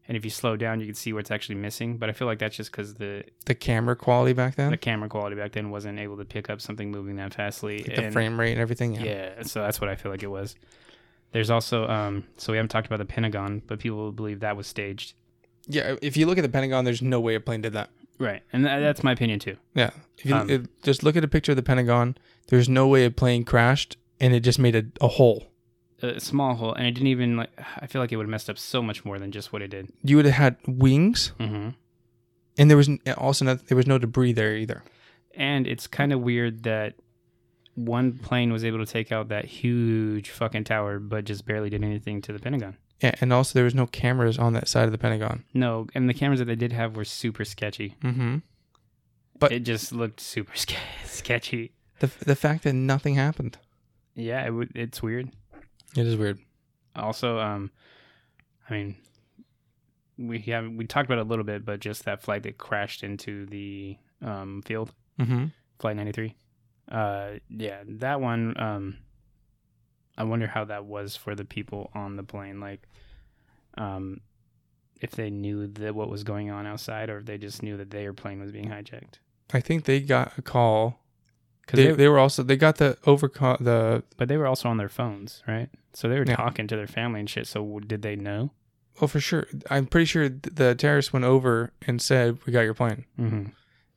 and 0.07 0.17
if 0.17 0.23
you 0.25 0.31
slow 0.31 0.55
down, 0.57 0.79
you 0.79 0.85
can 0.87 0.95
see 0.95 1.13
what's 1.13 1.31
actually 1.31 1.55
missing. 1.55 1.97
But 1.97 2.09
I 2.09 2.13
feel 2.13 2.27
like 2.27 2.39
that's 2.39 2.55
just 2.57 2.71
because 2.71 2.95
the 2.95 3.23
The 3.45 3.55
camera 3.55 3.95
quality 3.95 4.33
back 4.33 4.55
then, 4.55 4.71
the 4.71 4.77
camera 4.77 5.07
quality 5.09 5.35
back 5.35 5.51
then 5.53 5.69
wasn't 5.69 5.99
able 5.99 6.17
to 6.17 6.25
pick 6.25 6.49
up 6.49 6.61
something 6.61 6.89
moving 6.91 7.15
that 7.17 7.33
fastly. 7.33 7.79
like 7.87 7.95
the 7.95 8.11
frame 8.11 8.39
rate 8.39 8.53
and 8.53 8.61
everything. 8.61 8.95
Yeah. 8.95 9.03
Yeah, 9.03 9.43
so 9.43 9.61
that's 9.61 9.79
what 9.79 9.89
I 9.89 9.95
feel 9.95 10.11
like 10.11 10.23
it 10.23 10.27
was. 10.31 10.55
There's 11.31 11.51
also, 11.51 11.87
um, 11.87 12.23
so 12.37 12.51
we 12.51 12.57
haven't 12.57 12.69
talked 12.69 12.87
about 12.87 12.97
the 12.97 13.05
Pentagon, 13.05 13.61
but 13.67 13.77
people 13.79 14.11
believe 14.11 14.39
that 14.39 14.57
was 14.57 14.65
staged. 14.65 15.13
yeah, 15.67 15.95
If 16.01 16.17
you 16.17 16.25
look 16.25 16.39
at 16.39 16.41
the 16.41 16.49
Pentagon, 16.49 16.85
there's 16.85 17.03
no 17.03 17.19
way 17.19 17.35
a 17.35 17.39
plane 17.39 17.61
did 17.61 17.73
that. 17.73 17.91
Right, 18.17 18.41
and 18.51 18.65
tha- 18.65 18.79
that's 18.81 19.03
my 19.03 19.11
opinion 19.11 19.37
too. 19.39 19.55
Yeah. 19.75 19.91
If 20.17 20.25
you 20.25 20.35
Um, 20.35 20.49
it- 20.49 20.67
just 20.83 21.03
look 21.03 21.15
at 21.15 21.23
a 21.23 21.27
picture 21.27 21.51
of 21.51 21.55
the 21.55 21.61
Pentagon, 21.63 22.17
there's 22.47 22.67
no 22.67 22.87
way 22.87 23.05
a 23.05 23.11
plane 23.11 23.43
crashed 23.43 23.95
and 24.19 24.33
it 24.33 24.41
just 24.41 24.59
made 24.59 24.75
a, 24.75 24.83
a 25.01 25.07
hole. 25.07 25.47
A 26.01 26.19
small 26.19 26.55
hole, 26.55 26.73
and 26.73 26.87
it 26.87 26.91
didn't 26.91 27.07
even 27.07 27.35
like. 27.37 27.49
I 27.77 27.87
feel 27.87 28.01
like 28.01 28.11
it 28.11 28.15
would 28.17 28.23
have 28.25 28.29
messed 28.31 28.49
up 28.49 28.57
so 28.57 28.81
much 28.81 29.03
more 29.03 29.19
than 29.19 29.31
just 29.31 29.51
what 29.51 29.61
it 29.61 29.67
did. 29.67 29.91
You 30.03 30.15
would 30.15 30.25
have 30.25 30.35
had 30.35 30.55
wings, 30.65 31.33
Mm-hmm. 31.39 31.69
and 32.57 32.69
there 32.69 32.77
was 32.77 32.89
also 33.17 33.43
no, 33.45 33.55
there 33.55 33.75
was 33.75 33.87
no 33.87 33.97
debris 33.97 34.33
there 34.33 34.55
either. 34.55 34.83
And 35.35 35.67
it's 35.67 35.87
kind 35.87 36.13
of 36.13 36.21
weird 36.21 36.63
that 36.63 36.95
one 37.75 38.17
plane 38.17 38.51
was 38.51 38.63
able 38.65 38.79
to 38.79 38.85
take 38.85 39.11
out 39.11 39.27
that 39.29 39.45
huge 39.45 40.29
fucking 40.29 40.63
tower, 40.65 40.99
but 40.99 41.25
just 41.25 41.45
barely 41.45 41.69
did 41.69 41.83
anything 41.83 42.21
to 42.23 42.33
the 42.33 42.39
Pentagon. 42.39 42.77
Yeah, 43.01 43.15
and 43.21 43.31
also 43.31 43.53
there 43.53 43.63
was 43.63 43.75
no 43.75 43.85
cameras 43.87 44.37
on 44.37 44.53
that 44.53 44.67
side 44.67 44.85
of 44.85 44.91
the 44.91 44.97
Pentagon. 44.97 45.45
No, 45.53 45.87
and 45.95 46.09
the 46.09 46.13
cameras 46.13 46.39
that 46.39 46.45
they 46.45 46.55
did 46.55 46.71
have 46.73 46.95
were 46.97 47.05
super 47.05 47.45
sketchy. 47.45 47.95
Mm-hmm. 48.03 48.37
But- 49.37 49.51
it 49.53 49.59
just 49.63 49.91
looked 49.91 50.19
super 50.21 50.55
ske- 50.55 50.75
sketchy. 51.05 51.71
The 51.99 52.09
the 52.25 52.35
fact 52.35 52.63
that 52.63 52.73
nothing 52.73 53.15
happened. 53.15 53.57
Yeah, 54.19 54.45
it 54.45 54.49
would. 54.51 54.71
It's 54.75 55.01
weird. 55.01 55.29
It 55.95 56.05
is 56.05 56.15
weird. 56.17 56.39
Also, 56.95 57.39
um, 57.39 57.71
I 58.69 58.73
mean, 58.73 58.95
we 60.17 60.39
have 60.39 60.69
we 60.71 60.85
talked 60.85 61.07
about 61.07 61.17
it 61.19 61.25
a 61.25 61.29
little 61.29 61.45
bit, 61.45 61.65
but 61.65 61.79
just 61.79 62.05
that 62.05 62.21
flight 62.21 62.43
that 62.43 62.57
crashed 62.57 63.03
into 63.03 63.45
the 63.45 63.97
um, 64.21 64.61
field, 64.65 64.91
Mm-hmm. 65.19 65.45
flight 65.79 65.95
ninety 65.95 66.11
three. 66.11 66.35
Uh, 66.91 67.33
yeah, 67.49 67.79
that 67.87 68.19
one. 68.21 68.59
Um, 68.59 68.97
I 70.17 70.23
wonder 70.23 70.47
how 70.47 70.65
that 70.65 70.85
was 70.85 71.15
for 71.15 71.35
the 71.35 71.45
people 71.45 71.89
on 71.93 72.17
the 72.17 72.23
plane. 72.23 72.59
Like, 72.59 72.81
um, 73.77 74.19
if 74.99 75.11
they 75.11 75.29
knew 75.29 75.67
that 75.67 75.95
what 75.95 76.09
was 76.09 76.23
going 76.25 76.49
on 76.51 76.65
outside, 76.67 77.09
or 77.09 77.19
if 77.19 77.25
they 77.25 77.37
just 77.37 77.63
knew 77.63 77.77
that 77.77 77.89
their 77.91 78.11
plane 78.13 78.41
was 78.41 78.51
being 78.51 78.67
hijacked. 78.69 79.19
I 79.53 79.61
think 79.61 79.85
they 79.85 80.01
got 80.01 80.37
a 80.37 80.41
call. 80.41 80.99
Because 81.71 81.77
They, 81.77 81.85
they, 81.91 81.93
they 81.93 82.07
were 82.07 82.17
also 82.19 82.41
they 82.43 82.57
got 82.57 82.77
the 82.77 82.97
overcall 83.05 83.57
the 83.59 84.03
but 84.17 84.27
they 84.27 84.37
were 84.37 84.47
also 84.47 84.69
on 84.69 84.77
their 84.77 84.89
phones, 84.89 85.43
right? 85.47 85.69
So 85.93 86.07
they 86.09 86.17
were 86.17 86.25
Yeah. 86.27 86.35
talking 86.35 86.67
to 86.67 86.75
their 86.75 86.87
family 86.87 87.19
and 87.19 87.29
shit. 87.29 87.45
So 87.47 87.79
did 87.79 88.01
they 88.01 88.15
know? 88.15 88.51
oh 89.01 89.07
for 89.07 89.19
sure. 89.19 89.45
I'm 89.69 89.85
pretty 89.85 90.05
sure 90.05 90.27
the 90.29 90.75
terrorists 90.75 91.13
went 91.13 91.25
over 91.25 91.71
and 91.87 92.01
said 92.01 92.37
we 92.45 92.51
got 92.53 92.61
your 92.61 92.73
plane, 92.73 93.05
Mm-hmm. 93.19 93.45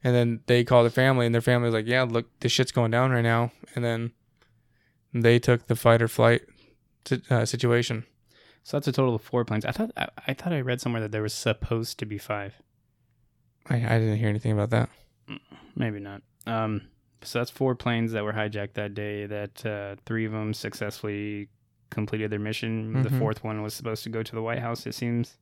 and 0.04 0.14
then 0.14 0.40
they 0.46 0.64
called 0.64 0.84
their 0.84 0.90
family, 0.90 1.26
and 1.26 1.34
their 1.34 1.40
family 1.42 1.66
was 1.66 1.74
like, 1.74 1.86
yeah, 1.86 2.02
look, 2.02 2.26
this 2.40 2.52
shit's 2.52 2.72
going 2.72 2.90
down 2.90 3.10
right 3.10 3.22
now, 3.22 3.50
and 3.74 3.82
then 3.84 4.12
they 5.14 5.38
took 5.38 5.66
the 5.66 5.76
fight 5.76 6.00
or 6.02 6.08
flight 6.08 6.42
si- 7.06 7.22
uh, 7.30 7.44
situation. 7.46 8.04
So 8.64 8.76
that's 8.76 8.86
a 8.86 8.92
total 8.92 9.14
of 9.16 9.22
four 9.22 9.44
planes. 9.44 9.64
I 9.64 9.72
thought 9.72 9.90
I, 9.96 10.08
I 10.28 10.34
thought 10.34 10.52
I 10.52 10.60
read 10.60 10.80
somewhere 10.80 11.00
that 11.02 11.10
there 11.10 11.22
was 11.22 11.34
supposed 11.34 11.98
to 11.98 12.06
be 12.06 12.18
five. 12.18 12.54
I, 13.68 13.76
I 13.76 13.98
didn't 13.98 14.18
hear 14.18 14.28
anything 14.28 14.52
about 14.52 14.70
that. 14.70 14.88
Maybe 15.74 15.98
not. 16.00 16.22
Um, 16.46 16.82
so 17.24 17.38
that's 17.40 17.50
four 17.50 17.74
planes 17.74 18.12
that 18.12 18.24
were 18.24 18.32
hijacked 18.32 18.74
that 18.74 18.94
day. 18.94 19.26
That 19.26 19.64
uh, 19.66 19.96
three 20.06 20.24
of 20.26 20.32
them 20.32 20.54
successfully 20.54 21.48
completed 21.90 22.30
their 22.30 22.38
mission. 22.38 23.02
The 23.02 23.10
Mhm. 23.10 23.18
fourth 23.18 23.44
one 23.44 23.62
was 23.62 23.74
supposed 23.74 24.02
to 24.04 24.10
go 24.10 24.22
to 24.22 24.34
the 24.34 24.42
White 24.42 24.58
House. 24.60 24.86
It 24.86 24.94
seems. 24.94 25.36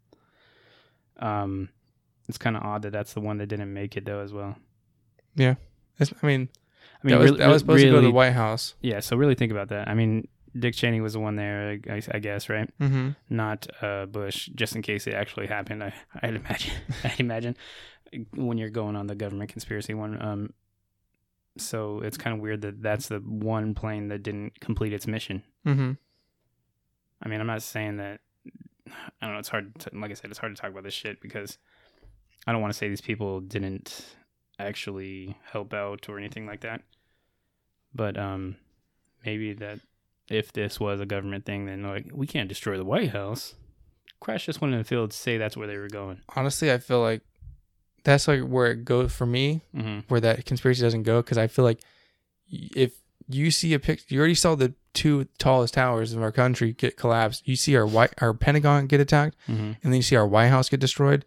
Um, 1.18 1.68
it's 2.28 2.38
kind 2.38 2.56
of 2.56 2.62
odd 2.62 2.82
that 2.82 2.92
that's 2.92 3.12
the 3.14 3.20
one 3.20 3.38
that 3.38 3.46
didn't 3.46 3.72
make 3.72 3.96
it 3.96 4.04
though, 4.04 4.20
as 4.20 4.32
well. 4.32 4.56
Yeah, 5.34 5.54
it's, 5.98 6.12
I 6.22 6.26
mean, 6.26 6.48
I 7.02 7.06
mean, 7.06 7.12
that 7.12 7.18
was, 7.20 7.30
really- 7.30 7.38
that 7.38 7.48
was 7.48 7.60
supposed 7.60 7.82
to 7.84 7.90
go 7.90 7.96
to 8.00 8.06
the 8.06 8.10
White 8.12 8.32
House. 8.32 8.74
Yeah. 8.80 9.00
So 9.00 9.16
really 9.16 9.34
think 9.34 9.52
about 9.52 9.68
that. 9.68 9.88
I 9.88 9.94
mean, 9.94 10.28
Dick 10.58 10.74
Cheney 10.74 11.00
was 11.00 11.12
the 11.12 11.20
one 11.20 11.36
there, 11.36 11.78
I, 11.88 12.02
I 12.10 12.18
guess, 12.18 12.48
right? 12.48 12.68
Mm-hmm. 12.80 13.10
Not 13.28 13.66
uh, 13.82 14.06
Bush, 14.06 14.48
just 14.54 14.74
in 14.74 14.82
case 14.82 15.06
it 15.06 15.14
actually 15.14 15.46
happened. 15.46 15.84
I, 15.84 15.92
I'd 16.22 16.34
imagine. 16.34 16.72
I'd 17.04 17.20
imagine 17.20 17.56
when 18.34 18.58
you're 18.58 18.70
going 18.70 18.96
on 18.96 19.06
the 19.06 19.14
government 19.14 19.50
conspiracy 19.50 19.94
one. 19.94 20.20
Um, 20.20 20.52
so 21.58 22.00
it's 22.00 22.16
kind 22.16 22.34
of 22.34 22.40
weird 22.40 22.62
that 22.62 22.82
that's 22.82 23.08
the 23.08 23.18
one 23.18 23.74
plane 23.74 24.08
that 24.08 24.22
didn't 24.22 24.60
complete 24.60 24.92
its 24.92 25.06
mission. 25.06 25.42
Mm-hmm. 25.66 25.92
I 27.22 27.28
mean, 27.28 27.40
I'm 27.40 27.46
not 27.46 27.62
saying 27.62 27.98
that. 27.98 28.20
I 28.88 29.26
don't 29.26 29.32
know. 29.32 29.38
It's 29.38 29.48
hard. 29.48 29.78
To, 29.80 29.90
like 29.92 30.10
I 30.10 30.14
said, 30.14 30.30
it's 30.30 30.38
hard 30.38 30.54
to 30.54 30.60
talk 30.60 30.70
about 30.70 30.84
this 30.84 30.94
shit 30.94 31.20
because 31.20 31.58
I 32.46 32.52
don't 32.52 32.60
want 32.60 32.72
to 32.72 32.78
say 32.78 32.88
these 32.88 33.00
people 33.00 33.40
didn't 33.40 34.16
actually 34.58 35.36
help 35.52 35.72
out 35.74 36.08
or 36.08 36.18
anything 36.18 36.46
like 36.46 36.60
that. 36.60 36.82
But 37.94 38.18
um, 38.18 38.56
maybe 39.24 39.52
that 39.54 39.80
if 40.28 40.52
this 40.52 40.80
was 40.80 41.00
a 41.00 41.06
government 41.06 41.44
thing, 41.44 41.66
then 41.66 41.82
like 41.82 42.06
we 42.12 42.26
can't 42.26 42.48
destroy 42.48 42.76
the 42.76 42.84
White 42.84 43.10
House. 43.10 43.54
Crash 44.20 44.46
just 44.46 44.60
one 44.60 44.72
in 44.72 44.78
the 44.78 44.84
field. 44.84 45.10
to 45.10 45.16
Say 45.16 45.38
that's 45.38 45.56
where 45.56 45.66
they 45.66 45.76
were 45.76 45.88
going. 45.88 46.20
Honestly, 46.34 46.72
I 46.72 46.78
feel 46.78 47.00
like 47.00 47.22
that's 48.04 48.26
like 48.28 48.40
where 48.42 48.70
it 48.70 48.84
goes 48.84 49.12
for 49.12 49.26
me, 49.26 49.62
Mm-hmm. 49.74 50.00
where 50.08 50.20
that 50.20 50.44
conspiracy 50.46 50.82
doesn't 50.82 51.02
go, 51.04 51.20
because 51.22 51.38
I 51.38 51.46
feel 51.46 51.64
like 51.64 51.80
if 52.50 52.92
you 53.28 53.50
see 53.50 53.74
a 53.74 53.78
picture, 53.78 54.06
you 54.14 54.18
already 54.18 54.34
saw 54.34 54.54
the 54.54 54.74
two 54.92 55.26
tallest 55.38 55.74
towers 55.74 56.12
of 56.12 56.22
our 56.22 56.32
country 56.32 56.72
get 56.72 56.96
collapsed. 56.96 57.46
You 57.46 57.54
see 57.56 57.76
our 57.76 57.86
white, 57.86 58.12
our 58.18 58.34
Pentagon 58.34 58.86
get 58.86 59.00
attacked, 59.00 59.36
Mm-hmm. 59.48 59.62
and 59.62 59.78
then 59.82 59.94
you 59.94 60.02
see 60.02 60.16
our 60.16 60.26
White 60.26 60.48
House 60.48 60.68
get 60.68 60.80
destroyed. 60.80 61.24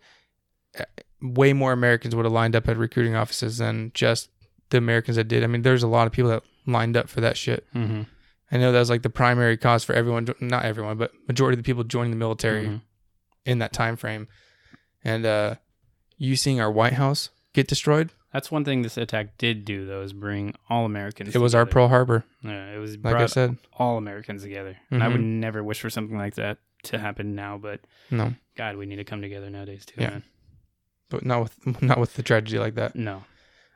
Uh, 0.79 0.83
Way 1.21 1.53
more 1.53 1.71
Americans 1.71 2.13
would 2.15 2.25
have 2.25 2.33
lined 2.33 2.53
up 2.53 2.67
at 2.67 2.75
recruiting 2.75 3.15
offices 3.15 3.57
than 3.59 3.91
just 3.93 4.29
the 4.71 4.77
Americans 4.77 5.15
that 5.15 5.29
did. 5.29 5.41
I 5.41 5.47
mean, 5.47 5.61
there's 5.61 5.81
a 5.83 5.87
lot 5.87 6.05
of 6.05 6.11
people 6.11 6.29
that 6.31 6.43
lined 6.65 6.97
up 6.97 7.07
for 7.07 7.21
that 7.21 7.37
shit. 7.37 7.65
Mm-hmm. 7.73 8.01
I 8.51 8.57
know 8.57 8.73
that 8.73 8.79
was 8.79 8.89
like 8.89 9.03
the 9.03 9.09
primary 9.09 9.55
cause 9.55 9.85
for 9.85 9.93
everyone, 9.93 10.27
not 10.41 10.65
everyone, 10.65 10.97
but 10.97 11.11
majority 11.27 11.53
of 11.57 11.63
the 11.63 11.67
people 11.67 11.85
joining 11.85 12.11
the 12.11 12.17
military 12.17 12.65
Mhm. 12.67 12.81
in 13.45 13.59
that 13.59 13.71
time 13.71 13.95
frame. 13.95 14.27
And 15.05 15.25
uh 15.25 15.55
you 16.17 16.35
seeing 16.35 16.59
our 16.61 16.71
White 16.71 16.93
House 16.93 17.29
get 17.53 17.67
destroyed, 17.67 18.11
That's 18.31 18.49
one 18.51 18.65
thing 18.65 18.81
this 18.81 18.97
attack 18.97 19.37
did 19.37 19.63
do, 19.63 19.85
though, 19.85 20.01
is 20.01 20.11
bring 20.13 20.55
all 20.69 20.85
Americans. 20.85 21.35
it 21.35 21.39
was 21.39 21.53
our. 21.53 21.65
Pearl 21.67 21.87
Harbor, 21.89 22.23
Yeah, 22.41 22.73
it 22.73 22.77
was 22.79 22.97
like 22.97 23.15
I 23.15 23.27
said. 23.27 23.57
all 23.73 23.97
Americans 23.97 24.41
together. 24.41 24.77
And 24.89 25.03
I 25.03 25.07
would 25.07 25.21
Mhm. 25.21 25.39
never 25.39 25.63
wish 25.63 25.79
for 25.79 25.89
something 25.91 26.17
like 26.17 26.33
that 26.35 26.57
to 26.83 26.97
happen 26.97 27.35
now, 27.35 27.57
but 27.59 27.81
No, 28.09 28.33
God, 28.55 28.75
we 28.77 28.85
need 28.87 28.95
to 28.97 29.03
come 29.03 29.21
together 29.21 29.49
nowadays 29.51 29.85
too, 29.85 30.01
Yeah. 30.01 30.09
man. 30.09 30.23
but 31.09 31.23
not 31.25 31.43
with 31.43 31.55
not 31.83 31.99
with 31.99 32.15
the 32.15 32.23
tragedy 32.23 32.57
like 32.57 32.73
that. 32.75 32.95
No. 32.95 33.23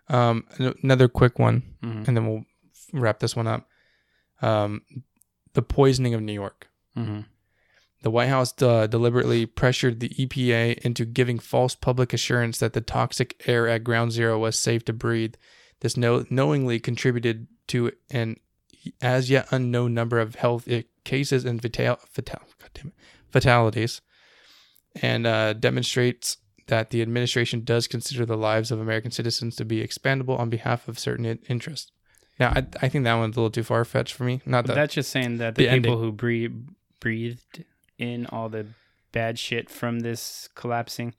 Um, 0.10 0.46
another 0.82 1.08
quick 1.08 1.38
one, 1.38 1.62
hmm 1.82 2.04
and 2.08 2.18
then 2.18 2.26
we'll 2.28 2.46
wrap 2.94 3.20
this 3.20 3.36
one 3.36 3.46
up. 3.48 3.70
Um, 4.42 4.82
the 5.54 5.62
poisoning 5.62 6.14
of 6.16 6.22
New 6.22 6.34
York. 6.34 6.68
hmm 6.96 7.22
The 8.08 8.12
White 8.12 8.30
House 8.30 8.54
uh, 8.62 8.88
deliberately 8.88 9.46
pressured 9.46 10.00
the 10.00 10.08
EPA 10.08 10.78
into 10.78 11.04
giving 11.04 11.40
false 11.40 11.76
public 11.76 12.14
assurance 12.14 12.58
that 12.60 12.72
the 12.72 12.80
toxic 12.80 13.44
air 13.48 13.68
at 13.68 13.84
Ground 13.84 14.14
Zero 14.14 14.40
was 14.40 14.58
safe 14.58 14.86
to 14.86 14.94
breathe. 14.94 15.34
This 15.82 15.98
no- 15.98 16.24
knowingly 16.30 16.80
contributed 16.80 17.48
to 17.68 17.92
an 18.10 18.38
as 19.02 19.30
yet 19.30 19.50
unknown 19.52 19.94
number 19.94 20.20
of 20.22 20.36
health 20.36 20.70
i- 20.72 20.86
cases 21.04 21.44
and 21.44 21.62
fatal- 21.62 22.00
fatal- 22.10 22.44
God 22.62 22.70
damn 22.74 22.88
it, 22.88 22.94
fatalities, 23.30 24.00
and 25.02 25.28
uh, 25.28 25.52
demonstrates 25.52 26.38
that 26.68 26.92
the 26.92 27.02
administration 27.02 27.66
does 27.66 27.88
consider 27.88 28.26
the 28.26 28.38
lives 28.38 28.72
of 28.72 28.80
American 28.80 29.12
citizens 29.12 29.58
to 29.58 29.66
be 29.66 29.86
expandable 29.86 30.40
on 30.40 30.50
behalf 30.50 30.88
of 30.88 30.98
certain 30.98 31.26
i- 31.26 31.40
interests. 31.50 31.92
Now, 32.40 32.54
I, 32.56 32.66
I 32.82 32.88
think 32.88 33.04
that 33.04 33.16
one's 33.16 33.36
a 33.36 33.40
little 33.42 33.52
too 33.52 33.64
far 33.64 33.84
fetched 33.84 34.14
for 34.14 34.24
me. 34.24 34.40
Not 34.46 34.66
that 34.68 34.76
that's 34.76 34.94
just 34.94 35.10
saying 35.10 35.40
that 35.40 35.56
the, 35.56 35.66
the 35.66 35.72
people 35.76 35.92
ending. 35.92 36.00
who 36.06 36.12
breathe, 36.14 36.56
breathed 37.02 37.66
in 37.98 38.26
all 38.28 38.50
the 38.50 38.68
bad 39.12 39.40
shit 39.40 39.70
from 39.70 40.00
this 40.02 40.50
collapsing, 40.56 41.14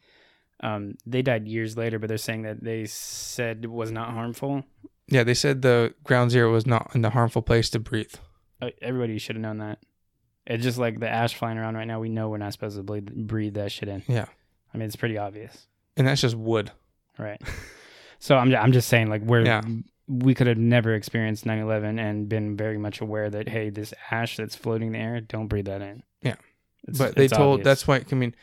um, 0.60 0.94
they 1.06 1.22
died 1.22 1.46
years 1.48 1.76
later, 1.76 1.98
but 1.98 2.08
they're 2.08 2.18
saying 2.18 2.42
that 2.42 2.62
they 2.62 2.84
said 2.86 3.60
it 3.62 3.70
was 3.70 3.90
not 3.90 4.10
harmful. 4.10 4.64
Yeah, 5.06 5.24
they 5.24 5.34
said 5.34 5.62
the 5.62 5.94
ground 6.04 6.30
zero 6.30 6.52
was 6.52 6.66
not 6.66 6.90
in 6.94 7.02
the 7.02 7.10
harmful 7.10 7.42
place 7.42 7.70
to 7.70 7.78
breathe. 7.78 8.14
Uh, 8.60 8.70
Everybody 8.82 9.18
should 9.18 9.36
have 9.36 9.42
known 9.42 9.58
that. 9.58 9.78
It's 10.46 10.64
just 10.64 10.78
like 10.78 10.98
the 11.00 11.08
ash 11.08 11.34
flying 11.34 11.58
around 11.58 11.76
right 11.76 11.86
now. 11.86 12.00
We 12.00 12.08
know 12.08 12.28
we're 12.28 12.38
not 12.38 12.52
supposed 12.52 12.76
to 12.76 12.82
breathe, 12.82 13.08
breathe 13.10 13.54
that 13.54 13.70
shit 13.70 13.88
in. 13.88 14.02
Yeah. 14.08 14.26
I 14.72 14.78
mean, 14.78 14.86
it's 14.86 14.96
pretty 14.96 15.16
obvious. 15.18 15.66
And 15.96 16.06
that's 16.06 16.20
just 16.20 16.34
wood. 16.36 16.70
Right. 17.18 17.40
so 18.18 18.36
I'm 18.36 18.54
I'm 18.54 18.72
just 18.72 18.88
saying 18.88 19.08
like 19.08 19.22
we're 19.22 19.44
Yeah. 19.44 19.62
we 20.06 20.34
could 20.34 20.46
have 20.46 20.58
never 20.58 20.94
experienced 20.94 21.44
9/11 21.44 21.98
and 21.98 22.28
been 22.28 22.56
very 22.56 22.78
much 22.78 23.00
aware 23.00 23.28
that 23.30 23.48
hey, 23.48 23.70
this 23.70 23.92
ash 24.10 24.36
that's 24.36 24.56
floating 24.56 24.88
in 24.88 24.92
the 24.94 24.98
air, 24.98 25.20
don't 25.20 25.48
breathe 25.48 25.66
that 25.66 25.82
in. 25.82 26.02
Yeah. 26.88 26.90
It's- 26.90 26.98
but 26.98 27.16
they 27.16 27.28
told 27.28 27.60
obvious. 27.60 27.64
that's 27.64 27.86
why 27.88 28.04
I 28.10 28.14
mean 28.14 28.34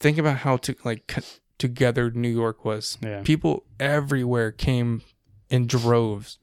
think 0.00 0.18
about 0.18 0.38
how 0.38 0.56
to 0.58 0.74
like 0.84 1.06
cut 1.06 1.40
together 1.58 2.10
New 2.10 2.28
York 2.28 2.64
was. 2.64 2.98
yeah. 3.02 3.22
People 3.24 3.64
everywhere 3.80 4.52
came 4.52 5.02
in 5.50 5.66
droves. 5.66 6.38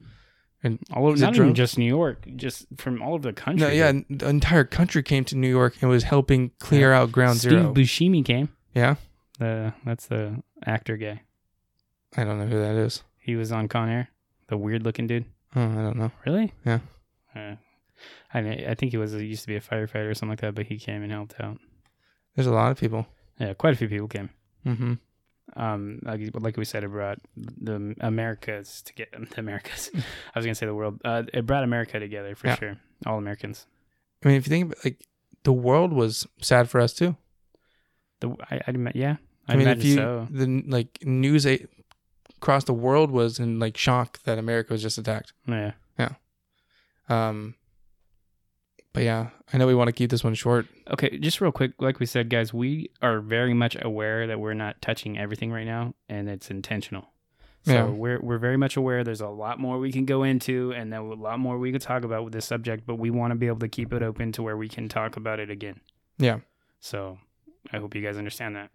And 0.62 0.78
All 0.92 1.06
over, 1.06 1.16
not 1.16 1.36
even 1.36 1.54
just 1.54 1.78
New 1.78 1.84
York, 1.86 2.26
just 2.34 2.66
from 2.76 3.00
all 3.00 3.14
over 3.14 3.28
the 3.28 3.32
country. 3.32 3.66
no, 3.66 3.72
yeah, 3.72 3.92
the 4.10 4.28
entire 4.28 4.64
country 4.64 5.02
came 5.02 5.24
to 5.26 5.36
New 5.36 5.48
York 5.48 5.74
and 5.80 5.88
was 5.90 6.02
helping 6.04 6.50
clear 6.58 6.92
out 6.92 7.12
ground 7.12 7.38
Steve 7.38 7.50
zero. 7.52 7.74
Buscemi 7.74 8.24
came. 8.24 8.48
yeah? 8.74 8.96
The 9.38 9.74
that's 9.84 10.06
the 10.06 10.42
actor 10.64 10.96
guy. 10.96 11.22
I 12.16 12.24
don't 12.24 12.38
know 12.38 12.46
who 12.46 12.58
that 12.58 12.74
is. 12.74 13.04
He 13.18 13.36
was 13.36 13.52
on 13.52 13.68
Con 13.68 13.88
Air. 13.88 14.08
The 14.48 14.56
weird 14.56 14.82
looking 14.82 15.06
dude. 15.06 15.26
Oh, 15.54 15.60
I 15.62 15.74
don't 15.82 15.96
know. 15.96 16.10
Really? 16.24 16.52
Yeah. 16.64 16.80
Uh, 17.34 17.56
I 18.36 18.42
mean, 18.42 18.64
I 18.68 18.74
think 18.74 18.92
he 18.92 18.98
was 18.98 19.12
he 19.12 19.24
used 19.24 19.42
to 19.42 19.48
be 19.48 19.56
a 19.56 19.60
firefighter 19.60 20.10
or 20.10 20.14
something 20.14 20.30
like 20.30 20.40
that, 20.40 20.54
but 20.54 20.66
he 20.66 20.78
came 20.78 21.02
and 21.02 21.10
helped 21.12 21.40
out. 21.40 21.58
There's 22.34 22.46
a 22.46 22.52
lot 22.52 22.70
of 22.70 22.78
people. 22.78 23.06
Yeah, 23.40 23.54
quite 23.54 23.72
a 23.74 23.76
few 23.76 23.88
people 23.88 24.08
came. 24.08 24.30
Mm-hmm. 24.66 24.94
um 25.62 26.00
like 26.02 26.20
like 26.34 26.56
we 26.56 26.64
said 26.64 26.82
it 26.82 26.88
brought 26.90 27.18
the 27.36 27.94
americas 28.00 28.82
to 28.82 28.92
get 28.94 29.08
the 29.30 29.38
americas 29.38 29.90
i 30.34 30.38
was 30.38 30.44
gonna 30.44 30.56
say 30.56 30.66
the 30.66 30.74
world 30.74 31.00
uh 31.04 31.22
it 31.32 31.46
brought 31.46 31.62
america 31.62 32.00
together 32.00 32.34
for 32.34 32.48
Yeah. 32.48 32.56
sure 32.56 32.76
all 33.06 33.16
americans 33.16 33.66
I 34.24 34.28
mean, 34.28 34.36
if 34.38 34.46
you 34.46 34.50
think 34.50 34.64
about 34.72 34.84
like 34.84 34.98
the 35.44 35.52
world 35.52 35.92
was 35.92 36.26
sad 36.42 36.68
for 36.68 36.80
us 36.80 36.92
too. 36.92 37.14
the 38.18 38.34
i, 38.50 38.56
I 38.66 38.72
yeah 38.94 39.16
i, 39.48 39.52
I, 39.52 39.56
mean, 39.56 39.68
if 39.68 39.84
you 39.84 39.94
so 39.94 40.26
the 40.30 40.64
like 40.66 40.98
news 41.04 41.46
a- 41.46 41.64
across 42.38 42.64
the 42.64 42.74
world 42.74 43.12
was 43.12 43.38
in 43.38 43.60
like 43.60 43.76
shock 43.76 44.20
that 44.24 44.38
America 44.38 44.72
was 44.74 44.82
just 44.82 44.98
attacked. 44.98 45.32
Yeah. 45.46 45.72
Yeah 45.98 46.12
Um, 47.08 47.54
but 48.96 49.04
yeah, 49.04 49.28
I 49.52 49.58
know 49.58 49.66
we 49.66 49.74
want 49.74 49.88
to 49.88 49.92
keep 49.92 50.10
this 50.10 50.24
one 50.24 50.34
short. 50.34 50.66
okay 50.90 51.18
just 51.18 51.40
real 51.40 51.52
quick 51.52 51.72
like 51.78 52.00
we 52.00 52.06
said 52.06 52.28
guys 52.30 52.52
we 52.54 52.90
are 53.02 53.20
very 53.20 53.54
much 53.54 53.76
aware 53.80 54.26
that 54.26 54.40
we're 54.40 54.54
not 54.54 54.80
touching 54.82 55.18
everything 55.18 55.52
right 55.52 55.66
now 55.66 55.94
and 56.08 56.28
it's 56.28 56.50
intentional 56.50 57.04
so 57.64 57.72
Yeah. 57.72 57.84
we're 57.84 58.20
we're 58.20 58.38
very 58.38 58.56
much 58.56 58.76
aware 58.76 59.04
there's 59.04 59.20
a 59.20 59.28
lot 59.28 59.60
more 59.60 59.78
we 59.78 59.92
can 59.92 60.04
go 60.06 60.22
into 60.22 60.72
and 60.72 60.92
there 60.92 61.00
a 61.00 61.14
lot 61.14 61.38
more 61.38 61.58
we 61.58 61.70
could 61.72 61.82
talk 61.82 62.04
about 62.04 62.24
with 62.24 62.32
this 62.32 62.46
subject 62.46 62.86
but 62.86 62.96
we 62.96 63.10
want 63.10 63.30
to 63.32 63.34
be 63.36 63.46
able 63.48 63.58
to 63.60 63.68
keep 63.68 63.92
it 63.92 64.02
open 64.02 64.32
to 64.32 64.42
where 64.42 64.56
we 64.56 64.68
can 64.68 64.88
talk 64.88 65.16
about 65.16 65.38
it 65.40 65.50
again 65.50 65.80
Yeah. 66.18 66.38
so 66.80 67.18
i 67.72 67.76
hope 67.78 67.94
you 67.94 68.02
guys 68.02 68.16
understand 68.16 68.56
that 68.56 68.70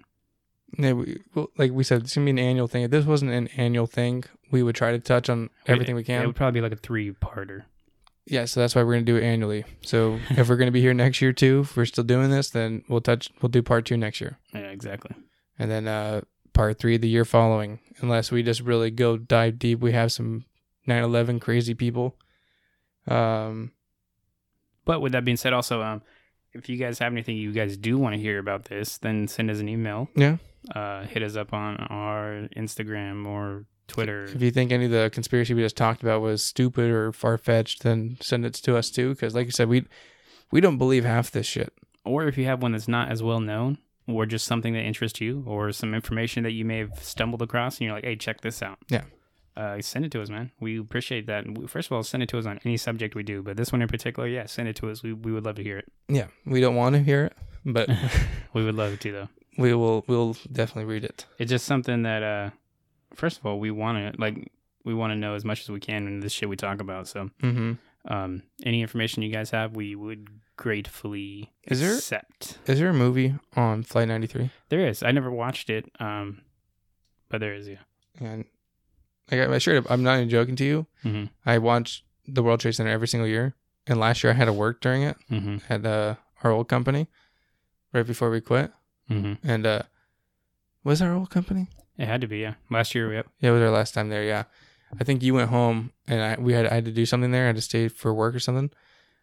Yeah, 0.77 0.93
we, 0.93 1.19
well, 1.35 1.49
like 1.57 1.71
we 1.73 1.83
said, 1.83 2.03
it's 2.03 2.15
gonna 2.15 2.25
be 2.25 2.31
an 2.31 2.39
annual 2.39 2.67
thing. 2.67 2.83
If 2.83 2.91
this 2.91 3.05
wasn't 3.05 3.31
an 3.31 3.47
annual 3.57 3.87
thing, 3.87 4.23
we 4.51 4.63
would 4.63 4.75
try 4.75 4.91
to 4.93 4.99
touch 4.99 5.27
on 5.29 5.49
everything 5.67 5.95
we 5.95 6.03
can. 6.05 6.21
It 6.23 6.27
would 6.27 6.35
probably 6.37 6.59
be 6.61 6.63
like 6.63 6.71
a 6.71 6.81
three 6.87 7.11
parter. 7.11 7.63
Yeah, 8.27 8.45
so 8.45 8.59
that's 8.59 8.75
why 8.75 8.83
we're 8.83 8.93
gonna 8.93 9.05
do 9.05 9.17
it 9.17 9.23
annually. 9.23 9.63
So 9.81 10.19
if 10.29 10.47
we're 10.47 10.55
gonna 10.57 10.71
be 10.71 10.81
here 10.81 10.93
next 10.93 11.21
year 11.21 11.33
too, 11.33 11.61
if 11.63 11.75
we're 11.75 11.85
still 11.85 12.03
doing 12.03 12.29
this, 12.29 12.49
then 12.51 12.83
we'll 12.87 13.01
touch. 13.01 13.29
We'll 13.41 13.49
do 13.49 13.61
part 13.63 13.85
two 13.85 13.97
next 13.97 14.21
year, 14.21 14.37
Yeah, 14.53 14.69
exactly. 14.71 15.15
and 15.57 15.69
then 15.71 15.87
uh 15.87 16.21
part 16.53 16.79
three 16.79 16.97
the 16.97 17.09
year 17.09 17.25
following. 17.25 17.79
Unless 18.01 18.31
we 18.31 18.43
just 18.43 18.61
really 18.61 18.91
go 18.91 19.17
dive 19.17 19.57
deep, 19.59 19.79
we 19.79 19.91
have 19.93 20.11
some 20.11 20.45
9/11 20.87 21.39
crazy 21.39 21.73
people. 21.73 22.15
Um, 23.07 23.71
But 24.85 25.01
with 25.01 25.11
that 25.13 25.23
being 25.25 25.37
said, 25.37 25.53
also, 25.53 25.81
um, 25.81 26.01
if 26.53 26.67
you 26.69 26.77
guys 26.77 26.99
have 26.99 27.11
anything 27.13 27.37
you 27.37 27.51
guys 27.51 27.77
do 27.77 27.97
want 27.97 28.15
to 28.15 28.21
hear 28.21 28.39
about 28.39 28.65
this, 28.65 28.97
then 28.97 29.27
send 29.27 29.49
us 29.49 29.59
an 29.59 29.69
email. 29.69 30.09
yeah, 30.15 30.37
Uh, 30.75 31.05
hit 31.05 31.23
us 31.23 31.35
up 31.35 31.53
on 31.53 31.77
our 31.77 32.47
Instagram 32.55 33.25
or 33.25 33.65
Twitter. 33.91 34.23
If 34.25 34.41
you 34.41 34.51
think 34.51 34.71
any 34.71 34.85
of 34.85 34.91
the 34.91 35.09
conspiracy 35.11 35.53
we 35.53 35.61
just 35.61 35.77
talked 35.77 36.01
about 36.01 36.21
was 36.21 36.41
stupid 36.41 36.89
or 36.89 37.11
far 37.11 37.37
fetched, 37.37 37.83
then 37.83 38.17
send 38.21 38.45
it 38.45 38.53
to 38.55 38.77
us 38.77 38.89
too. 38.89 39.09
Because, 39.09 39.35
like 39.35 39.45
you 39.47 39.51
said, 39.51 39.67
we 39.69 39.85
we 40.51 40.61
don't 40.61 40.77
believe 40.77 41.03
half 41.05 41.29
this 41.31 41.45
shit. 41.47 41.73
or 42.05 42.27
if 42.27 42.37
you 42.37 42.45
have 42.45 42.61
one 42.61 42.71
that's 42.71 42.87
not 42.87 43.09
as 43.11 43.21
well 43.21 43.39
known, 43.39 43.77
or 44.07 44.25
just 44.25 44.45
something 44.47 44.73
that 44.73 44.83
interests 44.83 45.21
you, 45.21 45.43
or 45.45 45.71
some 45.71 45.93
information 45.93 46.43
that 46.43 46.51
you 46.51 46.65
may 46.65 46.79
have 46.79 47.03
stumbled 47.03 47.41
across, 47.41 47.77
and 47.77 47.85
you're 47.85 47.93
like, 47.95 48.03
"Hey, 48.05 48.15
check 48.15 48.41
this 48.41 48.61
out." 48.63 48.79
Yeah. 48.89 49.03
Uh, 49.55 49.81
send 49.81 50.05
it 50.05 50.11
to 50.13 50.21
us, 50.21 50.29
man. 50.29 50.49
We 50.61 50.79
appreciate 50.79 51.27
that. 51.27 51.45
First 51.67 51.89
of 51.89 51.91
all, 51.93 52.03
send 52.03 52.23
it 52.23 52.29
to 52.29 52.37
us 52.39 52.45
on 52.45 52.59
any 52.65 52.77
subject 52.77 53.15
we 53.15 53.23
do, 53.23 53.43
but 53.43 53.57
this 53.57 53.71
one 53.73 53.81
in 53.81 53.87
particular, 53.89 54.27
yeah, 54.29 54.45
send 54.45 54.69
it 54.69 54.75
to 54.77 54.89
us. 54.89 55.03
We 55.03 55.11
we 55.13 55.31
would 55.33 55.43
love 55.45 55.55
to 55.55 55.63
hear 55.63 55.77
it. 55.77 55.91
Yeah, 56.07 56.27
we 56.45 56.61
don't 56.61 56.75
want 56.75 56.95
to 56.95 57.03
hear 57.03 57.25
it, 57.25 57.33
but 57.65 57.89
we 58.53 58.63
would 58.63 58.75
love 58.75 58.97
to 58.99 59.11
though. 59.11 59.29
we 59.57 59.73
will 59.73 60.05
we'll 60.07 60.37
definitely 60.51 60.85
read 60.93 61.03
it. 61.03 61.25
It's 61.37 61.49
just 61.51 61.65
something 61.65 62.03
that, 62.03 62.23
uh, 62.23 62.49
first 63.15 63.37
of 63.39 63.45
all, 63.45 63.59
we 63.59 63.71
want 63.71 64.15
to 64.15 64.21
like 64.21 64.51
we 64.83 64.93
want 64.93 65.11
to 65.11 65.15
know 65.15 65.35
as 65.35 65.45
much 65.45 65.61
as 65.61 65.69
we 65.69 65.79
can 65.79 66.07
in 66.07 66.19
this 66.21 66.31
shit 66.33 66.49
we 66.49 66.55
talk 66.55 66.81
about. 66.81 67.07
So, 67.07 67.29
Mm-hmm. 67.43 67.73
um, 68.11 68.41
any 68.65 68.81
information 68.81 69.21
you 69.23 69.31
guys 69.31 69.51
have, 69.51 69.75
we 69.75 69.95
would 69.95 70.27
gratefully 70.57 71.51
Is 71.65 71.79
there- 71.81 71.95
accept. 71.95 72.57
Is 72.67 72.79
there 72.79 72.89
a 72.89 72.93
movie 72.93 73.35
on 73.55 73.83
Flight 73.83 74.07
93? 74.07 74.49
There 74.69 74.87
is. 74.87 75.03
I 75.03 75.11
never 75.11 75.29
watched 75.31 75.69
it, 75.69 75.89
um, 75.99 76.41
but 77.29 77.39
there 77.41 77.53
is. 77.53 77.67
Yeah. 77.67 77.77
And 78.19 78.45
like 79.31 79.39
I 79.41 79.57
sure 79.59 79.81
I'm 79.89 80.03
not 80.03 80.17
even 80.17 80.29
joking 80.29 80.55
to 80.57 80.65
you. 80.65 80.85
Mm-hmm. 81.05 81.25
I 81.45 81.57
watch 81.59 82.03
the 82.27 82.41
World 82.43 82.59
Trade 82.59 82.75
Center 82.75 82.91
every 82.91 83.07
single 83.07 83.27
year, 83.27 83.53
and 83.87 83.99
last 83.99 84.23
year 84.23 84.31
I 84.33 84.35
had 84.35 84.45
to 84.45 84.53
work 84.53 84.81
during 84.81 85.03
it 85.03 85.17
Mm-hmm. 85.29 85.57
at 85.71 85.85
uh, 85.85 86.15
our 86.43 86.51
old 86.51 86.67
company 86.67 87.07
right 87.93 88.05
before 88.05 88.29
we 88.29 88.41
quit. 88.41 88.71
Mm-hmm. 89.09 89.47
And 89.47 89.65
uh, 89.65 89.81
was 90.83 91.01
our 91.01 91.13
old 91.13 91.29
company? 91.29 91.67
It 92.01 92.07
had 92.07 92.21
to 92.21 92.27
be. 92.27 92.39
Yeah. 92.39 92.55
Last 92.71 92.95
year, 92.95 93.13
yep. 93.13 93.27
Yeah, 93.39 93.49
it 93.51 93.53
was 93.53 93.61
our 93.61 93.69
last 93.69 93.93
time 93.93 94.09
there. 94.09 94.23
Yeah, 94.23 94.43
I 94.99 95.03
think 95.03 95.21
you 95.21 95.33
went 95.35 95.49
home, 95.49 95.91
and 96.07 96.21
I 96.21 96.35
we 96.41 96.53
had 96.53 96.65
I 96.65 96.73
had 96.73 96.85
to 96.85 96.91
do 96.91 97.05
something 97.05 97.31
there. 97.31 97.43
I 97.43 97.47
had 97.47 97.55
to 97.57 97.61
stay 97.61 97.87
for 97.89 98.13
work 98.13 98.33
or 98.33 98.39
something. 98.39 98.71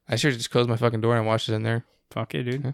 I 0.08 0.16
should 0.16 0.30
have 0.32 0.38
just 0.38 0.50
closed 0.50 0.68
my 0.68 0.76
fucking 0.76 1.00
door 1.00 1.16
and 1.16 1.26
watched 1.26 1.48
it 1.48 1.54
in 1.54 1.62
there. 1.64 1.84
Fuck 2.10 2.34
it, 2.34 2.44
dude. 2.44 2.64
Yeah. 2.64 2.72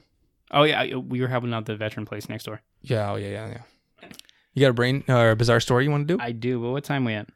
Oh 0.51 0.63
yeah, 0.65 0.81
I- 0.81 0.95
we 0.97 1.21
were 1.23 1.29
helping 1.29 1.55
out 1.55 1.65
the 1.67 1.75
veteran 1.77 2.05
place 2.07 2.29
next 2.29 2.45
door. 2.45 2.61
Yeah, 2.83 3.11
oh 3.13 3.17
yeah, 3.17 3.29
yeah, 3.31 3.49
yeah. 3.49 4.09
You 4.53 4.61
got 4.61 4.71
a 4.71 4.75
brain 4.75 5.03
or 5.09 5.31
a 5.31 5.37
bizarre 5.37 5.59
story 5.61 5.85
you 5.85 5.91
want 5.91 6.07
to 6.07 6.17
do? 6.17 6.23
I 6.23 6.33
do, 6.33 6.61
but 6.61 6.71
what 6.71 6.85
time 6.85 7.05
we 7.05 7.15
at? 7.15 7.29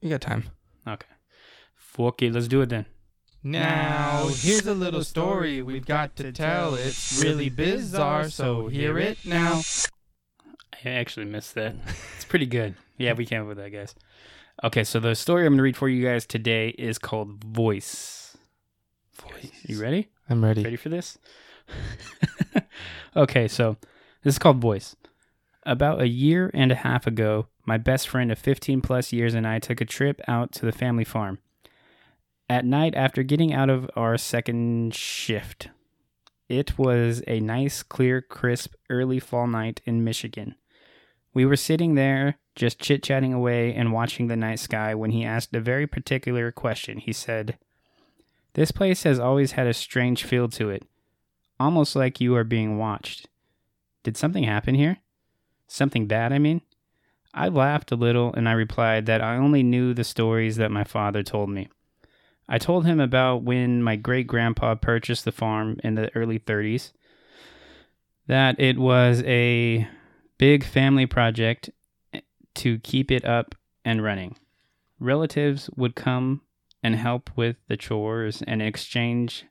You 0.00 0.08
got 0.10 0.20
time. 0.22 0.44
Okay. 0.88 1.06
Fuck 1.76 2.22
it, 2.22 2.32
let's 2.32 2.48
do 2.48 2.60
it 2.62 2.70
then. 2.70 2.86
Now, 3.46 4.28
here's 4.32 4.66
a 4.66 4.72
little 4.72 5.04
story 5.04 5.60
we've 5.60 5.84
got 5.86 6.16
to 6.16 6.32
tell. 6.32 6.74
It's 6.74 7.22
really 7.22 7.50
bizarre, 7.50 8.30
so 8.30 8.68
hear 8.68 8.98
it 8.98 9.18
now. 9.26 9.60
I 10.84 10.90
actually 10.90 11.26
missed 11.26 11.54
that. 11.54 11.74
It's 12.16 12.24
pretty 12.24 12.46
good. 12.46 12.74
Yeah, 12.96 13.14
we 13.14 13.26
came 13.26 13.42
up 13.42 13.48
with 13.48 13.56
that, 13.56 13.70
guys. 13.70 13.92
Okay, 14.62 14.84
so 14.84 15.00
the 15.00 15.16
story 15.16 15.44
I'm 15.44 15.54
going 15.54 15.56
to 15.56 15.62
read 15.64 15.76
for 15.76 15.88
you 15.88 16.06
guys 16.06 16.26
today 16.26 16.68
is 16.68 16.96
called 16.96 17.42
Voice. 17.42 18.36
Voice. 19.14 19.50
You 19.64 19.82
ready? 19.82 20.10
I'm 20.30 20.44
ready. 20.44 20.62
Ready 20.62 20.76
for 20.76 20.90
this? 20.90 21.18
okay, 23.16 23.48
so 23.48 23.76
this 24.22 24.34
is 24.34 24.38
called 24.38 24.58
Voice. 24.58 24.94
About 25.64 26.00
a 26.00 26.06
year 26.06 26.52
and 26.54 26.70
a 26.70 26.76
half 26.76 27.04
ago, 27.04 27.48
my 27.66 27.78
best 27.78 28.08
friend 28.08 28.30
of 28.30 28.38
15 28.38 28.80
plus 28.80 29.12
years 29.12 29.34
and 29.34 29.44
I 29.44 29.58
took 29.58 29.80
a 29.80 29.84
trip 29.84 30.20
out 30.28 30.52
to 30.52 30.64
the 30.64 30.70
family 30.70 31.04
farm. 31.04 31.40
At 32.48 32.64
night, 32.64 32.94
after 32.94 33.24
getting 33.24 33.52
out 33.52 33.70
of 33.70 33.90
our 33.96 34.16
second 34.16 34.94
shift, 34.94 35.70
it 36.48 36.78
was 36.78 37.22
a 37.26 37.40
nice, 37.40 37.82
clear, 37.82 38.20
crisp, 38.20 38.74
early 38.88 39.18
fall 39.18 39.46
night 39.46 39.80
in 39.84 40.04
Michigan. 40.04 40.54
We 41.34 41.44
were 41.44 41.56
sitting 41.56 41.96
there, 41.96 42.38
just 42.54 42.78
chit 42.78 43.02
chatting 43.02 43.34
away 43.34 43.74
and 43.74 43.92
watching 43.92 44.28
the 44.28 44.36
night 44.36 44.60
sky 44.60 44.94
when 44.94 45.10
he 45.10 45.24
asked 45.24 45.54
a 45.54 45.60
very 45.60 45.86
particular 45.86 46.52
question. 46.52 46.98
He 46.98 47.12
said, 47.12 47.58
This 48.54 48.70
place 48.70 49.02
has 49.02 49.18
always 49.18 49.52
had 49.52 49.66
a 49.66 49.74
strange 49.74 50.22
feel 50.22 50.48
to 50.50 50.70
it, 50.70 50.84
almost 51.58 51.96
like 51.96 52.20
you 52.20 52.36
are 52.36 52.44
being 52.44 52.78
watched. 52.78 53.28
Did 54.04 54.16
something 54.16 54.44
happen 54.44 54.76
here? 54.76 54.98
Something 55.66 56.06
bad, 56.06 56.32
I 56.32 56.38
mean? 56.38 56.60
I 57.34 57.48
laughed 57.48 57.90
a 57.90 57.96
little 57.96 58.32
and 58.32 58.48
I 58.48 58.52
replied 58.52 59.06
that 59.06 59.20
I 59.20 59.36
only 59.36 59.64
knew 59.64 59.92
the 59.92 60.04
stories 60.04 60.54
that 60.56 60.70
my 60.70 60.84
father 60.84 61.24
told 61.24 61.50
me. 61.50 61.68
I 62.48 62.58
told 62.58 62.86
him 62.86 63.00
about 63.00 63.42
when 63.42 63.82
my 63.82 63.96
great 63.96 64.28
grandpa 64.28 64.76
purchased 64.76 65.24
the 65.24 65.32
farm 65.32 65.80
in 65.82 65.96
the 65.96 66.14
early 66.14 66.38
30s, 66.38 66.92
that 68.28 68.60
it 68.60 68.78
was 68.78 69.22
a 69.24 69.88
big 70.38 70.64
family 70.64 71.06
project 71.06 71.70
to 72.54 72.78
keep 72.78 73.10
it 73.10 73.24
up 73.24 73.54
and 73.84 74.02
running. 74.02 74.36
Relatives 74.98 75.68
would 75.76 75.94
come 75.94 76.42
and 76.82 76.96
help 76.96 77.30
with 77.36 77.56
the 77.68 77.76
chores 77.76 78.42
and 78.46 78.62
in 78.62 78.68
exchange 78.68 79.44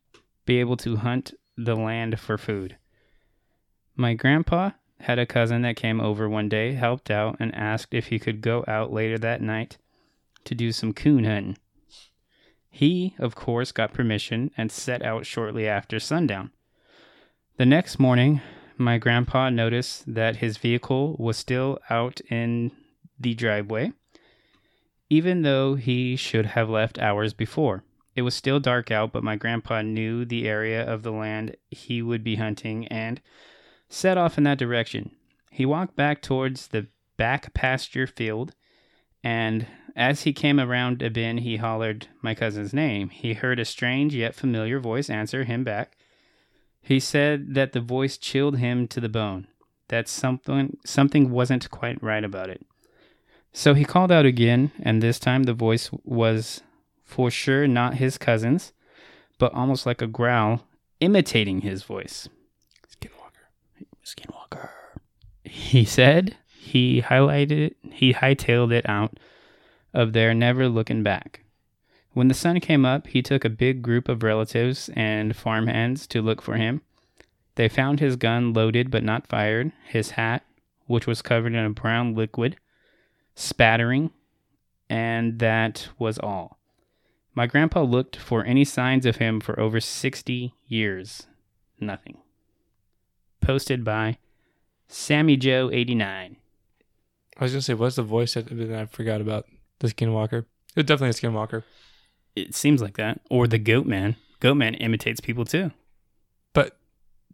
be 0.45 0.59
able 0.59 0.77
to 0.77 0.97
hunt 0.97 1.34
the 1.57 1.75
land 1.75 2.19
for 2.19 2.38
food. 2.38 2.77
My 3.95 4.13
grandpa 4.13 4.71
had 5.01 5.19
a 5.19 5.25
cousin 5.25 5.61
that 5.63 5.75
came 5.75 5.99
over 5.99 6.29
one 6.29 6.49
day, 6.49 6.73
helped 6.73 7.11
out, 7.11 7.38
and 7.39 7.53
asked 7.53 7.93
if 7.93 8.07
he 8.07 8.19
could 8.19 8.41
go 8.41 8.63
out 8.67 8.91
later 8.91 9.17
that 9.17 9.41
night 9.41 9.77
to 10.45 10.55
do 10.55 10.71
some 10.71 10.93
coon 10.93 11.23
hunting. 11.25 11.57
He, 12.69 13.13
of 13.19 13.36
course, 13.36 13.71
got 13.71 13.93
permission 13.93 14.51
and 14.57 14.71
set 14.71 15.03
out 15.03 15.25
shortly 15.25 15.67
after 15.67 15.99
sundown. 15.99 16.51
The 17.57 17.65
next 17.65 17.99
morning, 17.99 18.41
my 18.78 18.97
grandpa 18.97 19.49
noticed 19.49 20.13
that 20.13 20.38
his 20.38 20.57
vehicle 20.57 21.15
was 21.19 21.38
still 21.38 21.80
out 21.89 22.21
in 22.30 22.71
the 23.19 23.34
driveway, 23.34 23.91
even 25.09 25.41
though 25.41 25.76
he 25.76 26.15
should 26.15 26.47
have 26.47 26.69
left 26.69 26.99
hours 26.99 27.34
before. 27.34 27.84
It 28.15 28.21
was 28.21 28.36
still 28.36 28.59
dark 28.59 28.91
out, 28.91 29.11
but 29.11 29.24
my 29.24 29.36
grandpa 29.36 29.82
knew 29.82 30.26
the 30.26 30.47
area 30.47 30.84
of 30.84 31.03
the 31.03 31.11
land 31.11 31.55
he 31.69 32.01
would 32.01 32.24
be 32.24 32.36
hunting 32.36 32.88
and 32.88 33.21
set 33.89 34.17
off 34.17 34.38
in 34.38 34.43
that 34.43 34.57
direction. 34.57 35.11
He 35.49 35.65
walked 35.65 35.95
back 35.95 36.21
towards 36.21 36.67
the 36.67 36.88
back 37.17 37.53
pasture 37.53 38.07
field, 38.07 38.53
and 39.24 39.67
as 39.95 40.24
he 40.24 40.34
came 40.34 40.59
around 40.59 41.01
a 41.01 41.09
bend, 41.09 41.41
he 41.41 41.57
hollered 41.57 42.07
my 42.21 42.34
cousin's 42.34 42.74
name. 42.74 43.09
He 43.09 43.34
heard 43.34 43.59
a 43.59 43.65
strange 43.65 44.15
yet 44.15 44.36
familiar 44.36 44.80
voice 44.80 45.09
answer 45.09 45.43
him 45.43 45.63
back. 45.63 45.97
He 46.84 46.99
said 46.99 47.53
that 47.55 47.71
the 47.71 47.79
voice 47.79 48.17
chilled 48.17 48.57
him 48.57 48.89
to 48.89 48.99
the 48.99 49.07
bone, 49.09 49.47
that 49.88 50.09
something 50.09 50.77
something 50.86 51.31
wasn't 51.31 51.71
quite 51.71 52.03
right 52.03 52.23
about 52.23 52.49
it. 52.49 52.65
So 53.53 53.73
he 53.73 53.86
called 53.86 54.11
out 54.11 54.25
again, 54.25 54.71
and 54.81 55.01
this 55.01 55.17
time 55.17 55.43
the 55.43 55.53
voice 55.53 55.89
was 56.03 56.61
for 57.05 57.31
sure 57.31 57.67
not 57.67 57.95
his 57.95 58.17
cousin's, 58.17 58.73
but 59.39 59.53
almost 59.53 59.85
like 59.85 60.01
a 60.01 60.07
growl, 60.07 60.65
imitating 60.99 61.61
his 61.61 61.84
voice. 61.84 62.27
Skinwalker. 62.89 63.47
Skinwalker. 64.03 64.69
He 65.45 65.85
said 65.85 66.35
he 66.47 67.01
highlighted 67.01 67.68
it, 67.68 67.77
he 67.93 68.14
hightailed 68.14 68.73
it 68.73 68.88
out 68.89 69.18
of 69.93 70.11
there, 70.11 70.34
never 70.34 70.68
looking 70.68 71.01
back. 71.01 71.43
When 72.14 72.27
the 72.27 72.35
sun 72.35 72.60
came 72.60 72.85
up, 72.85 73.07
he 73.07 73.22
took 73.22 73.44
a 73.44 73.49
big 73.49 73.81
group 73.81 74.07
of 74.07 74.22
relatives 74.22 74.90
and 74.95 75.35
farmhands 75.35 76.06
to 76.07 76.22
look 76.22 76.41
for 76.41 76.56
him. 76.56 76.81
They 77.56 77.68
found 77.68 77.99
his 77.99 78.15
gun 78.15 78.53
loaded 78.53 78.91
but 78.91 79.03
not 79.03 79.27
fired, 79.27 79.72
his 79.88 80.11
hat, 80.11 80.44
which 80.85 81.07
was 81.07 81.22
covered 81.22 81.53
in 81.53 81.65
a 81.65 81.69
brown 81.72 82.14
liquid, 82.14 82.57
spattering, 83.35 84.11
and 84.90 85.40
that 85.40 85.90
was 85.98 86.19
all. 86.19 86.60
My 87.34 87.48
grandpa 87.48 87.81
looked 87.81 88.15
for 88.15 88.45
any 88.45 88.64
signs 88.64 89.07
of 89.07 89.15
him 89.15 89.40
for 89.40 89.60
over 89.60 89.80
60 89.80 90.53
years. 90.68 91.26
Nothing. 91.80 92.18
Posted 93.41 93.84
by 93.84 94.19
Sammy 94.88 95.35
Joe 95.35 95.72
89. 95.73 96.38
I 97.35 97.44
was 97.44 97.53
gonna 97.53 97.61
say, 97.64 97.73
what's 97.73 97.95
the 97.95 98.03
voice 98.03 98.35
that, 98.35 98.52
I 98.52 98.85
forgot 98.85 99.19
about? 99.19 99.45
The 99.80 99.88
Skinwalker. 99.88 100.45
It's 100.76 100.88
definitely 100.88 101.10
a 101.10 101.31
Skinwalker. 101.31 101.64
It 102.35 102.55
seems 102.55 102.81
like 102.81 102.97
that. 102.97 103.22
Or 103.30 103.47
the 103.47 103.60
Goat 103.60 103.85
Man. 103.85 104.15
Goat 104.39 104.55
Man 104.55 104.73
imitates 104.76 105.19
people 105.19 105.45
too. 105.45 105.72
But 106.53 106.77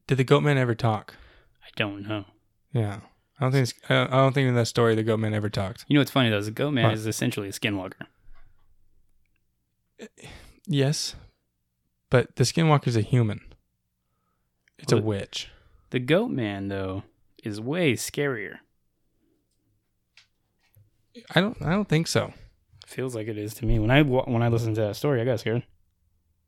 did 0.08 0.18
the 0.18 0.24
goat 0.24 0.42
man 0.42 0.58
ever 0.58 0.76
talk? 0.76 1.16
I 1.64 1.68
don't 1.76 2.08
know. 2.08 2.26
Yeah, 2.74 3.00
I 3.40 3.44
don't 3.46 3.52
think. 3.52 3.64
It's, 3.70 3.74
I 3.90 4.06
don't- 4.06 4.34
think 4.34 4.48
in 4.48 4.56
that 4.56 4.68
story 4.68 4.96
the 4.96 5.04
goat 5.04 5.20
man 5.20 5.34
ever 5.34 5.50
talked. 5.50 5.86
You 5.88 5.96
know 5.96 6.02
what's 6.02 6.12
funny 6.12 6.30
though? 6.30 6.38
Is 6.38 6.46
the 6.46 6.52
Goat 6.52 6.72
Man 6.72 6.92
is 6.92 7.06
essentially 7.08 7.48
a 7.48 7.52
skinwalker. 7.52 8.06
Yes, 10.68 11.16
but 12.10 12.36
the 12.36 12.44
Skinwalker's 12.44 12.96
a 12.96 13.02
human. 13.02 13.42
It's 14.78 14.94
Well, 14.94 15.02
a 15.02 15.06
witch. 15.06 15.50
The 15.90 16.00
Goat 16.00 16.30
Man 16.30 16.68
though 16.70 17.04
is 17.44 17.60
way 17.60 17.94
scarier. 17.94 18.58
I 21.36 21.42
don't. 21.42 21.62
I 21.62 21.72
don't 21.72 21.90
think 21.90 22.08
so. 22.08 22.34
Feels 22.90 23.14
like 23.14 23.28
it 23.28 23.38
is 23.38 23.54
to 23.54 23.68
me. 23.68 23.78
When 23.78 23.92
I 23.92 24.02
when 24.02 24.42
I 24.42 24.48
listened 24.48 24.74
to 24.78 24.82
that 24.82 24.96
story, 24.96 25.22
I 25.22 25.24
got 25.24 25.40
scared. 25.40 25.62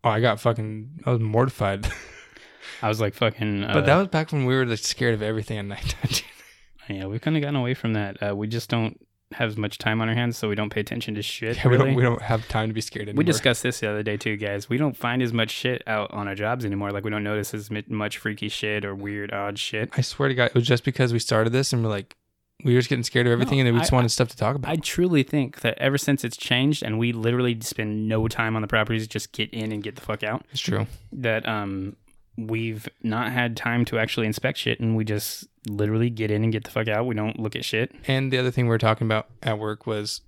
Oh, 0.04 0.10
I 0.10 0.20
got 0.20 0.40
fucking. 0.40 1.02
I 1.06 1.12
was 1.12 1.20
mortified. 1.20 1.88
I 2.82 2.90
was 2.90 3.00
like 3.00 3.14
fucking. 3.14 3.64
Uh, 3.64 3.74
but 3.74 3.86
that 3.86 3.96
was 3.96 4.08
back 4.08 4.32
when 4.32 4.46
we 4.46 4.56
were 4.56 4.66
like, 4.66 4.80
scared 4.80 5.14
of 5.14 5.22
everything 5.22 5.60
at 5.60 5.66
night. 5.66 5.96
Time. 6.04 6.98
Yeah, 6.98 7.06
we've 7.06 7.22
kind 7.22 7.38
of 7.38 7.44
gotten 7.44 7.58
away 7.58 7.76
from 7.76 7.94
that. 7.94 8.18
Uh, 8.28 8.36
we 8.36 8.48
just 8.48 8.72
don't 8.72 9.00
have 9.34 9.50
as 9.50 9.56
much 9.56 9.78
time 9.78 10.02
on 10.02 10.10
our 10.10 10.16
hands, 10.16 10.36
so 10.36 10.50
we 10.50 10.56
don't 10.56 10.72
pay 10.72 10.82
attention 10.82 11.14
to 11.14 11.22
shit. 11.22 11.58
Yeah, 11.58 11.68
we 11.68 11.78
don't 11.78 11.94
we 11.94 12.02
don't 12.02 12.24
have 12.24 12.48
time 12.48 12.70
to 12.70 12.74
be 12.74 12.82
scared 12.82 13.08
anymore. 13.08 13.20
We 13.20 13.24
discussed 13.24 13.62
this 13.62 13.80
the 13.80 13.92
other 13.92 14.02
day 14.02 14.18
too, 14.18 14.36
guys. 14.36 14.68
We 14.68 14.78
don't 14.78 14.98
find 14.98 15.22
as 15.22 15.32
much 15.32 15.52
shit 15.52 15.84
out 15.86 16.10
on 16.12 16.28
our 16.28 16.34
jobs 16.34 16.66
anymore. 16.66 16.92
Like 16.92 17.04
we 17.04 17.12
don't 17.12 17.24
notice 17.24 17.54
as 17.54 17.70
much 17.70 18.18
freaky 18.18 18.50
shit 18.50 18.84
or 18.84 18.96
weird, 18.96 19.32
odd 19.32 19.60
shit. 19.60 19.92
I 19.96 20.02
swear 20.02 20.30
to 20.30 20.34
God, 20.34 20.46
it 20.46 20.56
was 20.56 20.66
just 20.66 20.84
because 20.84 21.14
we 21.14 21.20
started 21.20 21.54
this 21.54 21.72
and 21.72 21.84
we're 21.84 21.92
like, 21.92 22.16
we 22.64 22.74
were 22.74 22.80
just 22.80 22.90
getting 22.90 23.04
scared 23.04 23.28
of 23.28 23.32
everything, 23.34 23.58
No, 23.58 23.62
and 23.62 23.68
then 23.68 23.74
we 23.76 23.80
just 23.82 23.92
I- 23.94 23.96
wanted 23.96 24.10
stuff 24.10 24.30
to 24.30 24.38
talk 24.38 24.56
about. 24.56 24.72
I 24.72 24.76
truly 24.78 25.24
think 25.24 25.62
that 25.62 25.78
ever 25.78 25.98
since 25.98 26.24
it's 26.24 26.38
changed 26.38 26.84
and 26.84 26.98
we 27.00 27.12
literally 27.12 27.58
spend 27.62 28.08
no 28.08 28.28
time 28.28 28.56
on 28.56 28.62
the 28.62 28.68
properties, 28.68 29.08
just 29.08 29.32
get 29.32 29.50
in 29.52 29.72
and 29.72 29.82
get 29.84 29.96
the 29.96 30.02
fuck 30.02 30.24
out. 30.24 30.46
it's 30.52 30.62
true. 30.62 30.88
That 31.12 31.48
um, 31.48 31.96
we've 32.38 32.88
not 33.04 33.32
had 33.32 33.58
time 33.58 33.86
to 33.86 34.00
actually 34.00 34.28
inspect 34.28 34.58
shit, 34.60 34.80
and 34.80 34.96
we 34.96 35.04
just 35.06 35.48
literally 35.68 36.10
get 36.10 36.32
in 36.32 36.44
and 36.44 36.52
get 36.52 36.64
the 36.64 36.72
fuck 36.72 36.88
out. 36.88 37.06
We 37.06 37.16
don't 37.16 37.40
look 37.40 37.56
at 37.56 37.64
shit. 37.66 37.94
And 38.08 38.32
the 38.34 38.38
other 38.38 38.52
thing 38.52 38.66
we 38.66 38.70
were 38.70 38.78
talking 38.78 39.06
about 39.08 39.28
at 39.44 39.60
work 39.60 39.86
was, 39.86 40.22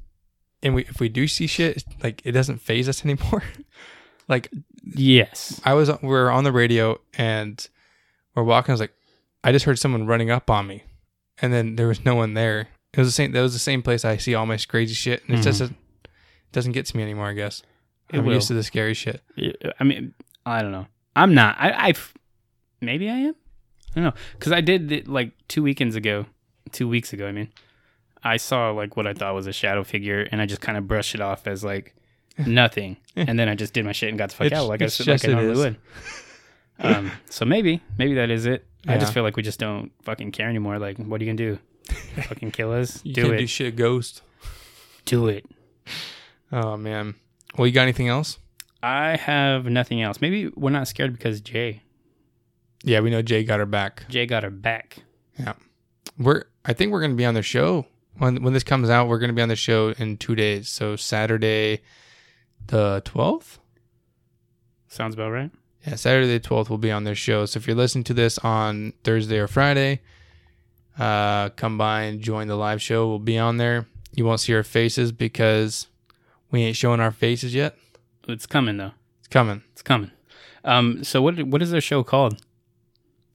and 0.62 0.76
we 0.76 0.84
if 0.84 1.00
we 1.00 1.10
do 1.10 1.28
see 1.28 1.48
shit, 1.48 1.84
like 2.04 2.22
it 2.24 2.32
doesn't 2.34 2.60
phase 2.62 2.88
us 2.90 3.04
anymore. 3.06 3.44
like 4.28 4.50
Yes. 4.86 5.62
I 5.64 5.74
was, 5.74 5.90
we 6.02 6.14
are 6.14 6.30
on 6.30 6.44
the 6.44 6.52
radio 6.52 7.00
and 7.18 7.66
we're 8.36 8.44
walking. 8.44 8.72
I 8.72 8.74
was 8.74 8.80
like, 8.82 8.94
I 9.44 9.52
just 9.54 9.66
heard 9.66 9.80
someone 9.80 10.06
running 10.08 10.30
up 10.30 10.50
on 10.50 10.68
me, 10.68 10.84
and 11.42 11.52
then 11.54 11.76
there 11.76 11.88
was 11.88 12.04
no 12.06 12.16
one 12.16 12.34
there. 12.34 12.68
It 12.94 13.00
was 13.00 13.08
the 13.08 13.12
same. 13.12 13.32
That 13.32 13.42
was 13.42 13.54
the 13.54 13.60
same 13.60 13.82
place 13.82 14.06
I 14.06 14.18
see 14.18 14.36
all 14.36 14.46
my 14.46 14.58
crazy 14.58 14.94
shit, 14.94 15.24
and 15.28 15.36
it 15.38 15.40
Mhm. 15.40 15.44
just 15.44 15.60
doesn't, 15.60 15.78
doesn't 16.52 16.72
get 16.74 16.86
to 16.88 16.98
me 16.98 17.04
anymore. 17.04 17.28
I 17.28 17.34
guess 17.34 17.64
It 18.12 18.20
I'm 18.20 18.26
will. 18.26 18.34
used 18.36 18.48
to 18.50 18.54
the 18.54 18.64
scary 18.64 18.94
shit. 18.94 19.22
I 19.80 19.84
mean, 19.84 20.14
I 20.46 20.62
don't 20.62 20.72
know. 20.72 20.88
I'm 21.16 21.34
not. 21.34 21.56
I, 21.60 21.90
I 21.90 21.94
maybe 22.82 23.10
I 23.10 23.16
am. 23.16 23.36
I 23.92 23.96
don't 23.96 24.04
know 24.06 24.14
because 24.34 24.52
I 24.52 24.62
did 24.62 24.92
it 24.92 25.08
like 25.08 25.32
two 25.48 25.64
weekends 25.64 25.96
ago, 25.96 26.26
two 26.72 26.88
weeks 26.88 27.14
ago. 27.14 27.28
I 27.28 27.32
mean, 27.32 27.50
I 28.24 28.38
saw 28.38 28.72
like 28.72 28.96
what 28.98 29.06
I 29.08 29.14
thought 29.14 29.34
was 29.36 29.48
a 29.48 29.54
shadow 29.54 29.84
figure, 29.84 30.28
and 30.32 30.42
I 30.42 30.46
just 30.46 30.62
kind 30.62 30.78
of 30.78 30.88
brushed 30.88 31.14
it 31.16 31.22
off 31.22 31.48
as 31.48 31.64
like 31.64 31.96
nothing, 32.46 32.98
and 33.16 33.38
then 33.40 33.48
I 33.50 33.56
just 33.56 33.74
did 33.74 33.86
my 33.86 33.92
shit 33.92 34.10
and 34.10 34.18
got 34.18 34.30
the 34.30 34.36
fuck 34.36 34.46
It's- 34.48 34.60
out 34.62 34.68
like 34.68 34.82
I 34.82 34.86
like 34.86 35.26
I 35.26 35.28
normally 35.32 35.56
would. 35.56 35.78
Um, 36.80 37.12
so 37.30 37.46
maybe, 37.46 37.82
maybe 37.98 38.16
that 38.16 38.30
is 38.30 38.46
it. 38.46 38.66
I 38.88 38.98
just 38.98 39.14
feel 39.14 39.24
like 39.24 39.38
we 39.38 39.44
just 39.44 39.60
don't 39.60 39.92
fucking 40.04 40.32
care 40.32 40.50
anymore. 40.50 40.78
Like, 40.80 40.98
what 40.98 41.22
are 41.22 41.24
you 41.24 41.34
gonna 41.34 41.56
do? 41.56 41.60
fucking 42.24 42.52
kill 42.52 42.72
us? 42.74 43.00
You 43.06 43.14
do 43.14 43.32
it. 43.32 43.38
do 43.38 43.48
shit, 43.48 43.76
ghost. 43.76 44.22
do 45.06 45.28
it. 45.28 45.46
Oh 46.52 46.76
man. 46.78 47.16
Well, 47.58 47.68
you 47.68 47.74
got 47.74 47.84
anything 47.84 48.08
else? 48.10 48.40
I 48.82 49.16
have 49.16 49.66
nothing 49.66 50.02
else. 50.02 50.20
Maybe 50.20 50.50
we're 50.56 50.70
not 50.72 50.88
scared 50.88 51.14
because 51.14 51.40
Jay, 51.40 51.84
Yeah, 52.84 53.00
we 53.00 53.10
know 53.10 53.22
Jay 53.22 53.44
got 53.44 53.60
her 53.60 53.66
back. 53.66 54.04
Jay 54.10 54.26
got 54.26 54.44
her 54.44 54.50
back. 54.50 54.98
Yeah, 55.40 55.54
we're 56.18 56.44
I 56.66 56.74
think 56.74 56.92
we're 56.92 57.02
gonna 57.02 57.14
be 57.16 57.26
on 57.26 57.34
the 57.34 57.42
show 57.42 57.86
when 58.18 58.44
when 58.44 58.54
this 58.54 58.64
comes 58.64 58.90
out. 58.90 59.08
We're 59.08 59.20
gonna 59.20 59.34
be 59.34 59.42
on 59.42 59.50
the 59.50 59.56
show 59.56 59.90
in 59.98 60.18
two 60.18 60.36
days. 60.36 60.68
So 60.68 60.96
Saturday, 60.98 61.82
the 62.68 63.02
twelfth. 63.06 63.60
Sounds 64.90 65.14
about 65.16 65.32
right. 65.32 65.52
Yeah, 65.86 65.96
Saturday 65.96 66.28
the 66.28 66.40
twelfth 66.40 66.70
will 66.70 66.78
be 66.78 66.92
on 66.92 67.04
their 67.04 67.16
show. 67.16 67.46
So 67.46 67.58
if 67.58 67.68
you're 67.68 67.76
listening 67.76 68.04
to 68.06 68.14
this 68.14 68.38
on 68.40 68.94
Thursday 69.04 69.38
or 69.38 69.48
Friday, 69.48 70.02
uh, 70.98 71.50
come 71.50 71.78
by 71.78 72.04
and 72.04 72.22
join 72.22 72.48
the 72.48 72.56
live 72.56 72.82
show. 72.82 73.08
We'll 73.08 73.20
be 73.20 73.38
on 73.38 73.58
there. 73.58 73.88
You 74.16 74.26
won't 74.26 74.40
see 74.40 74.54
our 74.54 74.64
faces 74.64 75.12
because 75.12 75.88
we 76.52 76.62
ain't 76.64 76.78
showing 76.78 77.00
our 77.00 77.12
faces 77.12 77.54
yet. 77.54 77.76
It's 78.28 78.46
coming 78.46 78.78
though. 78.78 78.92
It's 79.20 79.28
coming. 79.28 79.64
It's 79.74 79.82
coming. 79.82 80.12
Um, 80.64 81.04
so 81.04 81.22
what 81.22 81.42
what 81.44 81.62
is 81.62 81.72
their 81.72 81.82
show 81.82 82.04
called? 82.04 82.42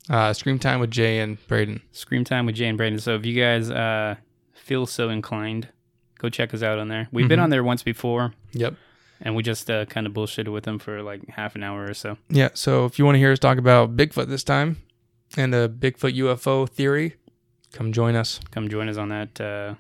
Uh, 0.09 0.33
Scream 0.33 0.59
Time 0.59 0.81
with 0.81 0.91
Jay 0.91 1.19
and 1.19 1.37
Braden. 1.49 1.83
Scream 1.93 2.25
Time 2.25 2.47
with 2.47 2.55
Jay 2.55 2.67
and 2.67 2.79
Braden. 2.79 2.99
So 3.01 3.15
if 3.17 3.27
you 3.27 3.39
guys 3.39 3.71
uh, 3.71 4.15
feel 4.55 4.87
so 4.87 5.11
inclined, 5.11 5.69
go 6.19 6.31
check 6.31 6.55
us 6.55 6.63
out 6.63 6.79
on 6.79 6.89
there. 6.89 7.09
We've 7.13 7.29
been 7.29 7.39
Mhm. 7.41 7.43
on 7.45 7.51
there 7.51 7.63
once 7.63 7.83
before, 7.83 8.33
Yep. 8.53 8.75
And 9.21 9.35
we 9.37 9.43
just 9.43 9.71
uh, 9.71 9.85
kind 9.87 10.07
of 10.07 10.13
bullshitted 10.13 10.53
with 10.53 10.65
them 10.65 10.79
for 10.79 11.03
like 11.03 11.29
half 11.29 11.55
an 11.57 11.63
hour 11.63 11.85
or 11.89 11.95
so. 11.95 12.17
Yeah. 12.29 12.51
So 12.55 12.85
if 12.85 12.99
you 12.99 13.05
want 13.05 13.17
to 13.17 13.19
hear 13.19 13.33
us 13.33 13.39
talk 13.39 13.59
about 13.59 13.97
Bigfoot 13.97 14.29
this 14.29 14.45
time 14.45 14.77
and 15.37 15.53
the 15.53 15.69
Bigfoot 15.69 16.17
UFO 16.17 16.69
theory, 16.69 17.17
come 17.73 17.93
join 17.93 18.15
us 18.17 18.41
Come 18.51 18.69
join 18.69 18.89
us 18.89 18.97
on 18.97 19.09
that 19.11 19.41
uh, 19.41 19.75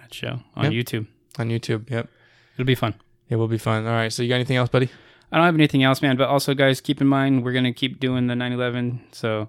that 0.00 0.12
show 0.14 0.40
on 0.54 0.70
Yep. 0.70 0.72
YouTube. 0.72 1.06
on 1.38 1.48
YouTube. 1.48 1.90
Yep. 1.90 2.08
It'll 2.56 2.66
be 2.66 2.74
fun. 2.74 2.94
It 3.28 3.36
will 3.36 3.48
be 3.48 3.58
fun. 3.58 3.86
All 3.86 3.92
right. 3.92 4.12
So 4.12 4.22
you 4.22 4.28
got 4.28 4.34
anything 4.36 4.56
else, 4.58 4.68
buddy? 4.68 4.90
I 5.30 5.36
don't 5.38 5.46
have 5.46 5.54
anything 5.54 5.82
else, 5.82 6.02
man. 6.02 6.16
But 6.18 6.28
also, 6.28 6.52
guys, 6.52 6.82
keep 6.82 7.00
in 7.00 7.06
mind 7.06 7.42
we're 7.44 7.52
gonna 7.54 7.72
keep 7.72 7.98
doing 7.98 8.26
the 8.26 8.34
9/11. 8.34 9.00
So 9.12 9.48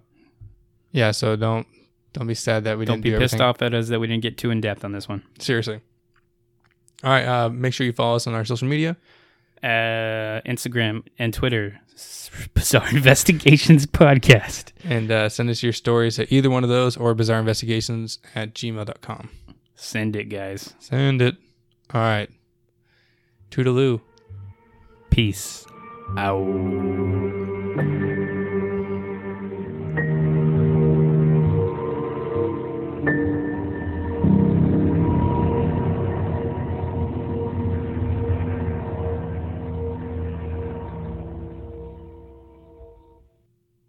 Yeah. 0.92 1.12
So 1.12 1.36
don't 1.36 1.68
don't 2.14 2.28
be 2.28 2.36
sad 2.36 2.64
that 2.64 2.78
we 2.78 2.86
don't 2.86 2.98
didn't 3.02 3.04
be 3.04 3.10
do 3.12 3.18
pissed 3.20 3.42
off 3.42 3.62
at 3.62 3.74
us 3.74 3.90
that 3.90 4.00
we 4.00 4.08
didn't 4.08 4.22
get 4.24 4.38
too 4.38 4.52
in 4.52 4.62
depth 4.62 4.86
on 4.86 4.92
this 4.94 5.10
one. 5.10 5.24
Seriously. 5.40 5.82
All 7.04 7.12
right. 7.12 7.26
Uh, 7.26 7.50
make 7.50 7.74
sure 7.74 7.86
you 7.86 7.94
follow 7.94 8.16
us 8.16 8.28
on 8.28 8.34
our 8.34 8.46
social 8.46 8.68
media. 8.68 8.96
Uh, 9.62 10.42
Instagram 10.46 11.04
and 11.20 11.34
Twitter, 11.34 11.80
Bizarre 12.54 12.90
Investigations 12.90 13.86
Podcast. 13.86 14.72
and 14.84 15.10
uh, 15.12 15.30
send 15.30 15.50
us 15.50 15.64
your 15.64 15.72
stories 15.74 16.20
at 16.20 16.32
either 16.32 16.50
one 16.50 16.64
of 16.64 16.70
those 16.70 16.98
or 16.98 17.16
bizarreinvestigations 17.16 18.18
at 18.36 18.54
gmail.com. 18.54 19.30
Send 19.76 20.16
it, 20.16 20.26
guys. 20.26 20.74
Send 20.80 21.22
it. 21.22 21.36
All 21.94 22.02
right. 22.02 22.30
Toodaloo. 23.52 24.02
Peace 25.10 25.66
out. 26.18 27.43